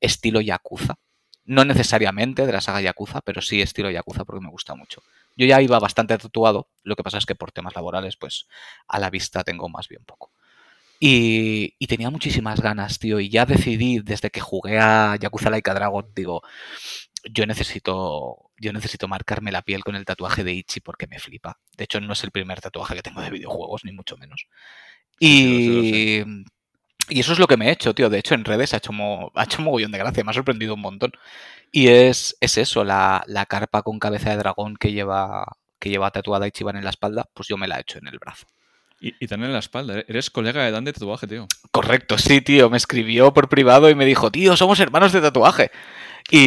estilo 0.00 0.40
yakuza. 0.40 0.96
No 1.44 1.64
necesariamente 1.64 2.46
de 2.46 2.52
la 2.52 2.60
saga 2.60 2.80
Yakuza, 2.80 3.22
pero 3.22 3.42
sí 3.42 3.60
estilo 3.60 3.90
Yakuza 3.90 4.24
porque 4.24 4.44
me 4.44 4.50
gusta 4.50 4.74
mucho. 4.76 5.02
Yo 5.36 5.46
ya 5.46 5.60
iba 5.60 5.78
bastante 5.80 6.16
tatuado, 6.16 6.68
lo 6.84 6.94
que 6.94 7.02
pasa 7.02 7.18
es 7.18 7.26
que 7.26 7.34
por 7.34 7.50
temas 7.50 7.74
laborales, 7.74 8.16
pues 8.16 8.46
a 8.86 8.98
la 9.00 9.10
vista 9.10 9.42
tengo 9.42 9.68
más 9.68 9.88
bien 9.88 10.04
poco. 10.04 10.30
Y, 11.00 11.74
y 11.78 11.86
tenía 11.86 12.10
muchísimas 12.10 12.60
ganas, 12.60 12.98
tío, 12.98 13.20
y 13.20 13.30
ya 13.30 13.46
decidí 13.46 14.00
desde 14.00 14.30
que 14.30 14.40
jugué 14.40 14.78
a 14.78 15.16
Yakuza 15.18 15.50
Laika 15.50 15.74
Dragon, 15.74 16.06
digo, 16.14 16.42
yo 17.24 17.46
necesito, 17.46 18.49
yo 18.60 18.72
necesito 18.72 19.08
marcarme 19.08 19.52
la 19.52 19.62
piel 19.62 19.82
con 19.84 19.96
el 19.96 20.04
tatuaje 20.04 20.44
de 20.44 20.52
Ichi 20.52 20.80
porque 20.80 21.06
me 21.08 21.18
flipa. 21.18 21.58
De 21.76 21.84
hecho, 21.84 22.00
no 22.00 22.12
es 22.12 22.22
el 22.24 22.30
primer 22.30 22.60
tatuaje 22.60 22.94
que 22.94 23.02
tengo 23.02 23.22
de 23.22 23.30
videojuegos, 23.30 23.84
ni 23.84 23.92
mucho 23.92 24.16
menos. 24.18 24.46
Sí, 25.18 25.64
sé, 25.64 25.70
lo 25.72 25.82
Y, 25.82 26.24
y 27.08 27.20
eso 27.20 27.32
es 27.32 27.38
lo 27.38 27.46
que 27.48 27.56
me 27.56 27.68
he 27.68 27.72
hecho, 27.72 27.94
tío. 27.94 28.08
De 28.10 28.18
hecho, 28.18 28.34
en 28.34 28.44
redes 28.44 28.74
ha 28.74 28.78
hecho, 28.78 28.92
mo- 28.92 29.32
ha 29.34 29.44
hecho 29.44 29.62
mogollón 29.62 29.92
de 29.92 29.98
gracia, 29.98 30.22
me 30.24 30.30
ha 30.30 30.34
sorprendido 30.34 30.74
un 30.74 30.80
montón. 30.80 31.12
Y 31.72 31.88
es, 31.88 32.36
es 32.40 32.58
eso, 32.58 32.84
la, 32.84 33.24
la 33.26 33.46
carpa 33.46 33.82
con 33.82 33.98
cabeza 33.98 34.30
de 34.30 34.36
dragón 34.36 34.76
que 34.76 34.92
lleva, 34.92 35.46
que 35.78 35.90
lleva 35.90 36.10
tatuada 36.10 36.46
Ichiban 36.46 36.76
en 36.76 36.84
la 36.84 36.90
espalda, 36.90 37.26
pues 37.34 37.48
yo 37.48 37.56
me 37.56 37.68
la 37.68 37.78
he 37.78 37.80
hecho 37.82 37.98
en 37.98 38.08
el 38.08 38.18
brazo. 38.18 38.46
Y, 39.00 39.14
y 39.18 39.28
también 39.28 39.48
en 39.48 39.54
la 39.54 39.60
espalda. 39.60 39.98
¿eh? 40.00 40.04
Eres 40.08 40.30
colega 40.30 40.62
de 40.64 40.70
Dan 40.70 40.84
de 40.84 40.92
tatuaje, 40.92 41.26
tío. 41.26 41.48
Correcto, 41.72 42.18
sí, 42.18 42.42
tío. 42.42 42.68
Me 42.70 42.76
escribió 42.76 43.32
por 43.32 43.48
privado 43.48 43.88
y 43.88 43.94
me 43.94 44.04
dijo, 44.04 44.30
tío, 44.30 44.56
somos 44.56 44.78
hermanos 44.80 45.12
de 45.12 45.22
tatuaje. 45.22 45.70
Y, 46.30 46.38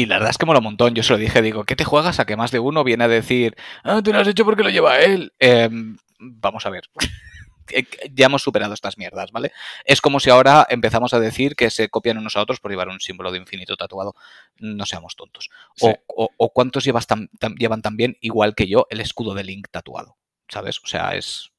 y 0.00 0.06
la 0.06 0.16
verdad 0.16 0.30
es 0.30 0.38
que 0.38 0.46
mola 0.46 0.58
un 0.58 0.64
montón. 0.64 0.94
Yo 0.94 1.02
se 1.02 1.12
lo 1.12 1.18
dije, 1.18 1.40
digo, 1.42 1.64
¿qué 1.64 1.76
te 1.76 1.84
juegas 1.84 2.20
a 2.20 2.26
que 2.26 2.36
más 2.36 2.50
de 2.50 2.58
uno 2.58 2.84
viene 2.84 3.04
a 3.04 3.08
decir, 3.08 3.56
ah, 3.84 4.00
tú 4.04 4.12
lo 4.12 4.18
has 4.20 4.28
hecho 4.28 4.44
porque 4.44 4.62
lo 4.62 4.70
lleva 4.70 4.98
él? 5.00 5.32
Em, 5.38 5.96
vamos 6.18 6.66
a 6.66 6.70
ver. 6.70 6.84
Eh, 7.70 7.86
ya 8.12 8.26
hemos 8.26 8.42
superado 8.42 8.74
estas 8.74 8.98
mierdas, 8.98 9.30
¿vale? 9.30 9.52
Es 9.84 10.00
como 10.00 10.18
si 10.18 10.28
ahora 10.30 10.66
empezamos 10.68 11.14
a 11.14 11.20
decir 11.20 11.54
que 11.54 11.70
se 11.70 11.88
copian 11.88 12.18
unos 12.18 12.36
a 12.36 12.42
otros 12.42 12.58
por 12.58 12.72
llevar 12.72 12.88
un 12.88 12.98
símbolo 13.00 13.30
de 13.30 13.38
infinito 13.38 13.76
tatuado. 13.76 14.14
No 14.58 14.84
seamos 14.84 15.14
tontos. 15.14 15.48
Sí. 15.76 15.86
O, 15.86 16.24
o- 16.24 16.30
o 16.36 16.52
cuántos 16.52 16.84
llevas 16.84 17.08
tam- 17.08 17.30
tam- 17.38 17.54
llevan 17.56 17.80
también, 17.80 18.18
igual 18.20 18.56
que 18.56 18.66
yo, 18.66 18.88
el 18.90 19.00
escudo 19.00 19.32
de 19.32 19.44
Link 19.44 19.68
tatuado. 19.70 20.16
¿Sabes? 20.48 20.80
O 20.82 20.86
sea, 20.88 21.14
es. 21.14 21.52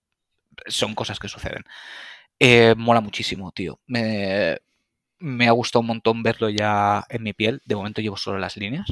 Son 0.67 0.93
cosas 0.93 1.19
que 1.19 1.29
suceden. 1.29 1.63
Eh, 2.37 2.75
mola 2.77 2.99
muchísimo, 2.99 3.51
tío. 3.53 3.79
Me, 3.87 4.59
me 5.23 5.47
ha 5.47 5.51
gustado 5.51 5.79
un 5.79 5.87
montón 5.87 6.21
verlo 6.21 6.49
ya 6.49 7.05
en 7.07 7.23
mi 7.23 7.31
piel. 7.31 7.61
De 7.65 7.75
momento 7.75 8.01
llevo 8.01 8.17
solo 8.17 8.39
las 8.39 8.57
líneas. 8.57 8.91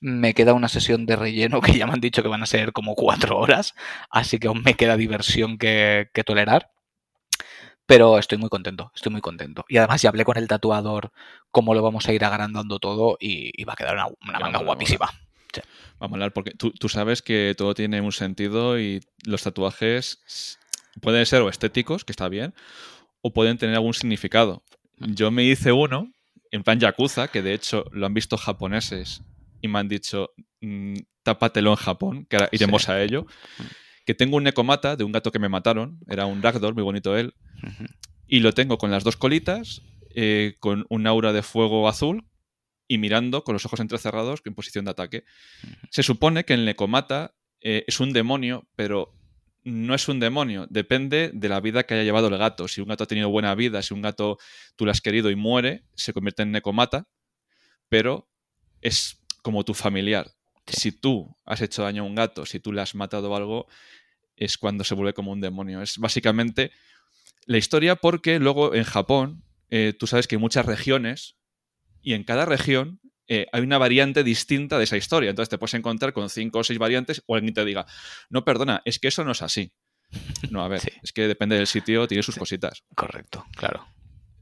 Me 0.00 0.32
queda 0.32 0.54
una 0.54 0.68
sesión 0.68 1.04
de 1.04 1.16
relleno 1.16 1.60
que 1.60 1.76
ya 1.76 1.86
me 1.86 1.92
han 1.92 2.00
dicho 2.00 2.22
que 2.22 2.28
van 2.28 2.42
a 2.42 2.46
ser 2.46 2.72
como 2.72 2.94
cuatro 2.94 3.38
horas. 3.38 3.74
Así 4.08 4.38
que 4.38 4.48
aún 4.48 4.62
me 4.64 4.74
queda 4.74 4.96
diversión 4.96 5.58
que, 5.58 6.08
que 6.14 6.24
tolerar. 6.24 6.70
Pero 7.84 8.18
estoy 8.18 8.38
muy 8.38 8.48
contento, 8.48 8.90
estoy 8.94 9.12
muy 9.12 9.20
contento. 9.20 9.66
Y 9.68 9.76
además 9.76 10.00
ya 10.00 10.08
hablé 10.08 10.24
con 10.24 10.38
el 10.38 10.48
tatuador 10.48 11.12
cómo 11.50 11.74
lo 11.74 11.82
vamos 11.82 12.08
a 12.08 12.12
ir 12.14 12.24
agrandando 12.24 12.78
todo 12.78 13.18
y, 13.20 13.50
y 13.60 13.64
va 13.64 13.74
a 13.74 13.76
quedar 13.76 13.96
una, 13.96 14.06
una 14.26 14.38
manga 14.38 14.60
guapísima. 14.60 15.10
Va 16.02 16.06
a 16.06 16.08
molar 16.08 16.32
porque 16.32 16.52
tú, 16.52 16.70
tú 16.70 16.88
sabes 16.88 17.20
que 17.20 17.54
todo 17.58 17.74
tiene 17.74 18.00
un 18.00 18.12
sentido 18.12 18.78
y 18.78 19.00
los 19.26 19.42
tatuajes 19.42 20.58
pueden 21.02 21.26
ser 21.26 21.42
o 21.42 21.50
estéticos, 21.50 22.04
que 22.04 22.12
está 22.12 22.28
bien, 22.30 22.54
o 23.20 23.32
pueden 23.32 23.58
tener 23.58 23.74
algún 23.74 23.92
significado. 23.92 24.62
Yo 25.00 25.30
me 25.30 25.44
hice 25.44 25.72
uno 25.72 26.12
en 26.52 26.62
plan 26.62 26.78
Yakuza, 26.80 27.28
que 27.28 27.42
de 27.42 27.54
hecho 27.54 27.84
lo 27.92 28.06
han 28.06 28.14
visto 28.14 28.36
japoneses 28.36 29.22
y 29.62 29.68
me 29.68 29.78
han 29.78 29.88
dicho, 29.88 30.30
mm, 30.60 30.94
tápatelo 31.22 31.70
en 31.70 31.76
Japón, 31.76 32.26
que 32.28 32.36
ahora 32.36 32.48
iremos 32.52 32.84
Sí. 32.84 32.90
a 32.92 33.02
ello. 33.02 33.26
Que 34.06 34.14
tengo 34.14 34.36
un 34.36 34.44
Nekomata 34.44 34.96
de 34.96 35.04
un 35.04 35.12
gato 35.12 35.30
que 35.30 35.38
me 35.38 35.48
mataron, 35.48 36.00
era 36.08 36.26
un 36.26 36.42
ragdoll, 36.42 36.74
muy 36.74 36.82
bonito 36.82 37.16
él, 37.16 37.34
y 38.26 38.40
lo 38.40 38.52
tengo 38.52 38.78
con 38.78 38.90
las 38.90 39.04
dos 39.04 39.16
colitas, 39.16 39.82
eh, 40.14 40.56
con 40.58 40.86
un 40.88 41.06
aura 41.06 41.32
de 41.32 41.42
fuego 41.42 41.88
azul 41.88 42.24
y 42.88 42.98
mirando 42.98 43.44
con 43.44 43.52
los 43.52 43.64
ojos 43.66 43.78
entrecerrados 43.80 44.40
en 44.44 44.54
posición 44.54 44.84
de 44.86 44.90
ataque. 44.92 45.24
Se 45.90 46.02
supone 46.02 46.44
que 46.44 46.54
el 46.54 46.64
Nekomata 46.64 47.34
eh, 47.60 47.84
es 47.86 48.00
un 48.00 48.12
demonio, 48.12 48.66
pero 48.74 49.14
no 49.64 49.94
es 49.94 50.08
un 50.08 50.20
demonio. 50.20 50.66
Depende 50.70 51.30
de 51.32 51.48
la 51.48 51.60
vida 51.60 51.84
que 51.84 51.94
haya 51.94 52.04
llevado 52.04 52.28
el 52.28 52.38
gato. 52.38 52.68
Si 52.68 52.80
un 52.80 52.88
gato 52.88 53.04
ha 53.04 53.06
tenido 53.06 53.28
buena 53.28 53.54
vida, 53.54 53.82
si 53.82 53.94
un 53.94 54.02
gato 54.02 54.38
tú 54.76 54.84
lo 54.84 54.90
has 54.90 55.00
querido 55.00 55.30
y 55.30 55.36
muere, 55.36 55.84
se 55.94 56.12
convierte 56.12 56.42
en 56.42 56.52
Nekomata, 56.52 57.08
pero 57.88 58.28
es 58.80 59.20
como 59.42 59.64
tu 59.64 59.74
familiar. 59.74 60.30
Sí. 60.66 60.90
Si 60.90 60.92
tú 60.92 61.36
has 61.44 61.60
hecho 61.60 61.82
daño 61.82 62.02
a 62.02 62.06
un 62.06 62.14
gato, 62.14 62.46
si 62.46 62.60
tú 62.60 62.72
le 62.72 62.80
has 62.80 62.94
matado 62.94 63.34
algo, 63.34 63.66
es 64.36 64.56
cuando 64.56 64.84
se 64.84 64.94
vuelve 64.94 65.12
como 65.12 65.32
un 65.32 65.40
demonio. 65.40 65.82
Es 65.82 65.98
básicamente 65.98 66.72
la 67.46 67.58
historia 67.58 67.96
porque 67.96 68.38
luego 68.38 68.74
en 68.74 68.84
Japón, 68.84 69.44
eh, 69.68 69.94
tú 69.98 70.06
sabes 70.06 70.26
que 70.26 70.36
hay 70.36 70.40
muchas 70.40 70.66
regiones 70.66 71.36
y 72.02 72.14
en 72.14 72.24
cada 72.24 72.44
región 72.44 73.00
eh, 73.32 73.46
hay 73.52 73.62
una 73.62 73.78
variante 73.78 74.24
distinta 74.24 74.76
de 74.76 74.84
esa 74.84 74.96
historia. 74.96 75.30
Entonces 75.30 75.48
te 75.48 75.56
puedes 75.56 75.74
encontrar 75.74 76.12
con 76.12 76.28
cinco 76.28 76.58
o 76.58 76.64
seis 76.64 76.80
variantes 76.80 77.22
o 77.26 77.36
alguien 77.36 77.54
te 77.54 77.64
diga, 77.64 77.86
no, 78.28 78.44
perdona, 78.44 78.82
es 78.84 78.98
que 78.98 79.06
eso 79.06 79.24
no 79.24 79.30
es 79.30 79.40
así. 79.40 79.72
No, 80.50 80.64
a 80.64 80.68
ver, 80.68 80.80
es 81.02 81.12
que 81.12 81.28
depende 81.28 81.56
del 81.56 81.68
sitio, 81.68 82.08
tiene 82.08 82.24
sus 82.24 82.34
cositas. 82.34 82.82
Correcto, 82.96 83.46
claro. 83.54 83.86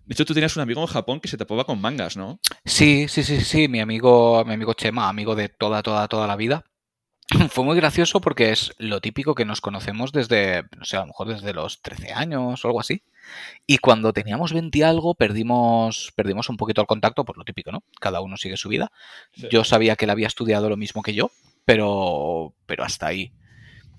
De 0.07 0.15
hecho, 0.15 0.25
tú 0.25 0.33
tenías 0.33 0.57
un 0.57 0.63
amigo 0.63 0.81
en 0.81 0.87
Japón 0.87 1.21
que 1.21 1.29
se 1.29 1.37
te 1.37 1.45
tapaba 1.45 1.65
con 1.65 1.83
mangas, 1.83 2.17
¿no? 2.17 2.41
Sí, 2.65 3.09
sí, 3.09 3.23
sí, 3.23 3.43
sí, 3.43 3.69
mi 3.69 3.81
amigo, 3.81 4.43
mi 4.47 4.55
amigo 4.55 4.73
Chema, 4.73 5.11
amigo 5.11 5.37
de 5.37 5.51
toda, 5.51 5.83
toda, 5.83 6.09
toda 6.09 6.27
la 6.27 6.37
vida. 6.37 6.65
Fue 7.51 7.65
muy 7.65 7.77
gracioso 7.77 8.23
porque 8.23 8.53
es 8.53 8.73
lo 8.79 9.03
típico 9.03 9.35
que 9.35 9.45
nos 9.45 9.61
conocemos 9.61 10.13
desde, 10.13 10.63
no 10.79 10.87
sé, 10.87 10.97
a 10.97 11.01
lo 11.01 11.09
mejor 11.09 11.29
desde 11.29 11.53
los 11.53 11.83
13 11.83 12.15
años 12.15 12.65
o 12.65 12.69
algo 12.69 12.81
así. 12.81 13.03
Y 13.67 13.79
cuando 13.79 14.13
teníamos 14.13 14.53
20 14.53 14.79
y 14.79 14.83
algo, 14.83 15.15
perdimos, 15.15 16.13
perdimos 16.17 16.49
un 16.49 16.57
poquito 16.57 16.81
el 16.81 16.87
contacto, 16.87 17.25
por 17.25 17.39
lo 17.39 17.45
típico, 17.45 17.73
¿no? 17.73 17.83
Cada 18.01 18.21
uno 18.21 18.37
sigue 18.37 18.57
su 18.57 18.69
vida. 18.69 18.91
Yo 19.51 19.65
sabía 19.65 19.97
que 19.97 20.05
él 20.05 20.11
había 20.11 20.27
estudiado 20.27 20.69
lo 20.69 20.77
mismo 20.77 21.03
que 21.03 21.15
yo, 21.15 21.31
pero, 21.65 22.55
pero 22.67 22.85
hasta 22.85 23.07
ahí. 23.07 23.33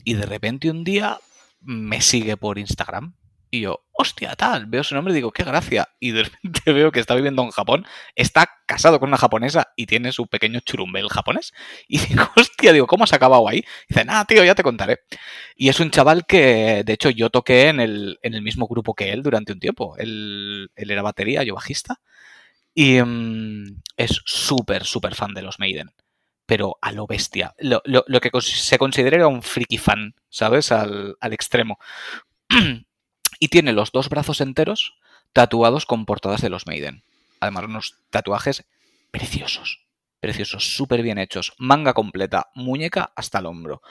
Y 0.03 0.15
de 0.15 0.25
repente 0.25 0.69
un 0.69 0.83
día 0.83 1.19
me 1.61 2.01
sigue 2.01 2.37
por 2.37 2.57
Instagram 2.57 3.13
y 3.51 3.61
yo, 3.61 3.83
hostia, 3.99 4.33
tal, 4.37 4.65
veo 4.65 4.81
su 4.81 4.95
nombre 4.95 5.11
y 5.11 5.15
digo, 5.15 5.31
qué 5.31 5.43
gracia. 5.43 5.89
Y 5.99 6.11
de 6.11 6.23
repente 6.23 6.61
veo 6.73 6.91
que 6.91 7.01
está 7.01 7.15
viviendo 7.15 7.43
en 7.43 7.51
Japón, 7.51 7.85
está 8.15 8.49
casado 8.65 8.97
con 8.97 9.09
una 9.09 9.17
japonesa 9.17 9.73
y 9.75 9.87
tiene 9.87 10.13
su 10.13 10.27
pequeño 10.27 10.61
churumbel 10.61 11.09
japonés. 11.09 11.51
Y 11.89 11.99
digo, 11.99 12.23
hostia, 12.37 12.71
digo, 12.71 12.87
¿cómo 12.87 13.03
has 13.03 13.11
acabado 13.11 13.47
ahí? 13.49 13.63
Dice, 13.89 14.05
nada, 14.05 14.23
tío, 14.23 14.43
ya 14.45 14.55
te 14.55 14.63
contaré. 14.63 14.99
Y 15.55 15.67
es 15.67 15.81
un 15.81 15.91
chaval 15.91 16.25
que, 16.25 16.83
de 16.85 16.93
hecho, 16.93 17.09
yo 17.09 17.29
toqué 17.29 17.67
en 17.67 17.81
el, 17.81 18.19
en 18.21 18.35
el 18.35 18.41
mismo 18.41 18.67
grupo 18.67 18.93
que 18.93 19.11
él 19.11 19.21
durante 19.21 19.51
un 19.51 19.59
tiempo. 19.59 19.97
Él, 19.97 20.71
él 20.75 20.91
era 20.91 21.01
batería, 21.01 21.43
yo 21.43 21.55
bajista. 21.55 21.99
Y 22.73 23.01
mm, 23.01 23.81
es 23.97 24.21
súper, 24.25 24.85
súper 24.85 25.15
fan 25.15 25.33
de 25.33 25.41
los 25.41 25.59
Maiden. 25.59 25.91
Pero 26.45 26.77
a 26.81 26.93
lo 26.93 27.05
bestia. 27.05 27.53
Lo, 27.59 27.81
lo, 27.85 28.05
lo 28.07 28.21
que 28.21 28.31
se 28.41 28.77
considera 28.77 29.27
un 29.27 29.43
friki 29.43 29.77
fan, 29.77 30.15
¿sabes? 30.29 30.71
Al, 30.71 31.17
al 31.19 31.33
extremo. 31.33 31.77
y 33.39 33.47
tiene 33.47 33.73
los 33.73 33.91
dos 33.91 34.09
brazos 34.09 34.41
enteros 34.41 34.95
tatuados 35.33 35.85
con 35.85 36.05
portadas 36.05 36.41
de 36.41 36.49
los 36.49 36.67
Maiden. 36.67 37.03
Además, 37.39 37.65
unos 37.65 37.95
tatuajes 38.09 38.65
preciosos, 39.11 39.85
preciosos, 40.19 40.75
súper 40.75 41.01
bien 41.01 41.17
hechos. 41.17 41.53
Manga 41.57 41.93
completa, 41.93 42.49
muñeca 42.53 43.11
hasta 43.15 43.39
el 43.39 43.45
hombro. 43.45 43.81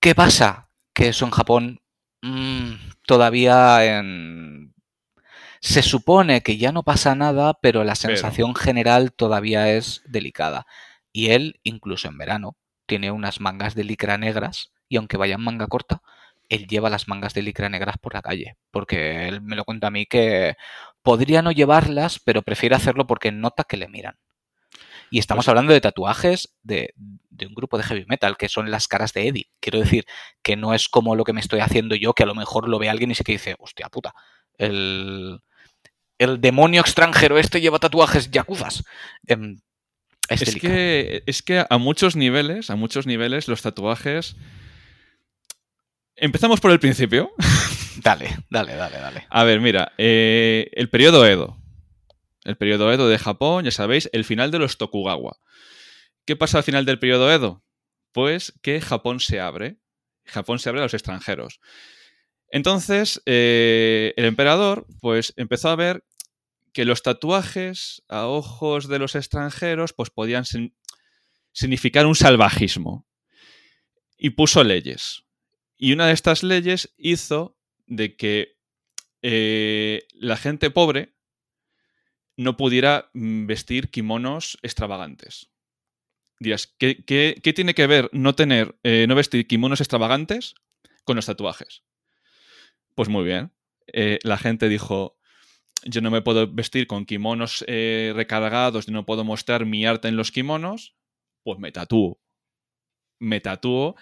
¿Qué 0.00 0.14
pasa? 0.14 0.68
Que 0.92 1.08
eso 1.08 1.24
en 1.24 1.30
Japón 1.32 1.80
mmm, 2.22 2.74
todavía 3.06 3.84
en... 3.98 4.74
Se 5.60 5.82
supone 5.82 6.42
que 6.42 6.58
ya 6.58 6.70
no 6.70 6.82
pasa 6.84 7.14
nada, 7.14 7.54
pero 7.54 7.82
la 7.82 7.94
sensación 7.94 8.52
pero... 8.52 8.64
general 8.64 9.12
todavía 9.12 9.72
es 9.72 10.02
delicada. 10.06 10.66
Y 11.12 11.30
él, 11.30 11.60
incluso 11.62 12.08
en 12.08 12.18
verano, 12.18 12.56
tiene 12.86 13.10
unas 13.10 13.40
mangas 13.40 13.74
de 13.74 13.84
licra 13.84 14.18
negras 14.18 14.70
y 14.88 14.96
aunque 14.96 15.16
vaya 15.16 15.34
en 15.34 15.40
manga 15.40 15.66
corta, 15.66 16.02
él 16.48 16.66
lleva 16.66 16.90
las 16.90 17.08
mangas 17.08 17.34
de 17.34 17.42
licra 17.42 17.68
negras 17.68 17.96
por 17.98 18.14
la 18.14 18.22
calle, 18.22 18.56
porque 18.70 19.28
él 19.28 19.40
me 19.40 19.56
lo 19.56 19.64
cuenta 19.64 19.88
a 19.88 19.90
mí 19.90 20.06
que 20.06 20.56
podría 21.02 21.42
no 21.42 21.52
llevarlas, 21.52 22.18
pero 22.18 22.42
prefiere 22.42 22.74
hacerlo 22.74 23.06
porque 23.06 23.32
nota 23.32 23.64
que 23.64 23.76
le 23.76 23.88
miran. 23.88 24.16
Y 25.10 25.18
estamos 25.18 25.44
pues... 25.44 25.48
hablando 25.50 25.72
de 25.72 25.80
tatuajes 25.80 26.54
de, 26.62 26.92
de, 26.96 27.46
un 27.46 27.54
grupo 27.54 27.78
de 27.78 27.84
heavy 27.84 28.04
metal, 28.08 28.36
que 28.36 28.48
son 28.48 28.70
las 28.70 28.88
caras 28.88 29.12
de 29.12 29.28
Eddie. 29.28 29.50
Quiero 29.60 29.78
decir 29.78 30.04
que 30.42 30.56
no 30.56 30.74
es 30.74 30.88
como 30.88 31.14
lo 31.14 31.24
que 31.24 31.32
me 31.32 31.40
estoy 31.40 31.60
haciendo 31.60 31.94
yo, 31.94 32.12
que 32.12 32.24
a 32.24 32.26
lo 32.26 32.34
mejor 32.34 32.68
lo 32.68 32.78
ve 32.78 32.88
alguien 32.88 33.10
y 33.10 33.14
se 33.14 33.24
que 33.24 33.32
dice, 33.32 33.56
hostia 33.58 33.88
puta, 33.88 34.14
el, 34.58 35.40
el 36.18 36.40
demonio 36.40 36.80
extranjero 36.80 37.38
este 37.38 37.60
lleva 37.60 37.78
tatuajes 37.78 38.30
yacuzas. 38.30 38.84
Eh, 39.26 39.56
es, 40.28 40.42
es 40.42 40.56
que, 40.56 41.22
es 41.26 41.42
que 41.42 41.64
a 41.68 41.78
muchos 41.78 42.16
niveles, 42.16 42.70
a 42.70 42.76
muchos 42.76 43.06
niveles, 43.06 43.46
los 43.46 43.62
tatuajes 43.62 44.36
Empezamos 46.16 46.60
por 46.60 46.70
el 46.70 46.80
principio. 46.80 47.32
Dale, 48.02 48.36
dale, 48.50 48.74
dale, 48.74 48.98
dale. 48.98 49.26
A 49.30 49.44
ver, 49.44 49.60
mira, 49.60 49.92
eh, 49.96 50.68
el 50.72 50.90
periodo 50.90 51.26
Edo. 51.26 51.56
El 52.44 52.56
periodo 52.56 52.92
Edo 52.92 53.08
de 53.08 53.18
Japón, 53.18 53.64
ya 53.64 53.70
sabéis, 53.70 54.08
el 54.12 54.24
final 54.24 54.50
de 54.50 54.58
los 54.58 54.76
Tokugawa. 54.76 55.38
¿Qué 56.26 56.36
pasa 56.36 56.58
al 56.58 56.64
final 56.64 56.84
del 56.84 56.98
periodo 56.98 57.32
Edo? 57.32 57.64
Pues 58.12 58.52
que 58.62 58.80
Japón 58.80 59.18
se 59.18 59.40
abre. 59.40 59.78
Japón 60.24 60.58
se 60.58 60.68
abre 60.68 60.82
a 60.82 60.84
los 60.84 60.94
extranjeros. 60.94 61.60
Entonces, 62.50 63.22
eh, 63.26 64.12
el 64.16 64.26
emperador, 64.26 64.86
pues 65.00 65.32
empezó 65.36 65.70
a 65.70 65.76
ver 65.76 66.04
que 66.72 66.84
los 66.84 67.02
tatuajes 67.02 68.02
a 68.08 68.26
ojos 68.26 68.88
de 68.88 68.98
los 68.98 69.14
extranjeros, 69.14 69.94
pues 69.94 70.10
podían 70.10 70.44
sin 70.44 70.76
significar 71.52 72.06
un 72.06 72.14
salvajismo. 72.14 73.06
Y 74.18 74.30
puso 74.30 74.62
leyes. 74.62 75.25
Y 75.76 75.92
una 75.92 76.06
de 76.06 76.12
estas 76.12 76.42
leyes 76.42 76.94
hizo 76.96 77.58
de 77.86 78.16
que 78.16 78.56
eh, 79.22 80.06
la 80.14 80.36
gente 80.36 80.70
pobre 80.70 81.14
no 82.36 82.56
pudiera 82.56 83.10
mm, 83.14 83.46
vestir 83.46 83.90
kimonos 83.90 84.58
extravagantes. 84.62 85.50
Dirás, 86.38 86.66
¿qué, 86.66 87.04
qué, 87.04 87.40
qué 87.42 87.52
tiene 87.52 87.74
que 87.74 87.86
ver 87.86 88.10
no 88.12 88.34
tener, 88.34 88.78
eh, 88.82 89.06
no 89.08 89.14
vestir 89.14 89.46
kimonos 89.46 89.80
extravagantes 89.80 90.54
con 91.04 91.16
los 91.16 91.26
tatuajes? 91.26 91.82
Pues 92.94 93.08
muy 93.08 93.24
bien. 93.24 93.52
Eh, 93.92 94.18
la 94.22 94.36
gente 94.36 94.68
dijo, 94.68 95.18
yo 95.84 96.00
no 96.00 96.10
me 96.10 96.22
puedo 96.22 96.46
vestir 96.52 96.86
con 96.86 97.06
kimonos 97.06 97.64
recargados, 97.66 98.88
no 98.88 99.06
puedo 99.06 99.24
mostrar 99.24 99.66
mi 99.66 99.86
arte 99.86 100.08
en 100.08 100.16
los 100.16 100.32
kimonos, 100.32 100.96
pues 101.42 101.58
me 101.58 101.72
tatúo. 101.72 102.20
Me 103.18 103.40
tatúo 103.40 103.96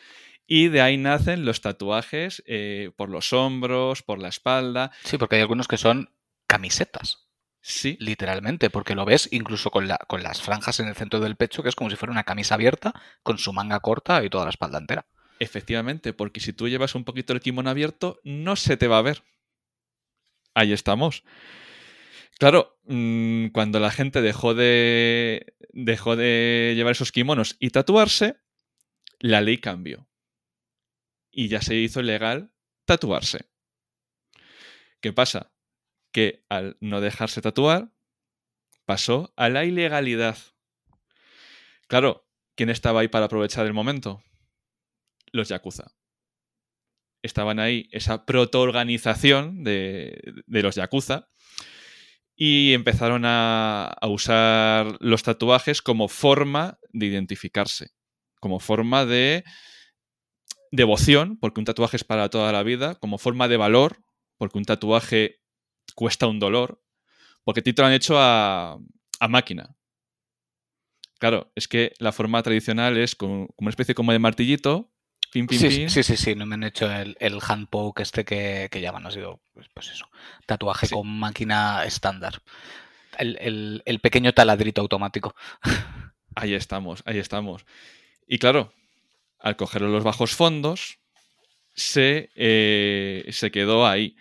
y 0.47 0.69
de 0.69 0.81
ahí 0.81 0.97
nacen 0.97 1.45
los 1.45 1.61
tatuajes 1.61 2.43
eh, 2.47 2.91
por 2.97 3.09
los 3.09 3.33
hombros, 3.33 4.03
por 4.03 4.19
la 4.19 4.29
espalda. 4.29 4.93
Sí, 5.05 5.17
porque 5.19 5.37
hay 5.37 5.43
algunos 5.43 5.69
que 5.69 5.79
son 5.79 6.11
camisetas. 6.47 7.29
Sí. 7.61 7.97
Literalmente, 7.99 8.69
porque 8.69 8.95
lo 8.95 9.07
ves 9.07 9.29
incluso 9.33 9.71
con, 9.71 9.89
la, 9.89 9.97
con 9.97 10.23
las 10.23 10.43
franjas 10.43 10.81
en 10.81 10.89
el 10.89 10.95
centro 10.95 11.21
del 11.21 11.37
pecho, 11.37 11.63
que 11.63 11.71
es 11.71 11.75
como 11.75 11.89
si 11.89 11.97
fuera 11.97 12.13
una 12.13 12.25
camisa 12.25 12.57
abierta, 12.57 12.93
con 13.23 13.39
su 13.39 13.55
manga 13.55 13.81
corta 13.81 14.23
y 14.23 14.29
toda 14.29 14.45
la 14.45 14.51
espalda 14.51 14.79
entera. 14.79 15.07
Efectivamente, 15.41 16.13
porque 16.13 16.41
si 16.41 16.53
tú 16.53 16.69
llevas 16.69 16.95
un 16.95 17.05
poquito 17.05 17.33
el 17.33 17.41
kimono 17.41 17.71
abierto, 17.71 18.21
no 18.23 18.57
se 18.57 18.77
te 18.77 18.87
va 18.87 18.99
a 18.99 19.03
ver. 19.03 19.23
Ahí 20.53 20.73
estamos. 20.73 21.25
Claro, 22.39 22.77
mmm, 22.85 23.47
cuando 23.49 23.81
la 23.81 23.91
gente 23.91 24.21
dejó 24.21 24.55
de, 24.55 25.55
dejó 25.73 26.17
de 26.17 26.75
llevar 26.77 26.93
esos 26.93 27.13
kimonos 27.13 27.57
y 27.61 27.71
tatuarse, 27.71 28.37
la 29.21 29.41
ley 29.41 29.57
cambió 29.59 30.07
y 31.35 31.49
ya 31.49 31.61
se 31.61 31.74
hizo 31.74 32.03
legal 32.03 32.53
tatuarse. 32.85 33.51
¿Qué 35.01 35.12
pasa? 35.12 35.53
Que 36.12 36.45
al 36.49 36.76
no 36.80 37.01
dejarse 37.01 37.43
tatuar, 37.43 37.93
pasó 38.85 39.32
a 39.36 39.48
la 39.48 39.65
ilegalidad. 39.65 40.39
Claro, 41.89 42.27
¿quién 42.55 42.70
estaba 42.70 43.01
ahí 43.01 43.09
para 43.09 43.27
aprovechar 43.27 43.66
el 43.66 43.74
momento? 43.74 44.23
Los 45.32 45.48
Yakuza. 45.48 45.93
Estaban 47.23 47.59
ahí 47.59 47.89
esa 47.90 48.27
protoorganización 48.27 49.65
de, 49.65 50.43
de 50.47 50.62
los 50.62 50.77
Yakuza 50.77 51.28
y 52.36 52.74
empezaron 52.74 53.24
a, 53.24 53.86
a, 53.86 54.09
usar 54.09 54.97
los 55.01 55.23
tatuajes 55.23 55.82
como 55.82 56.09
forma 56.09 56.78
de 56.93 57.06
identificarse, 57.06 57.90
como 58.40 58.61
forma 58.61 59.06
de 59.06 59.44
devoción, 60.75 61.39
porque 61.39 61.61
un 61.61 61.65
tatuaje 61.65 61.97
es 61.97 62.05
para 62.05 62.29
toda 62.29 62.53
la 62.53 62.63
vida, 62.63 62.97
como 62.97 63.19
forma 63.19 63.49
de 63.49 63.57
valor, 63.57 64.03
porque 64.37 64.59
un 64.59 64.65
tatuaje 64.65 65.41
cuesta 65.95 66.27
un 66.27 66.41
dolor, 66.41 66.83
porque 67.45 67.61
a 67.61 67.63
ti 67.63 67.73
te 67.73 67.83
lo 67.83 67.89
han 67.89 67.95
hecho 67.95 68.19
a, 68.19 68.79
a 69.21 69.29
máquina. 69.29 69.77
Claro, 71.19 71.53
es 71.55 71.69
que 71.69 71.93
la 71.99 72.13
forma 72.13 72.43
tradicional 72.43 72.97
es 72.97 73.15
como, 73.15 73.47
como 73.49 73.67
una 73.67 73.71
especie 73.71 73.95
como 73.95 74.13
de 74.13 74.19
martillito, 74.19 74.93
pim, 75.33 75.47
pim, 75.47 75.59
sí, 75.59 75.69
pim. 75.69 75.89
Sí, 75.89 76.03
sí, 76.03 76.17
sí, 76.17 76.35
no 76.35 76.45
me 76.45 76.55
han 76.55 76.65
hecho 76.65 76.91
el, 76.91 77.17
el 77.21 77.39
hand 77.47 77.69
poke 77.69 78.03
este 78.03 78.25
que, 78.25 78.69
que 78.71 78.81
llaman, 78.81 79.07
ha 79.07 79.11
sido, 79.11 79.41
pues, 79.53 79.69
pues 79.73 79.91
eso, 79.91 80.09
tatuaje 80.47 80.87
sí. 80.87 80.95
con 80.95 81.09
máquina 81.09 81.85
estándar. 81.85 82.43
El, 83.17 83.39
el, 83.41 83.83
el 83.85 84.01
pequeño 84.01 84.33
taladrito 84.33 84.81
automático. 84.81 85.37
Ahí 86.37 86.53
estamos, 86.53 87.01
ahí 87.07 87.19
estamos. 87.19 87.65
Y 88.27 88.39
claro, 88.39 88.73
al 89.45 89.57
coger 89.57 89.83
los 89.83 90.03
bajos 90.03 90.35
fondos, 90.35 90.99
se, 91.75 92.31
eh, 92.35 93.27
se 93.31 93.51
quedó 93.51 93.87
ahí. 93.87 94.16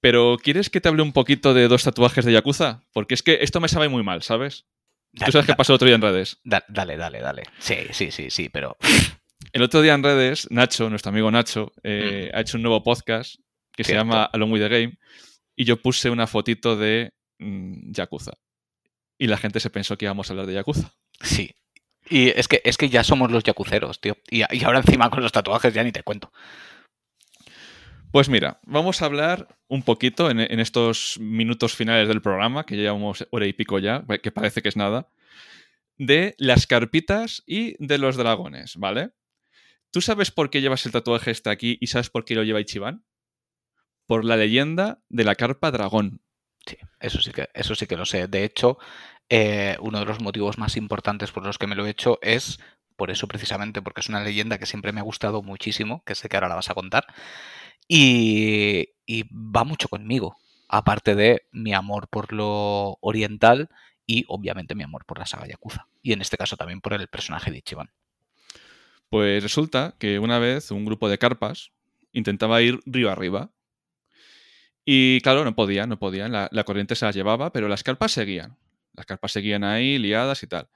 Pero 0.00 0.38
¿quieres 0.42 0.70
que 0.70 0.80
te 0.80 0.88
hable 0.88 1.02
un 1.02 1.12
poquito 1.12 1.52
de 1.52 1.68
dos 1.68 1.84
tatuajes 1.84 2.24
de 2.24 2.32
Yakuza? 2.32 2.82
Porque 2.92 3.14
es 3.14 3.22
que 3.22 3.38
esto 3.42 3.60
me 3.60 3.68
sabe 3.68 3.88
muy 3.88 4.02
mal, 4.02 4.22
¿sabes? 4.22 4.64
Dale, 5.12 5.26
Tú 5.26 5.32
sabes 5.32 5.46
qué 5.46 5.54
pasó 5.54 5.72
el 5.72 5.76
otro 5.76 5.86
día 5.86 5.96
en 5.96 6.02
redes. 6.02 6.40
Dale, 6.44 6.96
dale, 6.96 7.20
dale. 7.20 7.42
Sí, 7.58 7.76
sí, 7.92 8.10
sí, 8.10 8.30
sí, 8.30 8.48
pero... 8.48 8.76
El 9.52 9.62
otro 9.62 9.82
día 9.82 9.92
en 9.92 10.02
redes, 10.02 10.46
Nacho, 10.50 10.88
nuestro 10.88 11.10
amigo 11.10 11.30
Nacho, 11.30 11.72
eh, 11.82 12.30
mm. 12.32 12.36
ha 12.36 12.40
hecho 12.40 12.56
un 12.56 12.62
nuevo 12.62 12.82
podcast 12.82 13.34
que 13.76 13.84
Cierto. 13.84 13.90
se 13.90 13.94
llama 13.94 14.24
Along 14.24 14.52
with 14.52 14.62
the 14.62 14.68
Game 14.68 14.98
y 15.54 15.64
yo 15.66 15.76
puse 15.76 16.08
una 16.08 16.26
fotito 16.26 16.74
de 16.76 17.12
mmm, 17.38 17.92
Yakuza. 17.92 18.32
y 19.18 19.26
la 19.26 19.36
gente 19.36 19.60
se 19.60 19.68
pensó 19.68 19.98
que 19.98 20.06
íbamos 20.06 20.30
a 20.30 20.32
hablar 20.32 20.46
de 20.46 20.54
Yakuza. 20.54 20.94
Sí. 21.20 21.54
Y 22.12 22.28
es 22.28 22.46
que, 22.46 22.60
es 22.62 22.76
que 22.76 22.90
ya 22.90 23.04
somos 23.04 23.32
los 23.32 23.42
yakuceros, 23.42 23.98
tío. 23.98 24.18
Y, 24.30 24.42
y 24.54 24.64
ahora 24.64 24.80
encima 24.80 25.08
con 25.08 25.22
los 25.22 25.32
tatuajes 25.32 25.72
ya 25.72 25.82
ni 25.82 25.92
te 25.92 26.02
cuento. 26.02 26.30
Pues 28.10 28.28
mira, 28.28 28.60
vamos 28.64 29.00
a 29.00 29.06
hablar 29.06 29.48
un 29.66 29.82
poquito 29.82 30.28
en, 30.28 30.40
en, 30.40 30.60
estos 30.60 31.18
minutos 31.18 31.74
finales 31.74 32.08
del 32.08 32.20
programa, 32.20 32.66
que 32.66 32.76
ya 32.76 32.82
llevamos 32.82 33.26
hora 33.30 33.46
y 33.46 33.54
pico 33.54 33.78
ya, 33.78 34.04
que 34.22 34.30
parece 34.30 34.60
que 34.60 34.68
es 34.68 34.76
nada, 34.76 35.08
de 35.96 36.34
las 36.36 36.66
carpitas 36.66 37.42
y 37.46 37.82
de 37.82 37.96
los 37.96 38.18
dragones, 38.18 38.76
¿vale? 38.76 39.12
¿Tú 39.90 40.02
sabes 40.02 40.30
por 40.30 40.50
qué 40.50 40.60
llevas 40.60 40.84
el 40.84 40.92
tatuaje 40.92 41.30
este 41.30 41.48
aquí 41.48 41.78
y 41.80 41.86
sabes 41.86 42.10
por 42.10 42.26
qué 42.26 42.34
lo 42.34 42.42
lleva 42.42 42.60
Ichiban? 42.60 43.06
Por 44.04 44.26
la 44.26 44.36
leyenda 44.36 45.02
de 45.08 45.24
la 45.24 45.34
carpa 45.34 45.70
dragón. 45.70 46.20
Sí, 46.66 46.76
eso 47.00 47.22
sí 47.22 47.32
que, 47.32 47.48
eso 47.54 47.74
sí 47.74 47.86
que 47.86 47.96
lo 47.96 48.04
sé. 48.04 48.28
De 48.28 48.44
hecho, 48.44 48.76
eh, 49.34 49.78
uno 49.80 49.98
de 49.98 50.04
los 50.04 50.20
motivos 50.20 50.58
más 50.58 50.76
importantes 50.76 51.32
por 51.32 51.42
los 51.42 51.56
que 51.56 51.66
me 51.66 51.74
lo 51.74 51.86
he 51.86 51.90
hecho 51.90 52.18
es 52.20 52.60
por 52.96 53.10
eso 53.10 53.26
precisamente, 53.26 53.80
porque 53.80 54.02
es 54.02 54.10
una 54.10 54.22
leyenda 54.22 54.58
que 54.58 54.66
siempre 54.66 54.92
me 54.92 55.00
ha 55.00 55.04
gustado 55.04 55.40
muchísimo, 55.40 56.02
que 56.04 56.14
sé 56.14 56.28
que 56.28 56.36
ahora 56.36 56.50
la 56.50 56.56
vas 56.56 56.68
a 56.68 56.74
contar. 56.74 57.06
Y, 57.88 58.90
va 59.32 59.64
mucho 59.64 59.88
conmigo, 59.88 60.36
aparte 60.68 61.14
de 61.14 61.46
mi 61.50 61.72
amor 61.72 62.08
por 62.08 62.34
lo 62.34 62.98
oriental 63.00 63.70
y 64.06 64.26
obviamente 64.28 64.74
mi 64.74 64.82
amor 64.82 65.06
por 65.06 65.18
la 65.18 65.24
saga 65.24 65.46
Yakuza. 65.46 65.88
Y 66.02 66.12
en 66.12 66.20
este 66.20 66.36
caso 66.36 66.58
también 66.58 66.82
por 66.82 66.92
el 66.92 67.08
personaje 67.08 67.50
de 67.50 67.56
Ichiban. 67.56 67.90
Pues 69.08 69.42
resulta 69.42 69.94
que 69.98 70.18
una 70.18 70.38
vez 70.40 70.70
un 70.70 70.84
grupo 70.84 71.08
de 71.08 71.16
carpas 71.16 71.72
intentaba 72.12 72.60
ir 72.60 72.80
río 72.84 73.10
arriba. 73.10 73.50
Y 74.84 75.22
claro, 75.22 75.42
no 75.42 75.54
podían, 75.54 75.88
no 75.88 75.98
podían. 75.98 76.32
La, 76.32 76.50
la, 76.52 76.64
corriente 76.64 76.96
se 76.96 77.06
las 77.06 77.14
llevaba, 77.14 77.50
pero 77.50 77.68
las 77.68 77.82
carpas 77.82 78.12
seguían. 78.12 78.58
Las 78.94 79.06
carpas 79.06 79.32
seguían 79.32 79.64
ahí, 79.64 79.98
liadas 79.98 80.42
y 80.42 80.46
tal. 80.46 80.68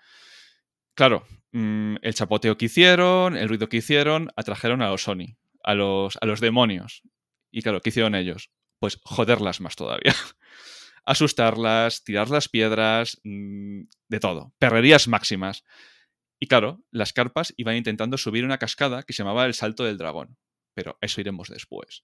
Claro, 0.95 1.27
mmm, 1.53 1.97
el 2.03 2.15
chapoteo 2.15 2.57
que 2.57 2.67
hicieron, 2.67 3.37
el 3.37 3.49
ruido 3.49 3.69
que 3.69 3.79
hicieron, 3.79 4.31
atrajeron 4.37 4.83
a 4.83 4.89
los 4.89 5.03
Sony 5.03 5.37
a 5.67 5.75
los, 5.75 6.17
a 6.21 6.27
los 6.27 6.41
demonios. 6.41 7.03
Y 7.51 7.61
claro, 7.61 7.81
¿qué 7.83 7.91
hicieron 7.91 8.15
ellos? 8.15 8.51
Pues 8.79 8.99
joderlas 9.03 9.61
más 9.61 9.77
todavía. 9.77 10.15
Asustarlas, 11.05 12.05
tirar 12.05 12.31
las 12.31 12.49
piedras, 12.49 13.21
mmm, 13.25 13.83
de 14.09 14.21
todo. 14.21 14.55
Perrerías 14.59 15.09
máximas. 15.09 15.65
Y 16.39 16.47
claro, 16.47 16.85
las 16.91 17.13
carpas 17.13 17.53
iban 17.57 17.77
intentando 17.77 18.17
subir 18.17 18.45
una 18.45 18.59
cascada 18.59 19.03
que 19.03 19.13
se 19.13 19.23
llamaba 19.23 19.45
el 19.45 19.55
Salto 19.55 19.85
del 19.85 19.99
Dragón. 19.99 20.39
Pero 20.75 20.99
eso 21.01 21.21
iremos 21.21 21.49
después. 21.49 22.03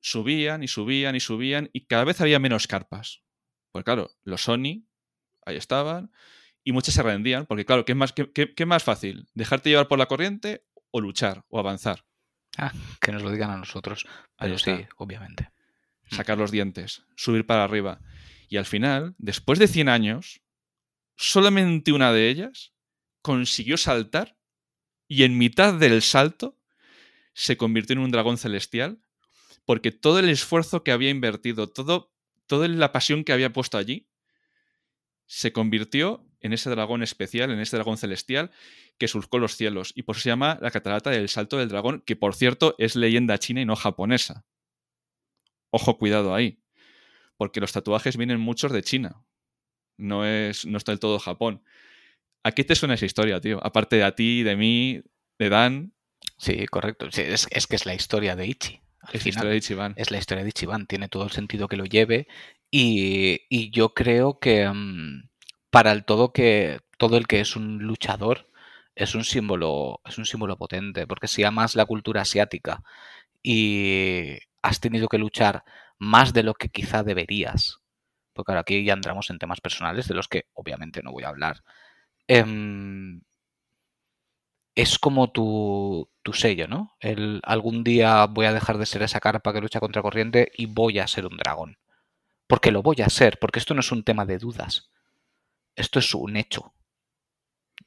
Subían 0.00 0.62
y 0.62 0.68
subían 0.68 1.14
y 1.14 1.20
subían 1.20 1.68
y 1.72 1.86
cada 1.86 2.04
vez 2.04 2.20
había 2.20 2.38
menos 2.38 2.66
carpas. 2.66 3.22
Pues 3.70 3.84
claro, 3.84 4.10
los 4.22 4.42
Sony 4.42 4.86
ahí 5.48 5.56
estaban 5.56 6.10
y 6.64 6.72
muchas 6.72 6.94
se 6.94 7.02
rendían 7.02 7.46
porque 7.46 7.64
claro, 7.64 7.84
¿qué 7.84 7.92
es 7.92 7.98
más, 7.98 8.12
qué, 8.12 8.30
qué, 8.32 8.54
qué 8.54 8.66
más 8.66 8.82
fácil? 8.82 9.26
¿Dejarte 9.34 9.70
llevar 9.70 9.88
por 9.88 9.98
la 9.98 10.06
corriente 10.06 10.64
o 10.90 11.00
luchar 11.00 11.44
o 11.48 11.58
avanzar? 11.58 12.04
Ah, 12.56 12.72
que 13.00 13.12
nos 13.12 13.22
lo 13.22 13.30
digan 13.30 13.50
a 13.50 13.56
nosotros. 13.56 14.06
Pero 14.36 14.58
sí, 14.58 14.72
obviamente. 14.96 15.50
Sacar 16.10 16.38
los 16.38 16.50
dientes, 16.50 17.02
subir 17.16 17.46
para 17.46 17.64
arriba. 17.64 18.00
Y 18.48 18.56
al 18.56 18.64
final, 18.64 19.14
después 19.18 19.58
de 19.58 19.68
100 19.68 19.88
años, 19.88 20.40
solamente 21.16 21.92
una 21.92 22.12
de 22.12 22.28
ellas 22.28 22.72
consiguió 23.22 23.76
saltar 23.76 24.36
y 25.06 25.22
en 25.22 25.38
mitad 25.38 25.74
del 25.74 26.02
salto 26.02 26.58
se 27.34 27.56
convirtió 27.56 27.94
en 27.94 28.00
un 28.00 28.10
dragón 28.10 28.38
celestial 28.38 29.00
porque 29.64 29.92
todo 29.92 30.18
el 30.18 30.28
esfuerzo 30.28 30.82
que 30.82 30.92
había 30.92 31.10
invertido, 31.10 31.68
todo, 31.68 32.10
toda 32.46 32.66
la 32.68 32.90
pasión 32.90 33.22
que 33.22 33.32
había 33.32 33.52
puesto 33.52 33.76
allí, 33.76 34.07
se 35.28 35.52
convirtió 35.52 36.26
en 36.40 36.52
ese 36.52 36.70
dragón 36.70 37.02
especial, 37.02 37.50
en 37.50 37.60
ese 37.60 37.76
dragón 37.76 37.98
celestial 37.98 38.50
que 38.98 39.08
surcó 39.08 39.38
los 39.38 39.56
cielos. 39.56 39.92
Y 39.94 40.02
por 40.02 40.16
eso 40.16 40.22
se 40.24 40.30
llama 40.30 40.58
la 40.60 40.70
catarata 40.70 41.10
del 41.10 41.28
salto 41.28 41.58
del 41.58 41.68
dragón, 41.68 42.02
que 42.04 42.16
por 42.16 42.34
cierto 42.34 42.74
es 42.78 42.96
leyenda 42.96 43.38
china 43.38 43.60
y 43.60 43.64
no 43.64 43.76
japonesa. 43.76 44.44
Ojo, 45.70 45.98
cuidado 45.98 46.34
ahí. 46.34 46.60
Porque 47.36 47.60
los 47.60 47.72
tatuajes 47.72 48.16
vienen 48.16 48.40
muchos 48.40 48.72
de 48.72 48.82
China. 48.82 49.22
No, 49.96 50.24
es, 50.24 50.64
no 50.64 50.78
está 50.78 50.92
del 50.92 50.98
todo 50.98 51.18
Japón. 51.18 51.62
¿A 52.42 52.52
qué 52.52 52.64
te 52.64 52.74
suena 52.74 52.94
esa 52.94 53.06
historia, 53.06 53.40
tío? 53.40 53.64
Aparte 53.64 53.96
de 53.96 54.04
a 54.04 54.14
ti, 54.14 54.42
de 54.42 54.56
mí, 54.56 55.02
de 55.38 55.48
Dan. 55.48 55.92
Sí, 56.38 56.66
correcto. 56.66 57.10
Sí, 57.10 57.22
es, 57.22 57.46
es, 57.50 57.66
que 57.66 57.76
es 57.76 57.84
la 57.84 57.94
historia 57.94 58.34
de 58.34 58.46
Ichi. 58.46 58.80
Al 59.00 59.16
es 59.16 59.22
final, 59.22 59.22
la 59.22 59.28
historia 59.28 59.50
de 59.50 59.56
Ichiban. 59.56 59.94
Es 59.96 60.10
la 60.10 60.18
historia 60.18 60.44
de 60.44 60.50
Ichiban. 60.50 60.86
Tiene 60.86 61.08
todo 61.08 61.24
el 61.24 61.30
sentido 61.30 61.68
que 61.68 61.76
lo 61.76 61.84
lleve. 61.84 62.28
Y, 62.70 63.70
yo 63.70 63.94
creo 63.94 64.38
que 64.38 64.68
um, 64.68 65.22
para 65.70 65.92
el 65.92 66.04
todo 66.04 66.32
que 66.32 66.80
todo 66.98 67.16
el 67.16 67.26
que 67.26 67.40
es 67.40 67.56
un 67.56 67.78
luchador 67.78 68.48
es 68.94 69.14
un 69.14 69.24
símbolo 69.24 70.00
es 70.06 70.18
un 70.18 70.26
símbolo 70.26 70.56
potente 70.58 71.06
porque 71.06 71.28
si 71.28 71.44
amas 71.44 71.76
la 71.76 71.86
cultura 71.86 72.22
asiática 72.22 72.82
y 73.42 74.38
has 74.62 74.80
tenido 74.80 75.08
que 75.08 75.18
luchar 75.18 75.64
más 75.98 76.32
de 76.34 76.42
lo 76.42 76.54
que 76.54 76.68
quizá 76.70 77.02
deberías 77.04 77.80
porque 78.34 78.52
ahora 78.52 78.62
aquí 78.62 78.84
ya 78.84 78.94
entramos 78.94 79.30
en 79.30 79.38
temas 79.38 79.60
personales 79.60 80.08
de 80.08 80.14
los 80.14 80.28
que 80.28 80.46
obviamente 80.54 81.02
no 81.02 81.12
voy 81.12 81.24
a 81.24 81.28
hablar 81.30 81.62
eh, 82.28 82.44
es 84.78 84.98
como 85.00 85.32
tu, 85.32 86.08
tu 86.22 86.32
sello, 86.32 86.68
¿no? 86.68 86.96
El, 87.00 87.40
algún 87.44 87.82
día 87.82 88.26
voy 88.26 88.46
a 88.46 88.52
dejar 88.52 88.78
de 88.78 88.86
ser 88.86 89.02
esa 89.02 89.18
carpa 89.18 89.52
que 89.52 89.60
lucha 89.60 89.80
contra 89.80 90.02
corriente 90.02 90.52
y 90.56 90.66
voy 90.66 91.00
a 91.00 91.08
ser 91.08 91.26
un 91.26 91.36
dragón. 91.36 91.78
Porque 92.48 92.72
lo 92.72 92.82
voy 92.82 92.96
a 93.04 93.10
ser, 93.10 93.38
porque 93.38 93.60
esto 93.60 93.74
no 93.74 93.80
es 93.80 93.92
un 93.92 94.02
tema 94.02 94.24
de 94.24 94.38
dudas. 94.38 94.90
Esto 95.76 96.00
es 96.00 96.12
un 96.14 96.36
hecho. 96.36 96.74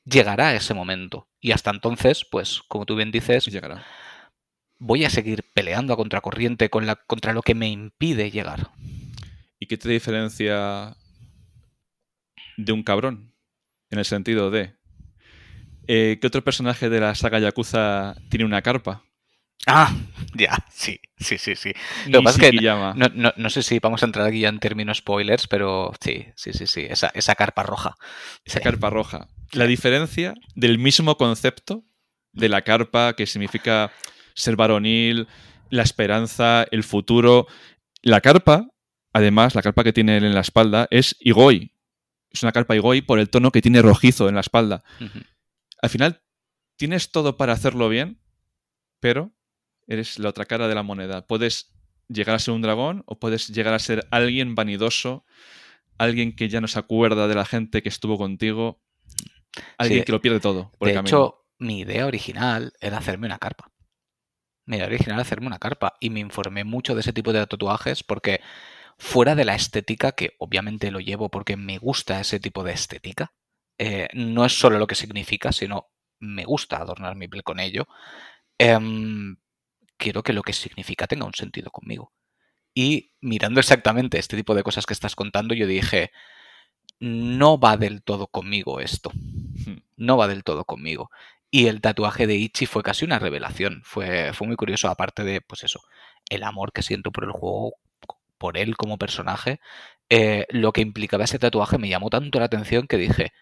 Llegará 0.05 0.55
ese 0.55 0.73
momento. 0.73 1.27
Y 1.41 1.51
hasta 1.51 1.71
entonces, 1.71 2.23
pues, 2.23 2.61
como 2.67 2.85
tú 2.85 2.95
bien 2.95 3.11
dices, 3.11 3.47
llegará. 3.47 3.83
Voy 4.77 5.03
a 5.03 5.09
seguir 5.09 5.43
peleando 5.53 5.93
a 5.93 5.97
contracorriente 5.97 6.69
con 6.69 6.85
la, 6.85 6.95
contra 6.95 7.33
lo 7.33 7.41
que 7.41 7.55
me 7.55 7.67
impide 7.67 8.31
llegar. 8.31 8.71
¿Y 9.59 9.65
qué 9.65 9.77
te 9.77 9.89
diferencia 9.89 10.95
de 12.57 12.71
un 12.71 12.83
cabrón? 12.83 13.33
En 13.89 13.99
el 13.99 14.05
sentido 14.05 14.51
de. 14.51 14.75
Eh, 15.87 16.19
¿Qué 16.21 16.27
otro 16.27 16.43
personaje 16.43 16.89
de 16.89 16.99
la 16.99 17.15
saga 17.15 17.39
Yakuza 17.39 18.15
tiene 18.29 18.45
una 18.45 18.61
carpa? 18.61 19.03
Ah, 19.67 19.95
ya, 20.33 20.57
sí, 20.73 20.99
sí, 21.19 21.37
sí, 21.37 21.55
sí. 21.55 21.73
Lo 22.07 22.19
que 22.19 22.23
pasa 22.23 22.45
es 22.45 22.51
que 22.51 22.61
no, 22.61 22.93
no, 22.95 23.33
no, 23.35 23.49
sé 23.49 23.61
si 23.61 23.79
vamos 23.79 24.01
a 24.01 24.07
entrar 24.07 24.25
aquí 24.25 24.39
ya 24.39 24.49
en 24.49 24.59
términos 24.59 24.97
spoilers, 24.97 25.47
pero 25.47 25.93
sí, 26.01 26.25
sí, 26.35 26.53
sí, 26.53 26.65
sí, 26.65 26.87
esa, 26.89 27.11
esa 27.13 27.35
carpa 27.35 27.63
roja. 27.63 27.95
Esa 28.43 28.57
sí. 28.57 28.63
carpa 28.63 28.89
roja. 28.89 29.27
La 29.51 29.67
diferencia 29.67 30.33
del 30.55 30.79
mismo 30.79 31.17
concepto 31.17 31.83
de 32.33 32.49
la 32.49 32.63
carpa 32.63 33.13
que 33.13 33.27
significa 33.27 33.91
ser 34.33 34.55
varonil, 34.55 35.27
la 35.69 35.83
esperanza, 35.83 36.65
el 36.71 36.83
futuro. 36.83 37.47
La 38.01 38.21
carpa, 38.21 38.67
además, 39.13 39.53
la 39.53 39.61
carpa 39.61 39.83
que 39.83 39.93
tiene 39.93 40.17
él 40.17 40.23
en 40.23 40.33
la 40.33 40.41
espalda 40.41 40.87
es 40.89 41.15
Igoi. 41.19 41.75
Es 42.31 42.41
una 42.41 42.51
carpa 42.51 42.75
Igoi 42.75 43.01
por 43.01 43.19
el 43.19 43.29
tono 43.29 43.51
que 43.51 43.61
tiene 43.61 43.81
rojizo 43.81 44.27
en 44.27 44.35
la 44.35 44.41
espalda. 44.41 44.83
Uh 44.99 45.03
-huh. 45.03 45.25
Al 45.81 45.89
final, 45.89 46.23
tienes 46.77 47.11
todo 47.11 47.37
para 47.37 47.53
hacerlo 47.53 47.89
bien, 47.89 48.21
pero 48.99 49.33
eres 49.87 50.19
la 50.19 50.29
otra 50.29 50.45
cara 50.45 50.67
de 50.67 50.75
la 50.75 50.83
moneda. 50.83 51.25
Puedes 51.25 51.73
llegar 52.07 52.35
a 52.35 52.39
ser 52.39 52.53
un 52.53 52.61
dragón 52.61 53.03
o 53.05 53.19
puedes 53.19 53.49
llegar 53.49 53.73
a 53.73 53.79
ser 53.79 54.07
alguien 54.11 54.55
vanidoso, 54.55 55.25
alguien 55.97 56.35
que 56.35 56.49
ya 56.49 56.61
no 56.61 56.67
se 56.67 56.79
acuerda 56.79 57.27
de 57.27 57.35
la 57.35 57.45
gente 57.45 57.81
que 57.81 57.89
estuvo 57.89 58.17
contigo, 58.17 58.81
alguien 59.77 59.99
sí, 59.99 60.05
que 60.05 60.11
lo 60.11 60.21
pierde 60.21 60.39
todo. 60.39 60.71
Por 60.77 60.87
de 60.87 60.95
el 60.95 60.99
hecho, 61.01 61.45
mi 61.59 61.79
idea 61.79 62.05
original 62.05 62.73
era 62.79 62.97
hacerme 62.97 63.27
una 63.27 63.39
carpa. 63.39 63.71
Mi 64.65 64.77
idea 64.77 64.87
original 64.87 65.15
era 65.15 65.21
hacerme 65.21 65.47
una 65.47 65.59
carpa 65.59 65.95
y 65.99 66.09
me 66.09 66.19
informé 66.19 66.63
mucho 66.63 66.95
de 66.95 67.01
ese 67.01 67.13
tipo 67.13 67.33
de 67.33 67.45
tatuajes 67.45 68.03
porque 68.03 68.41
fuera 68.97 69.35
de 69.35 69.45
la 69.45 69.55
estética, 69.55 70.11
que 70.11 70.35
obviamente 70.37 70.91
lo 70.91 70.99
llevo 70.99 71.29
porque 71.29 71.57
me 71.57 71.77
gusta 71.77 72.19
ese 72.19 72.39
tipo 72.39 72.63
de 72.63 72.73
estética, 72.73 73.33
eh, 73.77 74.07
no 74.13 74.45
es 74.45 74.57
solo 74.57 74.77
lo 74.77 74.87
que 74.87 74.95
significa, 74.95 75.51
sino 75.51 75.89
me 76.19 76.45
gusta 76.45 76.77
adornar 76.77 77.15
mi 77.15 77.27
piel 77.27 77.43
con 77.43 77.59
ello. 77.59 77.87
Eh, 78.59 78.77
quiero 80.01 80.23
que 80.23 80.33
lo 80.33 80.41
que 80.41 80.53
significa 80.53 81.07
tenga 81.07 81.25
un 81.25 81.33
sentido 81.33 81.69
conmigo. 81.71 82.11
Y 82.73 83.13
mirando 83.21 83.59
exactamente 83.59 84.17
este 84.17 84.35
tipo 84.35 84.55
de 84.55 84.63
cosas 84.63 84.85
que 84.85 84.93
estás 84.93 85.15
contando, 85.15 85.53
yo 85.53 85.67
dije, 85.67 86.11
no 86.99 87.59
va 87.59 87.77
del 87.77 88.01
todo 88.03 88.27
conmigo 88.27 88.79
esto. 88.79 89.11
No 89.97 90.17
va 90.17 90.27
del 90.27 90.43
todo 90.43 90.65
conmigo. 90.65 91.11
Y 91.51 91.67
el 91.67 91.79
tatuaje 91.81 92.25
de 92.25 92.35
Ichi 92.35 92.65
fue 92.65 92.81
casi 92.81 93.05
una 93.05 93.19
revelación. 93.19 93.81
Fue, 93.83 94.33
fue 94.33 94.47
muy 94.47 94.55
curioso, 94.55 94.87
aparte 94.87 95.23
de, 95.23 95.41
pues 95.41 95.63
eso, 95.63 95.81
el 96.29 96.41
amor 96.43 96.71
que 96.73 96.81
siento 96.81 97.11
por 97.11 97.25
el 97.25 97.31
juego, 97.31 97.75
por 98.39 98.57
él 98.57 98.75
como 98.77 98.97
personaje. 98.97 99.59
Eh, 100.09 100.47
lo 100.49 100.73
que 100.73 100.81
implicaba 100.81 101.25
ese 101.25 101.37
tatuaje 101.37 101.77
me 101.77 101.89
llamó 101.89 102.09
tanto 102.09 102.39
la 102.39 102.45
atención 102.45 102.87
que 102.87 102.97
dije, 102.97 103.33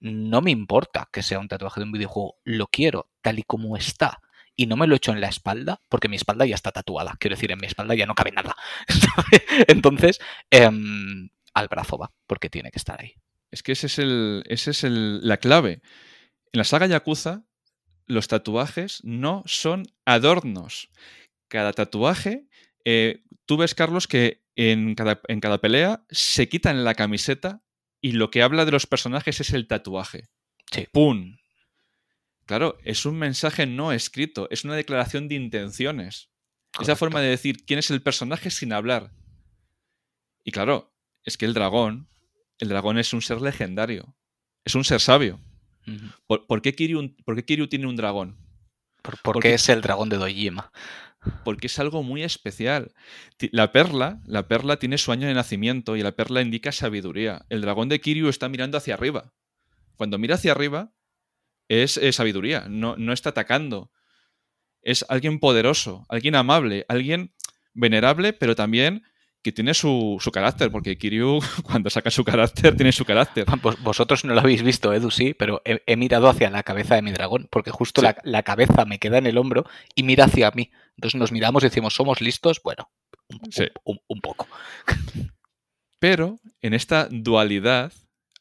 no 0.00 0.40
me 0.40 0.50
importa 0.50 1.08
que 1.12 1.22
sea 1.22 1.38
un 1.38 1.48
tatuaje 1.48 1.80
de 1.80 1.84
un 1.86 1.92
videojuego, 1.92 2.36
lo 2.42 2.66
quiero 2.66 3.08
tal 3.20 3.38
y 3.38 3.44
como 3.44 3.76
está 3.76 4.21
y 4.56 4.66
no 4.66 4.76
me 4.76 4.86
lo 4.86 4.94
he 4.94 4.96
hecho 4.96 5.12
en 5.12 5.20
la 5.20 5.28
espalda, 5.28 5.80
porque 5.88 6.08
mi 6.08 6.16
espalda 6.16 6.46
ya 6.46 6.54
está 6.54 6.72
tatuada. 6.72 7.16
Quiero 7.18 7.36
decir, 7.36 7.52
en 7.52 7.58
mi 7.58 7.66
espalda 7.66 7.94
ya 7.94 8.06
no 8.06 8.14
cabe 8.14 8.32
nada. 8.32 8.56
Entonces, 9.68 10.20
eh, 10.50 10.68
al 11.54 11.68
brazo 11.68 11.98
va, 11.98 12.12
porque 12.26 12.50
tiene 12.50 12.70
que 12.70 12.78
estar 12.78 13.00
ahí. 13.00 13.14
Es 13.50 13.62
que 13.62 13.72
ese 13.72 13.86
es 13.86 13.98
el, 13.98 14.44
ese 14.46 14.70
es 14.70 14.84
el, 14.84 15.26
la 15.26 15.36
clave. 15.36 15.82
En 16.52 16.58
la 16.58 16.64
saga 16.64 16.86
Yakuza, 16.86 17.44
los 18.06 18.28
tatuajes 18.28 19.00
no 19.04 19.42
son 19.46 19.84
adornos. 20.04 20.90
Cada 21.48 21.72
tatuaje, 21.72 22.46
eh, 22.84 23.22
tú 23.46 23.56
ves, 23.56 23.74
Carlos, 23.74 24.06
que 24.06 24.42
en 24.56 24.94
cada, 24.94 25.20
en 25.28 25.40
cada 25.40 25.58
pelea 25.58 26.04
se 26.10 26.48
quitan 26.48 26.84
la 26.84 26.94
camiseta 26.94 27.62
y 28.00 28.12
lo 28.12 28.30
que 28.30 28.42
habla 28.42 28.64
de 28.64 28.72
los 28.72 28.86
personajes 28.86 29.40
es 29.40 29.52
el 29.52 29.66
tatuaje. 29.66 30.28
Sí. 30.70 30.88
¡Pum! 30.92 31.36
Claro, 32.46 32.76
es 32.84 33.06
un 33.06 33.16
mensaje 33.18 33.66
no 33.66 33.92
escrito, 33.92 34.48
es 34.50 34.64
una 34.64 34.74
declaración 34.74 35.28
de 35.28 35.36
intenciones. 35.36 36.30
Esa 36.80 36.96
forma 36.96 37.20
de 37.20 37.28
decir 37.28 37.64
quién 37.64 37.78
es 37.78 37.90
el 37.90 38.02
personaje 38.02 38.50
sin 38.50 38.72
hablar. 38.72 39.12
Y 40.44 40.50
claro, 40.52 40.92
es 41.24 41.36
que 41.36 41.44
el 41.44 41.54
dragón, 41.54 42.08
el 42.58 42.68
dragón 42.68 42.98
es 42.98 43.12
un 43.12 43.22
ser 43.22 43.40
legendario, 43.40 44.16
es 44.64 44.74
un 44.74 44.84
ser 44.84 45.00
sabio. 45.00 45.40
¿Por, 46.26 46.46
por 46.46 46.62
qué, 46.62 46.74
Kiryu, 46.74 47.14
por 47.24 47.36
qué 47.36 47.44
Kiryu 47.44 47.66
tiene 47.68 47.86
un 47.86 47.96
dragón? 47.96 48.36
Por- 49.02 49.12
Porque- 49.14 49.22
porque 49.22 49.54
es 49.54 49.68
el 49.68 49.80
dragón 49.82 50.08
de 50.08 50.16
Dojima. 50.16 50.72
Porque 51.44 51.68
es 51.68 51.78
algo 51.78 52.02
muy 52.02 52.22
especial. 52.24 52.92
La 53.52 53.70
perla, 53.70 54.20
la 54.26 54.48
perla 54.48 54.78
tiene 54.78 54.98
su 54.98 55.12
año 55.12 55.28
de 55.28 55.34
nacimiento 55.34 55.96
y 55.96 56.02
la 56.02 56.12
perla 56.16 56.40
indica 56.42 56.72
sabiduría. 56.72 57.44
El 57.48 57.60
dragón 57.60 57.88
de 57.88 58.00
Kiryu 58.00 58.28
está 58.28 58.48
mirando 58.48 58.76
hacia 58.78 58.94
arriba. 58.94 59.32
Cuando 59.96 60.18
mira 60.18 60.34
hacia 60.36 60.50
arriba 60.52 60.92
es 61.82 61.96
eh, 61.96 62.12
sabiduría, 62.12 62.66
no, 62.68 62.96
no 62.96 63.12
está 63.12 63.30
atacando. 63.30 63.90
Es 64.82 65.04
alguien 65.08 65.38
poderoso, 65.38 66.04
alguien 66.08 66.34
amable, 66.34 66.84
alguien 66.88 67.34
venerable, 67.72 68.32
pero 68.32 68.54
también 68.56 69.04
que 69.42 69.50
tiene 69.52 69.74
su, 69.74 70.18
su 70.20 70.30
carácter, 70.30 70.70
porque 70.70 70.96
Kiryu 70.98 71.40
cuando 71.64 71.90
saca 71.90 72.10
su 72.10 72.24
carácter 72.24 72.76
tiene 72.76 72.92
su 72.92 73.04
carácter. 73.04 73.44
Vos- 73.60 73.80
Vosotros 73.82 74.24
no 74.24 74.34
lo 74.34 74.40
habéis 74.40 74.62
visto, 74.62 74.92
Edu, 74.92 75.10
sí, 75.10 75.34
pero 75.34 75.62
he, 75.64 75.82
he 75.86 75.96
mirado 75.96 76.28
hacia 76.28 76.48
la 76.50 76.62
cabeza 76.62 76.94
de 76.94 77.02
mi 77.02 77.10
dragón, 77.12 77.48
porque 77.50 77.70
justo 77.70 78.00
Sí. 78.00 78.06
la, 78.06 78.16
la 78.24 78.42
cabeza 78.42 78.84
me 78.84 78.98
queda 78.98 79.18
en 79.18 79.26
el 79.26 79.38
hombro 79.38 79.64
y 79.94 80.02
mira 80.04 80.24
hacia 80.26 80.50
mí. 80.52 80.70
Entonces 80.96 81.18
nos 81.18 81.32
miramos 81.32 81.62
y 81.62 81.66
decimos, 81.66 81.94
¿somos 81.94 82.20
listos? 82.20 82.60
Bueno, 82.62 82.90
un, 83.28 83.40
un- 83.44 83.52
Sí. 83.52 83.64
un- 83.84 84.00
un 84.08 84.20
poco. 84.20 84.46
Pero 85.98 86.38
en 86.60 86.74
esta 86.74 87.08
dualidad 87.10 87.92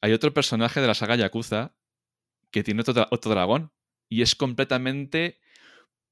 hay 0.02 0.14
otro 0.14 0.34
personaje 0.34 0.82
de 0.82 0.88
la 0.88 0.94
saga 0.96 1.16
Yakuza 1.16 1.74
que 2.52 2.64
tiene 2.64 2.82
otro, 2.82 3.08
otro 3.10 3.32
dragón 3.32 3.72
y 4.10 4.22
es 4.22 4.36
completamente 4.36 5.40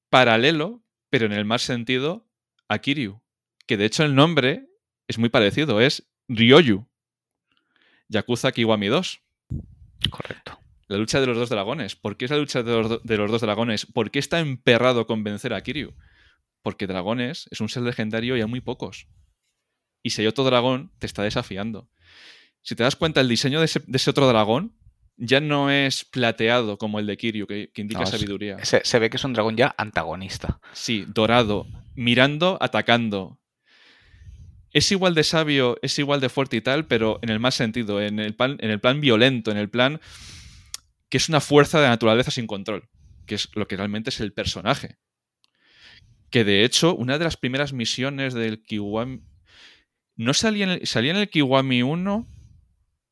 paralelo, 0.09 0.83
pero 1.09 1.25
en 1.25 1.33
el 1.33 1.45
más 1.45 1.61
sentido, 1.61 2.27
a 2.67 2.79
Kiryu. 2.79 3.21
Que 3.67 3.77
de 3.77 3.85
hecho 3.85 4.03
el 4.03 4.15
nombre 4.15 4.69
es 5.07 5.17
muy 5.17 5.29
parecido, 5.29 5.81
es 5.81 6.09
Ryoyu. 6.27 6.87
Yakuza 8.07 8.51
Kiwami 8.51 8.87
2. 8.87 9.21
Correcto. 10.09 10.59
La 10.87 10.97
lucha 10.97 11.19
de 11.19 11.27
los 11.27 11.37
dos 11.37 11.49
dragones. 11.49 11.95
¿Por 11.95 12.17
qué 12.17 12.25
es 12.25 12.31
la 12.31 12.37
lucha 12.37 12.63
de 12.63 12.71
los, 12.71 13.03
de 13.03 13.17
los 13.17 13.29
dos 13.29 13.41
dragones? 13.41 13.85
¿Por 13.85 14.09
qué 14.09 14.19
está 14.19 14.39
emperrado 14.39 15.05
con 15.05 15.23
vencer 15.23 15.53
a 15.53 15.61
Kiryu? 15.61 15.93
Porque 16.63 16.87
dragones 16.87 17.47
es 17.51 17.61
un 17.61 17.69
ser 17.69 17.83
legendario 17.83 18.35
y 18.37 18.41
hay 18.41 18.47
muy 18.47 18.61
pocos. 18.61 19.07
Y 20.01 20.11
si 20.11 20.21
hay 20.21 20.27
otro 20.27 20.43
dragón, 20.45 20.91
te 20.99 21.05
está 21.05 21.21
desafiando. 21.23 21.89
Si 22.61 22.75
te 22.75 22.83
das 22.83 22.95
cuenta, 22.95 23.21
el 23.21 23.27
diseño 23.27 23.59
de 23.59 23.65
ese, 23.65 23.81
de 23.85 23.97
ese 23.97 24.09
otro 24.09 24.27
dragón 24.27 24.75
ya 25.19 25.41
no 25.41 25.69
es 25.69 26.05
plateado 26.05 26.77
como 26.77 26.99
el 26.99 27.05
de 27.05 27.17
Kiryu, 27.17 27.45
que, 27.45 27.71
que 27.73 27.81
indica 27.81 27.99
No, 27.99 28.05
sabiduría. 28.05 28.63
Se, 28.63 28.81
se 28.83 28.99
ve 28.99 29.09
que 29.09 29.17
es 29.17 29.23
un 29.23 29.33
dragón 29.33 29.57
ya 29.57 29.75
antagonista. 29.77 30.59
Sí, 30.73 31.05
dorado, 31.07 31.67
mirando, 31.95 32.57
atacando. 32.61 33.37
Es 34.71 34.91
igual 34.91 35.15
de 35.15 35.23
sabio, 35.23 35.77
es 35.81 35.99
igual 35.99 36.21
de 36.21 36.29
fuerte 36.29 36.55
y 36.57 36.61
tal, 36.61 36.85
pero 36.85 37.19
en 37.21 37.29
el 37.29 37.39
más 37.39 37.55
sentido, 37.55 38.01
en 38.01 38.19
el 38.19 38.33
plan, 38.35 38.57
en 38.61 38.69
el 38.69 38.79
plan 38.79 39.01
violento, 39.01 39.51
en 39.51 39.57
el 39.57 39.69
plan 39.69 39.99
que 41.09 41.17
es 41.17 41.27
una 41.27 41.41
fuerza 41.41 41.81
de 41.81 41.87
naturaleza 41.87 42.31
sin 42.31 42.47
control, 42.47 42.87
que 43.25 43.35
es 43.35 43.49
lo 43.55 43.67
que 43.67 43.75
realmente 43.75 44.11
es 44.11 44.19
el 44.21 44.31
personaje. 44.31 44.97
Que 46.29 46.43
de 46.43 46.63
hecho, 46.63 46.95
una 46.95 47.17
de 47.17 47.23
las 47.23 47.35
primeras 47.35 47.73
misiones 47.73 48.33
del 48.33 48.63
Kiwami. 48.63 49.23
¿No 50.15 50.33
salía 50.33 50.65
en 50.65 50.69
el, 50.69 50.87
salía 50.87 51.11
en 51.11 51.17
el 51.17 51.29
Kiwami 51.29 51.81
1 51.81 52.27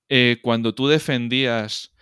eh, 0.09 0.37
cuando 0.43 0.75
tú 0.75 0.87
defendías 0.87 1.95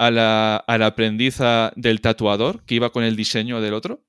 a 0.00 0.10
la, 0.10 0.56
a 0.56 0.78
la 0.78 0.86
aprendiza 0.86 1.72
del 1.76 2.00
tatuador 2.00 2.64
que 2.64 2.74
iba 2.74 2.90
con 2.90 3.04
el 3.04 3.16
diseño 3.16 3.60
del 3.60 3.74
otro? 3.74 4.02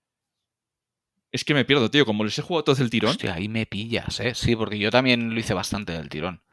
Es 1.34 1.44
que 1.44 1.54
me 1.54 1.66
pierdo, 1.66 1.92
tío. 1.92 2.06
Como 2.06 2.24
les 2.24 2.40
he 2.40 2.42
jugado 2.42 2.64
todo 2.64 2.82
el 2.82 2.90
tirón, 2.90 3.12
Hostia, 3.12 3.34
ahí 3.34 3.50
me 3.50 3.66
pillas, 3.66 4.22
¿eh? 4.22 4.34
Sí, 4.34 4.56
porque 4.56 4.80
yo 4.80 4.90
también 4.90 5.34
lo 5.34 5.38
hice 5.38 5.54
bastante 5.54 5.92
del 5.92 6.08
tirón. 6.08 6.44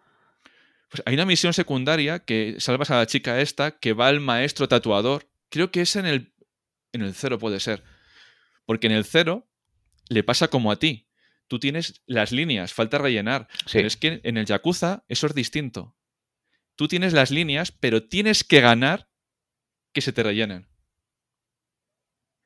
pues 0.89 1.05
hay 1.07 1.15
una 1.15 1.25
misión 1.25 1.53
secundaria 1.53 2.19
que 2.19 2.57
salvas 2.59 2.91
a 2.91 2.97
la 2.97 3.07
chica 3.07 3.41
esta 3.41 3.79
que 3.79 3.93
va 3.93 4.09
al 4.09 4.19
maestro 4.19 4.67
tatuador. 4.67 5.31
Creo 5.51 5.71
que 5.71 5.83
es 5.83 5.95
en 5.95 6.07
el. 6.07 6.33
En 6.93 7.03
el 7.03 7.15
cero 7.15 7.39
puede 7.39 7.61
ser. 7.61 7.85
Porque 8.67 8.89
en 8.89 8.93
el 8.93 9.05
cero 9.05 9.49
le 10.09 10.25
pasa 10.25 10.49
como 10.49 10.73
a 10.73 10.81
ti. 10.81 11.07
Tú 11.47 11.61
tienes 11.61 12.03
las 12.07 12.33
líneas, 12.33 12.75
falta 12.75 12.99
rellenar. 12.99 13.47
Sí. 13.67 13.75
Pero 13.75 13.87
es 13.87 13.97
que 13.97 14.21
en 14.25 14.37
el 14.37 14.47
Yakuza 14.47 15.05
eso 15.07 15.29
es 15.29 15.35
distinto. 15.35 15.95
Tú 16.75 16.89
tienes 16.89 17.13
las 17.13 17.31
líneas, 17.31 17.71
pero 17.71 18.03
tienes 18.03 18.43
que 18.43 18.61
ganar 18.61 19.08
que 19.99 20.03
se 20.03 20.13
te 20.13 20.23
rellenen. 20.23 20.69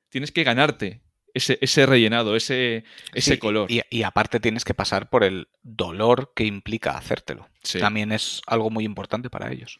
Tienes 0.08 0.32
que 0.32 0.42
ganarte 0.42 1.02
ese, 1.34 1.58
ese 1.60 1.84
rellenado, 1.84 2.34
ese, 2.34 2.84
ese 3.12 3.34
Sí, 3.34 3.38
color. 3.38 3.70
Y, 3.70 3.82
y 3.90 4.04
aparte 4.04 4.40
tienes 4.40 4.64
que 4.64 4.72
pasar 4.72 5.10
por 5.10 5.22
el 5.22 5.48
dolor 5.62 6.32
que 6.34 6.44
implica 6.44 6.96
hacértelo. 6.96 7.48
Sí. 7.62 7.78
También 7.78 8.10
es 8.10 8.40
algo 8.46 8.70
muy 8.70 8.84
importante 8.84 9.28
para 9.28 9.52
ellos. 9.52 9.78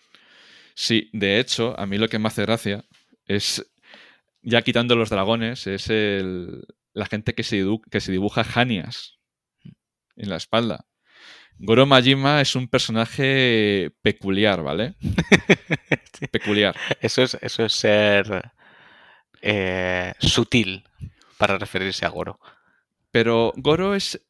Sí, 0.75 1.09
de 1.15 1.41
hecho, 1.41 1.79
a 1.79 1.87
mí 1.87 1.97
lo 1.97 2.09
que 2.09 2.19
me 2.19 2.29
hace 2.29 2.43
gracia 2.43 2.85
es, 3.27 3.67
ya 4.43 4.61
quitando 4.61 4.95
los 4.95 5.09
dragones, 5.09 5.67
es 5.67 5.89
el, 5.89 6.67
la 6.93 7.07
gente 7.07 7.35
que 7.35 7.43
se, 7.43 7.65
que 7.91 8.01
se 8.01 8.13
dibuja 8.13 8.45
Hanias 8.55 9.19
en 10.17 10.29
la 10.29 10.37
espalda. 10.37 10.87
Goro 11.59 11.87
Majima 11.87 12.41
es 12.41 12.57
un 12.57 12.69
personaje 12.69 13.93
peculiar, 14.03 14.63
¿vale? 14.63 14.95
Sí. 16.19 16.27
Peculiar. 16.29 16.77
Eso 17.01 17.23
es, 17.23 17.37
eso 17.41 17.65
es 17.65 17.73
ser 17.73 18.53
eh, 19.41 20.13
sutil 20.19 20.85
para 21.37 21.59
referirse 21.59 22.05
a 22.07 22.11
Goro. 22.11 22.39
Pero 23.11 23.53
Goro 23.57 23.95
es 23.95 24.21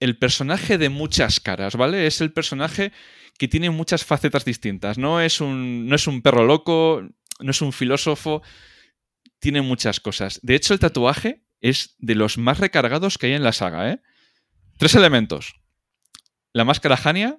el 0.00 0.18
personaje 0.18 0.78
de 0.78 0.88
muchas 0.88 1.40
caras, 1.40 1.76
¿vale? 1.76 2.06
Es 2.06 2.20
el 2.20 2.32
personaje 2.32 2.92
que 3.38 3.48
tiene 3.48 3.70
muchas 3.70 4.04
facetas 4.04 4.44
distintas. 4.44 4.98
No 4.98 5.20
es 5.20 5.40
un, 5.40 5.88
no 5.88 5.96
es 5.96 6.06
un 6.06 6.22
perro 6.22 6.44
loco, 6.44 7.02
no 7.40 7.50
es 7.50 7.60
un 7.60 7.72
filósofo, 7.72 8.42
tiene 9.38 9.62
muchas 9.62 10.00
cosas. 10.00 10.40
De 10.42 10.54
hecho, 10.54 10.72
el 10.74 10.80
tatuaje 10.80 11.44
es 11.60 11.96
de 11.98 12.14
los 12.14 12.38
más 12.38 12.58
recargados 12.58 13.18
que 13.18 13.26
hay 13.26 13.32
en 13.32 13.42
la 13.44 13.52
saga, 13.52 13.90
¿eh? 13.90 14.00
Tres 14.78 14.94
elementos. 14.94 15.54
La 16.54 16.64
máscara 16.64 16.96
Hania, 17.02 17.38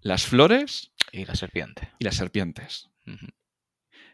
las 0.00 0.24
flores 0.24 0.92
Y 1.10 1.24
la 1.24 1.34
serpiente. 1.34 1.90
y 1.98 2.04
las 2.04 2.14
serpientes. 2.14 2.88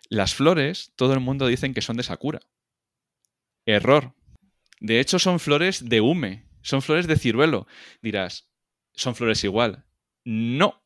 Las 0.09 0.35
flores, 0.35 0.93
todo 0.97 1.13
el 1.13 1.21
mundo 1.21 1.47
dicen 1.47 1.75
que 1.75 1.83
son 1.83 1.99
de 1.99 2.03
Sakura. 2.03 2.41
Error. 3.67 4.15
De 4.81 5.01
hecho, 5.01 5.19
son 5.19 5.39
flores 5.39 5.87
de 5.91 6.01
hume, 6.01 6.49
son 6.63 6.81
flores 6.81 7.07
de 7.07 7.17
ciruelo. 7.17 7.67
Dirás, 8.01 8.49
¿son 8.95 9.15
flores 9.15 9.45
igual? 9.45 9.85
No. 10.25 10.83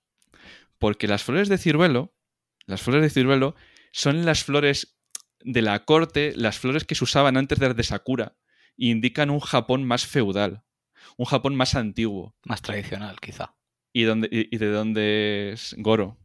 Porque 0.80 1.06
las 1.06 1.22
flores 1.22 1.48
de 1.48 1.56
ciruelo, 1.56 2.12
las 2.66 2.82
flores 2.82 3.02
de 3.02 3.10
ciruelo, 3.10 3.54
son 3.92 4.24
las 4.24 4.42
flores 4.42 4.98
de 5.40 5.62
la 5.62 5.84
corte, 5.84 6.32
las 6.34 6.58
flores 6.58 6.84
que 6.84 6.96
se 6.96 7.04
usaban 7.04 7.36
antes 7.36 7.60
de 7.60 7.68
las 7.68 7.76
de 7.76 7.84
Sakura, 7.84 8.36
y 8.76 8.90
indican 8.90 9.30
un 9.30 9.38
Japón 9.38 9.84
más 9.84 10.04
feudal, 10.04 10.63
un 11.16 11.26
Japón 11.26 11.54
más 11.54 11.74
antiguo, 11.74 12.34
Más 12.44 12.62
tradicional, 12.62 13.18
quizá. 13.20 13.54
y, 13.92 14.02
donde, 14.04 14.28
y- 14.30 14.54
y 14.54 14.58
de 14.58 14.70
donde 14.70 15.50
es 15.54 15.74
Goro. 15.78 16.18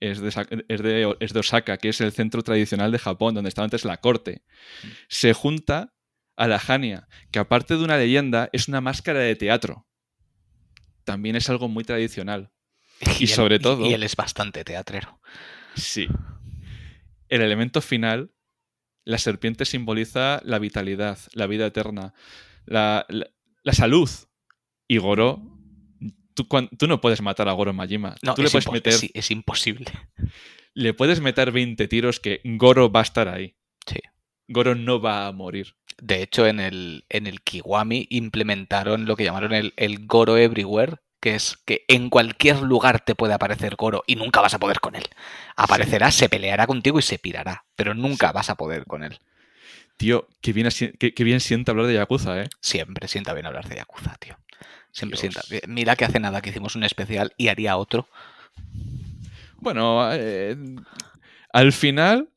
Es 0.00 0.20
de, 0.20 0.28
es, 0.68 0.82
de, 0.82 1.16
es 1.18 1.32
de 1.32 1.40
Osaka, 1.40 1.76
que 1.78 1.88
es 1.88 2.00
el 2.00 2.12
centro 2.12 2.42
tradicional 2.42 2.92
de 2.92 2.98
Japón, 3.00 3.34
donde 3.34 3.48
estaba 3.48 3.64
antes 3.64 3.84
la 3.84 3.96
corte. 3.96 4.44
Se 5.08 5.32
junta 5.32 5.92
a 6.36 6.46
la 6.46 6.62
Hania, 6.64 7.08
que 7.32 7.40
aparte 7.40 7.76
de 7.76 7.82
una 7.82 7.96
leyenda, 7.96 8.48
es 8.52 8.68
una 8.68 8.80
máscara 8.80 9.18
de 9.18 9.34
teatro. 9.34 9.88
También 11.04 11.34
es 11.34 11.50
algo 11.50 11.68
muy 11.68 11.82
tradicional. 11.84 12.52
Y 13.18 13.24
él- 13.24 13.28
sobre 13.28 13.58
todo- 13.58 13.86
Y 13.86 13.92
él 13.92 14.02
es 14.04 14.14
bastante 14.14 14.62
teatrero. 14.64 15.20
Sí. 15.74 16.06
El 17.28 17.42
elemento 17.42 17.80
final, 17.80 18.32
la 19.04 19.18
serpiente 19.18 19.64
simboliza 19.64 20.40
la 20.44 20.58
vitalidad, 20.60 21.18
la 21.32 21.46
vida 21.48 21.66
eterna, 21.66 22.14
la, 22.68 23.04
la- 23.08 23.26
la 23.62 23.72
salud. 23.72 24.08
Y 24.86 24.98
Goro, 24.98 25.40
tú, 26.34 26.46
cuan- 26.48 26.68
tú 26.78 26.86
no 26.86 27.00
puedes 27.00 27.20
matar 27.20 27.48
a 27.48 27.52
Goro 27.52 27.72
Majima. 27.72 28.14
No, 28.22 28.34
tú 28.34 28.42
le 28.42 28.46
es, 28.46 28.52
puedes 28.52 28.66
impo- 28.66 28.72
meter 28.72 28.92
es- 28.94 29.10
es 29.12 29.30
imposible. 29.30 29.86
le 30.74 30.94
puedes 30.94 31.20
meter 31.20 31.50
20 31.52 31.88
tiros 31.88 32.20
que 32.20 32.40
Goro 32.44 32.90
va 32.90 33.00
a 33.00 33.02
estar 33.02 33.28
ahí. 33.28 33.56
Sí. 33.86 33.98
Goro 34.48 34.74
no 34.74 35.00
va 35.00 35.26
a 35.26 35.32
morir. 35.32 35.74
De 36.00 36.22
hecho, 36.22 36.46
en 36.46 36.60
el, 36.60 37.04
en 37.08 37.26
el 37.26 37.40
Kiwami 37.42 38.06
implementaron 38.10 39.04
lo 39.04 39.16
que 39.16 39.24
llamaron 39.24 39.52
el, 39.52 39.74
el 39.76 40.06
Goro 40.06 40.36
Everywhere, 40.36 40.96
que 41.20 41.34
es 41.34 41.58
que 41.66 41.84
en 41.88 42.08
cualquier 42.08 42.62
lugar 42.62 43.00
te 43.04 43.14
puede 43.16 43.34
aparecer 43.34 43.74
Goro 43.76 44.04
y 44.06 44.14
nunca 44.16 44.40
vas 44.40 44.54
a 44.54 44.58
poder 44.60 44.78
con 44.80 44.94
él. 44.94 45.04
Aparecerá, 45.56 46.10
se 46.12 46.28
peleará 46.28 46.66
contigo 46.68 46.98
y 46.98 47.02
se 47.02 47.18
pirará, 47.18 47.66
pero 47.74 47.92
nunca 47.94 48.30
vas 48.32 48.48
a 48.48 48.54
poder 48.54 48.86
con 48.86 49.02
él. 49.02 49.18
Tío, 49.98 50.28
qué 50.40 50.52
bien, 50.52 50.68
qué, 50.98 51.24
bien 51.24 51.40
siente 51.40 51.72
hablar 51.72 51.86
de 51.86 51.94
Yakuza, 51.94 52.40
¿eh? 52.40 52.48
Siempre 52.60 53.08
sienta 53.08 53.34
bien 53.34 53.46
hablar 53.46 53.68
de 53.68 53.76
Yakuza, 53.76 54.14
tío. 54.20 54.38
Siempre 54.92 55.18
sienta. 55.18 55.42
Mira 55.66 55.96
que 55.96 56.04
hace 56.04 56.20
nada 56.20 56.40
que 56.40 56.50
hicimos 56.50 56.76
un 56.76 56.84
especial 56.84 57.34
y 57.36 57.48
haría 57.48 57.76
otro. 57.76 58.08
Bueno, 59.56 60.08
eh, 60.12 60.56
al 61.52 61.72
final 61.72 62.30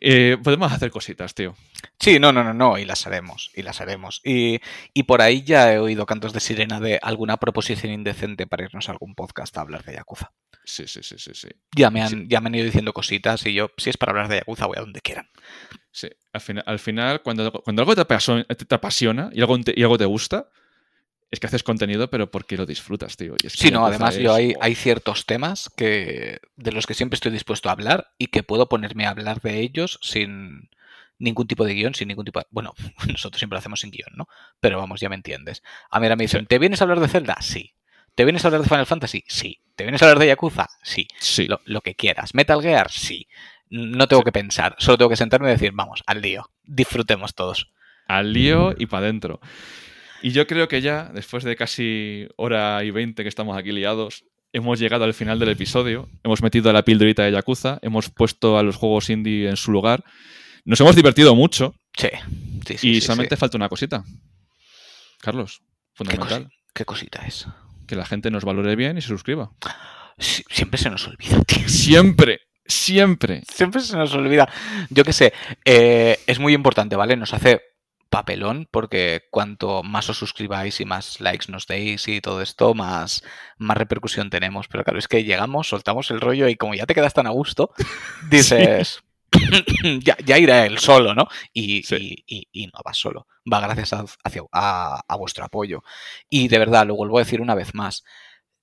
eh, 0.00 0.36
podemos 0.42 0.72
hacer 0.72 0.90
cositas, 0.90 1.34
tío. 1.34 1.54
Sí, 1.98 2.18
no, 2.18 2.32
no, 2.32 2.44
no, 2.44 2.54
no, 2.54 2.78
y 2.78 2.84
las 2.84 3.06
haremos, 3.06 3.50
y 3.54 3.62
las 3.62 3.80
haremos. 3.80 4.20
Y, 4.24 4.60
por 5.04 5.22
ahí 5.22 5.42
ya 5.42 5.72
he 5.72 5.78
oído 5.78 6.06
cantos 6.06 6.32
de 6.32 6.40
sirena 6.40 6.80
de 6.80 6.98
alguna 7.02 7.36
proposición 7.36 7.92
indecente 7.92 8.46
para 8.46 8.64
irnos 8.64 8.88
a 8.88 8.92
algún 8.92 9.14
podcast 9.14 9.56
a 9.56 9.60
hablar 9.60 9.84
de 9.84 9.94
Yakuza. 9.94 10.32
Sí, 10.64 10.86
sí, 10.86 11.00
sí, 11.02 11.16
sí, 11.18 11.30
sí. 11.32 11.48
Ya 11.76 11.90
me 11.90 12.02
han, 12.02 12.28
Ya 12.28 12.40
me 12.40 12.48
han 12.48 12.54
ido 12.56 12.64
diciendo 12.64 12.92
cositas 12.92 13.46
y 13.46 13.54
yo, 13.54 13.70
si 13.76 13.90
es 13.90 13.96
para 13.96 14.10
hablar 14.10 14.28
de 14.28 14.36
Yakuza, 14.36 14.66
voy 14.66 14.78
a 14.78 14.80
donde 14.80 15.00
quieran. 15.00 15.28
Sí, 15.92 16.08
al 16.32 16.40
final, 16.40 16.64
al 16.66 16.78
final 16.78 17.22
cuando, 17.22 17.52
cuando 17.52 17.82
algo 17.82 17.94
te 17.94 18.02
apasiona, 18.74 19.30
y, 19.32 19.40
algo 19.40 19.58
y 19.64 19.82
algo 19.82 19.96
te 19.96 20.04
gusta, 20.04 20.50
es 21.30 21.40
que 21.40 21.46
haces 21.46 21.62
contenido, 21.62 22.08
pero 22.08 22.30
porque 22.30 22.56
lo 22.56 22.66
disfrutas, 22.66 23.16
tío. 23.16 23.34
sí, 23.48 23.70
no, 23.70 23.84
además 23.84 24.16
yo 24.16 24.32
hay, 24.32 24.54
hay 24.60 24.74
ciertos 24.74 25.26
temas 25.26 25.70
que 25.76 26.40
de 26.56 26.72
los 26.72 26.86
que 26.86 26.94
siempre 26.94 27.16
estoy 27.16 27.32
dispuesto 27.32 27.68
a 27.68 27.72
hablar 27.72 28.12
y 28.18 28.28
que 28.28 28.42
puedo 28.42 28.68
ponerme 28.68 29.06
a 29.06 29.10
hablar 29.10 29.40
de 29.40 29.60
ellos 29.60 29.98
sin 30.02 30.70
ningún 31.18 31.46
tipo 31.46 31.64
de 31.64 31.74
guion, 31.74 31.94
sin 31.94 32.08
ningún 32.08 32.24
tipo 32.24 32.38
de... 32.38 32.46
Bueno, 32.50 32.74
nosotros 33.08 33.38
siempre 33.38 33.56
lo 33.56 33.58
hacemos 33.58 33.80
sin 33.80 33.90
guion, 33.90 34.12
¿no? 34.14 34.28
Pero 34.60 34.78
vamos, 34.78 35.00
ya 35.00 35.08
me 35.08 35.16
entiendes. 35.16 35.62
A 35.90 35.98
mí 35.98 36.06
ahora 36.06 36.16
me 36.16 36.24
dicen, 36.24 36.46
¿te 36.46 36.58
vienes 36.58 36.80
a 36.80 36.84
hablar 36.84 37.00
de 37.00 37.08
Zelda? 37.08 37.36
Sí. 37.40 37.74
¿Te 38.14 38.24
vienes 38.24 38.44
a 38.44 38.48
hablar 38.48 38.62
de 38.62 38.68
Final 38.68 38.86
Fantasy? 38.86 39.24
Sí. 39.26 39.60
¿Te 39.74 39.84
vienes 39.84 40.00
a 40.00 40.06
hablar 40.06 40.18
de 40.18 40.28
Yakuza? 40.28 40.68
Sí. 40.82 41.06
Sí. 41.18 41.48
Lo, 41.64 41.80
que 41.82 41.94
quieras. 41.94 42.34
¿Metal 42.34 42.62
Gear? 42.62 42.90
Sí. 42.90 43.28
No 43.68 44.06
tengo 44.06 44.22
que 44.22 44.32
pensar, 44.32 44.76
solo 44.78 44.96
tengo 44.96 45.10
que 45.10 45.16
sentarme 45.16 45.48
y 45.48 45.52
decir, 45.52 45.72
vamos, 45.74 46.02
al 46.06 46.22
lío. 46.22 46.50
Disfrutemos 46.62 47.34
todos. 47.34 47.72
Al 48.06 48.32
lío 48.32 48.74
y 48.78 48.86
para 48.86 49.04
adentro. 49.06 49.40
Y 50.22 50.30
yo 50.30 50.46
creo 50.46 50.68
que 50.68 50.80
ya, 50.80 51.10
después 51.14 51.44
de 51.44 51.56
casi 51.56 52.28
hora 52.36 52.82
y 52.84 52.90
veinte 52.90 53.22
que 53.22 53.28
estamos 53.28 53.56
aquí 53.56 53.72
liados, 53.72 54.24
hemos 54.52 54.78
llegado 54.78 55.04
al 55.04 55.14
final 55.14 55.38
del 55.38 55.50
episodio. 55.50 56.08
Hemos 56.22 56.42
metido 56.42 56.70
a 56.70 56.72
la 56.72 56.82
pildorita 56.82 57.24
de 57.24 57.32
Yakuza, 57.32 57.78
hemos 57.82 58.08
puesto 58.08 58.58
a 58.58 58.62
los 58.62 58.76
juegos 58.76 59.10
indie 59.10 59.48
en 59.48 59.56
su 59.56 59.70
lugar. 59.70 60.04
Nos 60.64 60.80
hemos 60.80 60.96
divertido 60.96 61.34
mucho. 61.34 61.74
Sí, 61.96 62.08
sí, 62.66 62.78
sí 62.78 62.88
Y 62.88 63.00
solamente 63.00 63.36
falta 63.36 63.56
una 63.56 63.68
cosita. 63.68 64.04
Carlos, 65.20 65.62
fundamental. 65.94 66.50
¿Qué, 66.74 66.84
cosita 66.84 67.24
es? 67.26 67.46
Que 67.86 67.96
la 67.96 68.04
gente 68.04 68.30
nos 68.30 68.44
valore 68.44 68.76
bien 68.76 68.98
y 68.98 69.02
se 69.02 69.08
suscriba. 69.08 69.52
siempre 70.18 70.78
se 70.78 70.90
nos 70.90 71.06
olvida, 71.06 71.42
tío. 71.44 71.68
Siempre. 71.68 72.40
Siempre. 72.64 73.42
Siempre 73.48 73.80
se 73.80 73.96
nos 73.96 74.12
olvida. 74.14 74.48
Yo 74.90 75.04
qué 75.04 75.12
sé, 75.12 75.32
eh, 75.64 76.18
es 76.26 76.38
muy 76.38 76.52
importante, 76.52 76.96
¿vale? 76.96 77.16
Nos 77.16 77.32
hace 77.32 77.60
papelón 78.10 78.68
porque 78.70 79.26
cuanto 79.30 79.82
más 79.82 80.08
os 80.08 80.18
suscribáis 80.18 80.80
y 80.80 80.84
más 80.84 81.20
likes 81.20 81.50
nos 81.50 81.66
deis 81.66 82.08
y 82.08 82.20
todo 82.20 82.42
esto, 82.42 82.74
más, 82.74 83.22
más 83.58 83.76
repercusión 83.76 84.30
tenemos. 84.30 84.68
Pero 84.68 84.84
claro, 84.84 84.98
es 84.98 85.08
que 85.08 85.24
llegamos, 85.24 85.68
soltamos 85.68 86.10
el 86.10 86.20
rollo 86.20 86.48
y 86.48 86.56
como 86.56 86.74
ya 86.74 86.86
te 86.86 86.94
quedas 86.94 87.14
tan 87.14 87.26
a 87.26 87.30
gusto, 87.30 87.72
dices, 88.30 89.02
ya, 90.02 90.16
ya, 90.24 90.38
irá 90.38 90.66
él 90.66 90.78
solo, 90.78 91.14
¿no? 91.14 91.28
Y, 91.52 91.82
y, 92.26 92.66
no 92.68 92.80
va 92.86 92.94
solo, 92.94 93.26
va 93.50 93.60
gracias 93.60 93.92
a, 93.92 95.00
a 95.06 95.16
vuestro 95.16 95.44
apoyo. 95.44 95.82
Y 96.28 96.48
de 96.48 96.58
verdad, 96.58 96.86
lo 96.86 96.96
vuelvo 96.96 97.18
a 97.18 97.22
decir 97.22 97.40
una 97.40 97.54
vez 97.54 97.74
más, 97.74 98.04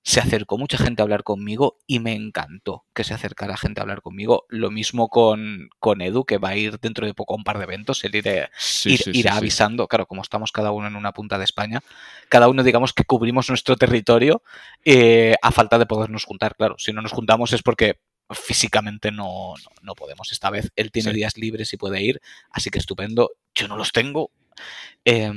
se 0.04 0.20
acercó 0.20 0.58
mucha 0.58 0.78
gente 0.78 1.02
a 1.02 1.04
hablar 1.04 1.24
conmigo 1.24 1.78
y 1.88 2.00
me 2.00 2.14
encantó 2.14 2.84
que 2.94 3.06
se 3.06 3.14
acercara 3.14 3.56
gente 3.56 3.80
a 3.80 3.84
hablar 3.84 4.02
conmigo. 4.02 4.46
Lo 4.50 4.70
mismo 4.70 5.08
con, 5.08 5.70
con 5.80 6.02
Edu, 6.02 6.26
que 6.26 6.38
va 6.38 6.50
a 6.50 6.58
ir 6.58 6.78
dentro 6.80 7.08
de 7.08 7.14
poco 7.14 7.34
a 7.34 7.38
un 7.38 7.46
par 7.46 7.58
de 7.58 7.64
eventos. 7.64 8.04
Él 8.04 8.12
irá 8.16 9.36
avisando, 9.36 9.88
claro, 9.88 10.06
como 10.06 10.22
estamos 10.22 10.52
cada 10.52 10.72
uno 10.72 10.88
en 10.88 10.98
una 10.98 11.14
punta 11.14 11.38
de 11.38 11.46
España, 11.46 11.82
cada 12.28 12.50
uno 12.50 12.64
digamos 12.64 12.92
que 12.92 13.06
cubrimos 13.06 13.48
nuestro 13.48 13.78
territorio 13.78 14.44
eh, 14.84 15.36
a 15.42 15.52
falta 15.52 15.80
de 15.80 15.86
podernos 15.86 16.26
juntar. 16.26 16.56
Claro, 16.58 16.76
si 16.78 16.92
no 16.92 17.02
nos 17.02 17.14
juntamos 17.14 17.54
es 17.54 17.64
porque 17.64 18.00
físicamente 18.30 19.10
no, 19.12 19.54
no, 19.84 19.96
podemos 19.96 20.34
esta 20.34 20.50
vez. 20.50 20.70
Él 20.76 20.92
tiene 20.92 21.14
días 21.14 21.38
libres 21.38 21.72
y 21.72 21.78
puede 21.78 22.02
ir, 22.02 22.22
así 22.52 22.70
que 22.70 22.80
estupendo. 22.80 23.32
Yo 23.56 23.70
no 23.70 23.78
los 23.78 23.94
tengo. 23.94 24.32
Eh, 25.06 25.32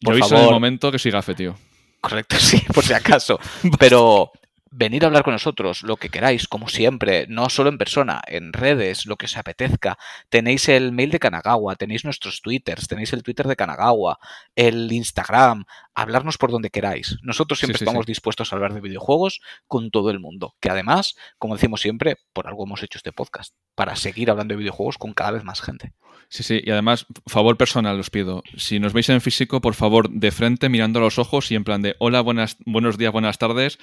por 0.00 0.18
Yo 0.18 0.26
favor, 0.26 0.46
el 0.46 0.50
momento 0.50 0.90
que 0.90 0.98
soy 0.98 1.10
gafe, 1.10 1.34
tío. 1.34 1.56
Correcto, 2.02 2.36
sí, 2.40 2.60
por 2.74 2.84
si 2.84 2.92
acaso. 2.92 3.38
Pero 3.78 4.32
venir 4.72 5.04
a 5.04 5.06
hablar 5.06 5.22
con 5.22 5.34
nosotros, 5.34 5.82
lo 5.82 5.96
que 5.96 6.08
queráis, 6.08 6.48
como 6.48 6.68
siempre, 6.68 7.26
no 7.28 7.48
solo 7.50 7.68
en 7.68 7.78
persona, 7.78 8.22
en 8.26 8.52
redes, 8.52 9.06
lo 9.06 9.16
que 9.16 9.26
os 9.26 9.36
apetezca. 9.36 9.98
Tenéis 10.30 10.68
el 10.68 10.92
mail 10.92 11.10
de 11.10 11.18
Kanagawa, 11.18 11.76
tenéis 11.76 12.04
nuestros 12.04 12.40
twitters, 12.40 12.88
tenéis 12.88 13.12
el 13.12 13.22
Twitter 13.22 13.46
de 13.46 13.56
Kanagawa, 13.56 14.18
el 14.56 14.90
Instagram, 14.90 15.64
hablarnos 15.94 16.38
por 16.38 16.50
donde 16.50 16.70
queráis. 16.70 17.18
Nosotros 17.22 17.58
siempre 17.58 17.76
estamos 17.76 18.06
dispuestos 18.06 18.52
a 18.52 18.56
hablar 18.56 18.72
de 18.72 18.80
videojuegos 18.80 19.40
con 19.68 19.90
todo 19.90 20.10
el 20.10 20.20
mundo, 20.20 20.54
que 20.58 20.70
además, 20.70 21.16
como 21.38 21.54
decimos 21.54 21.82
siempre, 21.82 22.16
por 22.32 22.46
algo 22.46 22.64
hemos 22.64 22.82
hecho 22.82 22.98
este 22.98 23.12
podcast, 23.12 23.54
para 23.74 23.94
seguir 23.94 24.30
hablando 24.30 24.54
de 24.54 24.58
videojuegos 24.58 24.98
con 24.98 25.12
cada 25.12 25.32
vez 25.32 25.44
más 25.44 25.60
gente. 25.60 25.92
Sí, 26.28 26.42
sí, 26.42 26.62
y 26.64 26.70
además, 26.70 27.04
favor 27.26 27.58
personal 27.58 28.00
os 28.00 28.08
pido. 28.08 28.42
Si 28.56 28.80
nos 28.80 28.94
veis 28.94 29.10
en 29.10 29.20
físico, 29.20 29.60
por 29.60 29.74
favor, 29.74 30.08
de 30.08 30.30
frente, 30.30 30.70
mirando 30.70 30.98
a 30.98 31.02
los 31.02 31.18
ojos 31.18 31.50
y 31.50 31.56
en 31.56 31.64
plan 31.64 31.82
de 31.82 31.94
hola, 31.98 32.22
buenas, 32.22 32.56
buenos 32.64 32.96
días, 32.96 33.12
buenas 33.12 33.36
tardes, 33.36 33.78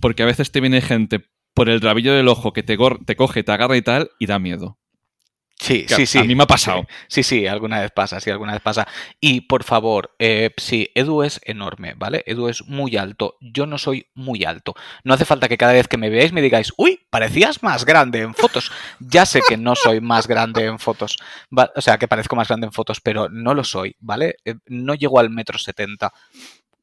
porque 0.00 0.23
a 0.24 0.26
veces 0.26 0.50
te 0.50 0.60
viene 0.60 0.80
gente 0.80 1.24
por 1.54 1.68
el 1.68 1.80
rabillo 1.80 2.12
del 2.14 2.28
ojo 2.28 2.52
que 2.52 2.62
te, 2.62 2.76
te 3.06 3.16
coge, 3.16 3.44
te 3.44 3.52
agarra 3.52 3.76
y 3.76 3.82
tal, 3.82 4.10
y 4.18 4.26
da 4.26 4.38
miedo. 4.38 4.78
Sí, 5.60 5.86
sí, 5.88 6.04
sí. 6.04 6.18
A 6.18 6.24
mí 6.24 6.34
me 6.34 6.42
ha 6.42 6.46
pasado. 6.48 6.84
Sí, 7.08 7.22
sí, 7.22 7.46
alguna 7.46 7.80
vez 7.80 7.90
pasa, 7.92 8.20
sí, 8.20 8.28
alguna 8.28 8.52
vez 8.52 8.60
pasa. 8.60 8.86
Y 9.20 9.42
por 9.42 9.62
favor, 9.62 10.14
eh, 10.18 10.50
sí, 10.56 10.90
Edu 10.94 11.22
es 11.22 11.40
enorme, 11.44 11.94
¿vale? 11.96 12.22
Edu 12.26 12.48
es 12.48 12.66
muy 12.66 12.96
alto. 12.96 13.36
Yo 13.40 13.64
no 13.64 13.78
soy 13.78 14.08
muy 14.14 14.44
alto. 14.44 14.74
No 15.04 15.14
hace 15.14 15.24
falta 15.24 15.48
que 15.48 15.56
cada 15.56 15.72
vez 15.72 15.88
que 15.88 15.96
me 15.96 16.10
veáis 16.10 16.32
me 16.32 16.42
digáis, 16.42 16.72
uy, 16.76 17.00
parecías 17.08 17.62
más 17.62 17.84
grande 17.86 18.20
en 18.20 18.34
fotos. 18.34 18.72
Ya 18.98 19.24
sé 19.24 19.40
que 19.48 19.56
no 19.56 19.74
soy 19.74 20.00
más 20.00 20.26
grande 20.26 20.64
en 20.64 20.78
fotos. 20.78 21.18
O 21.76 21.80
sea, 21.80 21.98
que 21.98 22.08
parezco 22.08 22.36
más 22.36 22.48
grande 22.48 22.66
en 22.66 22.72
fotos, 22.72 23.00
pero 23.00 23.28
no 23.30 23.54
lo 23.54 23.64
soy, 23.64 23.96
¿vale? 24.00 24.36
Eh, 24.44 24.56
no 24.66 24.94
llego 24.94 25.18
al 25.20 25.30
metro 25.30 25.58
setenta 25.58 26.12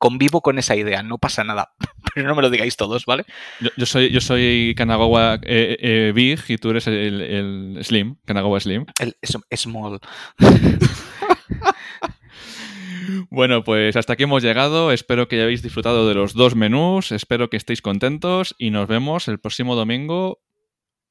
convivo 0.01 0.41
con 0.41 0.57
esa 0.57 0.75
idea, 0.75 1.03
no 1.03 1.19
pasa 1.19 1.43
nada. 1.43 1.73
Pero 2.15 2.27
no 2.27 2.35
me 2.35 2.41
lo 2.41 2.49
digáis 2.49 2.75
todos, 2.75 3.05
¿vale? 3.05 3.23
Yo, 3.77 3.85
soy, 3.85 4.09
yo 4.09 4.19
soy 4.19 4.73
Kanagawa 4.75 5.35
eh, 5.43 5.77
eh, 5.79 6.11
Big 6.13 6.39
y 6.47 6.57
tú 6.57 6.71
eres 6.71 6.87
el, 6.87 7.79
Slim, 7.83 8.17
Kanagawa 8.25 8.59
Slim. 8.59 8.85
El 8.99 9.15
Small. 9.55 9.99
Bueno, 13.29 13.63
pues 13.63 13.95
hasta 13.95 14.13
aquí 14.13 14.23
hemos 14.23 14.43
llegado. 14.43 14.91
Espero 14.91 15.27
que 15.27 15.41
hayáis 15.41 15.61
disfrutado 15.61 16.07
de 16.07 16.15
los 16.15 16.33
dos 16.33 16.55
menús. 16.55 17.11
Espero 17.11 17.49
que 17.49 17.57
estéis 17.57 17.81
contentos 17.81 18.55
y 18.57 18.71
nos 18.71 18.87
vemos 18.87 19.27
el 19.27 19.39
próximo 19.39 19.75
domingo 19.75 20.41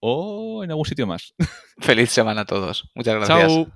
o 0.01 0.62
en 0.65 0.71
algún 0.71 0.87
sitio 0.87 1.07
más. 1.07 1.35
Feliz 1.79 2.11
semana 2.11 2.43
a 2.43 2.47
todos. 2.47 2.91
Muchas 2.95 3.17
gracias. 3.17 3.53
Chao. 3.53 3.67